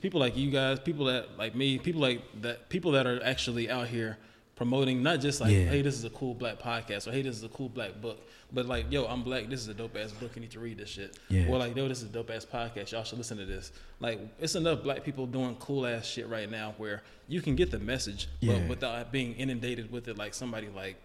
people 0.00 0.20
like 0.20 0.38
you 0.38 0.50
guys, 0.50 0.80
people 0.80 1.04
that 1.06 1.36
like 1.36 1.54
me, 1.54 1.78
people 1.78 2.00
like 2.00 2.22
that, 2.40 2.70
people 2.70 2.92
that 2.92 3.06
are 3.06 3.22
actually 3.22 3.68
out 3.70 3.88
here 3.88 4.16
promoting 4.54 5.02
not 5.02 5.20
just 5.20 5.40
like, 5.40 5.52
Yeah. 5.52 5.64
hey, 5.66 5.82
this 5.82 5.94
is 5.94 6.04
a 6.04 6.10
cool 6.10 6.32
black 6.32 6.58
podcast 6.58 7.06
or 7.06 7.12
hey, 7.12 7.20
this 7.20 7.36
is 7.36 7.44
a 7.44 7.48
cool 7.50 7.68
black 7.68 8.00
book, 8.00 8.18
but 8.52 8.66
like, 8.66 8.90
yo, 8.90 9.04
I'm 9.06 9.22
black. 9.22 9.48
This 9.48 9.60
is 9.60 9.68
a 9.68 9.74
dope 9.74 9.96
ass 9.96 10.12
book. 10.12 10.32
You 10.34 10.40
need 10.42 10.50
to 10.52 10.60
read 10.60 10.78
this 10.78 10.88
shit. 10.88 11.18
Yeah. 11.28 11.48
Or 11.48 11.58
like, 11.58 11.74
yo, 11.76 11.88
this 11.88 11.98
is 12.02 12.04
a 12.08 12.12
dope 12.12 12.30
ass 12.30 12.44
podcast. 12.44 12.92
Y'all 12.92 13.04
should 13.04 13.18
listen 13.18 13.38
to 13.38 13.46
this. 13.46 13.72
Like, 14.00 14.20
it's 14.38 14.54
enough 14.54 14.82
black 14.82 15.04
people 15.04 15.26
doing 15.26 15.56
cool 15.56 15.86
ass 15.86 16.06
shit 16.06 16.28
right 16.28 16.50
now 16.50 16.74
where 16.78 17.02
you 17.28 17.42
can 17.42 17.56
get 17.56 17.70
the 17.70 17.78
message, 17.78 18.28
Yeah. 18.40 18.58
but 18.58 18.68
without 18.68 19.10
being 19.12 19.34
inundated 19.34 19.90
with 19.90 20.08
it 20.08 20.16
like 20.18 20.34
somebody 20.34 20.68
like. 20.74 20.96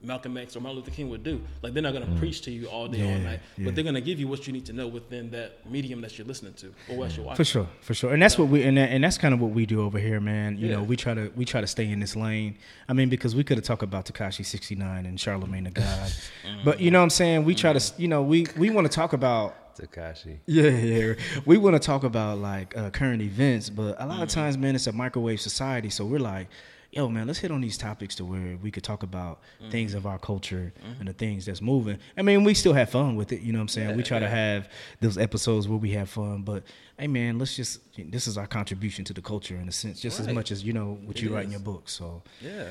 Malcolm 0.00 0.36
X 0.36 0.54
or 0.54 0.60
Martin 0.60 0.78
Luther 0.78 0.92
King 0.92 1.10
would 1.10 1.24
do. 1.24 1.40
Like 1.60 1.74
they're 1.74 1.82
not 1.82 1.92
gonna 1.92 2.14
preach 2.18 2.42
to 2.42 2.52
you 2.52 2.66
all 2.66 2.86
day, 2.86 3.02
all 3.02 3.18
Mm. 3.18 3.24
Night, 3.24 3.40
yeah. 3.56 3.64
but 3.64 3.74
they're 3.74 3.82
gonna 3.82 4.00
give 4.00 4.20
you 4.20 4.28
what 4.28 4.46
you 4.46 4.52
need 4.52 4.64
to 4.66 4.72
know 4.72 4.86
within 4.86 5.30
that 5.32 5.68
medium 5.68 6.00
that 6.02 6.16
you're 6.16 6.26
listening 6.26 6.52
to 6.54 6.72
or 6.88 6.96
what 6.98 7.16
you're 7.16 7.26
watching. 7.26 7.36
For 7.36 7.44
sure, 7.44 7.68
for 7.80 7.94
sure, 7.94 8.12
and 8.12 8.22
that's 8.22 8.38
what 8.38 8.46
we 8.48 8.62
and, 8.62 8.76
that, 8.76 8.90
and 8.90 9.02
that's 9.02 9.18
kind 9.18 9.34
of 9.34 9.40
what 9.40 9.50
we 9.50 9.66
do 9.66 9.82
over 9.82 9.98
here, 9.98 10.20
man. 10.20 10.56
You 10.56 10.68
know, 10.68 10.82
we 10.84 10.94
try 10.96 11.14
to 11.14 11.32
we 11.34 11.44
try 11.44 11.60
to 11.60 11.66
stay 11.66 11.90
in 11.90 11.98
this 11.98 12.14
lane. 12.14 12.56
I 12.88 12.92
mean, 12.92 13.08
because 13.08 13.34
we 13.34 13.42
could 13.42 13.56
have 13.58 13.64
talked 13.64 13.82
about 13.82 14.06
Tekashi 14.06 14.44
sixty 14.46 14.76
nine 14.76 15.04
and 15.04 15.18
Charlemagne 15.18 15.64
the 15.64 15.70
God, 15.70 16.12
but 16.64 16.78
you 16.80 16.92
know 16.92 17.00
what 17.00 17.04
I'm 17.04 17.10
saying. 17.10 17.44
We 17.44 17.56
try 17.56 17.72
to, 17.72 17.92
you 18.00 18.06
know, 18.06 18.22
we 18.22 18.46
we 18.56 18.70
want 18.70 18.86
to 18.88 18.92
talk 18.94 19.12
about 19.14 19.74
Tekashi. 19.76 20.38
yeah, 20.46 20.70
yeah. 20.70 21.14
We 21.44 21.56
want 21.58 21.74
to 21.74 21.80
talk 21.80 22.04
about 22.04 22.38
like 22.38 22.76
uh, 22.76 22.90
current 22.90 23.20
events, 23.22 23.68
but 23.68 23.96
a 24.00 24.06
lot 24.06 24.22
of 24.22 24.28
times, 24.28 24.56
man, 24.56 24.76
it's 24.76 24.86
a 24.86 24.92
microwave 24.92 25.40
society. 25.40 25.90
So 25.90 26.04
we're 26.06 26.18
like, 26.20 26.48
yo, 26.90 27.08
man, 27.08 27.26
let's 27.26 27.38
hit 27.38 27.50
on 27.50 27.60
these 27.60 27.76
topics 27.76 28.14
to 28.16 28.24
where 28.24 28.56
we 28.62 28.70
could 28.70 28.82
talk 28.82 29.02
about 29.02 29.40
mm-hmm. 29.60 29.70
things 29.70 29.94
of 29.94 30.06
our 30.06 30.18
culture 30.18 30.72
mm-hmm. 30.78 31.00
and 31.00 31.08
the 31.08 31.12
things 31.12 31.46
that's 31.46 31.60
moving. 31.60 31.98
I 32.16 32.22
mean, 32.22 32.44
we 32.44 32.54
still 32.54 32.72
have 32.72 32.90
fun 32.90 33.16
with 33.16 33.32
it. 33.32 33.42
You 33.42 33.52
know 33.52 33.58
what 33.58 33.64
I'm 33.64 33.68
saying? 33.68 33.96
we 33.96 34.02
try 34.02 34.18
to 34.18 34.28
have 34.28 34.68
those 35.00 35.18
episodes 35.18 35.68
where 35.68 35.78
we 35.78 35.90
have 35.90 36.08
fun, 36.08 36.42
but 36.42 36.62
hey, 36.98 37.06
man, 37.06 37.38
let's 37.38 37.54
just 37.54 37.80
this 38.10 38.26
is 38.26 38.38
our 38.38 38.46
contribution 38.46 39.04
to 39.04 39.12
the 39.12 39.22
culture 39.22 39.56
in 39.56 39.68
a 39.68 39.72
sense, 39.72 40.00
just 40.00 40.20
as 40.20 40.28
much 40.28 40.50
as 40.50 40.64
you 40.64 40.72
know 40.72 40.98
what 41.04 41.16
It 41.16 41.22
you 41.22 41.34
write 41.34 41.44
in 41.44 41.50
your 41.50 41.60
book. 41.60 41.88
So 41.88 42.22
Yeah. 42.40 42.68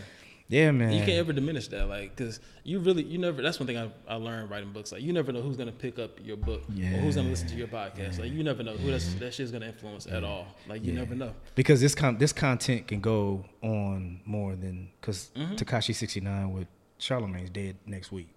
Yeah, 0.49 0.71
man. 0.71 0.91
You 0.93 0.99
can't 0.99 1.17
ever 1.19 1.33
diminish 1.33 1.67
that, 1.69 1.89
like, 1.89 2.15
cause 2.15 2.39
you 2.63 2.79
really, 2.79 3.03
you 3.03 3.17
never. 3.17 3.41
That's 3.41 3.59
one 3.59 3.67
thing 3.67 3.77
I, 3.77 3.89
I 4.07 4.15
learned 4.15 4.49
writing 4.49 4.71
books. 4.71 4.91
Like, 4.93 5.01
you 5.01 5.11
never 5.11 5.31
know 5.33 5.41
who's 5.41 5.57
gonna 5.57 5.73
pick 5.73 5.99
up 5.99 6.19
your 6.23 6.37
book 6.37 6.61
or 6.69 6.73
who's 6.99 7.15
gonna 7.17 7.27
listen 7.29 7.47
to 7.49 7.55
your 7.55 7.67
podcast. 7.67 8.19
Like, 8.19 8.31
you 8.31 8.43
never 8.43 8.63
know 8.63 8.77
who 8.77 8.89
that's, 8.91 9.13
that 9.15 9.33
shit's 9.33 9.51
gonna 9.51 9.65
influence 9.67 10.07
at 10.07 10.23
all. 10.23 10.47
Like, 10.67 10.85
you 10.85 10.93
never 10.93 11.15
know. 11.15 11.33
because 11.55 11.81
this 11.81 11.93
con- 11.95 12.17
this 12.17 12.31
content 12.31 12.87
can 12.87 13.01
go 13.01 13.43
on 13.61 14.21
more 14.25 14.55
than 14.55 14.89
because 15.01 15.31
Mm-hmm. 15.35 15.55
Tekashi 15.55 15.93
sixty 15.93 16.21
nine 16.21 16.53
with 16.53 16.67
Charlemagne's 16.97 17.49
dead 17.49 17.75
next 17.85 18.11
week. 18.11 18.29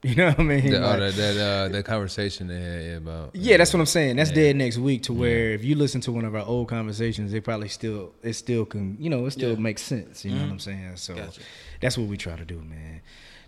You 0.04 0.14
know 0.14 0.26
what 0.28 0.38
I 0.38 0.42
mean? 0.44 0.70
That, 0.70 0.82
oh, 0.82 0.86
Like- 0.90 0.98
that 1.00 1.16
that 1.16 1.36
uh, 1.38 1.68
that 1.70 1.84
conversation 1.84 2.46
they 2.46 2.60
had 2.60 2.84
yeah, 2.84 2.96
about. 2.98 3.34
yeah, 3.34 3.56
that's 3.56 3.72
what 3.74 3.80
I'm 3.80 3.86
saying. 3.86 4.14
That's 4.16 4.30
dead 4.30 4.54
next 4.54 4.78
week. 4.78 5.02
To 5.04 5.12
where 5.12 5.50
if 5.50 5.64
you 5.64 5.74
listen 5.74 6.00
to 6.02 6.12
one 6.12 6.24
of 6.24 6.34
our 6.36 6.44
old 6.46 6.68
conversations, 6.68 7.32
it 7.32 7.42
probably 7.42 7.68
still 7.68 8.12
it 8.22 8.34
still 8.34 8.64
can 8.64 8.96
you 9.00 9.10
know 9.10 9.26
it 9.26 9.32
still 9.32 9.48
Yeah. 9.50 9.54
Mm-hmm. 9.54 9.62
makes 9.64 9.82
sense. 9.82 10.24
You 10.24 10.34
know 10.36 10.42
what 10.42 10.50
I'm 10.52 10.58
saying? 10.60 10.92
So 10.96 11.14
Gotcha. 11.16 11.40
that's 11.80 11.98
what 11.98 12.06
we 12.06 12.16
try 12.16 12.36
to 12.36 12.44
do, 12.44 12.60
man. 12.60 13.00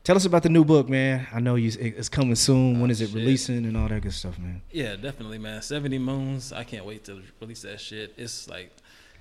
Tell 0.02 0.16
us 0.16 0.24
about 0.24 0.42
the 0.42 0.48
new 0.48 0.64
book, 0.64 0.88
man. 0.88 1.26
I 1.32 1.40
know 1.40 1.54
you 1.56 1.70
it's 1.78 2.08
coming 2.08 2.34
soon. 2.34 2.80
when 2.80 2.90
is 2.90 3.00
it 3.00 3.04
Oh, 3.04 3.06
shit. 3.08 3.16
releasing 3.16 3.64
and 3.66 3.76
all 3.76 3.86
that 3.86 4.00
good 4.02 4.14
stuff, 4.14 4.36
man? 4.38 4.62
Yeah, 4.72 4.96
definitely, 4.96 5.38
man. 5.38 5.62
Seventy 5.62 5.98
Moons. 5.98 6.52
I 6.52 6.64
can't 6.64 6.84
wait 6.84 7.04
to 7.04 7.22
release 7.40 7.62
that 7.62 7.80
shit. 7.80 8.14
It's 8.16 8.48
like, 8.48 8.72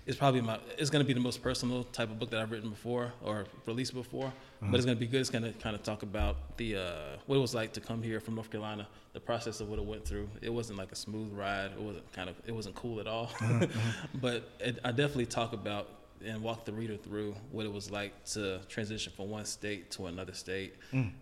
it's 0.10 0.18
probably 0.18 0.41
my. 0.41 0.57
It's 0.80 0.90
gonna 0.90 1.03
be 1.03 1.14
the 1.14 1.19
most 1.19 1.44
personal 1.44 1.84
type 1.84 2.10
of 2.10 2.18
book 2.18 2.31
that 2.31 2.40
I've 2.41 2.49
written 2.49 2.72
before 2.72 3.14
or 3.23 3.45
released 3.68 3.94
before. 3.94 4.34
But 4.60 4.76
it's 4.76 4.86
gonna 4.86 4.98
be 4.98 5.06
good. 5.06 5.22
It's 5.22 5.30
gonna 5.30 5.53
kind 5.53 5.76
of 5.76 5.84
talk 5.84 6.02
about 6.02 6.57
the 6.57 6.77
uh, 6.77 7.18
what 7.27 7.36
it 7.36 7.40
was 7.40 7.53
like 7.53 7.73
to 7.73 7.80
come 7.80 8.02
here 8.02 8.19
from 8.19 8.34
North 8.34 8.49
Carolina, 8.49 8.88
the 9.14 9.19
process 9.19 9.61
of 9.61 9.69
what 9.69 9.77
it 9.77 9.86
went 9.86 10.06
through. 10.06 10.27
It 10.41 10.49
wasn't 10.49 10.80
like 10.80 10.91
a 10.91 10.95
smooth 10.95 11.31
ride. 11.31 11.73
It 11.73 11.80
wasn't 11.80 12.11
kind 12.11 12.27
of. 12.27 12.36
It 12.48 12.52
wasn't 12.52 12.73
cool 12.73 12.99
at 12.99 13.06
all. 13.06 13.30
but 14.15 14.49
it, 14.60 14.80
I 14.84 14.90
definitely 14.90 15.27
talk 15.27 15.53
about 15.53 15.90
and 16.26 16.41
walk 16.41 16.65
the 16.65 16.73
reader 16.73 16.98
through 16.98 17.36
what 17.52 17.68
it 17.68 17.72
was 17.72 17.91
like 17.91 18.26
to 18.26 18.60
transition 18.68 19.14
from 19.15 19.30
one 19.30 19.45
state 19.45 19.91
to 19.91 20.07
another 20.07 20.34
state, 20.34 20.73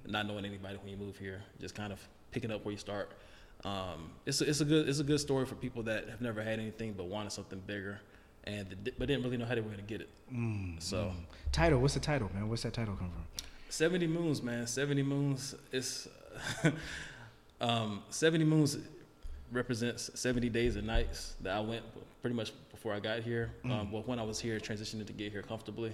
not 0.05 0.25
knowing 0.25 0.45
anybody 0.45 0.77
when 0.77 0.89
you 0.89 0.97
move 0.97 1.17
here, 1.17 1.43
just 1.59 1.75
kind 1.75 1.91
of 1.91 1.99
picking 2.31 2.51
up 2.51 2.63
where 2.63 2.71
you 2.71 2.77
start. 2.77 3.11
Um, 3.65 4.11
it's 4.25 4.39
a, 4.39 4.49
it's 4.49 4.61
a 4.61 4.65
good 4.65 4.87
it's 4.87 4.99
a 4.99 5.03
good 5.03 5.19
story 5.19 5.45
for 5.45 5.55
people 5.55 5.83
that 5.83 6.07
have 6.07 6.21
never 6.21 6.41
had 6.41 6.59
anything 6.59 6.93
but 6.93 7.07
wanted 7.07 7.33
something 7.33 7.59
bigger, 7.67 7.99
and 8.47 8.91
but 8.97 9.07
didn't 9.07 9.23
really 9.23 9.37
know 9.37 9.45
how 9.45 9.55
they 9.55 9.61
were 9.61 9.67
going 9.67 9.85
to 9.85 9.85
get 9.85 10.01
it. 10.01 10.09
so, 10.79 11.11
Title, 11.51 11.79
what's 11.79 11.93
the 11.93 11.99
title, 11.99 12.31
man? 12.33 12.49
What's 12.49 12.63
that 12.63 12.73
title 12.73 12.95
come 12.95 13.11
from? 13.11 13.23
seventy 13.69 14.07
moons, 14.07 14.41
man, 14.41 14.65
seventy 14.65 15.03
moons. 15.03 15.53
It's 15.71 16.07
um, 17.61 18.01
seventy 18.09 18.45
moons 18.45 18.77
represents 19.51 20.09
seventy 20.15 20.49
days 20.49 20.75
and 20.75 20.87
nights 20.87 21.35
that 21.41 21.55
I 21.55 21.59
went 21.59 21.83
pretty 22.21 22.35
much 22.35 22.51
before 22.71 22.93
I 22.93 22.99
got 22.99 23.19
here. 23.21 23.51
Um, 23.65 23.91
well, 23.91 24.03
when 24.05 24.19
I 24.19 24.23
was 24.23 24.39
here, 24.39 24.59
transitioning 24.59 25.05
to 25.05 25.13
get 25.13 25.31
here 25.31 25.41
comfortably, 25.41 25.93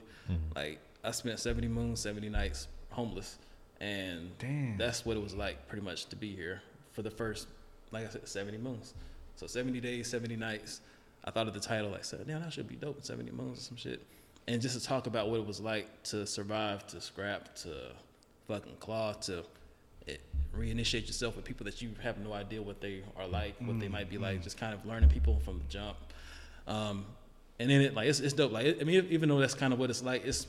like 0.56 0.80
I 1.04 1.12
spent 1.12 1.40
seventy 1.40 1.68
moons, 1.68 2.00
seventy 2.00 2.30
nights 2.30 2.68
homeless, 2.92 3.38
and 3.82 4.30
Damn. 4.38 4.78
that's 4.78 5.06
what 5.06 5.18
it 5.18 5.24
was 5.24 5.34
like 5.34 5.68
pretty 5.68 5.84
much 5.84 6.06
to 6.08 6.16
be 6.16 6.36
here 6.36 6.62
for 6.92 7.02
the 7.02 7.12
first, 7.12 7.48
like 7.92 8.06
I 8.06 8.10
said, 8.10 8.28
seventy 8.28 8.58
moons. 8.60 8.94
So 9.36 9.48
seventy 9.48 9.80
days, 9.80 10.08
seventy 10.08 10.36
nights. 10.36 10.82
I 11.26 11.32
thought 11.32 11.48
of 11.48 11.54
the 11.54 11.60
title, 11.60 11.92
like, 11.92 12.04
said, 12.04 12.26
damn, 12.28 12.42
that 12.42 12.52
should 12.52 12.68
be 12.68 12.76
dope. 12.76 13.04
Seventy 13.04 13.32
moons 13.32 13.60
or 13.60 13.62
some 13.62 13.78
shit, 13.78 14.06
and 14.48 14.62
just 14.62 14.80
to 14.80 14.86
talk 14.86 15.08
about 15.08 15.30
what 15.30 15.40
it 15.40 15.46
was 15.46 15.60
like 15.60 16.04
to 16.04 16.28
survive, 16.28 16.86
to 16.88 17.00
scrap, 17.00 17.56
to 17.56 17.92
fucking 18.48 18.76
claw, 18.80 19.14
to 19.14 19.44
it, 20.06 20.22
reinitiate 20.56 21.08
yourself 21.08 21.36
with 21.36 21.46
people 21.46 21.66
that 21.66 21.82
you 21.82 21.92
have 22.02 22.18
no 22.18 22.34
idea 22.34 22.62
what 22.62 22.82
they 22.82 23.04
are 23.18 23.28
like, 23.28 23.56
what 23.60 23.80
they 23.80 23.88
mm, 23.88 23.92
might 23.92 24.10
be 24.10 24.18
like. 24.18 24.40
Mm. 24.40 24.44
Just 24.44 24.58
kind 24.58 24.74
of 24.74 24.86
learning 24.86 25.10
people 25.10 25.40
from 25.46 25.60
the 25.60 25.66
jump. 25.66 25.98
Um, 26.68 27.06
and 27.60 27.70
then 27.70 27.82
it 27.82 27.94
like 27.94 28.08
it's, 28.08 28.20
it's 28.20 28.34
dope. 28.34 28.52
Like 28.52 28.82
I 28.82 28.84
mean, 28.84 29.08
even 29.10 29.30
though 29.30 29.40
that's 29.40 29.54
kind 29.54 29.74
of 29.74 29.80
what 29.80 29.90
it's 29.90 30.04
like, 30.04 30.26
it's 30.26 30.48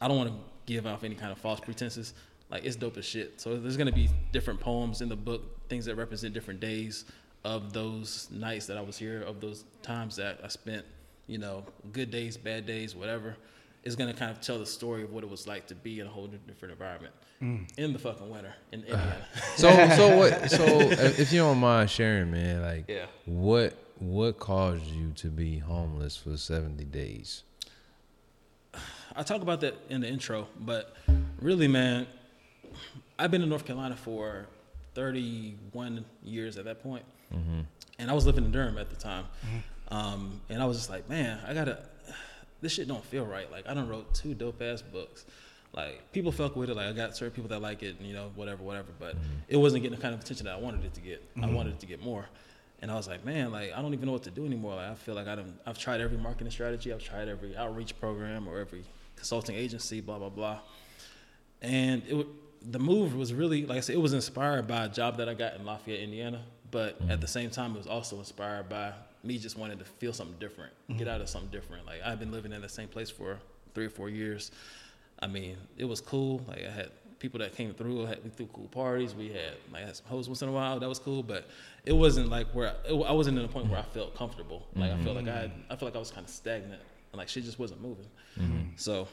I 0.00 0.08
don't 0.08 0.16
want 0.16 0.30
to 0.30 0.36
give 0.66 0.86
off 0.86 1.04
any 1.04 1.14
kind 1.14 1.32
of 1.32 1.38
false 1.38 1.60
pretenses. 1.60 2.14
Like 2.50 2.64
it's 2.64 2.76
dope 2.76 2.96
as 2.96 3.04
shit. 3.04 3.40
So 3.40 3.58
there's 3.58 3.76
gonna 3.76 3.92
be 3.92 4.08
different 4.32 4.60
poems 4.60 5.00
in 5.00 5.08
the 5.08 5.16
book, 5.16 5.68
things 5.68 5.84
that 5.86 5.96
represent 5.96 6.34
different 6.34 6.60
days. 6.60 7.04
Of 7.44 7.72
those 7.72 8.28
nights 8.30 8.66
that 8.66 8.76
I 8.76 8.80
was 8.80 8.98
here, 8.98 9.22
of 9.22 9.40
those 9.40 9.64
times 9.82 10.16
that 10.16 10.40
I 10.44 10.48
spent, 10.48 10.84
you 11.26 11.38
know, 11.38 11.64
good 11.92 12.10
days, 12.10 12.36
bad 12.36 12.66
days, 12.66 12.94
whatever, 12.94 13.36
is 13.82 13.96
gonna 13.96 14.12
kind 14.12 14.30
of 14.30 14.40
tell 14.40 14.58
the 14.58 14.66
story 14.66 15.02
of 15.02 15.12
what 15.12 15.24
it 15.24 15.30
was 15.30 15.46
like 15.46 15.66
to 15.68 15.74
be 15.74 16.00
in 16.00 16.06
a 16.06 16.10
whole 16.10 16.26
different 16.26 16.72
environment 16.72 17.14
mm. 17.42 17.66
in 17.78 17.92
the 17.92 17.98
fucking 17.98 18.28
winter 18.28 18.54
in 18.72 18.80
Indiana. 18.84 19.26
So 19.56 19.70
so 19.96 20.16
what? 20.18 20.50
So 20.50 20.64
if 20.64 21.32
you 21.32 21.40
don't 21.40 21.58
mind 21.58 21.90
sharing, 21.90 22.30
man, 22.30 22.62
like 22.62 22.84
Yeah. 22.88 23.06
what 23.24 23.74
what 23.98 24.38
caused 24.38 24.84
you 24.84 25.12
to 25.16 25.28
be 25.28 25.58
homeless 25.58 26.16
for 26.16 26.36
seventy 26.36 26.84
days? 26.84 27.44
I 29.16 29.22
talk 29.22 29.42
about 29.42 29.60
that 29.62 29.76
in 29.88 30.02
the 30.02 30.08
intro, 30.08 30.46
but 30.60 30.94
really, 31.40 31.66
man, 31.66 32.06
I've 33.18 33.30
been 33.30 33.42
in 33.42 33.48
North 33.48 33.66
Carolina 33.66 33.96
for 33.96 34.46
31 34.94 36.04
years 36.22 36.56
at 36.58 36.64
that 36.64 36.82
point. 36.82 37.04
And 37.98 38.10
I 38.10 38.14
was 38.14 38.26
living 38.26 38.44
in 38.44 38.50
Durham 38.50 38.78
at 38.78 38.90
the 38.90 38.96
time, 38.96 39.26
um, 39.90 40.40
and 40.48 40.62
I 40.62 40.66
was 40.66 40.76
just 40.76 40.90
like, 40.90 41.08
man, 41.08 41.38
I 41.46 41.54
gotta, 41.54 41.78
this 42.60 42.72
shit 42.72 42.88
don't 42.88 43.04
feel 43.04 43.26
right. 43.26 43.50
Like 43.50 43.68
I 43.68 43.74
done 43.74 43.88
wrote 43.88 44.14
two 44.14 44.34
dope 44.34 44.60
ass 44.62 44.82
books. 44.82 45.24
Like 45.72 46.10
people 46.12 46.32
fuck 46.32 46.56
with 46.56 46.70
it. 46.70 46.76
Like 46.76 46.86
I 46.86 46.92
got 46.92 47.16
certain 47.16 47.32
people 47.32 47.48
that 47.50 47.62
like 47.62 47.82
it, 47.82 47.96
and 47.98 48.06
you 48.06 48.14
know, 48.14 48.32
whatever, 48.34 48.62
whatever. 48.62 48.88
But 48.98 49.14
it 49.48 49.56
wasn't 49.56 49.82
getting 49.82 49.96
the 49.96 50.02
kind 50.02 50.14
of 50.14 50.20
attention 50.20 50.46
that 50.46 50.54
I 50.54 50.58
wanted 50.58 50.84
it 50.84 50.94
to 50.94 51.00
get. 51.00 51.22
I 51.40 51.46
wanted 51.46 51.74
it 51.74 51.80
to 51.80 51.86
get 51.86 52.02
more. 52.02 52.26
And 52.82 52.90
I 52.90 52.94
was 52.94 53.06
like, 53.06 53.24
man, 53.24 53.52
like 53.52 53.72
I 53.76 53.82
don't 53.82 53.92
even 53.92 54.06
know 54.06 54.12
what 54.12 54.22
to 54.24 54.30
do 54.30 54.46
anymore. 54.46 54.76
Like 54.76 54.90
I 54.90 54.94
feel 54.94 55.14
like 55.14 55.28
I 55.28 55.36
done, 55.36 55.58
I've 55.66 55.78
tried 55.78 56.00
every 56.00 56.16
marketing 56.16 56.50
strategy, 56.50 56.92
I've 56.92 57.02
tried 57.02 57.28
every 57.28 57.56
outreach 57.56 57.98
program 58.00 58.48
or 58.48 58.58
every 58.58 58.84
consulting 59.16 59.54
agency, 59.54 60.00
blah 60.00 60.18
blah 60.18 60.30
blah. 60.30 60.58
And 61.62 62.02
it, 62.08 62.26
the 62.62 62.78
move 62.78 63.14
was 63.14 63.32
really, 63.32 63.66
like 63.66 63.78
I 63.78 63.80
said, 63.80 63.94
it 63.94 64.00
was 64.00 64.12
inspired 64.12 64.66
by 64.66 64.86
a 64.86 64.88
job 64.88 65.18
that 65.18 65.28
I 65.28 65.34
got 65.34 65.54
in 65.56 65.64
Lafayette, 65.64 66.00
Indiana. 66.00 66.42
But 66.70 66.98
at 67.08 67.20
the 67.20 67.26
mm. 67.26 67.30
same 67.30 67.50
time, 67.50 67.74
it 67.74 67.78
was 67.78 67.86
also 67.86 68.18
inspired 68.18 68.68
by 68.68 68.92
me 69.24 69.38
just 69.38 69.58
wanting 69.58 69.78
to 69.78 69.84
feel 69.84 70.12
something 70.12 70.36
different, 70.38 70.72
get 70.96 71.06
mm. 71.06 71.10
out 71.10 71.20
of 71.20 71.28
something 71.28 71.50
different. 71.50 71.86
Like 71.86 72.02
I've 72.04 72.18
been 72.18 72.32
living 72.32 72.52
in 72.52 72.62
the 72.62 72.68
same 72.68 72.88
place 72.88 73.10
for 73.10 73.38
three 73.74 73.86
or 73.86 73.90
four 73.90 74.08
years. 74.08 74.50
I 75.20 75.26
mean, 75.26 75.56
it 75.76 75.84
was 75.84 76.00
cool. 76.00 76.42
Like 76.48 76.64
I 76.66 76.70
had 76.70 76.90
people 77.18 77.40
that 77.40 77.54
came 77.54 77.74
through. 77.74 78.06
Had, 78.06 78.24
we 78.24 78.30
threw 78.30 78.46
cool 78.52 78.68
parties. 78.68 79.14
We 79.14 79.28
had 79.28 79.54
like 79.72 79.84
had 79.84 79.96
some 79.96 80.06
hoes 80.06 80.28
once 80.28 80.42
in 80.42 80.48
a 80.48 80.52
while. 80.52 80.80
That 80.80 80.88
was 80.88 80.98
cool, 80.98 81.22
but 81.22 81.48
it 81.84 81.92
wasn't 81.92 82.28
like 82.28 82.46
where 82.54 82.68
I, 82.68 82.88
it, 82.88 82.92
I 82.92 83.12
wasn't 83.12 83.38
in 83.38 83.44
a 83.44 83.48
point 83.48 83.68
where 83.68 83.78
I 83.78 83.82
mm. 83.82 83.92
felt 83.92 84.16
comfortable. 84.16 84.66
Like 84.74 84.92
I 84.92 84.98
felt 85.02 85.16
like 85.16 85.28
I 85.28 85.36
had, 85.36 85.52
I 85.68 85.76
felt 85.76 85.82
like 85.82 85.96
I 85.96 85.98
was 85.98 86.10
kind 86.10 86.24
of 86.24 86.32
stagnant 86.32 86.82
and 87.12 87.18
like 87.18 87.28
she 87.28 87.40
just 87.40 87.58
wasn't 87.58 87.82
moving. 87.82 88.06
Mm-hmm. 88.38 88.70
So 88.76 89.08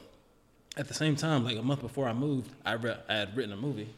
at 0.77 0.87
the 0.87 0.93
same 0.93 1.15
time, 1.15 1.43
like 1.43 1.57
a 1.57 1.61
month 1.61 1.81
before 1.81 2.07
I 2.07 2.13
moved, 2.13 2.51
I, 2.65 2.73
re- 2.73 2.97
I 3.09 3.15
had 3.15 3.35
written 3.35 3.51
a 3.51 3.57
movie, 3.57 3.89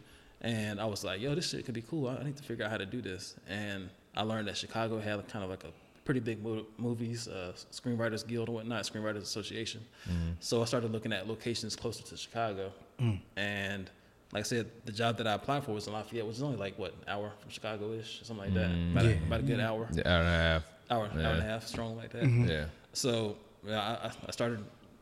and 0.41 0.80
I 0.80 0.86
was 0.86 1.03
like, 1.03 1.22
"Yo, 1.22 1.36
this 1.36 1.49
shit 1.49 1.66
could 1.66 1.74
be 1.74 1.82
cool. 1.82 2.07
I 2.07 2.18
I 2.18 2.24
need 2.24 2.38
to 2.38 2.44
figure 2.44 2.66
out 2.66 2.72
how 2.72 2.78
to 2.78 2.86
do 2.86 3.02
this." 3.02 3.36
And 3.48 3.90
I 4.16 4.24
learned 4.24 4.48
that 4.48 4.57
Chicago 4.57 4.99
had 4.99 5.28
kind 5.28 5.44
of 5.44 5.49
like 5.49 5.64
a 5.64 5.72
pretty 6.06 6.20
big 6.20 6.44
mo- 6.44 6.66
movies, 6.78 7.28
uh, 7.28 7.53
Screenwriters 7.72 8.26
Guild 8.28 8.48
and 8.48 8.56
whatnot, 8.56 8.84
Screenwriters 8.84 9.22
Association. 9.22 9.82
Mm-hmm. 10.10 10.32
So 10.40 10.61
I 10.61 10.66
started 10.66 10.91
looking 10.91 11.14
at 11.14 11.28
locations 11.28 11.76
closer 11.76 12.03
to 12.03 12.18
Chicago, 12.18 12.72
mm. 12.99 13.20
and 13.38 13.90
like 14.32 14.41
I 14.41 14.44
said, 14.44 14.70
the 14.86 14.91
job 14.91 15.18
that 15.18 15.28
I 15.28 15.34
applied 15.34 15.64
for 15.64 15.72
was 15.74 15.88
in 15.88 15.94
Lafayette, 15.94 16.26
which 16.26 16.38
is 16.38 16.44
only 16.44 16.57
like 16.57 16.78
what 16.78 16.94
an 16.94 17.03
hour 17.07 17.32
from 17.40 17.49
Chicago-ish, 17.49 18.22
something 18.24 18.45
like 18.45 18.53
that, 18.53 18.70
mm, 18.70 18.91
about, 18.91 19.06
a, 19.06 19.14
about 19.18 19.40
a 19.40 19.44
good 19.44 19.60
hour, 19.60 19.88
yeah, 19.91 20.02
hour 20.06 20.20
and 20.20 20.28
a 20.28 20.32
half. 20.32 20.64
hour, 20.91 21.03
hour 21.06 21.34
and 21.34 21.40
a 21.40 21.44
half, 21.44 21.66
strong 21.68 21.98
like 21.98 22.11
that. 22.11 22.24
Mm-hmm. 22.24 22.48
Yeah. 22.48 22.66
So 22.94 23.36
yeah, 23.66 23.80
I, 23.80 24.07
I- 24.07 24.11
I 24.28 24.32
started 24.32 24.60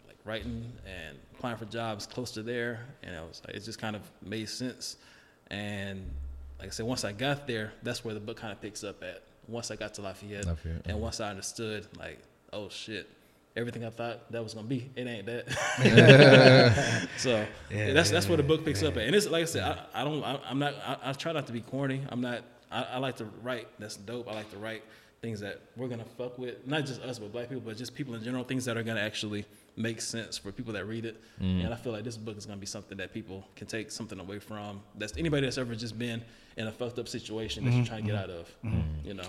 like 0.08 0.18
writing 0.26 0.72
and 0.86 1.18
applying 1.36 1.58
for 1.58 1.66
jobs 1.66 2.06
close 2.06 2.32
to 2.32 2.44
there, 2.44 2.86
and 3.04 3.16
it 3.16 3.22
was 3.22 3.42
like 3.46 3.56
it 3.56 3.64
just 3.64 3.80
kind 3.80 3.96
of 3.96 4.02
made 4.22 4.50
sense. 4.50 4.98
And 5.50 6.12
like 6.60 6.68
I 6.68 6.72
said, 6.72 6.86
once 6.86 7.04
I 7.04 7.12
got 7.12 7.48
there, 7.48 7.74
that's 7.84 8.04
where 8.04 8.14
the 8.14 8.20
book 8.20 8.38
kind 8.38 8.52
of 8.52 8.62
picks 8.62 8.84
up 8.84 9.04
at. 9.04 9.24
Once 9.48 9.72
I 9.72 9.76
got 9.76 9.94
to 9.94 10.02
Lafayette, 10.02 10.46
Lafayette, 10.46 10.78
uh-huh. 10.78 10.92
and 10.92 11.02
once 11.02 11.22
I 11.22 11.30
understood, 11.30 11.88
like, 11.98 12.20
oh 12.52 12.68
shit, 12.68 13.08
everything 13.56 13.86
I 13.86 13.90
thought 13.90 14.30
that 14.32 14.44
was 14.44 14.54
gonna 14.54 14.68
be, 14.68 14.90
it 14.96 15.08
ain't 15.08 15.26
that. 15.26 17.08
so 17.18 17.46
Yeah, 17.72 17.94
that's 17.94 18.12
that's 18.12 18.26
yeah, 18.26 18.30
where 18.30 18.38
the 18.38 18.44
book 18.44 18.66
picks 18.66 18.84
up 18.84 18.98
at. 18.98 19.04
And 19.04 19.16
it's 19.16 19.30
like 19.30 19.44
I 19.44 19.46
said, 19.46 19.64
I, 19.64 20.02
I 20.02 20.04
don't, 20.04 20.24
I, 20.24 20.40
I'm 20.50 20.60
not, 20.60 20.76
I, 20.86 20.98
I 21.10 21.14
try 21.14 21.32
not 21.32 21.48
to 21.48 21.54
be 21.54 21.62
corny. 21.62 22.02
I'm 22.10 22.22
not. 22.22 22.44
I, 22.70 22.84
I 22.84 22.98
like 22.98 23.16
to 23.18 23.26
write. 23.42 23.68
That's 23.80 23.96
dope. 23.96 24.30
I 24.30 24.34
like 24.34 24.52
to 24.52 24.58
write 24.58 24.84
things 25.28 25.42
that 25.42 25.60
we're 25.76 25.90
gonna 25.90 26.06
fuck 26.18 26.38
with, 26.40 26.66
not 26.66 26.86
just 26.86 27.02
us, 27.02 27.20
but 27.20 27.34
black 27.34 27.50
people, 27.50 27.64
but 27.66 27.76
just 27.76 27.94
people 27.94 28.16
in 28.16 28.24
general. 28.24 28.46
Things 28.46 28.64
that 28.66 28.78
are 28.78 28.84
gonna 28.84 29.02
actually 29.02 29.46
make 29.76 30.00
sense 30.00 30.38
for 30.38 30.54
people 30.54 30.72
that 30.74 30.86
read 30.86 31.06
it. 31.06 31.22
Mm-hmm. 31.42 31.66
And 31.66 31.74
I 31.74 31.78
feel 31.78 31.92
like 31.92 32.06
this 32.06 32.16
book 32.16 32.38
is 32.38 32.46
gonna 32.46 32.58
be 32.58 32.66
something 32.66 32.98
that 32.98 33.14
people 33.14 33.46
can 33.58 33.68
take 33.68 33.92
something 33.92 34.20
away 34.20 34.40
from. 34.40 34.82
That's 34.96 35.18
anybody 35.18 35.46
that's 35.46 35.58
ever 35.58 35.76
just 35.76 36.00
been 36.00 36.24
in 36.56 36.68
a 36.68 36.72
fucked 36.72 36.98
up 36.98 37.10
situation 37.10 37.66
that 37.66 37.72
you're 37.72 37.84
mm-hmm. 37.84 37.88
trying 37.90 38.06
to 38.06 38.12
get 38.12 38.24
out 38.24 38.30
of. 38.30 38.48
Mm-hmm. 38.64 39.08
You 39.08 39.14
know, 39.16 39.28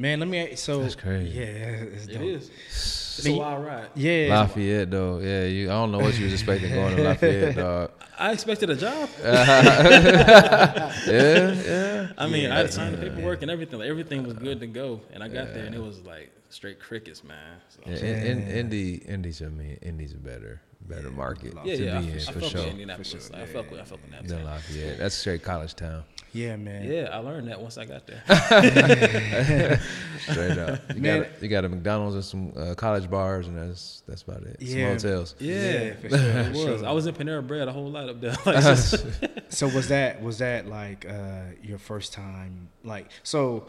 Man, 0.00 0.20
let 0.20 0.28
me. 0.28 0.54
So 0.54 0.80
That's 0.80 0.94
crazy. 0.94 1.38
Yeah, 1.38 1.44
it's 1.44 2.06
it 2.06 2.14
dope. 2.14 2.22
is. 2.22 2.50
It's 2.68 3.24
Man, 3.24 3.32
a 3.32 3.34
you- 3.34 3.42
wild 3.42 3.66
ride. 3.66 3.88
Yeah, 3.96 4.40
Lafayette 4.40 4.90
though, 4.90 5.18
yeah. 5.18 5.44
You, 5.44 5.70
I 5.70 5.72
don't 5.72 5.92
know 5.92 5.98
what 5.98 6.16
you 6.16 6.24
was 6.24 6.32
expecting 6.34 6.72
going 6.72 6.96
to 6.96 7.02
Lafayette, 7.10 7.56
dog. 7.56 7.90
I 8.18 8.32
expected 8.32 8.70
a 8.70 8.76
job. 8.76 9.08
Yeah, 11.06 11.52
yeah. 11.52 12.08
I 12.18 12.26
mean, 12.26 12.50
I 12.50 12.58
had 12.58 12.72
signed 12.72 12.94
the 12.94 12.98
paperwork 12.98 13.42
and 13.42 13.50
everything. 13.50 13.78
Like, 13.78 13.88
everything 13.88 14.24
was 14.24 14.34
good 14.34 14.60
to 14.60 14.66
go, 14.66 15.00
and 15.12 15.22
I 15.22 15.28
got 15.28 15.54
there 15.54 15.64
and 15.64 15.74
it 15.74 15.80
was 15.82 16.00
like 16.00 16.30
straight 16.50 16.80
crickets, 16.80 17.22
man. 17.24 17.56
So, 17.68 17.80
yeah 17.86 17.96
in, 17.96 18.38
in, 18.42 18.48
Indy, 18.48 18.94
Indy's, 18.96 19.40
I 19.40 19.46
mean, 19.46 19.78
Indy's 19.80 20.12
a 20.12 20.18
better, 20.18 20.60
better 20.80 21.10
market 21.10 21.54
yeah, 21.64 21.76
to 21.76 21.84
yeah. 21.84 21.98
I, 21.98 22.00
be 22.02 22.08
I, 22.08 22.10
in 22.12 22.20
fuck 22.20 22.34
for 22.34 22.40
with 22.40 22.50
sure 22.50 22.60
Indianapolis. 22.62 23.30
Like, 23.30 23.42
I 23.42 23.46
fuck 23.46 23.70
with, 23.70 23.80
I 23.80 23.84
fuck 23.84 23.98
with 24.02 24.10
that. 24.12 24.28
than 24.28 24.44
Lafayette. 24.44 24.98
That's 24.98 25.14
straight 25.14 25.42
college 25.42 25.74
town, 25.74 26.04
yeah, 26.32 26.56
man. 26.56 26.90
Yeah, 26.90 27.08
I 27.12 27.18
learned 27.18 27.48
that 27.48 27.60
once 27.60 27.78
I 27.78 27.84
got 27.84 28.06
there. 28.06 28.22
straight 30.20 30.58
up. 30.58 30.80
You 30.94 31.00
Man. 31.00 31.22
got 31.22 31.42
you 31.42 31.48
got 31.48 31.64
a 31.64 31.68
McDonald's 31.68 32.14
and 32.14 32.24
some 32.24 32.52
uh, 32.56 32.74
college 32.74 33.10
bars, 33.10 33.46
and 33.48 33.56
that's 33.56 34.02
that's 34.06 34.22
about 34.22 34.42
it. 34.42 34.56
Yeah. 34.60 34.96
Some 34.96 35.10
hotels. 35.10 35.34
yeah, 35.38 35.94
for 35.94 36.08
sure, 36.10 36.18
it 36.18 36.48
was. 36.50 36.62
sure. 36.62 36.86
I 36.86 36.92
was 36.92 37.06
in 37.06 37.14
Panera 37.14 37.46
Bread 37.46 37.68
a 37.68 37.72
whole 37.72 37.90
lot 37.90 38.08
up 38.08 38.20
there. 38.20 38.36
Like, 38.44 38.62
just- 38.62 39.04
So 39.50 39.66
was 39.68 39.88
that 39.88 40.22
was 40.22 40.38
that 40.38 40.66
like 40.66 41.06
uh, 41.08 41.42
your 41.62 41.78
first 41.78 42.12
time? 42.12 42.68
Like 42.84 43.10
so, 43.22 43.66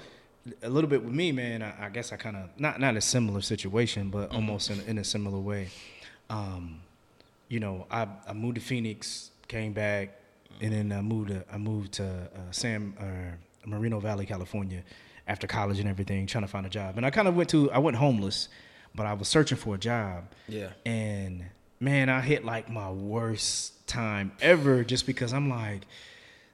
a 0.61 0.69
little 0.69 0.89
bit 0.89 1.03
with 1.03 1.13
me, 1.13 1.31
man. 1.31 1.61
I, 1.61 1.85
I 1.85 1.89
guess 1.89 2.11
I 2.11 2.17
kind 2.17 2.35
of 2.35 2.49
not 2.57 2.79
not 2.79 2.95
a 2.97 3.01
similar 3.01 3.41
situation, 3.41 4.09
but 4.09 4.31
almost 4.33 4.69
in, 4.69 4.81
in 4.81 4.97
a 4.97 5.03
similar 5.03 5.39
way. 5.39 5.69
Um, 6.29 6.81
you 7.49 7.59
know, 7.59 7.85
I, 7.91 8.07
I 8.27 8.33
moved 8.33 8.55
to 8.55 8.61
Phoenix, 8.61 9.31
came 9.47 9.73
back, 9.73 10.17
and 10.61 10.71
then 10.71 10.91
I 10.97 11.01
moved 11.01 11.29
to 11.29 11.43
I 11.51 11.57
moved 11.57 11.93
to 11.93 12.05
uh, 12.05 12.51
Sam 12.51 12.95
uh, 12.99 13.35
Moreno 13.65 13.99
Valley, 13.99 14.25
California, 14.25 14.83
after 15.27 15.47
college 15.47 15.79
and 15.79 15.89
everything, 15.89 16.25
trying 16.27 16.43
to 16.43 16.47
find 16.47 16.65
a 16.65 16.69
job. 16.69 16.97
And 16.97 17.05
I 17.05 17.09
kind 17.09 17.27
of 17.27 17.35
went 17.35 17.49
to 17.49 17.71
I 17.71 17.79
went 17.79 17.97
homeless, 17.97 18.49
but 18.95 19.05
I 19.05 19.13
was 19.13 19.27
searching 19.27 19.57
for 19.57 19.75
a 19.75 19.77
job. 19.77 20.25
Yeah. 20.47 20.69
And 20.85 21.45
man, 21.79 22.09
I 22.09 22.21
hit 22.21 22.45
like 22.45 22.69
my 22.69 22.91
worst 22.91 23.87
time 23.87 24.31
ever, 24.41 24.83
just 24.83 25.05
because 25.05 25.33
I'm 25.33 25.49
like. 25.49 25.81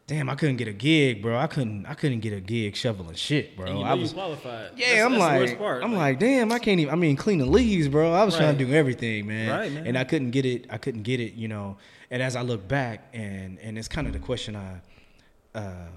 Damn, 0.07 0.29
I 0.29 0.35
couldn't 0.35 0.57
get 0.57 0.67
a 0.67 0.73
gig, 0.73 1.23
bro. 1.23 1.35
I 1.35 1.47
couldn't. 1.47 1.87
I 1.87 1.95
couldn't 1.95 2.19
get 2.19 2.31
a 2.31 2.39
gig 2.39 2.75
shoveling 2.75 3.15
shit, 3.15 3.57
bro. 3.57 3.65
you 3.67 3.73
know 3.73 3.81
I 3.83 3.95
was, 3.95 4.13
qualified. 4.13 4.71
yeah, 4.75 4.87
That's- 4.87 5.05
I'm 5.05 5.11
that's 5.17 5.59
like. 5.59 5.81
I'm 5.83 5.95
like, 5.95 6.19
damn, 6.19 6.51
I 6.51 6.59
can't 6.59 6.79
even. 6.79 6.93
I 6.93 6.95
mean, 6.95 7.15
cleaning 7.15 7.51
leaves, 7.51 7.87
bro. 7.87 8.13
I 8.13 8.23
was 8.23 8.35
trying 8.37 8.55
to 8.55 8.65
do 8.65 8.71
everything, 8.71 9.25
man. 9.25 9.49
Right, 9.49 9.71
man. 9.71 9.87
And 9.87 9.97
I 9.97 10.03
couldn't 10.03 10.29
get 10.29 10.45
it. 10.45 10.67
I 10.69 10.77
couldn't 10.77 11.03
get 11.03 11.19
it, 11.19 11.33
you 11.33 11.47
know. 11.47 11.77
And 12.11 12.21
as 12.21 12.35
I 12.35 12.43
look 12.43 12.67
back, 12.67 13.07
and 13.13 13.57
and 13.59 13.79
it's 13.79 13.87
kind 13.87 14.05
of 14.05 14.13
the 14.13 14.19
question 14.19 14.55
I, 14.55 14.79
uh, 15.57 15.87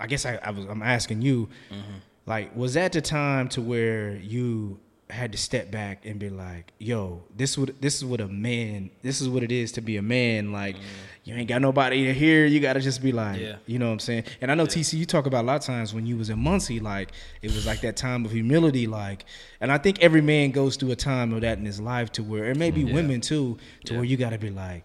I 0.00 0.08
guess 0.08 0.26
I, 0.26 0.40
I 0.42 0.50
was 0.50 0.64
I'm 0.66 0.82
asking 0.82 1.22
you, 1.22 1.48
Mm-hmm. 1.70 1.98
like, 2.26 2.56
was 2.56 2.74
that 2.74 2.90
the 2.92 3.00
time 3.00 3.48
to 3.50 3.62
where 3.62 4.16
you 4.16 4.80
had 5.12 5.32
to 5.32 5.38
step 5.38 5.70
back 5.70 6.06
and 6.06 6.18
be 6.18 6.30
like, 6.30 6.72
yo, 6.78 7.22
this 7.36 7.56
would 7.58 7.76
this 7.80 7.96
is 7.96 8.04
what 8.04 8.20
a 8.20 8.28
man, 8.28 8.90
this 9.02 9.20
is 9.20 9.28
what 9.28 9.42
it 9.42 9.52
is 9.52 9.72
to 9.72 9.80
be 9.80 9.96
a 9.96 10.02
man. 10.02 10.52
Like, 10.52 10.76
you 11.24 11.34
ain't 11.34 11.48
got 11.48 11.60
nobody 11.62 12.04
to 12.06 12.14
hear. 12.14 12.46
You 12.46 12.58
got 12.60 12.72
to 12.72 12.80
just 12.80 13.02
be 13.02 13.12
like, 13.12 13.36
Mm-hmm. 13.36 13.44
Yeah. 13.44 13.56
you 13.66 13.78
know 13.78 13.86
what 13.86 13.92
I'm 13.92 13.98
saying? 14.00 14.24
And 14.40 14.50
I 14.50 14.54
know 14.54 14.64
TC, 14.66 14.94
you 14.98 15.06
talk 15.06 15.26
about 15.26 15.44
a 15.44 15.46
lot 15.46 15.56
of 15.56 15.62
times 15.62 15.94
when 15.94 16.06
you 16.06 16.16
was 16.16 16.30
in 16.30 16.38
Muncie, 16.38 16.80
like 16.80 17.12
it 17.42 17.52
was 17.52 17.66
like 17.66 17.80
that 17.82 17.96
time 17.96 18.24
of 18.24 18.32
humility, 18.32 18.86
like, 18.86 19.24
and 19.60 19.70
I 19.70 19.78
think 19.78 20.00
every 20.00 20.20
man 20.22 20.50
goes 20.50 20.76
through 20.76 20.90
a 20.92 20.96
time 20.96 21.32
of 21.32 21.42
that 21.42 21.58
in 21.58 21.64
his 21.64 21.80
life 21.80 22.10
to 22.12 22.22
where, 22.22 22.44
and 22.46 22.58
maybe 22.58 22.84
women 22.84 23.20
too, 23.20 23.58
to 23.84 23.92
Yeah. 23.92 23.98
where 24.00 24.04
you 24.06 24.16
got 24.16 24.30
to 24.30 24.38
be 24.38 24.50
like, 24.50 24.84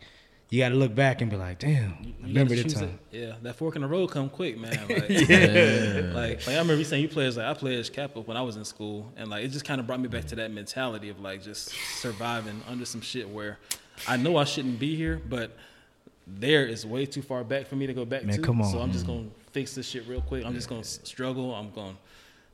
you 0.49 0.59
got 0.59 0.69
to 0.69 0.75
look 0.75 0.95
back 0.95 1.21
and 1.21 1.29
be 1.29 1.35
like, 1.35 1.59
damn, 1.59 1.97
You 2.03 2.13
remember 2.21 2.55
the 2.55 2.63
time. 2.63 2.99
Yeah, 3.11 3.33
that 3.41 3.55
fork 3.57 3.75
in 3.75 3.81
the 3.81 3.87
road 3.87 4.07
come 4.07 4.29
quick, 4.29 4.57
man. 4.57 4.71
Like, 4.87 5.09
like, 6.13 6.47
like 6.47 6.55
I 6.55 6.59
remember 6.59 6.75
you 6.75 6.83
saying 6.85 7.01
you 7.01 7.09
played 7.09 7.27
as 7.27 7.37
like 7.37 7.45
I 7.45 7.53
played 7.53 7.79
as 7.79 7.89
Kappa 7.89 8.21
when 8.21 8.37
I 8.37 8.41
was 8.41 8.55
in 8.55 8.63
school, 8.63 9.11
and 9.17 9.29
like 9.29 9.43
it 9.43 9.49
just 9.49 9.65
kind 9.65 9.79
of 9.79 9.87
brought 9.87 9.99
me 9.99 10.07
back 10.07 10.25
to 10.27 10.35
that 10.35 10.51
mentality 10.51 11.09
of 11.09 11.19
like 11.19 11.43
just 11.43 11.69
surviving 11.99 12.61
under 12.67 12.85
some 12.85 13.01
shit 13.01 13.29
where 13.29 13.57
I 14.07 14.15
know 14.17 14.37
I 14.37 14.45
shouldn't 14.45 14.79
be 14.79 14.95
here, 14.95 15.21
but 15.27 15.51
there 16.25 16.65
is 16.65 16.85
way 16.85 17.05
too 17.05 17.21
far 17.21 17.43
back 17.43 17.67
for 17.67 17.75
me 17.75 17.87
to 17.87 17.93
go 17.93 18.05
back 18.05 18.23
Man, 18.23 18.35
to. 18.37 18.41
come 18.41 18.61
on. 18.61 18.71
So 18.71 18.79
I'm 18.79 18.91
just 18.91 19.05
gonna 19.07 19.27
fix 19.51 19.75
this 19.75 19.87
shit 19.87 20.07
real 20.07 20.21
quick. 20.21 20.45
I'm 20.45 20.53
just 20.53 20.69
gonna 20.69 20.83
struggle. 20.83 21.53
I'm 21.55 21.71
gonna 21.71 21.95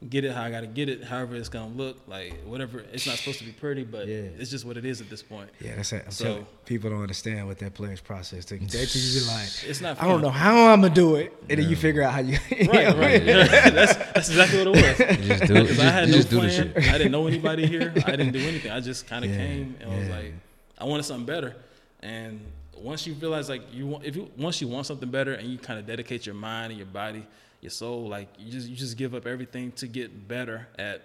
get 0.10 0.26
it 0.26 0.32
how 0.34 0.44
I 0.44 0.52
gotta 0.52 0.68
get 0.68 0.90
it, 0.90 1.04
however 1.04 1.36
it's 1.36 1.50
gonna 1.50 1.74
look, 1.74 1.98
like 2.08 2.34
whatever. 2.46 2.84
It's 2.94 3.08
not 3.08 3.18
supposed 3.18 3.40
to 3.40 3.46
be 3.46 3.52
pretty, 3.52 3.84
but 3.84 4.08
Yeah. 4.08 4.16
it's 4.38 4.50
just 4.52 4.66
what 4.66 4.78
it 4.78 4.86
is 4.86 5.02
at 5.02 5.10
this 5.10 5.22
point. 5.24 5.50
Yeah, 5.60 5.76
that's 5.76 5.92
it. 5.94 6.04
I'm 6.06 6.12
So- 6.12 6.24
telling- 6.26 6.46
people 6.66 6.90
don't 6.90 7.02
understand 7.02 7.48
what 7.48 7.58
that 7.60 7.74
player's 7.74 8.02
process 8.02 8.46
takes. 8.46 8.72
They 8.74 8.86
just 8.86 9.28
be 9.28 9.34
like, 9.34 9.70
It's 9.70 9.82
not 9.82 10.02
I 10.02 10.08
don't 10.08 10.22
know 10.22 10.30
how 10.30 10.68
I'm 10.72 10.82
gonna 10.82 10.94
do 10.94 11.16
it, 11.16 11.34
and 11.50 11.60
then 11.60 11.70
you 11.70 11.76
figure 11.76 12.02
out 12.04 12.14
how 12.14 12.20
you. 12.22 12.38
you 12.58 12.70
Right, 12.72 12.96
right. 12.96 13.24
mean? 13.24 13.36
that's 13.48 13.96
that's 13.96 14.30
exactly 14.30 14.66
what 14.66 14.68
it 14.78 15.00
was. 15.00 15.20
You 15.20 15.28
just 15.28 15.44
do 15.46 15.54
it. 15.56 15.58
You 15.58 15.64
Because 15.64 15.80
I 15.80 15.84
had 15.90 16.10
no 16.10 16.16
just 16.16 16.30
do 16.30 16.36
the 16.42 16.48
plan. 16.48 16.74
shit. 16.76 16.90
I 16.90 16.98
didn't 16.98 17.12
know 17.12 17.28
anybody 17.28 17.66
here. 17.68 17.94
I 18.06 18.12
didn't 18.12 18.32
do 18.34 18.40
anything. 18.40 18.72
I 18.72 18.80
just 18.80 19.08
kind 19.08 19.26
of 19.26 19.32
Yeah, 19.32 19.38
came 19.38 19.76
and 19.80 19.90
was 20.00 20.10
like, 20.10 20.34
I 20.78 20.86
wanted 20.86 21.04
something 21.04 21.26
better. 21.26 21.56
And 22.02 22.40
once 22.76 23.08
you 23.08 23.14
realize 23.14 23.48
like 23.50 23.62
you 23.74 23.88
want, 23.88 24.04
if 24.06 24.16
you 24.16 24.30
once 24.38 24.60
you 24.62 24.68
want 24.68 24.86
something 24.86 25.10
better 25.10 25.34
and 25.34 25.48
you 25.50 25.58
kind 25.58 25.80
of 25.80 25.86
dedicate 25.88 26.26
your 26.26 26.36
mind 26.36 26.72
and 26.72 26.78
your 26.78 26.88
body, 26.88 27.26
your 27.64 27.72
soul, 27.72 28.07
like 28.07 28.30
you 28.38 28.52
just 28.52 28.68
you 28.69 28.76
just 28.76 28.98
give 28.98 29.15
up 29.15 29.26
everything 29.26 29.72
to 29.73 29.88
get 29.88 30.27
better 30.27 30.68
at 30.77 31.02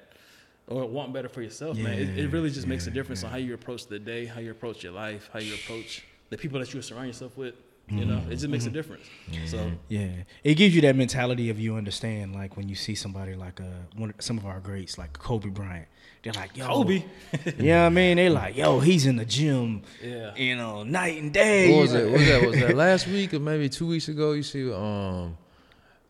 or 0.66 0.84
want 0.86 1.12
better 1.14 1.28
for 1.30 1.40
yourself, 1.40 1.78
man. 1.78 1.98
It, 1.98 2.18
it 2.18 2.28
really 2.30 2.50
just 2.50 2.66
makes 2.66 2.86
a 2.86 2.90
yeah, 2.90 2.94
difference 2.94 3.24
on 3.24 3.30
how 3.30 3.38
you 3.38 3.54
approach 3.54 3.86
the 3.86 3.98
day, 3.98 4.26
how 4.26 4.40
you 4.40 4.50
approach 4.50 4.82
your 4.82 4.92
life, 4.92 5.30
how 5.32 5.38
you 5.38 5.54
approach 5.54 6.04
the 6.28 6.36
people 6.36 6.58
that 6.60 6.74
you 6.74 6.82
surround 6.82 7.06
yourself 7.06 7.36
with. 7.38 7.54
You 7.90 8.04
know, 8.04 8.20
it 8.28 8.32
just 8.36 8.48
makes 8.48 8.66
a 8.66 8.70
difference. 8.70 9.06
So 9.46 9.72
Yeah, 9.88 10.08
it 10.44 10.56
gives 10.56 10.74
you 10.74 10.82
that 10.82 10.94
mentality 10.94 11.48
of 11.48 11.58
you 11.58 11.76
understand, 11.76 12.34
like 12.34 12.54
when 12.54 12.68
you 12.68 12.74
see 12.74 12.94
somebody 12.94 13.34
like 13.34 13.62
uh, 13.62 13.64
one 13.96 14.12
some 14.18 14.36
of 14.36 14.44
our 14.44 14.60
greats, 14.60 14.98
like 14.98 15.14
Kobe 15.14 15.48
Bryant. 15.48 15.88
They're 16.22 16.34
like, 16.34 16.54
yo, 16.54 16.66
Kobe, 16.66 17.02
You 17.56 17.62
know 17.62 17.80
what 17.80 17.86
I 17.86 17.88
mean? 17.88 18.16
they're 18.18 18.28
like, 18.28 18.56
yo, 18.58 18.80
he's 18.80 19.06
in 19.06 19.16
the 19.16 19.24
gym, 19.24 19.82
Yeah. 20.04 20.34
you 20.34 20.56
know, 20.56 20.82
night 20.82 21.22
and 21.22 21.32
day. 21.32 21.72
What 21.72 21.80
was 21.82 21.94
it? 21.94 22.04
What 22.10 22.18
was 22.18 22.26
that? 22.28 22.46
Was 22.46 22.60
that 22.60 22.76
last 22.86 23.06
week 23.06 23.32
or 23.32 23.38
maybe 23.40 23.70
two 23.70 23.86
weeks 23.86 24.08
ago? 24.08 24.32
You 24.32 24.42
see, 24.42 24.70
um, 24.70 25.38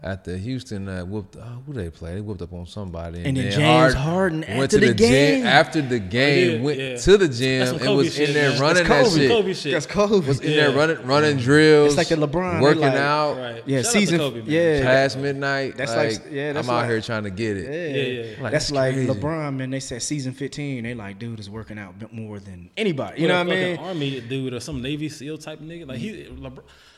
at 0.00 0.22
the 0.22 0.38
Houston 0.38 0.88
uh, 0.88 1.04
whooped. 1.04 1.34
Uh, 1.36 1.40
who 1.66 1.72
they 1.72 1.90
play? 1.90 2.14
They 2.14 2.20
whooped 2.20 2.40
up 2.40 2.52
on 2.52 2.66
somebody. 2.66 3.24
And 3.24 3.36
then 3.36 3.50
James 3.50 3.94
Harden 3.94 4.40
went 4.42 4.50
after 4.72 4.78
to 4.78 4.86
the 4.86 4.94
game. 4.94 5.38
gym 5.40 5.46
after 5.46 5.82
the 5.82 5.98
game. 5.98 6.50
did, 6.50 6.62
went 6.62 6.78
yeah. 6.78 6.96
to 6.96 7.16
the 7.16 7.28
gym 7.28 7.76
and 7.80 7.96
was 7.96 8.14
shit, 8.14 8.28
in 8.28 8.34
there 8.34 8.50
man. 8.50 8.60
running 8.60 8.86
That's 8.86 9.12
that 9.14 9.20
shit. 9.20 9.30
Kobe 9.30 9.52
shit. 9.54 9.72
That's 9.72 9.86
Kobe. 9.86 10.26
Was 10.28 10.40
in 10.40 10.52
Yeah. 10.52 10.68
there 10.68 10.76
running 10.76 11.04
running 11.04 11.36
drills. 11.38 11.88
It's 11.88 12.10
like 12.10 12.20
the 12.20 12.26
LeBron, 12.26 12.60
working 12.62 12.82
like- 12.82 12.94
out. 12.94 13.36
right? 13.38 13.62
Yeah, 13.66 13.78
Shout 13.82 13.86
out 13.88 13.92
to 13.92 13.98
season. 13.98 14.18
Kobe, 14.18 14.36
man. 14.38 14.46
yeah, 14.46 14.82
past 14.82 15.18
midnight. 15.18 15.76
That's 15.76 15.96
like, 15.96 16.12
like- 16.12 16.26
yeah, 16.30 16.52
that's 16.52 16.68
I'm 16.68 16.74
out 16.74 16.86
here 16.86 17.00
trying 17.00 17.24
to 17.24 17.30
get 17.30 17.56
it. 17.56 17.64
Yeah, 17.64 17.70
Yeah, 17.70 18.06
yeah, 18.06 18.22
yeah. 18.36 18.42
Like, 18.42 18.52
that's 18.52 18.66
that's 18.66 18.70
like 18.70 18.94
crazy. 18.94 19.10
LeBron, 19.12 19.56
man. 19.56 19.70
They 19.70 19.80
said 19.80 20.02
season 20.02 20.32
15. 20.32 20.84
They 20.84 20.94
like, 20.94 21.18
dude 21.18 21.40
is 21.40 21.50
working 21.50 21.76
out 21.78 22.12
more 22.12 22.38
than 22.38 22.70
anybody. 22.76 23.20
You 23.22 23.26
know 23.26 23.38
what 23.38 23.48
I 23.48 23.50
fucking 23.50 23.70
mean? 23.72 23.78
Army 23.78 24.20
dude 24.20 24.54
or 24.54 24.60
some 24.60 24.80
Navy 24.80 25.08
SEAL 25.08 25.38
type 25.38 25.58
nigga. 25.60 25.88
Like 25.88 25.98
he, 25.98 26.28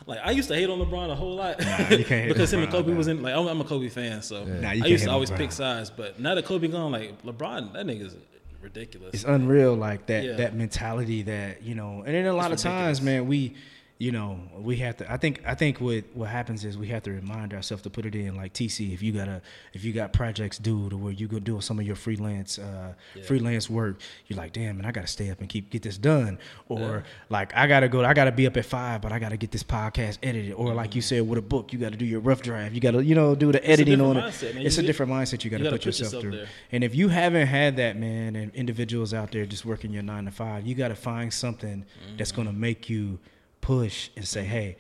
like 0.07 0.21
I 0.25 0.31
used 0.33 0.49
to 0.49 0.55
hate 0.55 0.69
on 0.69 0.79
LeBron 0.79 1.11
a 1.11 1.15
whole 1.15 1.37
lot 1.37 1.59
you 1.61 1.65
can't 1.67 2.07
hate 2.07 2.29
because 2.33 2.53
him 2.53 2.63
and 2.63 2.73
LeBron, 2.73 2.90
Kobe 2.91 2.99
was 2.99 3.09
in. 3.09 3.23
Like 3.23 3.35
I'm, 3.35 3.47
I'm 3.47 3.61
a 3.61 3.65
Kobe 3.65 3.89
fan, 3.89 4.23
so 4.23 4.45
Nah, 4.45 4.71
I 4.71 4.75
used 4.75 5.05
to 5.05 5.11
always 5.11 5.31
LeBron. 5.31 5.37
pick 5.37 5.53
sides. 5.53 5.91
But 5.91 6.21
now 6.21 6.35
that 6.35 6.45
Kobe 6.45 6.69
gone, 6.69 6.93
like 6.93 7.23
LeBron, 7.23 7.73
that 7.75 7.87
nigga's 7.87 8.17
ridiculous. 8.63 9.15
it's 9.15 9.25
unreal 9.25 9.75
like 9.75 10.07
that 10.07 10.25
Yeah. 10.25 10.33
that 10.37 10.55
mentality 10.55 11.23
that 11.23 11.63
you 11.63 11.75
know 11.75 12.03
and 12.05 12.15
then 12.15 12.27
a 12.27 12.33
lot 12.35 12.53
It's 12.53 12.63
of 12.65 12.71
times 12.71 13.01
man 13.01 13.27
we 13.27 13.55
you 14.01 14.11
know 14.11 14.41
we 14.59 14.77
have 14.77 14.97
to 14.97 15.13
i 15.13 15.17
think 15.19 15.43
i 15.47 15.55
think 15.55 15.79
what 15.79 16.03
what 16.15 16.29
happens 16.31 16.65
is 16.65 16.79
we 16.79 16.89
have 16.89 17.03
to 17.03 17.11
remind 17.11 17.53
ourselves 17.53 17.83
to 17.83 17.91
put 17.91 18.07
it 18.07 18.15
in 18.15 18.35
like 18.35 18.51
tc 18.55 18.95
if 18.95 19.03
you 19.03 19.13
got 19.13 19.29
a 19.29 19.43
if 19.75 19.85
you 19.85 19.93
got 19.93 20.11
projects 20.15 20.57
due 20.57 20.89
to 20.89 20.97
where 20.97 21.13
you 21.13 21.29
go 21.29 21.39
do 21.39 21.61
some 21.61 21.79
of 21.79 21.87
your 21.87 21.95
freelance 21.97 22.59
uh 22.59 22.95
freelance 23.27 23.69
work 23.69 24.01
you're 24.27 24.39
like 24.39 24.55
damn 24.55 24.79
man 24.79 24.87
i 24.87 24.91
gotta 24.91 25.07
stay 25.07 25.31
up 25.31 25.39
and 25.41 25.51
keep 25.51 25.69
get 25.71 25.83
this 25.83 25.99
done. 25.99 26.39
Or 26.69 27.05
like 27.29 27.55
i 27.55 27.67
gotta 27.67 27.89
go 27.89 28.03
i 28.03 28.15
gotta 28.15 28.33
be 28.33 28.47
up 28.47 28.57
at 28.57 28.65
five 28.65 29.03
but 29.03 29.13
i 29.13 29.19
gotta 29.19 29.37
get 29.37 29.51
this 29.51 29.63
podcast 29.63 30.17
edited. 30.23 30.55
Or 30.55 30.73
like 30.73 30.95
you 30.95 31.03
said 31.03 31.29
with 31.29 31.39
a 31.39 31.43
book 31.43 31.71
you 31.73 31.79
gotta 31.79 31.99
do 31.99 32.07
your 32.07 32.21
rough 32.21 32.41
draft 32.41 32.75
you 32.75 32.81
gotta 32.81 33.05
you 33.05 33.15
know 33.15 33.35
do 33.35 33.53
the 33.53 33.63
editing 33.69 34.01
on 34.01 34.15
different 34.15 34.43
it 34.43 34.55
man. 34.55 34.67
it's 34.67 34.77
You 34.79 34.85
a 34.85 34.87
different 34.87 35.13
mindset 35.13 35.45
you 35.45 35.51
gotta, 35.51 35.65
gotta 35.65 35.75
put 35.77 35.81
put 35.83 35.87
yourself, 35.87 36.07
yourself 36.15 36.23
through. 36.23 36.37
there. 36.39 36.47
and 36.73 36.83
if 36.83 36.95
you 36.95 37.09
haven't 37.09 37.49
had 37.49 37.77
that, 37.77 37.99
man, 37.99 38.35
and 38.35 38.55
individuals 38.55 39.13
out 39.13 39.31
there 39.33 39.45
just 39.45 39.67
working 39.67 39.93
your 39.93 40.03
nine 40.03 40.25
to 40.25 40.31
five, 40.31 40.67
you 40.67 40.75
got 40.75 40.89
to 40.89 40.95
find 40.95 41.31
something 41.33 41.85
that's 42.17 42.31
Mm-hmm. 42.33 42.43
going 42.43 42.55
to 42.55 42.59
make 42.59 42.89
you 42.89 43.19
push 43.61 44.11
and 44.17 44.27
say, 44.27 44.45
hey, 44.45 44.77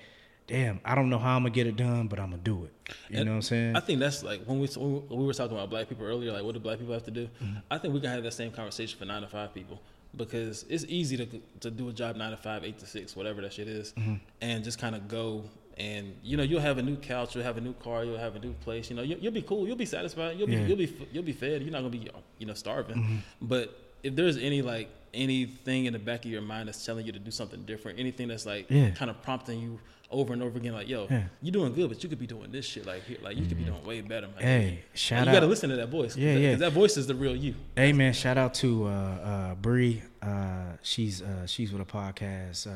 damn, 0.46 0.80
I 0.84 0.94
don't 0.94 1.10
know 1.10 1.18
how 1.18 1.36
I'm 1.36 1.44
to 1.44 1.50
get 1.50 1.66
it 1.66 1.76
done, 1.76 2.08
but 2.08 2.18
I'm 2.18 2.30
to 2.32 2.36
do 2.36 2.64
it. 2.64 2.72
You 3.08 3.18
And 3.18 3.26
know 3.26 3.32
what 3.32 3.36
I'm 3.36 3.42
saying? 3.42 3.76
I 3.76 3.80
think 3.80 4.00
that's 4.00 4.22
like 4.22 4.44
when 4.44 4.58
we 4.58 4.66
when 4.68 5.06
we 5.20 5.24
were 5.26 5.32
talking 5.34 5.56
about 5.56 5.70
black 5.70 5.88
people 5.88 6.04
earlier. 6.06 6.32
Like, 6.32 6.42
what 6.42 6.54
do 6.54 6.60
black 6.60 6.78
people 6.78 6.94
have 6.94 7.04
to 7.04 7.10
do? 7.10 7.28
Mm-hmm. 7.42 7.58
I 7.70 7.78
think 7.78 7.94
we 7.94 8.00
can 8.00 8.10
have 8.10 8.22
that 8.22 8.32
same 8.34 8.50
conversation 8.50 8.98
for 8.98 9.04
nine 9.04 9.22
to 9.22 9.28
five 9.28 9.54
people 9.54 9.80
because 10.16 10.64
it's 10.68 10.84
easy 10.88 11.16
to 11.18 11.26
to 11.60 11.70
do 11.70 11.88
a 11.88 11.92
job 11.92 12.16
nine 12.16 12.32
to 12.32 12.36
five, 12.36 12.64
eight 12.64 12.78
to 12.80 12.86
six, 12.86 13.14
whatever 13.14 13.40
that 13.42 13.52
shit 13.52 13.68
is, 13.68 13.92
Mm-hmm. 13.92 14.14
and 14.40 14.64
just 14.64 14.78
kind 14.78 14.94
of 14.96 15.06
go. 15.08 15.44
And 15.78 16.14
you 16.22 16.36
know 16.36 16.42
you'll 16.42 16.60
have 16.60 16.78
a 16.78 16.82
new 16.82 16.96
couch, 16.96 17.34
you'll 17.34 17.44
have 17.44 17.56
a 17.56 17.60
new 17.60 17.72
car, 17.74 18.04
you'll 18.04 18.18
have 18.18 18.34
a 18.36 18.40
new 18.40 18.52
place. 18.54 18.90
You 18.90 18.96
know 18.96 19.02
you, 19.02 19.16
you'll 19.20 19.32
be 19.32 19.40
cool, 19.42 19.66
you'll 19.66 19.76
be 19.76 19.86
satisfied, 19.86 20.36
you'll 20.36 20.48
be 20.48 20.54
Yeah. 20.54 20.66
you'll 20.66 20.76
be 20.76 21.08
you'll 21.12 21.22
be 21.22 21.32
fed. 21.32 21.62
You're 21.62 21.70
not 21.70 21.78
gonna 21.78 21.90
be 21.90 22.10
you 22.38 22.46
know 22.46 22.54
starving. 22.54 22.96
Mm-hmm. 22.96 23.16
But 23.40 23.78
if 24.02 24.14
there's 24.16 24.36
any 24.36 24.62
like 24.62 24.88
anything 25.12 25.86
in 25.86 25.92
the 25.92 25.98
back 25.98 26.24
of 26.24 26.30
your 26.30 26.40
mind 26.42 26.68
that's 26.68 26.84
telling 26.84 27.04
you 27.04 27.12
to 27.12 27.18
do 27.18 27.30
something 27.30 27.62
different, 27.64 27.98
anything 27.98 28.28
that's 28.28 28.46
like 28.46 28.66
Yeah. 28.70 28.90
kind 28.90 29.10
of 29.10 29.20
prompting 29.22 29.60
you 29.60 29.80
over 30.10 30.32
and 30.32 30.42
over 30.42 30.58
again, 30.58 30.72
like 30.72 30.88
yo, 30.88 31.06
Yeah. 31.10 31.24
you're 31.42 31.52
doing 31.52 31.72
good, 31.74 31.88
but 31.88 32.02
you 32.02 32.08
could 32.08 32.18
be 32.18 32.26
doing 32.26 32.50
this 32.52 32.64
shit 32.64 32.86
like 32.86 33.04
here, 33.04 33.18
like 33.22 33.36
you 33.36 33.46
could 33.46 33.58
be 33.58 33.64
doing 33.64 33.84
way 33.84 34.00
better, 34.00 34.28
man. 34.28 34.38
Hey, 34.42 34.80
shout 34.94 35.26
you 35.26 35.32
gotta 35.32 35.46
listen 35.46 35.70
to 35.70 35.76
that 35.76 35.88
voice. 35.88 36.16
Yeah, 36.16 36.34
that, 36.34 36.40
yeah. 36.40 36.54
that 36.56 36.72
voice 36.72 36.96
is 36.96 37.06
the 37.06 37.14
real 37.14 37.34
you. 37.36 37.54
Hey 37.76 37.92
man, 37.92 38.12
shout 38.12 38.38
out 38.38 38.54
to 38.54 38.86
uh, 38.86 38.90
uh, 38.90 39.54
Bree. 39.56 40.02
Uh, 40.22 40.76
she's 40.82 41.22
uh, 41.22 41.46
she's 41.46 41.72
with 41.72 41.82
a 41.82 41.84
podcast, 41.84 42.66
uh, 42.66 42.70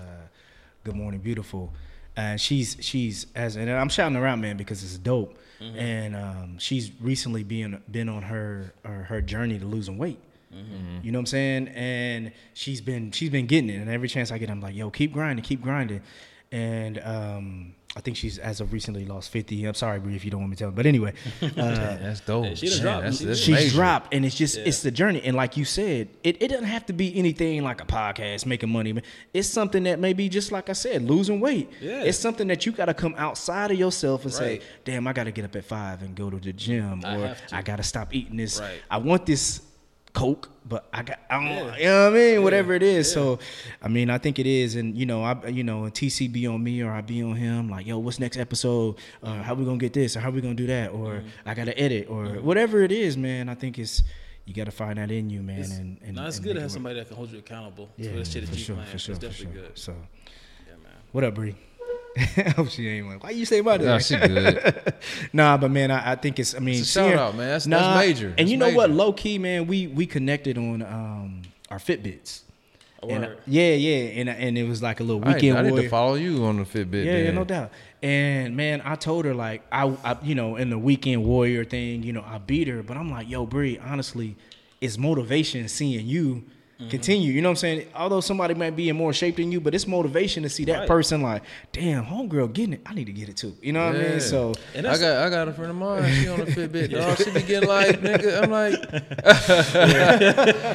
Good 0.85 0.95
Morning 0.97 1.21
Beautiful, 1.21 1.73
and 2.17 2.41
she's 2.41 2.77
she's 2.81 3.27
as 3.35 3.57
and 3.57 3.71
I'm 3.71 3.89
shouting 3.89 4.17
her 4.17 4.27
out, 4.27 4.39
man, 4.39 4.57
because 4.57 4.83
it's 4.83 4.99
dope. 4.99 5.39
Mm-hmm. 5.61 5.79
And 5.79 6.17
um, 6.17 6.59
she's 6.59 6.91
recently 7.01 7.43
been 7.45 7.81
been 7.91 8.09
on 8.09 8.23
her 8.23 8.73
her, 8.85 9.05
her 9.05 9.21
journey 9.21 9.59
to 9.59 9.65
losing 9.65 9.99
weight. 9.99 10.19
Mm-hmm. 10.55 10.99
You 11.05 11.13
know 11.13 11.19
what 11.19 11.23
I'm 11.23 11.27
saying? 11.27 11.69
And 11.69 12.33
she's 12.55 12.81
been 12.81 13.11
she's 13.11 13.31
been 13.31 13.47
getting 13.47 13.71
it, 13.71 13.77
and 13.77 13.91
every 13.91 14.09
chance 14.09 14.31
I 14.33 14.39
get, 14.39 14.51
I'm 14.51 14.61
like, 14.61 14.75
yo, 14.75 14.91
keep 14.91 15.13
grinding, 15.13 15.45
keep 15.45 15.61
grinding. 15.63 16.01
And 16.53 17.01
um, 17.01 17.75
I 17.97 18.01
think 18.01 18.17
she's 18.17 18.39
as 18.39 18.61
of 18.61 18.73
recently 18.73 19.05
lost 19.05 19.31
50. 19.31 19.65
I'm 19.65 19.75
sorry, 19.75 19.99
Bree, 19.99 20.15
if 20.15 20.25
you 20.25 20.31
don't 20.31 20.41
want 20.41 20.51
me 20.51 20.57
to 20.57 20.65
tell. 20.65 20.71
But 20.71 20.87
anyway, 20.87 21.15
uh, 21.43 21.49
That's 21.57 22.21
dope. 22.21 22.45
Yeah, 22.47 22.55
she 22.55 22.69
done 22.69 22.77
Man, 22.77 22.83
dropped. 22.85 23.03
That's, 23.05 23.19
She 23.19 23.25
that's 23.25 23.41
she's 23.41 23.55
major. 23.55 23.75
dropped 23.75 24.15
and 24.15 24.25
it's 24.25 24.37
just 24.37 24.57
Yeah. 24.59 24.65
it's 24.67 24.83
the 24.83 24.91
journey 24.93 25.21
and 25.25 25.35
like 25.37 25.57
you 25.57 25.65
said 25.65 26.09
it, 26.23 26.41
it 26.41 26.49
doesn't 26.49 26.67
have 26.67 26.87
to 26.87 26.93
be 26.93 27.17
anything 27.19 27.65
like 27.65 27.81
a 27.81 27.87
podcast 27.87 28.47
making 28.47 28.69
money 28.71 28.95
it's 29.33 29.49
something 29.49 29.83
that 29.85 29.99
maybe 29.99 30.29
just 30.29 30.53
like 30.53 30.69
i 30.71 30.73
said 30.75 31.03
losing 31.03 31.41
weight 31.41 31.71
Yeah. 31.81 32.03
it's 32.05 32.19
something 32.19 32.47
that 32.49 32.67
you 32.67 32.73
got 32.73 32.87
to 32.87 32.95
come 32.95 33.15
outside 33.17 33.71
of 33.73 33.79
yourself 33.79 34.25
and 34.25 34.33
say 34.33 34.61
damn 34.85 35.07
i 35.09 35.13
got 35.13 35.25
to 35.25 35.33
get 35.33 35.45
up 35.45 35.57
at 35.57 35.65
five 35.65 36.03
and 36.03 36.15
go 36.15 36.31
to 36.31 36.39
the 36.39 36.53
gym 36.53 37.03
I 37.05 37.17
or 37.17 37.35
to. 37.35 37.57
i 37.57 37.63
got 37.63 37.77
to 37.77 37.83
stop 37.83 38.15
eating 38.15 38.37
this 38.37 38.61
Right. 38.61 38.81
i 38.91 38.99
want 38.99 39.27
this 39.27 39.61
coke 40.15 40.49
but 40.65 40.87
i 40.93 41.03
got 41.03 41.19
i 41.29 41.35
don't 41.35 41.45
Yeah. 41.49 41.77
you 41.77 41.85
know 41.85 42.05
what 42.05 42.13
i 42.13 42.17
mean? 42.17 42.43
Whatever 42.45 42.73
it 42.73 42.83
is. 42.83 43.13
So 43.13 43.39
i 43.83 43.89
mean 43.89 44.09
i 44.11 44.17
think 44.17 44.39
it 44.39 44.47
is. 44.47 44.77
And 44.77 44.97
you 44.97 45.07
know 45.07 45.23
i 45.25 45.35
you 45.49 45.65
know 45.65 45.83
tc 45.99 46.33
be 46.33 46.47
on 46.47 46.63
me 46.63 46.83
or 46.83 46.91
i 46.93 47.01
be 47.03 47.21
on 47.23 47.35
him 47.35 47.69
like 47.69 47.85
yo 47.87 47.99
what's 47.99 48.19
next 48.21 48.37
episode? 48.39 48.97
Uh, 49.23 49.43
how 49.43 49.55
we 49.55 49.65
gonna 49.65 49.77
get 49.77 49.93
this 49.93 50.17
or 50.17 50.21
how 50.21 50.31
we 50.31 50.41
gonna 50.41 50.55
do 50.55 50.69
that? 50.69 50.91
Or 50.93 51.15
Mm-hmm. 51.17 51.49
i 51.51 51.53
gotta 51.55 51.77
edit 51.79 52.07
or 52.09 52.27
whatever 52.41 52.83
it 52.83 52.93
is 52.93 53.17
man 53.17 53.49
i 53.49 53.55
think 53.55 53.79
it's 53.79 54.03
you 54.47 54.55
gotta 54.55 54.71
find 54.71 54.99
that 54.99 55.11
in 55.11 55.29
you 55.31 55.43
man 55.43 55.59
It's, 55.61 55.71
and, 55.73 55.99
and 56.03 56.17
no, 56.17 56.27
it's 56.27 56.37
and 56.37 56.45
good 56.47 56.55
to 56.55 56.61
have 56.61 56.71
it 56.71 56.73
somebody 56.73 56.95
that 56.99 57.09
can 57.09 57.17
hold 57.17 57.31
you 57.33 57.39
accountable. 57.41 57.91
Yeah 57.97 58.11
for 58.13 58.25
for 58.25 58.57
sure 58.57 58.77
for 58.77 58.99
sure 58.99 59.15
it's 59.15 59.25
for 59.25 59.29
definitely 59.29 59.35
sure. 59.57 59.63
good. 59.69 59.79
so 59.79 59.93
Yeah, 60.69 60.75
man. 60.83 60.93
what 61.13 61.25
up 61.25 61.35
Bree? 61.35 61.57
I 62.17 62.51
hope 62.57 62.69
she 62.69 62.89
ain't 62.89 63.07
one. 63.07 63.19
Why 63.19 63.31
you 63.31 63.45
say 63.45 63.59
about 63.59 63.81
Nah, 63.81 63.99
she 63.99 64.17
good. 64.17 64.95
nah, 65.33 65.57
but 65.57 65.71
man, 65.71 65.91
I, 65.91 66.13
I 66.13 66.15
think 66.17 66.39
it's. 66.39 66.55
I 66.55 66.59
mean, 66.61 66.81
It's 66.81 66.89
a 66.89 66.93
shout 67.01 67.07
seeing- 67.09 67.19
out, 67.19 67.35
man. 67.37 67.47
That's- 67.47 67.65
that's 67.65 67.97
major. 68.07 68.29
And 68.29 68.39
That's 68.39 68.51
you 68.51 68.57
know 68.57 68.71
what? 68.73 68.91
Low 68.91 69.13
key, 69.13 69.39
man, 69.39 69.67
we 69.67 69.87
we 69.89 70.07
connected 70.07 70.57
on 70.59 70.83
um 70.83 71.43
our 71.71 71.79
Fitbits. 71.79 72.43
And, 73.03 73.23
word. 73.23 73.39
yeah, 73.47 73.75
yeah, 73.75 73.97
and 74.21 74.31
and 74.31 74.57
it 74.57 74.67
was 74.67 74.83
like 74.83 75.01
a 75.01 75.05
little 75.05 75.23
I, 75.29 75.35
weekend 75.35 75.59
I 75.59 75.63
need 75.63 75.71
warrior. 75.73 75.83
to 75.85 75.91
follow 75.91 76.15
you 76.15 76.45
on 76.47 76.57
the 76.57 76.65
Fitbit. 76.65 77.05
Yeah, 77.05 77.19
yeah, 77.19 77.31
no 77.33 77.45
doubt. 77.45 77.71
And 78.03 78.57
man, 78.57 78.81
I 78.83 78.95
told 78.95 79.27
her 79.27 79.35
like 79.35 79.63
I, 79.71 79.89
I, 80.05 80.17
you 80.23 80.35
know, 80.35 80.57
in 80.57 80.71
the 80.71 80.79
weekend 80.79 81.25
warrior 81.25 81.65
thing, 81.65 82.03
you 82.03 82.13
know, 82.15 82.25
I 82.27 82.39
beat 82.39 82.67
her, 82.69 82.83
but 82.83 82.97
I'm 82.97 83.11
like, 83.11 83.29
yo, 83.29 83.45
Bree, 83.45 83.79
honestly, 83.79 84.37
it's 84.81 84.97
motivation 84.97 85.69
seeing 85.69 86.07
you 86.07 86.45
Mm-hmm. 86.85 86.91
continue. 86.91 87.33
You 87.33 87.43
know 87.43 87.49
what 87.49 87.53
I'm 87.53 87.57
saying? 87.57 87.87
Although 87.95 88.21
somebody 88.21 88.55
might 88.55 88.77
be 88.77 88.89
in 88.89 88.97
more 88.97 89.13
shape 89.13 89.37
than 89.37 89.53
you, 89.53 89.61
but 89.61 89.75
it's 89.75 89.87
motivation 89.87 90.43
to 90.45 90.49
see 90.49 90.65
that 90.67 90.81
Right. 90.81 90.89
person 90.89 91.23
like, 91.23 91.43
damn, 91.73 92.05
homegirl 92.05 92.53
getting 92.53 92.75
it. 92.75 92.81
I 92.87 92.95
need 92.95 93.07
to 93.07 93.13
get 93.13 93.29
it 93.29 93.37
too. 93.37 93.55
You 93.63 93.73
know 93.73 93.87
what 93.87 93.97
I 93.97 94.09
mean? 94.09 94.21
So 94.21 94.55
And 94.75 94.87
I 94.87 94.99
got 94.99 95.27
I 95.27 95.31
got 95.31 95.49
a 95.49 95.53
friend 95.53 95.71
of 95.71 95.77
mine. 95.77 96.13
She 96.15 96.29
on 96.29 96.39
the 96.41 96.47
Fitbit, 96.47 96.91
dog. 96.93 97.19
She 97.19 97.31
be 97.31 97.43
getting 97.43 97.69
like 97.69 98.01
nigga. 98.01 98.43
I'm 98.43 98.51
like, 98.51 98.75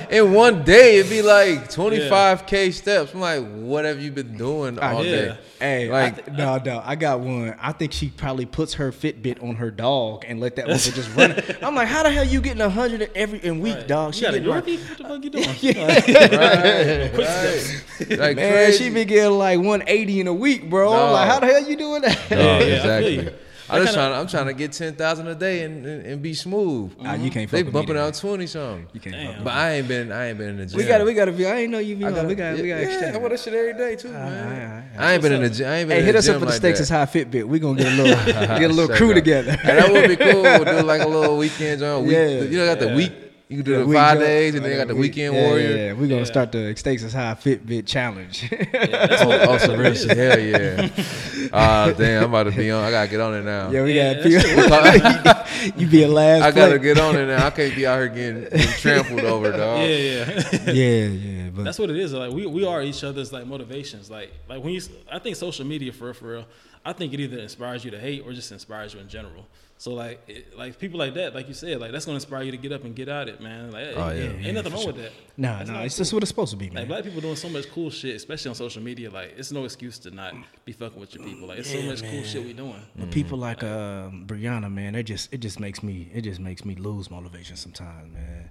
in 0.11 0.33
one 0.33 0.63
day 0.63 0.97
it'd 0.99 1.09
be 1.09 1.21
like 1.21 1.69
25k 1.71 2.73
steps. 2.73 3.13
I'm 3.13 3.19
like, 3.21 3.45
what 3.45 3.85
have 3.85 4.01
you 4.01 4.11
been 4.11 4.37
doing 4.37 4.79
all 4.79 5.03
yeah. 5.05 5.15
day? 5.15 5.37
Hey, 5.59 5.89
Like- 5.91 6.27
like 6.27 6.37
no, 6.37 6.57
no, 6.57 6.81
I 6.85 6.95
got 6.95 7.19
one. 7.19 7.55
I 7.59 7.71
think 7.73 7.91
she 7.91 8.09
probably 8.09 8.45
puts 8.45 8.75
her 8.75 8.91
Fitbit 8.91 9.43
on 9.43 9.55
her 9.55 9.69
dog 9.71 10.23
and 10.27 10.39
let 10.39 10.55
that 10.55 10.67
mother 10.67 10.79
just 10.91 11.13
run. 11.15 11.35
I'm 11.61 11.75
like, 11.75 11.87
how 11.89 12.03
the 12.03 12.11
hell 12.11 12.23
you 12.23 12.39
getting 12.39 12.61
a 12.61 12.69
hundred 12.69 13.11
every 13.13 13.39
in 13.39 13.59
week, 13.59 13.75
Right. 13.75 13.87
dog? 13.87 14.15
You 14.15 14.21
got 14.21 14.33
a 14.35 14.39
getting 14.39 14.49
like- 14.49 14.65
What 14.65 14.97
the 15.31 15.43
fuck 15.43 15.63
you 15.63 15.73
doing? 15.73 15.85
Right, 16.39 17.11
right. 17.17 18.17
Like 18.19 18.35
Man, 18.37 18.53
crazy. 18.53 18.83
she 18.85 18.89
be 18.89 19.05
getting 19.05 19.37
like 19.37 19.57
180 19.59 20.21
in 20.21 20.27
a 20.27 20.33
week, 20.33 20.69
bro. 20.69 20.91
I'm 20.93 21.11
like, 21.11 21.27
how 21.27 21.39
the 21.39 21.47
hell 21.47 21.63
you 21.69 21.75
doing 21.75 22.01
that? 22.03 22.17
Dog, 22.29 22.39
Yeah, 22.39 22.55
I 22.55 22.59
feel 22.59 22.73
exactly. 22.75 23.15
you. 23.15 23.31
I'm 23.71 23.83
just 23.83 23.93
kinda- 23.93 24.07
trying. 24.09 24.19
I'm 24.21 24.27
trying 24.27 24.45
to 24.47 24.53
get 24.53 24.71
ten 24.71 24.95
thousand 24.95 25.27
a 25.27 25.35
day 25.35 25.61
and, 25.63 25.85
and, 25.85 26.03
and 26.03 26.21
be 26.23 26.33
smooth. 26.33 26.97
Nah, 26.99 27.11
you 27.13 27.17
mm-hmm. 27.19 27.29
can't. 27.29 27.51
They 27.51 27.57
fuck 27.59 27.65
with 27.65 27.73
bumping 27.73 27.95
then. 27.97 28.03
out 28.05 28.15
twenty 28.15 28.47
something. 28.47 28.87
You 28.93 28.99
can't. 28.99 29.15
Damn. 29.15 29.35
fuck 29.35 29.43
But 29.43 29.53
I 29.53 29.71
ain't 29.73 29.87
been. 29.87 30.11
I 30.11 30.29
ain't 30.29 30.39
been 30.39 30.49
in 30.49 30.57
the 30.57 30.65
gym. 30.65 30.77
We 30.77 30.85
gotta, 30.85 31.03
we 31.05 31.13
gotta 31.13 31.31
be. 31.31 31.45
I 31.45 31.55
ain't 31.57 31.71
know 31.71 31.77
you 31.77 31.95
be 31.95 32.03
I 32.03 32.07
on. 32.07 32.13
gotta, 32.15 32.27
We 32.29 32.33
got, 32.33 32.53
we 32.55 32.67
got. 32.67 32.79
yeah. 32.81 33.11
I 33.13 33.17
wear 33.17 33.29
that 33.29 33.39
shit 33.39 33.53
every 33.53 33.73
day 33.73 33.95
too, 33.95 34.09
man. 34.09 34.47
alright, 34.47 34.83
I 34.97 35.13
ain't 35.13 35.21
been 35.21 35.33
in 35.33 35.43
the 35.43 35.49
gym. 35.51 35.67
I 35.69 35.75
ain't 35.75 35.87
been 35.89 35.97
Hey, 35.97 35.99
in 35.99 36.05
hit 36.07 36.11
the 36.13 36.17
us 36.17 36.27
up 36.29 36.33
gym 36.33 36.39
for 36.39 36.45
the 36.45 36.51
like 36.51 36.57
Stakes 36.57 36.79
that. 36.79 36.83
is 36.83 36.89
High 36.89 37.05
Fitbit. 37.05 37.43
We 37.43 37.59
gonna 37.59 37.77
get 37.83 37.93
a 37.93 37.95
little, 38.03 38.25
get 38.57 38.71
a 38.71 38.73
little 38.73 38.95
crew 38.95 39.09
up. 39.09 39.15
together. 39.15 39.51
Hey, 39.51 39.75
that 39.75 39.91
would 39.91 40.07
be 40.07 40.15
cool. 40.15 40.41
Do 40.65 40.81
like 40.87 41.01
a 41.03 41.07
little 41.07 41.37
weekend 41.37 41.83
on. 41.83 42.05
Week, 42.05 42.13
Yeah. 42.13 42.27
You 42.41 42.57
know, 42.57 42.65
got 42.65 42.79
the 42.79 42.95
week. 42.95 43.11
You 43.49 43.57
can 43.57 43.65
do 43.65 43.71
Yeah, 43.71 43.77
the 43.79 43.85
we 43.87 43.95
five 43.95 44.19
go- 44.19 44.23
days, 44.25 44.53
and 44.53 44.63
then 44.63 44.71
you 44.71 44.77
got 44.77 44.87
the 44.89 44.93
we- 44.93 45.01
weekend 45.01 45.33
yeah, 45.33 45.41
warrior. 45.47 45.69
Yeah, 45.75 45.93
we're 45.93 46.01
gonna 46.07 46.17
Yeah. 46.17 46.23
start 46.25 46.51
the 46.51 46.75
Stakes 46.75 47.01
is 47.01 47.13
High 47.13 47.33
Fitbit 47.33 47.87
challenge. 47.87 48.47
Oh, 48.51 49.45
oh, 49.49 49.57
some 49.57 49.79
real 49.79 49.95
shit. 49.95 50.15
Hell 50.15 50.39
yeah. 50.39 50.89
Ah, 51.51 51.91
damn. 51.97 52.25
I'm 52.25 52.29
about 52.29 52.43
to 52.43 52.51
be 52.51 52.69
on. 52.69 52.83
I 52.83 52.91
gotta 52.91 53.09
get 53.09 53.19
on 53.19 53.33
it 53.33 53.41
now. 53.41 53.71
yeah, 53.71 53.83
we 53.83 53.93
Yeah, 53.93 54.13
got 54.13 54.23
that 54.23 55.63
people. 55.63 55.81
you 55.81 55.87
be 55.87 56.03
a 56.03 56.07
last. 56.07 56.43
I 56.43 56.51
gotta 56.51 56.73
place. 56.77 56.83
get 56.93 56.99
on 56.99 57.15
it 57.15 57.25
now. 57.25 57.47
I 57.47 57.49
can't 57.49 57.75
be 57.75 57.87
out 57.87 57.97
here 57.97 58.07
getting, 58.09 58.43
getting 58.43 58.67
trampled 58.73 59.21
over, 59.21 59.51
dog. 59.51 59.79
Yeah, 59.79 59.85
yeah. 59.87 60.71
Yeah, 60.71 61.05
yeah, 61.07 61.49
but 61.51 61.63
That's 61.63 61.79
what 61.79 61.89
it 61.89 61.97
is. 61.97 62.13
Like 62.13 62.31
we, 62.31 62.45
we 62.45 62.63
are 62.67 62.83
each 62.83 63.03
other's 63.03 63.33
like 63.33 63.47
motivations. 63.47 64.11
Like 64.11 64.31
like 64.47 64.63
when 64.63 64.73
you, 64.75 64.81
I 65.11 65.17
think 65.17 65.37
social 65.37 65.65
media 65.65 65.91
for 65.91 66.05
real, 66.05 66.13
for 66.13 66.27
real. 66.27 66.45
I 66.85 66.93
think 66.93 67.13
it 67.13 67.19
either 67.19 67.39
inspires 67.39 67.83
you 67.83 67.89
to 67.91 67.99
hate 67.99 68.21
or 68.23 68.31
just 68.31 68.51
inspires 68.51 68.93
you 68.93 68.99
in 68.99 69.07
general. 69.09 69.47
So 69.81 69.93
like 69.93 70.21
it, 70.27 70.57
like 70.57 70.77
people 70.77 70.99
like 70.99 71.13
that, 71.13 71.33
like 71.33 71.47
you 71.47 71.53
said, 71.53 71.79
like 71.79 71.93
that's 71.93 72.05
gonna 72.05 72.17
inspire 72.17 72.43
you 72.43 72.51
to 72.51 72.57
get 72.57 72.73
up 72.73 72.83
and 72.83 72.93
get 72.93 73.07
at 73.07 73.29
it, 73.29 73.39
man. 73.39 73.71
Like 73.71 73.85
Oh, 73.95 74.09
it- 74.09 74.17
yeah. 74.17 74.23
ain't 74.31 74.41
Yeah, 74.41 74.51
nothing 74.51 74.73
wrong 74.73 74.81
sure. 74.81 74.91
with 74.91 75.01
that. 75.03 75.11
nah, 75.37 75.59
That's 75.59 75.69
nah, 75.69 75.81
it's 75.83 75.95
cool. 75.95 76.01
just 76.01 76.13
what 76.13 76.21
it's 76.23 76.29
supposed 76.29 76.51
to 76.51 76.57
be, 76.57 76.65
Like 76.65 76.73
man. 76.73 76.87
black 76.89 77.03
people 77.05 77.21
doing 77.21 77.37
so 77.37 77.47
much 77.47 77.69
cool 77.71 77.89
shit, 77.89 78.13
especially 78.17 78.49
on 78.49 78.55
social 78.55 78.83
media. 78.83 79.09
Like 79.09 79.35
it's 79.37 79.53
no 79.53 79.63
excuse 79.63 79.97
to 79.99 80.11
not 80.11 80.33
be 80.65 80.73
fucking 80.73 80.99
with 80.99 81.15
your 81.15 81.23
people. 81.23 81.47
Like 81.47 81.59
it's 81.59 81.71
so 81.71 81.77
Yeah, 81.77 81.85
much 81.91 82.03
cool 82.03 82.23
shit 82.23 82.43
we 82.43 82.51
doing. 82.51 82.75
But 82.97 83.09
people 83.11 83.37
like 83.37 83.63
um, 83.63 84.25
Brianna, 84.27 84.69
man, 84.69 84.95
it 84.95 85.03
just 85.03 85.33
it 85.33 85.37
just 85.37 85.61
makes 85.61 85.81
me 85.81 86.11
it 86.13 86.21
just 86.23 86.41
makes 86.41 86.65
me 86.65 86.75
lose 86.75 87.09
motivation 87.09 87.55
sometimes, 87.55 88.13
man. 88.13 88.49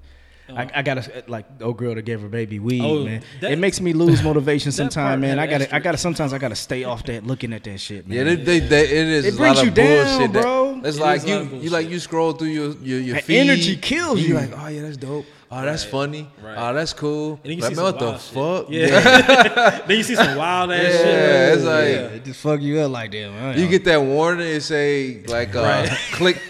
I, 0.50 0.70
I 0.76 0.82
gotta 0.82 1.24
like 1.28 1.58
the 1.58 1.64
old 1.66 1.76
girl 1.76 1.94
that 1.94 2.02
gave 2.02 2.20
her 2.22 2.28
baby 2.28 2.58
weed, 2.58 2.80
Oh, 2.82 3.04
man. 3.04 3.22
that- 3.40 3.52
it 3.52 3.58
makes 3.58 3.80
me 3.80 3.92
lose 3.92 4.22
motivation 4.22 4.72
sometimes, 4.80 5.20
man. 5.20 5.38
I 5.38 5.46
gotta 5.46 5.74
I 5.74 5.78
gotta 5.78 5.98
sometimes 5.98 6.32
I 6.32 6.38
gotta 6.38 6.56
stay 6.56 6.84
off 6.84 7.04
that 7.04 7.26
looking 7.26 7.52
at 7.52 7.64
that 7.64 7.78
shit, 7.78 8.08
man. 8.08 8.16
Yeah, 8.18 8.24
they, 8.24 8.36
they, 8.36 8.58
they, 8.60 8.82
it 8.84 9.08
is 9.08 9.24
It 9.26 9.34
a 9.34 9.36
brings 9.36 9.56
lot 9.56 9.62
you 9.64 9.68
of 9.68 9.74
down, 9.74 10.06
bullshit. 10.18 10.32
that- 10.32 10.42
bro. 10.42 10.80
It's 10.84 10.96
It 10.96 11.00
like 11.00 11.26
you, 11.26 11.44
you 11.60 11.70
like 11.70 11.88
you 11.90 11.98
scroll 11.98 12.32
through 12.32 12.48
your 12.48 12.72
your, 12.76 13.00
your 13.00 13.20
feed. 13.20 13.38
energy 13.40 13.76
kills 13.76 14.20
you. 14.20 14.28
You're 14.28 14.40
like, 14.40 14.52
oh 14.56 14.68
yeah, 14.68 14.82
that's 14.82 14.96
dope. 14.96 15.26
Oh, 15.50 15.62
that's 15.64 15.84
Right. 15.84 15.90
funny. 15.90 16.28
Right. 16.42 16.56
Oh, 16.58 16.74
that's 16.74 16.92
cool. 16.92 17.40
And 17.42 17.50
then 17.50 17.52
you 17.58 17.62
like, 17.62 17.70
see 17.70 17.76
man, 17.76 17.84
what 17.84 17.98
some 17.98 18.34
the 18.34 18.42
wild 18.42 18.64
fuck? 18.64 18.72
shit. 18.72 18.90
Yeah. 18.90 19.80
then 19.86 19.96
you 19.96 20.02
see 20.02 20.14
some 20.14 20.36
wild 20.36 20.72
ass 20.72 20.82
Yeah, 20.82 20.90
shit. 20.92 21.54
it's 21.54 21.64
like 21.64 21.84
yeah, 21.88 22.16
it 22.16 22.24
just 22.24 22.40
fuck 22.40 22.60
you 22.60 22.78
up 22.80 22.90
like 22.90 23.10
that. 23.12 23.30
Man. 23.30 23.58
you 23.58 23.66
get 23.68 23.84
that 23.84 24.00
warning. 24.02 24.46
It 24.46 24.60
say 24.60 25.22
like 25.26 25.54
uh, 25.56 25.62
Right. 25.62 25.88
click. 26.12 26.40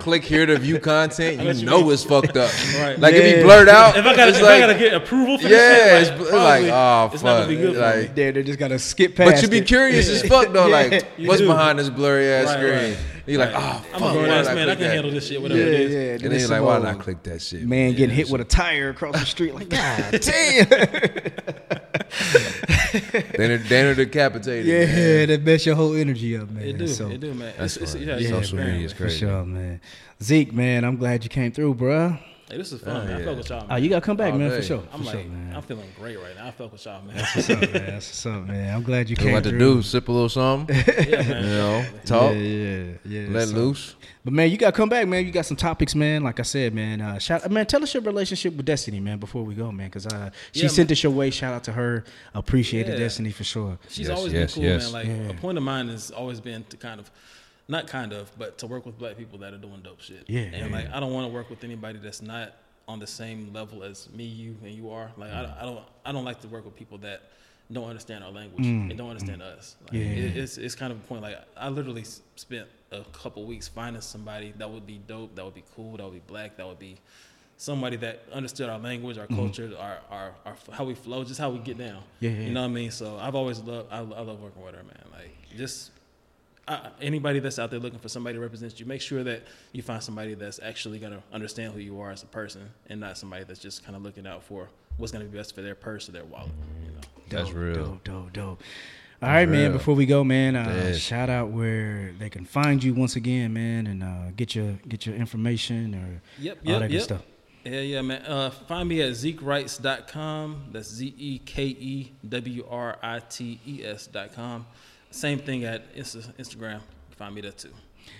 Click 0.00 0.24
here 0.24 0.46
to 0.46 0.56
view 0.58 0.78
content. 0.80 1.40
I 1.40 1.44
You 1.52 1.66
know 1.66 1.78
you 1.78 1.84
mean. 1.84 1.92
it's 1.92 2.04
fucked 2.04 2.36
up. 2.38 2.50
Right. 2.80 2.98
Like 2.98 3.14
it 3.14 3.24
Yeah. 3.24 3.36
be 3.36 3.42
blurred 3.42 3.68
out. 3.68 3.96
If 3.98 4.06
I 4.06 4.16
gotta, 4.16 4.28
it's 4.30 4.38
if 4.38 4.42
like, 4.44 4.52
I 4.54 4.60
gotta 4.60 4.78
get 4.78 4.94
approval 4.94 5.36
for 5.38 5.44
yeah, 5.44 5.50
this 6.00 6.08
it's, 6.08 6.10
shit, 6.10 6.20
it's 6.22 6.32
like, 6.32 6.62
like 6.62 6.70
probably 6.70 6.70
oh 6.70 7.10
it's 7.12 7.22
fuck. 7.22 7.24
not 7.24 7.36
gonna 7.36 7.48
be 7.48 7.56
good 7.56 7.74
for 7.74 7.80
like, 7.80 7.96
me. 7.96 8.06
there, 8.14 8.32
they 8.32 8.42
just 8.42 8.58
gotta 8.58 8.78
skip 8.78 9.14
past. 9.14 9.30
But 9.32 9.42
you 9.42 9.48
be 9.48 9.60
curious 9.60 10.08
as 10.08 10.22
fuck 10.28 10.52
though. 10.52 10.68
Yeah. 10.68 10.72
Like, 10.76 11.06
what's 11.26 11.40
do. 11.42 11.46
behind 11.46 11.78
this 11.78 11.90
blurry 11.90 12.28
ass 12.28 12.46
Right, 12.46 12.56
screen? 12.56 12.72
right. 12.94 12.98
You're 13.26 13.38
like, 13.40 13.54
Right. 13.54 13.62
oh, 13.62 13.86
I'm 13.94 14.00
fuck, 14.00 14.10
a 14.10 14.12
grown 14.12 14.28
why 14.28 14.34
ass 14.36 14.46
did 14.46 14.50
I 14.52 14.54
man. 14.54 14.68
I 14.70 14.74
can 14.74 14.82
that? 14.84 14.94
handle 14.94 15.10
this 15.12 15.26
shit, 15.28 15.40
whatever 15.42 15.60
Yeah, 15.60 15.66
it 15.66 15.80
is. 15.80 15.92
yeah. 15.92 15.98
And 16.00 16.20
then 16.20 16.32
it's 16.32 16.40
you're 16.42 16.48
like, 16.50 16.58
some 16.58 16.64
why 16.66 16.78
did 16.78 16.86
I 16.88 16.94
click 17.02 17.22
that 17.24 17.42
shit? 17.42 17.62
Man 17.66 17.90
getting 17.92 18.08
Yeah, 18.10 18.16
hit 18.16 18.26
shit. 18.26 18.32
with 18.32 18.40
a 18.40 18.44
tire 18.44 18.88
across 18.90 19.18
the 19.20 19.26
street, 19.26 19.54
like 19.54 19.68
God 19.70 20.20
damn. 20.20 22.03
Then 23.36 23.60
they're 23.68 23.94
decapitated. 23.94 24.66
yeah, 24.66 24.86
man. 24.86 25.28
that 25.28 25.42
mess 25.44 25.66
your 25.66 25.74
whole 25.74 25.94
energy 25.94 26.36
up, 26.36 26.48
man. 26.50 26.64
It 26.64 26.78
do, 26.78 26.86
So, 26.86 27.08
it 27.10 27.20
do, 27.20 27.34
man. 27.34 27.52
That's 27.58 27.76
It's, 27.76 27.94
it's, 27.94 28.04
yeah, 28.04 28.16
Yeah, 28.16 28.28
yeah, 28.28 28.28
Social 28.40 28.58
media 28.58 28.86
is 28.86 28.92
For 28.92 29.04
crazy. 29.04 29.18
sure, 29.18 29.44
man. 29.44 29.80
Zeke, 30.22 30.52
man, 30.52 30.84
I'm 30.84 30.96
glad 30.96 31.24
you 31.24 31.30
came 31.30 31.50
through, 31.52 31.74
bruh. 31.74 32.18
Hey, 32.50 32.58
this 32.58 32.72
is 32.72 32.82
fun, 32.82 32.94
Oh, 32.94 33.04
man. 33.06 33.22
I 33.22 33.24
fuck 33.24 33.36
with 33.38 33.48
y'all, 33.48 33.60
man. 33.60 33.68
Oh, 33.70 33.76
you 33.76 33.88
gotta 33.88 34.02
come 34.04 34.18
back, 34.18 34.32
All 34.32 34.38
man, 34.38 34.50
day. 34.50 34.56
for 34.58 34.62
sure. 34.62 34.82
I'm 34.92 34.98
for 35.00 35.06
like, 35.06 35.14
sure, 35.14 35.24
man. 35.24 35.56
I'm 35.56 35.62
feeling 35.62 35.88
great 35.98 36.18
right 36.18 36.36
now. 36.36 36.46
I 36.48 36.50
fuck 36.50 36.72
with 36.72 36.84
y'all, 36.84 37.00
man. 37.02 37.16
What's 37.16 37.48
up, 37.48 37.60
man? 37.60 37.72
That's 37.72 37.94
what's 38.08 38.26
up, 38.26 38.46
man. 38.46 38.74
I'm 38.76 38.82
glad 38.82 39.08
you 39.08 39.16
came 39.16 39.30
about 39.30 39.44
to 39.44 39.58
do? 39.58 39.80
Sip 39.80 40.06
a 40.08 40.12
little 40.12 40.28
something. 40.28 40.76
yeah, 41.08 41.20
You 41.40 41.46
know, 41.46 41.86
talk, 42.04 42.32
Yeah, 42.34 42.38
yeah, 42.40 42.92
yeah. 43.06 43.26
let 43.30 43.48
So- 43.48 43.54
loose. 43.56 43.94
But 44.24 44.32
man, 44.34 44.50
you 44.50 44.56
gotta 44.58 44.76
come 44.76 44.88
back, 44.90 45.06
man. 45.08 45.24
You 45.24 45.32
got 45.32 45.46
some 45.46 45.56
topics, 45.56 45.94
man. 45.94 46.22
Like 46.22 46.38
I 46.38 46.44
said, 46.44 46.74
man. 46.74 47.00
Uh, 47.00 47.18
shout, 47.18 47.50
man. 47.50 47.64
Tell 47.66 47.82
us 47.82 47.92
your 47.94 48.02
relationship 48.02 48.54
with 48.54 48.64
Destiny, 48.66 49.00
man. 49.00 49.18
Before 49.18 49.42
we 49.42 49.54
go, 49.54 49.70
man, 49.72 49.88
because 49.88 50.06
uh, 50.06 50.30
she 50.52 50.62
Yeah, 50.62 50.68
sent 50.68 50.90
man. 50.90 50.92
us 50.94 51.02
your 51.02 51.12
way. 51.12 51.30
Shout 51.30 51.54
out 51.54 51.64
to 51.64 51.72
her. 51.72 52.04
Appreciated 52.34 52.92
Yeah. 52.92 52.98
Destiny 52.98 53.30
for 53.32 53.44
sure. 53.44 53.78
She's 53.88 54.08
Yes, 54.08 54.16
always 54.18 54.32
yes, 54.34 54.54
been 54.54 54.62
cool, 54.64 54.70
yes. 54.72 54.82
man. 54.84 54.92
Like 54.92 55.06
Yeah. 55.06 55.30
a 55.36 55.40
point 55.40 55.56
of 55.58 55.64
mine 55.64 55.88
has 55.88 56.10
always 56.10 56.40
been 56.40 56.64
to 56.70 56.76
kind 56.78 57.00
of, 57.00 57.10
not 57.68 57.86
kind 57.86 58.12
of, 58.12 58.30
but 58.38 58.58
to 58.58 58.66
work 58.66 58.84
with 58.84 58.98
black 58.98 59.16
people 59.16 59.38
that 59.38 59.54
are 59.54 59.58
doing 59.58 59.80
dope 59.82 60.00
shit. 60.00 60.24
Yeah, 60.28 60.42
And 60.42 60.70
yeah. 60.70 60.76
like 60.76 60.90
I 60.92 61.00
don't 61.00 61.12
want 61.12 61.28
to 61.28 61.32
work 61.32 61.50
with 61.50 61.64
anybody 61.64 61.98
that's 61.98 62.22
not 62.22 62.52
on 62.86 62.98
the 62.98 63.06
same 63.06 63.52
level 63.52 63.82
as 63.82 64.08
me, 64.10 64.24
you, 64.24 64.56
and 64.62 64.72
you 64.72 64.90
are. 64.90 65.10
Like 65.16 65.32
I, 65.32 65.44
mm. 65.44 65.58
I 65.58 65.62
don't, 65.62 65.80
I 66.04 66.12
don't 66.12 66.24
like 66.24 66.40
to 66.42 66.48
work 66.48 66.64
with 66.64 66.76
people 66.76 66.98
that 66.98 67.22
don't 67.72 67.88
understand 67.88 68.22
our 68.22 68.30
language 68.30 68.64
mm. 68.64 68.90
and 68.90 68.98
don't 68.98 69.08
understand 69.08 69.40
mm. 69.40 69.56
us. 69.56 69.76
Like, 69.84 69.92
Mm. 69.92 70.16
Yeah. 70.16 70.22
it, 70.24 70.36
it's 70.36 70.58
it's 70.58 70.74
kind 70.74 70.92
of 70.92 70.98
a 70.98 71.02
point. 71.02 71.22
Like 71.22 71.38
I 71.56 71.68
literally 71.70 72.04
spent 72.36 72.68
a 72.92 73.02
couple 73.12 73.44
weeks 73.46 73.68
finding 73.68 74.02
somebody 74.02 74.52
that 74.58 74.70
would 74.70 74.86
be 74.86 75.00
dope, 75.06 75.34
that 75.36 75.44
would 75.44 75.54
be 75.54 75.64
cool, 75.74 75.96
that 75.96 76.04
would 76.04 76.12
be 76.12 76.22
black, 76.26 76.56
that 76.58 76.66
would 76.66 76.78
be 76.78 76.98
somebody 77.56 77.96
that 77.96 78.24
understood 78.32 78.68
our 78.68 78.78
language, 78.78 79.16
our 79.16 79.26
mm-hmm. 79.26 79.36
culture, 79.36 79.72
our, 79.78 79.98
our, 80.10 80.34
our 80.44 80.56
how 80.72 80.84
we 80.84 80.94
flow, 80.94 81.24
just 81.24 81.40
how 81.40 81.50
we 81.50 81.58
get 81.58 81.78
down. 81.78 82.02
Yeah, 82.20 82.30
yeah, 82.30 82.40
You 82.40 82.52
know 82.52 82.62
what 82.62 82.68
I 82.68 82.72
mean? 82.72 82.90
So 82.90 83.16
I've 83.18 83.34
always 83.34 83.60
loved 83.60 83.90
I, 83.90 83.98
I 83.98 84.00
love 84.00 84.40
working 84.40 84.62
with 84.62 84.74
her, 84.74 84.82
man. 84.82 85.04
Like 85.12 85.34
just 85.56 85.90
I, 86.66 86.88
anybody 87.00 87.40
that's 87.40 87.58
out 87.58 87.70
there 87.70 87.80
looking 87.80 87.98
for 87.98 88.08
somebody 88.08 88.34
to 88.36 88.40
represent 88.40 88.78
you, 88.80 88.86
make 88.86 89.00
sure 89.00 89.22
that 89.24 89.42
you 89.72 89.82
find 89.82 90.02
somebody 90.02 90.34
that's 90.34 90.60
actually 90.62 90.98
gonna 90.98 91.22
understand 91.32 91.72
who 91.74 91.80
you 91.80 92.00
are 92.00 92.10
as 92.10 92.22
a 92.22 92.26
person, 92.26 92.70
and 92.88 93.00
not 93.00 93.18
somebody 93.18 93.44
that's 93.44 93.60
just 93.60 93.84
kind 93.84 93.96
of 93.96 94.02
looking 94.02 94.26
out 94.26 94.42
for 94.42 94.68
what's 94.96 95.12
gonna 95.12 95.24
be 95.24 95.36
best 95.36 95.54
for 95.54 95.62
their 95.62 95.74
purse 95.74 96.08
or 96.08 96.12
their 96.12 96.24
wallet. 96.24 96.50
You 96.84 96.92
know. 96.92 97.00
That's 97.28 97.48
Dope, 97.48 97.58
real. 97.58 97.74
Dope, 97.74 98.04
dope, 98.04 98.32
dope. 98.32 98.62
All 99.22 99.28
right, 99.28 99.48
man. 99.48 99.72
Before 99.72 99.94
we 99.94 100.04
go, 100.04 100.22
man, 100.22 100.54
uh, 100.56 100.92
shout 100.94 101.30
out 101.30 101.48
where 101.50 102.12
they 102.18 102.28
can 102.28 102.44
find 102.44 102.82
you 102.84 102.92
once 102.92 103.16
again, 103.16 103.54
man, 103.54 103.86
and 103.86 104.02
uh, 104.02 104.30
get 104.36 104.54
your 104.54 104.72
get 104.88 105.06
your 105.06 105.14
information 105.14 105.94
or 105.94 106.20
Yep, 106.42 106.58
all 106.66 106.72
yep, 106.72 106.80
that 106.80 106.88
good 106.88 106.94
yep. 106.94 107.02
stuff. 107.02 107.22
Yeah, 107.64 107.80
yeah, 107.80 108.02
man. 108.02 108.22
Uh, 108.22 108.50
find 108.50 108.86
me 108.86 109.00
at 109.00 109.12
ZekeWrites.com. 109.12 110.68
That's 110.72 110.90
Z 110.90 111.14
E 111.16 111.38
K 111.38 111.64
E 111.64 112.12
W 112.28 112.66
R 112.68 112.98
I 113.02 113.20
T 113.20 113.60
E 113.66 113.82
S.com. 113.84 114.66
Same 115.14 115.38
thing 115.38 115.64
at 115.64 115.94
Insta- 115.94 116.34
Instagram. 116.34 116.74
You 116.74 117.06
can 117.10 117.16
find 117.16 117.34
me 117.34 117.40
there 117.40 117.52
too. 117.52 117.70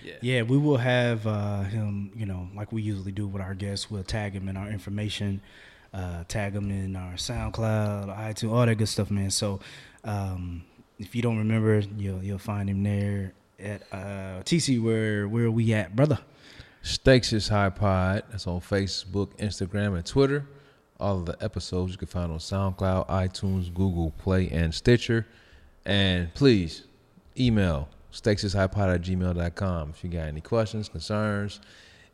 Yeah. 0.03 0.13
Yeah, 0.21 0.41
we 0.43 0.57
will 0.57 0.77
have 0.77 1.27
uh, 1.27 1.63
him, 1.63 2.11
you 2.15 2.25
know, 2.25 2.47
like 2.55 2.71
we 2.71 2.81
usually 2.81 3.11
do 3.11 3.27
with 3.27 3.41
our 3.41 3.53
guests. 3.53 3.91
We'll 3.91 4.03
tag 4.03 4.33
him 4.33 4.47
in 4.47 4.55
our 4.55 4.69
information, 4.69 5.41
uh, 5.93 6.23
tag 6.27 6.53
him 6.53 6.71
in 6.71 6.95
our 6.95 7.13
SoundCloud, 7.15 8.15
iTunes, 8.17 8.51
all 8.51 8.65
that 8.65 8.75
good 8.75 8.87
stuff, 8.87 9.11
man. 9.11 9.29
So 9.29 9.59
um, 10.05 10.63
if 10.97 11.13
you 11.15 11.21
don't 11.21 11.37
remember, 11.37 11.79
you'll 11.97 12.23
you'll 12.23 12.37
find 12.37 12.69
him 12.69 12.81
there 12.81 13.33
at 13.59 13.81
uh, 13.91 14.41
TC. 14.43 14.81
Where 14.81 15.27
where 15.27 15.45
are 15.45 15.51
we 15.51 15.73
at, 15.73 15.95
brother? 15.95 16.19
Stakes 16.81 17.33
is 17.33 17.49
High 17.49 17.71
Pod. 17.71 18.23
That's 18.29 18.47
on 18.47 18.61
Facebook, 18.61 19.35
Instagram, 19.37 19.95
and 19.95 20.05
Twitter. 20.05 20.47
All 20.97 21.19
of 21.19 21.25
the 21.25 21.35
episodes 21.41 21.91
you 21.91 21.97
can 21.97 22.07
find 22.07 22.31
on 22.31 22.37
SoundCloud, 22.37 23.09
iTunes, 23.09 23.73
Google 23.73 24.11
Play, 24.11 24.47
and 24.49 24.73
Stitcher. 24.73 25.27
And 25.85 26.33
please 26.33 26.83
email 27.37 27.89
stakesishighpod 28.11 28.95
at 28.95 29.01
gmail.com 29.01 29.89
if 29.95 30.03
you 30.03 30.09
got 30.09 30.27
any 30.27 30.41
questions, 30.41 30.89
concerns, 30.89 31.59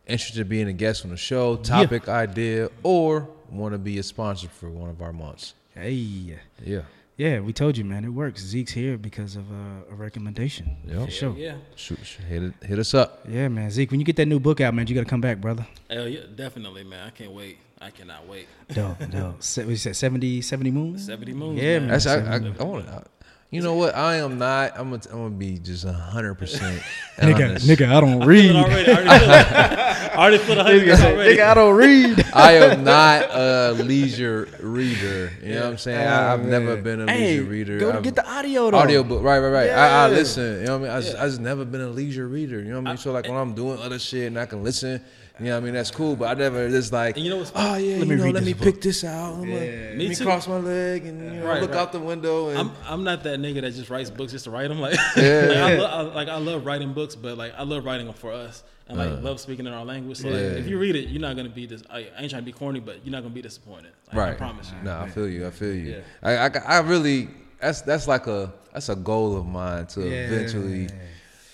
interested 0.07 0.41
in 0.41 0.48
being 0.48 0.68
a 0.68 0.73
guest 0.73 1.06
on 1.06 1.11
the 1.11 1.18
show, 1.18 1.56
topic 1.57 2.10
idea, 2.10 2.69
or 2.84 3.30
want 3.49 3.73
to 3.73 3.77
be 3.77 3.98
a 3.99 4.03
sponsor 4.03 4.48
for 4.49 4.69
one 4.69 4.89
of 4.89 5.02
our 5.02 5.14
months. 5.14 5.53
Hey, 5.76 5.91
Yeah. 6.65 6.81
yeah, 7.15 7.39
we 7.39 7.53
told 7.53 7.77
you, 7.77 7.85
man, 7.85 8.03
it 8.03 8.10
works. 8.10 8.41
Zeke's 8.41 8.73
here 8.73 8.98
because 8.98 9.35
of 9.38 9.49
uh, 9.52 9.91
a 9.91 9.95
recommendation. 9.95 10.76
Yep. 10.85 11.06
For 11.06 11.11
sure. 11.11 11.35
Yeah. 11.38 11.56
Shoot, 11.76 11.99
shoot, 12.03 12.26
hit, 12.26 12.43
it, 12.43 12.53
hit 12.64 12.80
us 12.80 12.93
up. 12.93 13.26
Yeah, 13.30 13.48
man. 13.48 13.72
Zeke, 13.72 13.91
when 13.91 13.99
you 14.02 14.06
get 14.06 14.18
that 14.18 14.26
new 14.27 14.39
book 14.39 14.60
out, 14.60 14.73
man, 14.73 14.88
you 14.88 14.95
got 14.95 15.02
to 15.02 15.10
come 15.10 15.22
back, 15.22 15.39
brother. 15.39 15.65
Hell 15.89 16.07
yeah, 16.10 16.22
definitely, 16.35 16.84
man. 16.84 17.07
I 17.07 17.11
can't 17.11 17.31
wait. 17.31 17.57
I 17.80 17.89
cannot 17.89 18.27
wait. 18.27 18.48
No, 18.76 18.95
no. 19.11 19.35
Se- 19.39 19.64
what 19.64 19.72
you 19.72 19.76
said 19.77 19.95
70, 19.95 20.41
70 20.41 20.72
moons? 20.72 21.06
70 21.06 21.34
moons. 21.34 21.60
Yeah, 21.61 21.80
man. 21.80 21.81
man. 21.88 21.91
That's 21.91 22.06
I, 22.06 22.15
I, 22.19 22.35
I 22.60 22.64
want 22.64 22.85
to. 22.88 23.03
You 23.52 23.61
know 23.61 23.73
what? 23.76 23.94
I 23.95 24.15
am 24.15 24.38
not. 24.38 24.80
I'm 24.80 24.91
gonna. 24.91 25.02
I'm 25.11 25.18
gonna 25.23 25.30
be 25.32 25.57
just 25.60 25.86
hundred 25.86 26.36
percent. 26.36 26.82
Nigga, 27.18 27.57
nigga, 27.60 27.86
I 27.94 27.99
don't 27.99 28.26
read. 28.26 28.56
already. 28.56 28.90
I 28.90 28.95
already 28.95 29.18
feel 29.18 29.30
it. 29.34 30.07
I 30.10 30.15
already 30.15 30.38
feel 30.38 30.56
the 30.56 30.64
hundred 30.64 30.90
already. 30.90 31.36
Nigga, 31.36 31.44
I 31.48 31.53
don't 31.53 31.76
read. 31.76 32.26
I 32.34 32.52
am 32.53 32.84
not 32.86 33.30
a 33.30 33.72
leisure 33.73 34.48
reader. 34.61 35.34
You 35.44 35.56
know 35.56 35.61
what 35.64 35.65
I'm 35.72 35.78
saying? 35.80 36.07
I, 36.07 36.30
oh, 36.30 36.34
I've 36.34 36.40
Oh, 36.40 36.44
never 36.44 36.78
been 36.78 37.02
a 37.02 37.11
Hey, 37.11 37.32
leisure 37.40 37.44
reader. 37.49 37.78
Go 37.78 37.91
I've- 37.91 38.02
get 38.03 38.15
the 38.15 38.26
audio 38.32 38.72
though. 38.72 38.78
audio 38.78 39.03
book. 39.03 39.22
Right, 39.22 39.40
right, 39.40 39.49
right. 39.49 39.69
I, 39.69 40.06
I 40.06 40.07
listen. 40.07 40.61
You 40.61 40.65
know 40.68 40.78
what 40.80 40.90
I 40.90 40.94
mean? 40.94 40.98
I, 40.98 41.02
just, 41.02 41.18
I 41.18 41.26
just 41.26 41.41
never 41.41 41.65
been 41.65 41.82
a 41.82 41.90
leisure 41.90 42.30
reader. 42.30 42.60
You 42.64 42.69
know 42.72 42.80
what 42.80 42.88
I 42.88 42.91
mean? 42.91 42.98
So 42.99 43.11
like 43.11 43.28
when 43.28 43.36
I'm 43.38 43.53
doing 43.53 43.80
other 43.80 43.99
shit 43.99 44.28
and 44.28 44.40
I 44.40 44.45
can 44.45 44.64
listen 44.64 45.02
You 45.41 45.47
know 45.47 45.55
what 45.55 45.61
I 45.61 45.65
mean? 45.65 45.73
That's 45.73 45.89
cool, 45.89 46.15
but 46.15 46.26
I 46.30 46.34
never 46.39 46.69
just 46.69 46.93
like, 46.93 47.15
And 47.15 47.26
you 47.26 47.31
know 47.31 47.38
what's 47.38 47.51
oh 47.55 47.76
yeah, 47.76 47.97
Let 47.97 47.99
you 47.99 48.05
me 48.05 48.15
know, 48.15 48.30
let 48.30 48.43
me 48.43 48.53
book. 48.53 48.63
pick 48.63 48.81
this 48.81 49.03
out. 49.03 49.34
I'm 49.34 49.39
like, 49.41 49.49
Yeah. 49.49 49.55
let 49.89 49.97
Me 49.97 50.09
me 50.09 50.15
too. 50.15 50.23
cross 50.23 50.47
my 50.47 50.57
leg 50.57 51.05
and 51.05 51.19
you 51.34 51.39
know, 51.39 51.47
Right, 51.47 51.61
look 51.61 51.72
right. 51.72 51.80
out 51.80 51.91
the 51.91 51.99
window 51.99 52.49
and 52.49 52.59
I'm 52.59 52.72
I'm 52.85 53.03
not 53.03 53.23
that 53.23 53.39
nigga 53.39 53.61
that 53.61 53.73
just 53.73 53.89
writes 53.89 54.09
books 54.11 54.31
just 54.34 54.45
to 54.45 54.51
write 54.51 54.68
them. 54.69 54.80
Like, 54.80 54.95
Yeah. 55.18 55.45
like, 55.49 55.57
I, 55.57 55.77
lo- 55.77 55.85
I, 55.85 56.01
like 56.13 56.27
I 56.30 56.38
love 56.38 56.65
writing 56.65 56.93
books, 56.93 57.15
but 57.15 57.38
like 57.38 57.53
I 57.57 57.63
love 57.63 57.84
writing 57.85 58.05
them 58.05 58.13
for 58.15 58.31
us, 58.31 58.63
and 58.88 58.97
like 58.99 59.23
love 59.23 59.39
speaking 59.39 59.65
in 59.65 59.73
our 59.73 59.84
language. 59.85 60.18
So 60.19 60.27
like, 60.27 60.35
if 60.61 60.68
you 60.68 60.77
read 60.77 60.95
it, 60.95 61.09
you're 61.09 61.22
not 61.22 61.35
gonna 61.35 61.49
be 61.49 61.65
this. 61.65 61.81
I, 61.89 61.99
I 62.18 62.22
ain't 62.22 62.30
trying 62.30 62.43
to 62.43 62.45
be 62.45 62.51
corny, 62.51 62.80
but 62.80 63.03
you're 63.03 63.11
not 63.11 63.23
gonna 63.23 63.34
be 63.34 63.41
disappointed. 63.41 63.93
Like, 64.09 64.18
right. 64.18 64.34
I 64.34 64.35
promise 64.35 64.69
you. 64.72 64.84
No, 64.84 64.99
I 64.99 65.09
feel 65.09 65.27
you. 65.27 65.47
I 65.47 65.51
feel 65.51 65.73
you. 65.73 65.91
Yeah. 65.95 66.01
I, 66.22 66.38
I, 66.38 66.77
I 66.77 66.80
really 66.81 67.30
that's 67.59 67.81
that's 67.81 68.07
like 68.07 68.27
a 68.27 68.53
that's 68.73 68.89
a 68.89 68.95
goal 68.95 69.38
of 69.38 69.45
mine 69.47 69.88
to 69.88 70.01
Yeah. 70.01 70.27
eventually 70.27 70.89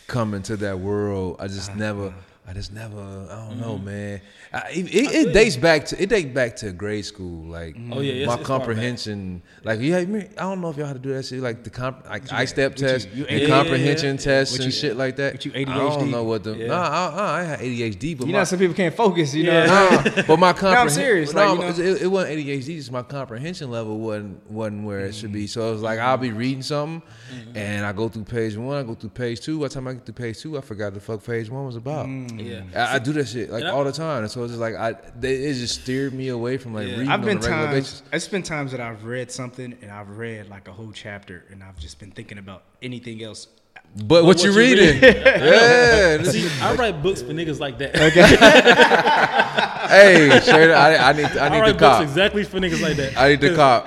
come 0.07 0.33
into 0.33 0.57
that 0.57 0.77
world. 0.79 1.37
I 1.39 1.47
just 1.47 1.69
Uh-huh. 1.69 1.79
never. 1.79 2.13
I 2.49 2.53
just 2.53 2.71
never. 2.71 2.95
I 2.95 3.35
don't 3.35 3.47
Mm-hmm. 3.57 3.59
know, 3.59 3.77
man. 3.77 4.21
I, 4.53 4.69
it, 4.69 4.87
it, 4.95 5.27
it 5.27 5.33
dates 5.33 5.57
back 5.57 5.83
to 5.87 6.01
it 6.01 6.07
dates 6.07 6.33
back 6.33 6.55
to 6.57 6.71
grade 6.71 7.03
school. 7.05 7.45
Like 7.45 7.75
mm-hmm. 7.75 7.91
Oh, 7.93 7.99
yeah, 7.99 8.13
it's- 8.13 8.27
my 8.27 8.35
it's 8.35 8.47
comprehension. 8.47 9.41
Like 9.65 9.81
yeah, 9.81 9.97
I 9.97 10.05
don't 10.05 10.61
know 10.61 10.69
if 10.69 10.77
y'all 10.77 10.85
had 10.87 10.93
to 10.93 10.99
do 10.99 11.13
that 11.13 11.25
shit. 11.25 11.41
Like 11.41 11.63
the 11.65 11.69
comp, 11.69 12.07
like 12.09 12.31
I 12.31 12.45
step 12.45 12.71
What 12.71 12.79
you- 12.81 12.87
test, 12.87 13.09
you 13.13 13.25
and 13.25 13.41
ADHD? 13.41 13.47
comprehension 13.49 14.15
Yeah. 14.15 14.21
tests 14.21 14.55
and 14.55 14.63
you- 14.65 14.71
shit 14.71 14.95
like 14.95 15.17
that. 15.17 15.43
you 15.45 15.51
I 15.55 15.63
don't 15.65 16.09
know 16.09 16.23
what 16.23 16.45
the. 16.45 16.55
Yeah. 16.55 16.67
Nah, 16.67 16.87
I, 16.89 17.39
I 17.39 17.43
had 17.43 17.59
ADHD, 17.59 18.17
but 18.17 18.27
You 18.27 18.33
my, 18.33 18.39
know, 18.39 18.43
some 18.45 18.59
people 18.59 18.75
can't 18.75 18.95
focus. 18.95 19.33
You 19.33 19.43
Yeah. 19.43 19.65
know, 19.65 19.89
Nah, 20.15 20.21
but 20.27 20.39
my 20.39 20.53
comprehension. 20.53 20.89
serious, 20.95 21.33
No, 21.33 21.53
like, 21.53 21.77
you 21.77 21.83
it, 21.83 22.01
it 22.03 22.07
wasn't 22.07 22.37
ADHD. 22.39 22.77
Just 22.77 22.91
my 22.93 23.03
comprehension 23.03 23.69
level 23.69 23.99
wasn't 23.99 24.49
wasn't 24.49 24.85
where 24.85 24.99
it 25.01 25.15
should 25.15 25.33
be. 25.33 25.43
Mm-hmm. 25.43 25.47
So 25.47 25.67
it 25.69 25.71
was 25.73 25.81
like 25.81 25.99
I'll 25.99 26.15
be 26.17 26.31
reading 26.31 26.61
something, 26.61 27.01
mm-hmm. 27.01 27.57
and 27.57 27.85
I 27.85 27.91
go 27.91 28.07
through 28.07 28.23
page 28.23 28.55
one, 28.55 28.77
I 28.77 28.83
go 28.83 28.93
through 28.95 29.09
page 29.09 29.41
two. 29.41 29.59
By 29.59 29.67
the 29.67 29.73
time 29.73 29.87
I 29.89 29.93
get 29.95 30.05
to 30.05 30.13
page 30.13 30.39
two, 30.39 30.57
I 30.57 30.61
forgot 30.61 30.93
the 30.93 31.01
fuck 31.01 31.25
page 31.25 31.49
one 31.49 31.65
was 31.65 31.75
about. 31.75 32.05
Mm. 32.05 32.36
Yeah. 32.39 32.55
Mm-hmm. 32.57 32.77
I, 32.77 32.93
I 32.95 32.99
do 32.99 33.13
that 33.13 33.27
shit 33.27 33.49
like 33.49 33.63
I- 33.63 33.69
all 33.69 33.83
the 33.83 33.91
time, 33.91 34.23
and 34.23 34.31
so 34.31 34.43
it's 34.43 34.51
just 34.51 34.61
like 34.61 34.75
I 34.75 34.95
they, 35.19 35.35
it 35.35 35.53
just 35.55 35.81
steered 35.81 36.13
me 36.13 36.29
away 36.29 36.57
from 36.57 36.73
like 36.73 36.87
Yeah. 36.87 36.93
reading 36.93 37.09
I've 37.09 37.21
been 37.21 37.37
on 37.37 37.43
a 37.43 37.47
regular 37.47 37.65
times. 37.65 37.75
basis. 38.01 38.03
It's 38.13 38.27
been 38.27 38.43
times 38.43 38.71
that 38.71 38.79
I've 38.81 39.03
read 39.03 39.31
something 39.31 39.77
and 39.81 39.91
I've 39.91 40.09
read 40.17 40.49
like 40.49 40.67
a 40.67 40.71
whole 40.73 40.91
chapter 40.91 41.45
and 41.51 41.63
I've 41.63 41.79
just 41.79 41.99
been 41.99 42.11
thinking 42.11 42.37
about 42.37 42.63
anything 42.81 43.23
else. 43.23 43.47
But 43.95 44.25
what, 44.25 44.43
you 44.43 44.49
what 44.49 44.55
you 44.55 44.59
reading? 44.59 45.01
reading. 45.01 45.21
yeah. 45.25 46.23
See, 46.23 46.41
is- 46.45 46.61
I 46.61 46.73
write 46.75 47.01
books 47.01 47.21
for 47.21 47.29
niggas 47.31 47.59
like 47.59 47.77
that. 47.79 47.95
hey, 49.89 50.39
straight 50.41 50.69
up, 50.71 50.77
I, 50.83 50.95
I 50.97 51.13
need 51.13 51.25
I 51.25 51.45
I 51.45 51.49
need 51.49 51.59
write 51.59 51.67
the 51.67 51.73
books 51.73 51.79
cop. 51.97 52.01
exactly 52.03 52.43
for 52.43 52.59
niggas 52.59 52.81
like 52.81 52.97
that. 52.97 53.17
I 53.17 53.29
need 53.29 53.41
the 53.41 53.55
cop. 53.55 53.85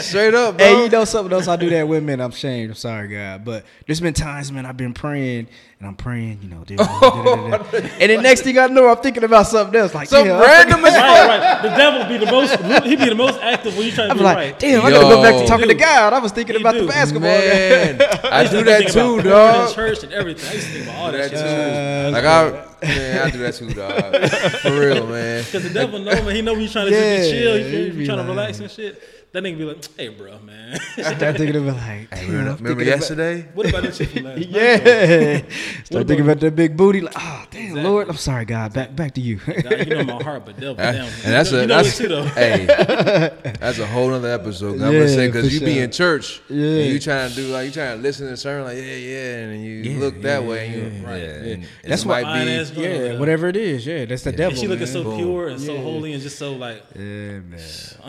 straight 0.00 0.34
up, 0.34 0.56
bro. 0.58 0.66
Hey, 0.66 0.84
you 0.84 0.88
know 0.90 1.04
something 1.04 1.32
else 1.32 1.48
I 1.48 1.56
do 1.56 1.68
that 1.70 1.86
with, 1.88 2.02
man. 2.04 2.20
I'm 2.20 2.30
ashamed. 2.30 2.70
I'm 2.70 2.76
sorry, 2.76 3.08
God. 3.08 3.44
But 3.44 3.64
there's 3.86 4.00
been 4.00 4.14
times, 4.14 4.52
man, 4.52 4.66
I've 4.66 4.76
been 4.76 4.94
praying 4.94 5.48
and 5.78 5.86
I'm 5.88 5.94
praying, 5.94 6.38
you 6.42 6.48
know, 6.48 6.64
da- 6.64 6.76
da- 6.76 6.84
da- 7.00 7.10
da- 7.58 7.58
da. 7.58 7.78
and 8.00 8.10
the 8.10 8.16
next 8.22 8.40
thing 8.42 8.58
I 8.58 8.66
know, 8.68 8.88
I'm 8.88 8.96
thinking 8.96 9.24
about 9.24 9.46
something 9.46 9.78
else. 9.78 9.94
Like, 9.94 10.08
Some 10.08 10.24
damn, 10.26 10.40
random 10.40 10.82
right, 10.82 10.92
right. 11.28 11.62
The 11.62 11.68
devil 11.68 12.08
be 12.08 12.16
the 12.24 12.30
most. 12.32 12.84
He 12.86 12.96
be 12.96 13.04
the 13.10 13.14
most 13.14 13.38
active 13.42 13.76
when 13.76 13.84
you 13.86 13.92
trying 13.92 14.08
to 14.08 14.12
I'm 14.12 14.16
be 14.18 14.24
like, 14.24 14.36
right. 14.36 14.58
damn, 14.58 14.84
I 14.86 14.90
gotta 14.90 15.04
go 15.14 15.22
back 15.22 15.34
to 15.34 15.46
talking 15.46 15.68
to 15.68 15.74
Dude. 15.74 15.82
God. 15.82 16.12
I 16.14 16.18
was 16.18 16.32
thinking 16.32 16.54
He 16.56 16.62
about 16.62 16.76
the 16.76 16.86
basketball. 16.86 17.28
Man, 17.30 18.00
I 18.24 18.40
used 18.42 18.52
do 18.54 18.64
that 18.64 18.78
think 18.78 18.90
about 18.90 19.02
too, 19.02 19.08
porn 19.08 19.20
in 19.20 19.26
dog. 19.26 19.74
Church 19.74 20.02
and 20.04 20.12
everything. 20.14 20.48
I 20.50 20.54
used 20.54 20.66
to 20.68 20.72
think 20.72 20.84
about 20.86 20.96
all 20.98 21.12
that, 21.12 21.30
that 21.30 21.30
shit. 21.30 22.06
too. 22.06 22.12
like 22.12 22.24
I, 22.24 22.86
man, 22.86 23.26
I 23.26 23.30
do 23.30 23.38
that 23.38 23.54
too, 23.54 23.74
dog. 23.74 24.60
For 24.60 24.80
real, 24.80 25.06
man. 25.06 25.44
Because 25.44 25.62
the 25.62 25.70
devil 25.70 25.98
know, 25.98 26.10
man. 26.22 26.34
He 26.34 26.40
know 26.40 26.52
when 26.54 26.62
you 26.62 26.68
trying 26.70 26.86
to 26.86 26.92
Yeah, 26.92 27.16
just 27.18 27.30
be 27.32 27.38
chill. 27.38 27.56
he 27.58 27.62
You, 27.68 27.92
you 28.00 28.06
trying 28.06 28.16
like- 28.18 28.26
to 28.26 28.32
relax 28.32 28.60
and 28.60 28.70
shit. 28.70 29.02
That 29.36 29.42
nigga 29.44 29.58
be 29.58 29.64
like, 29.64 29.96
hey, 29.98 30.08
bro, 30.08 30.38
man. 30.38 30.80
Start 30.92 31.36
thinking 31.36 31.56
about 31.56 31.76
like, 31.76 32.08
damn, 32.08 32.20
I'm 32.20 32.26
Remember, 32.30 32.56
thinking 32.56 32.64
remember 32.64 32.72
about- 32.72 32.86
yesterday? 32.86 33.48
what 33.52 33.68
about 33.68 33.82
that 33.82 33.94
shit 33.94 34.08
from 34.08 34.24
last 34.24 34.38
night? 34.38 34.48
Yeah. 34.48 35.36
Start 35.84 35.90
about- 35.90 36.06
thinking 36.08 36.20
about 36.24 36.40
that 36.40 36.56
big 36.56 36.74
booty. 36.74 37.02
Like, 37.02 37.12
oh, 37.18 37.44
damn, 37.50 37.60
Exactly. 37.66 37.82
Lord. 37.82 38.08
I'm 38.08 38.16
sorry, 38.16 38.46
God. 38.46 38.72
Back 38.72 38.96
back 38.96 39.12
to 39.16 39.20
you. 39.20 39.36
God, 39.36 39.86
you 39.86 39.94
know 39.94 40.04
my 40.04 40.22
heart, 40.22 40.46
but 40.46 40.58
devil, 40.58 40.76
damn. 40.76 40.94
and 41.04 41.10
that's 41.34 41.52
you 41.52 41.58
a 41.58 41.66
know, 41.66 41.82
that's 41.82 42.00
you 42.00 42.08
know 42.08 42.22
it 42.22 42.28
too, 42.28 42.32
though. 42.32 42.40
hey, 42.40 43.52
that's 43.60 43.78
a 43.78 43.86
whole 43.86 44.10
other 44.14 44.32
episode. 44.32 44.80
I'm 44.80 44.90
Yeah, 44.94 45.00
gonna 45.00 45.08
say 45.08 45.26
because 45.26 45.52
you 45.52 45.60
be 45.60 45.80
in 45.80 45.90
church 45.92 46.40
Yeah. 46.48 46.66
and 46.68 46.92
you 46.94 46.98
trying 46.98 47.28
to 47.28 47.36
do 47.36 47.48
like 47.48 47.66
you 47.66 47.72
trying 47.72 47.98
to 47.98 48.02
listen 48.02 48.28
to 48.28 48.38
sermon 48.38 48.64
like 48.64 48.78
yeah 48.78 48.82
yeah 48.94 49.36
and 49.52 49.62
you 49.62 49.72
Yeah, 49.92 49.98
look 50.00 50.22
that 50.22 50.42
yeah, 50.42 50.48
way 50.48 50.66
and 50.66 50.74
you, 50.74 51.00
yeah, 51.02 51.10
right. 51.10 51.22
yeah, 51.22 51.26
Yeah. 51.26 51.52
and 51.56 51.66
That's 51.84 52.02
it 52.04 52.08
what- 52.08 52.22
might 52.22 52.32
be 52.32 52.46
Fine-ass 52.46 52.70
joint 52.70 52.86
over 52.86 53.12
yeah, 53.12 53.18
whatever 53.18 53.48
it 53.48 53.56
is. 53.58 53.84
Yeah, 53.86 54.06
that's 54.06 54.22
the 54.22 54.32
devil. 54.32 54.52
And 54.52 54.58
she 54.58 54.66
looking 54.66 54.86
so 54.86 55.14
pure 55.18 55.48
and 55.48 55.60
so 55.60 55.76
holy 55.76 56.14
and 56.14 56.22
just 56.22 56.38
so 56.38 56.54
like, 56.54 56.82
Yeah, 56.94 57.02
man. 57.40 57.60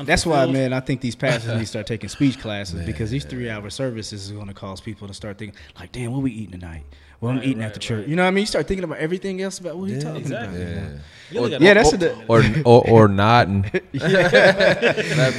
That's 0.06 0.26
why, 0.26 0.46
man. 0.46 0.72
I 0.72 0.80
think 0.80 1.02
these 1.02 1.17
pastors 1.20 1.52
need 1.54 1.60
to 1.60 1.66
start 1.66 1.88
taking 1.88 2.10
speech 2.10 2.40
classes 2.40 2.86
because 2.86 3.10
these 3.12 3.26
three-hour 3.26 3.70
services 3.70 4.26
is 4.26 4.32
going 4.32 4.48
to 4.48 4.54
cause 4.54 4.82
people 4.82 5.08
to 5.08 5.14
start 5.14 5.38
thinking, 5.38 5.58
like, 5.80 5.92
"Damn, 5.92 6.12
what 6.14 6.22
we 6.22 6.32
eating 6.32 6.60
tonight? 6.60 6.84
What 7.20 7.30
I'm 7.32 7.38
Right, 7.38 7.46
eating 7.48 7.60
right, 7.60 7.66
after 7.66 7.80
church?" 7.80 8.00
right. 8.02 8.08
You 8.08 8.16
know 8.16 8.24
what 8.24 8.28
I 8.28 8.32
mean? 8.32 8.42
You 8.44 8.48
start 8.48 8.68
thinking 8.68 8.84
about 8.84 9.00
everything 9.00 9.42
else 9.42 9.60
about 9.60 9.78
what 9.78 9.90
you 9.90 10.00
talking 10.00 10.22
exactly. 10.22 10.62
about. 10.62 10.74
yeah 10.76 10.90
you 11.30 11.42
look 11.42 11.52
at 11.52 11.60
Yeah, 11.62 11.74
that's 11.74 11.92
all- 11.92 11.98
the- 12.00 12.16
or 12.28 12.42
or 12.64 12.90
or 12.90 13.08
not 13.10 13.48
and 13.48 13.64
be 13.70 13.82
Yeah, 14.02 15.32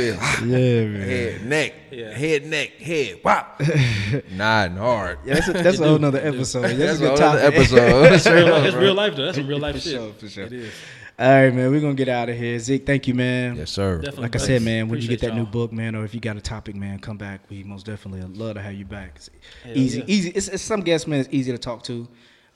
man. 0.85 1.01
head 1.01 1.47
neck 1.47 1.73
Yeah. 1.91 2.11
head 2.13 2.45
neck 2.47 2.71
head 2.79 3.21
wop 3.25 3.61
nodding 4.33 4.77
hard. 4.77 5.19
Yeah, 5.25 5.35
that's 5.35 5.49
a, 5.49 5.53
that's 5.55 5.79
a 5.81 5.89
whole 5.89 5.99
nother 5.99 6.21
you 6.21 6.29
episode. 6.29 6.63
That's, 6.63 6.79
That's 6.79 6.99
a 6.99 7.03
good 7.03 7.19
another 7.19 7.41
topic. 7.41 7.55
episode. 7.55 8.13
It's 8.13 8.27
real, 8.27 8.47
life, 8.51 8.65
it's 8.67 8.77
real 8.77 8.95
life 8.95 9.17
though. 9.17 9.25
That's 9.27 9.39
some 9.39 9.47
real 9.47 9.59
life 9.59 9.75
For 9.77 9.81
shit. 9.81 9.93
sure, 9.93 10.13
for 10.13 10.29
sure. 10.29 10.45
It 10.45 10.53
is. 10.53 10.73
All 11.21 11.29
right, 11.29 11.53
man. 11.53 11.73
We're 11.73 11.81
gonna 11.81 11.95
get 11.95 12.09
out 12.09 12.29
of 12.29 12.37
here. 12.37 12.57
Zeke, 12.61 12.87
thank 12.87 13.09
you, 13.09 13.15
man. 13.15 13.57
Yes, 13.57 13.73
sir. 13.73 13.97
Definitely. 13.97 14.23
Like 14.23 14.37
I 14.37 14.39
said, 14.39 14.63
man, 14.63 14.89
when 14.89 15.01
you 15.01 15.09
get 15.09 15.21
that 15.23 15.35
new 15.35 15.43
y'all. 15.43 15.51
book, 15.51 15.73
man, 15.73 15.97
or 15.97 16.05
if 16.05 16.15
you 16.15 16.21
got 16.21 16.37
a 16.37 16.41
topic, 16.41 16.77
man, 16.77 17.01
come 17.01 17.17
back. 17.17 17.41
We 17.51 17.65
most 17.65 17.87
definitely 17.87 18.23
love 18.23 18.55
to 18.55 18.63
have 18.63 18.75
you 18.75 18.85
back. 18.85 19.15
It's 19.17 19.31
Hell 19.65 19.77
easy, 19.77 19.99
yeah. 19.99 20.05
easy. 20.07 20.29
It's, 20.31 20.47
it's 20.47 20.63
some 20.63 20.81
guests, 20.83 21.09
man. 21.09 21.19
It's 21.19 21.29
easy 21.33 21.51
to 21.51 21.59
talk 21.59 21.83
to. 21.85 22.07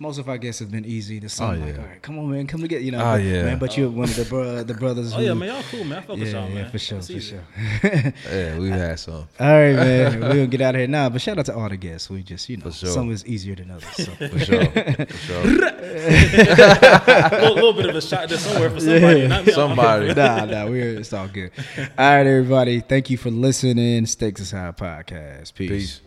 Most 0.02 0.18
of 0.18 0.28
our 0.28 0.36
guests 0.36 0.58
have 0.58 0.70
been 0.70 0.84
easy. 0.84 1.20
There's 1.20 1.32
some 1.32 1.50
Oh, 1.50 1.54
like, 1.64 1.74
yeah. 1.76 1.80
all 1.80 1.86
right, 1.86 2.02
come 2.02 2.18
on, 2.18 2.28
man, 2.30 2.46
come 2.48 2.60
to 2.60 2.66
get 2.68 2.82
you 2.82 2.90
know. 2.90 2.98
Ah, 3.00 3.12
oh, 3.12 3.16
but, 3.18 3.22
yeah. 3.24 3.42
man. 3.44 3.58
But 3.58 3.76
you're 3.78 3.88
one 3.88 4.08
of 4.08 4.16
the 4.16 4.24
bro- 4.24 4.62
the 4.64 4.74
brothers. 4.74 5.12
Oh 5.14 5.18
who, 5.18 5.22
yeah, 5.24 5.34
man, 5.34 5.48
y'all 5.48 5.62
cool, 5.70 5.84
man. 5.84 5.98
I 5.98 6.00
fuck 6.00 6.16
with 6.18 6.32
y'all, 6.32 6.48
yeah, 6.48 6.54
man. 6.62 6.70
for 6.72 6.78
sure, 6.78 6.98
It's 6.98 7.06
for 7.06 7.12
easy. 7.12 7.36
sure. 7.36 7.44
Yeah, 8.32 8.58
we've 8.58 8.72
had 8.72 8.98
some. 8.98 9.14
all 9.14 9.24
right, 9.38 9.72
man. 9.74 10.20
we'll 10.28 10.46
get 10.48 10.60
out 10.60 10.74
of 10.74 10.80
here 10.80 10.88
now. 10.88 11.08
But 11.08 11.20
shout 11.22 11.38
out 11.38 11.46
to 11.46 11.54
all 11.54 11.68
the 11.68 11.76
guests. 11.76 12.10
We 12.10 12.22
just, 12.24 12.48
you 12.48 12.56
know, 12.56 12.64
For 12.64 12.72
sure. 12.72 12.88
some 12.90 13.10
is 13.12 13.24
easier 13.26 13.54
than 13.54 13.70
others. 13.70 13.88
So. 13.94 14.04
For 14.12 14.38
sure. 14.40 14.64
For 14.66 15.16
sure. 15.16 15.42
A 15.42 17.30
little, 17.40 17.54
little 17.54 17.72
bit 17.72 17.86
of 17.90 17.94
a 17.96 18.00
shot 18.02 18.28
there 18.28 18.38
somewhere 18.38 18.70
for 18.70 18.80
somebody. 18.80 19.20
Yeah. 19.20 19.26
Not 19.28 19.46
me. 19.46 19.52
Somebody. 19.52 20.14
nah, 20.14 20.44
nah, 20.46 20.66
we're 20.66 20.98
it's 20.98 21.12
all 21.12 21.28
good. 21.28 21.52
All 21.78 21.84
right, 21.96 22.26
everybody. 22.26 22.80
Thank 22.80 23.08
you 23.10 23.16
for 23.18 23.30
listening. 23.30 24.06
Stakes 24.06 24.40
is 24.40 24.50
High 24.50 24.72
podcast. 24.72 25.54
Peace. 25.54 25.70
Peace. 25.70 26.00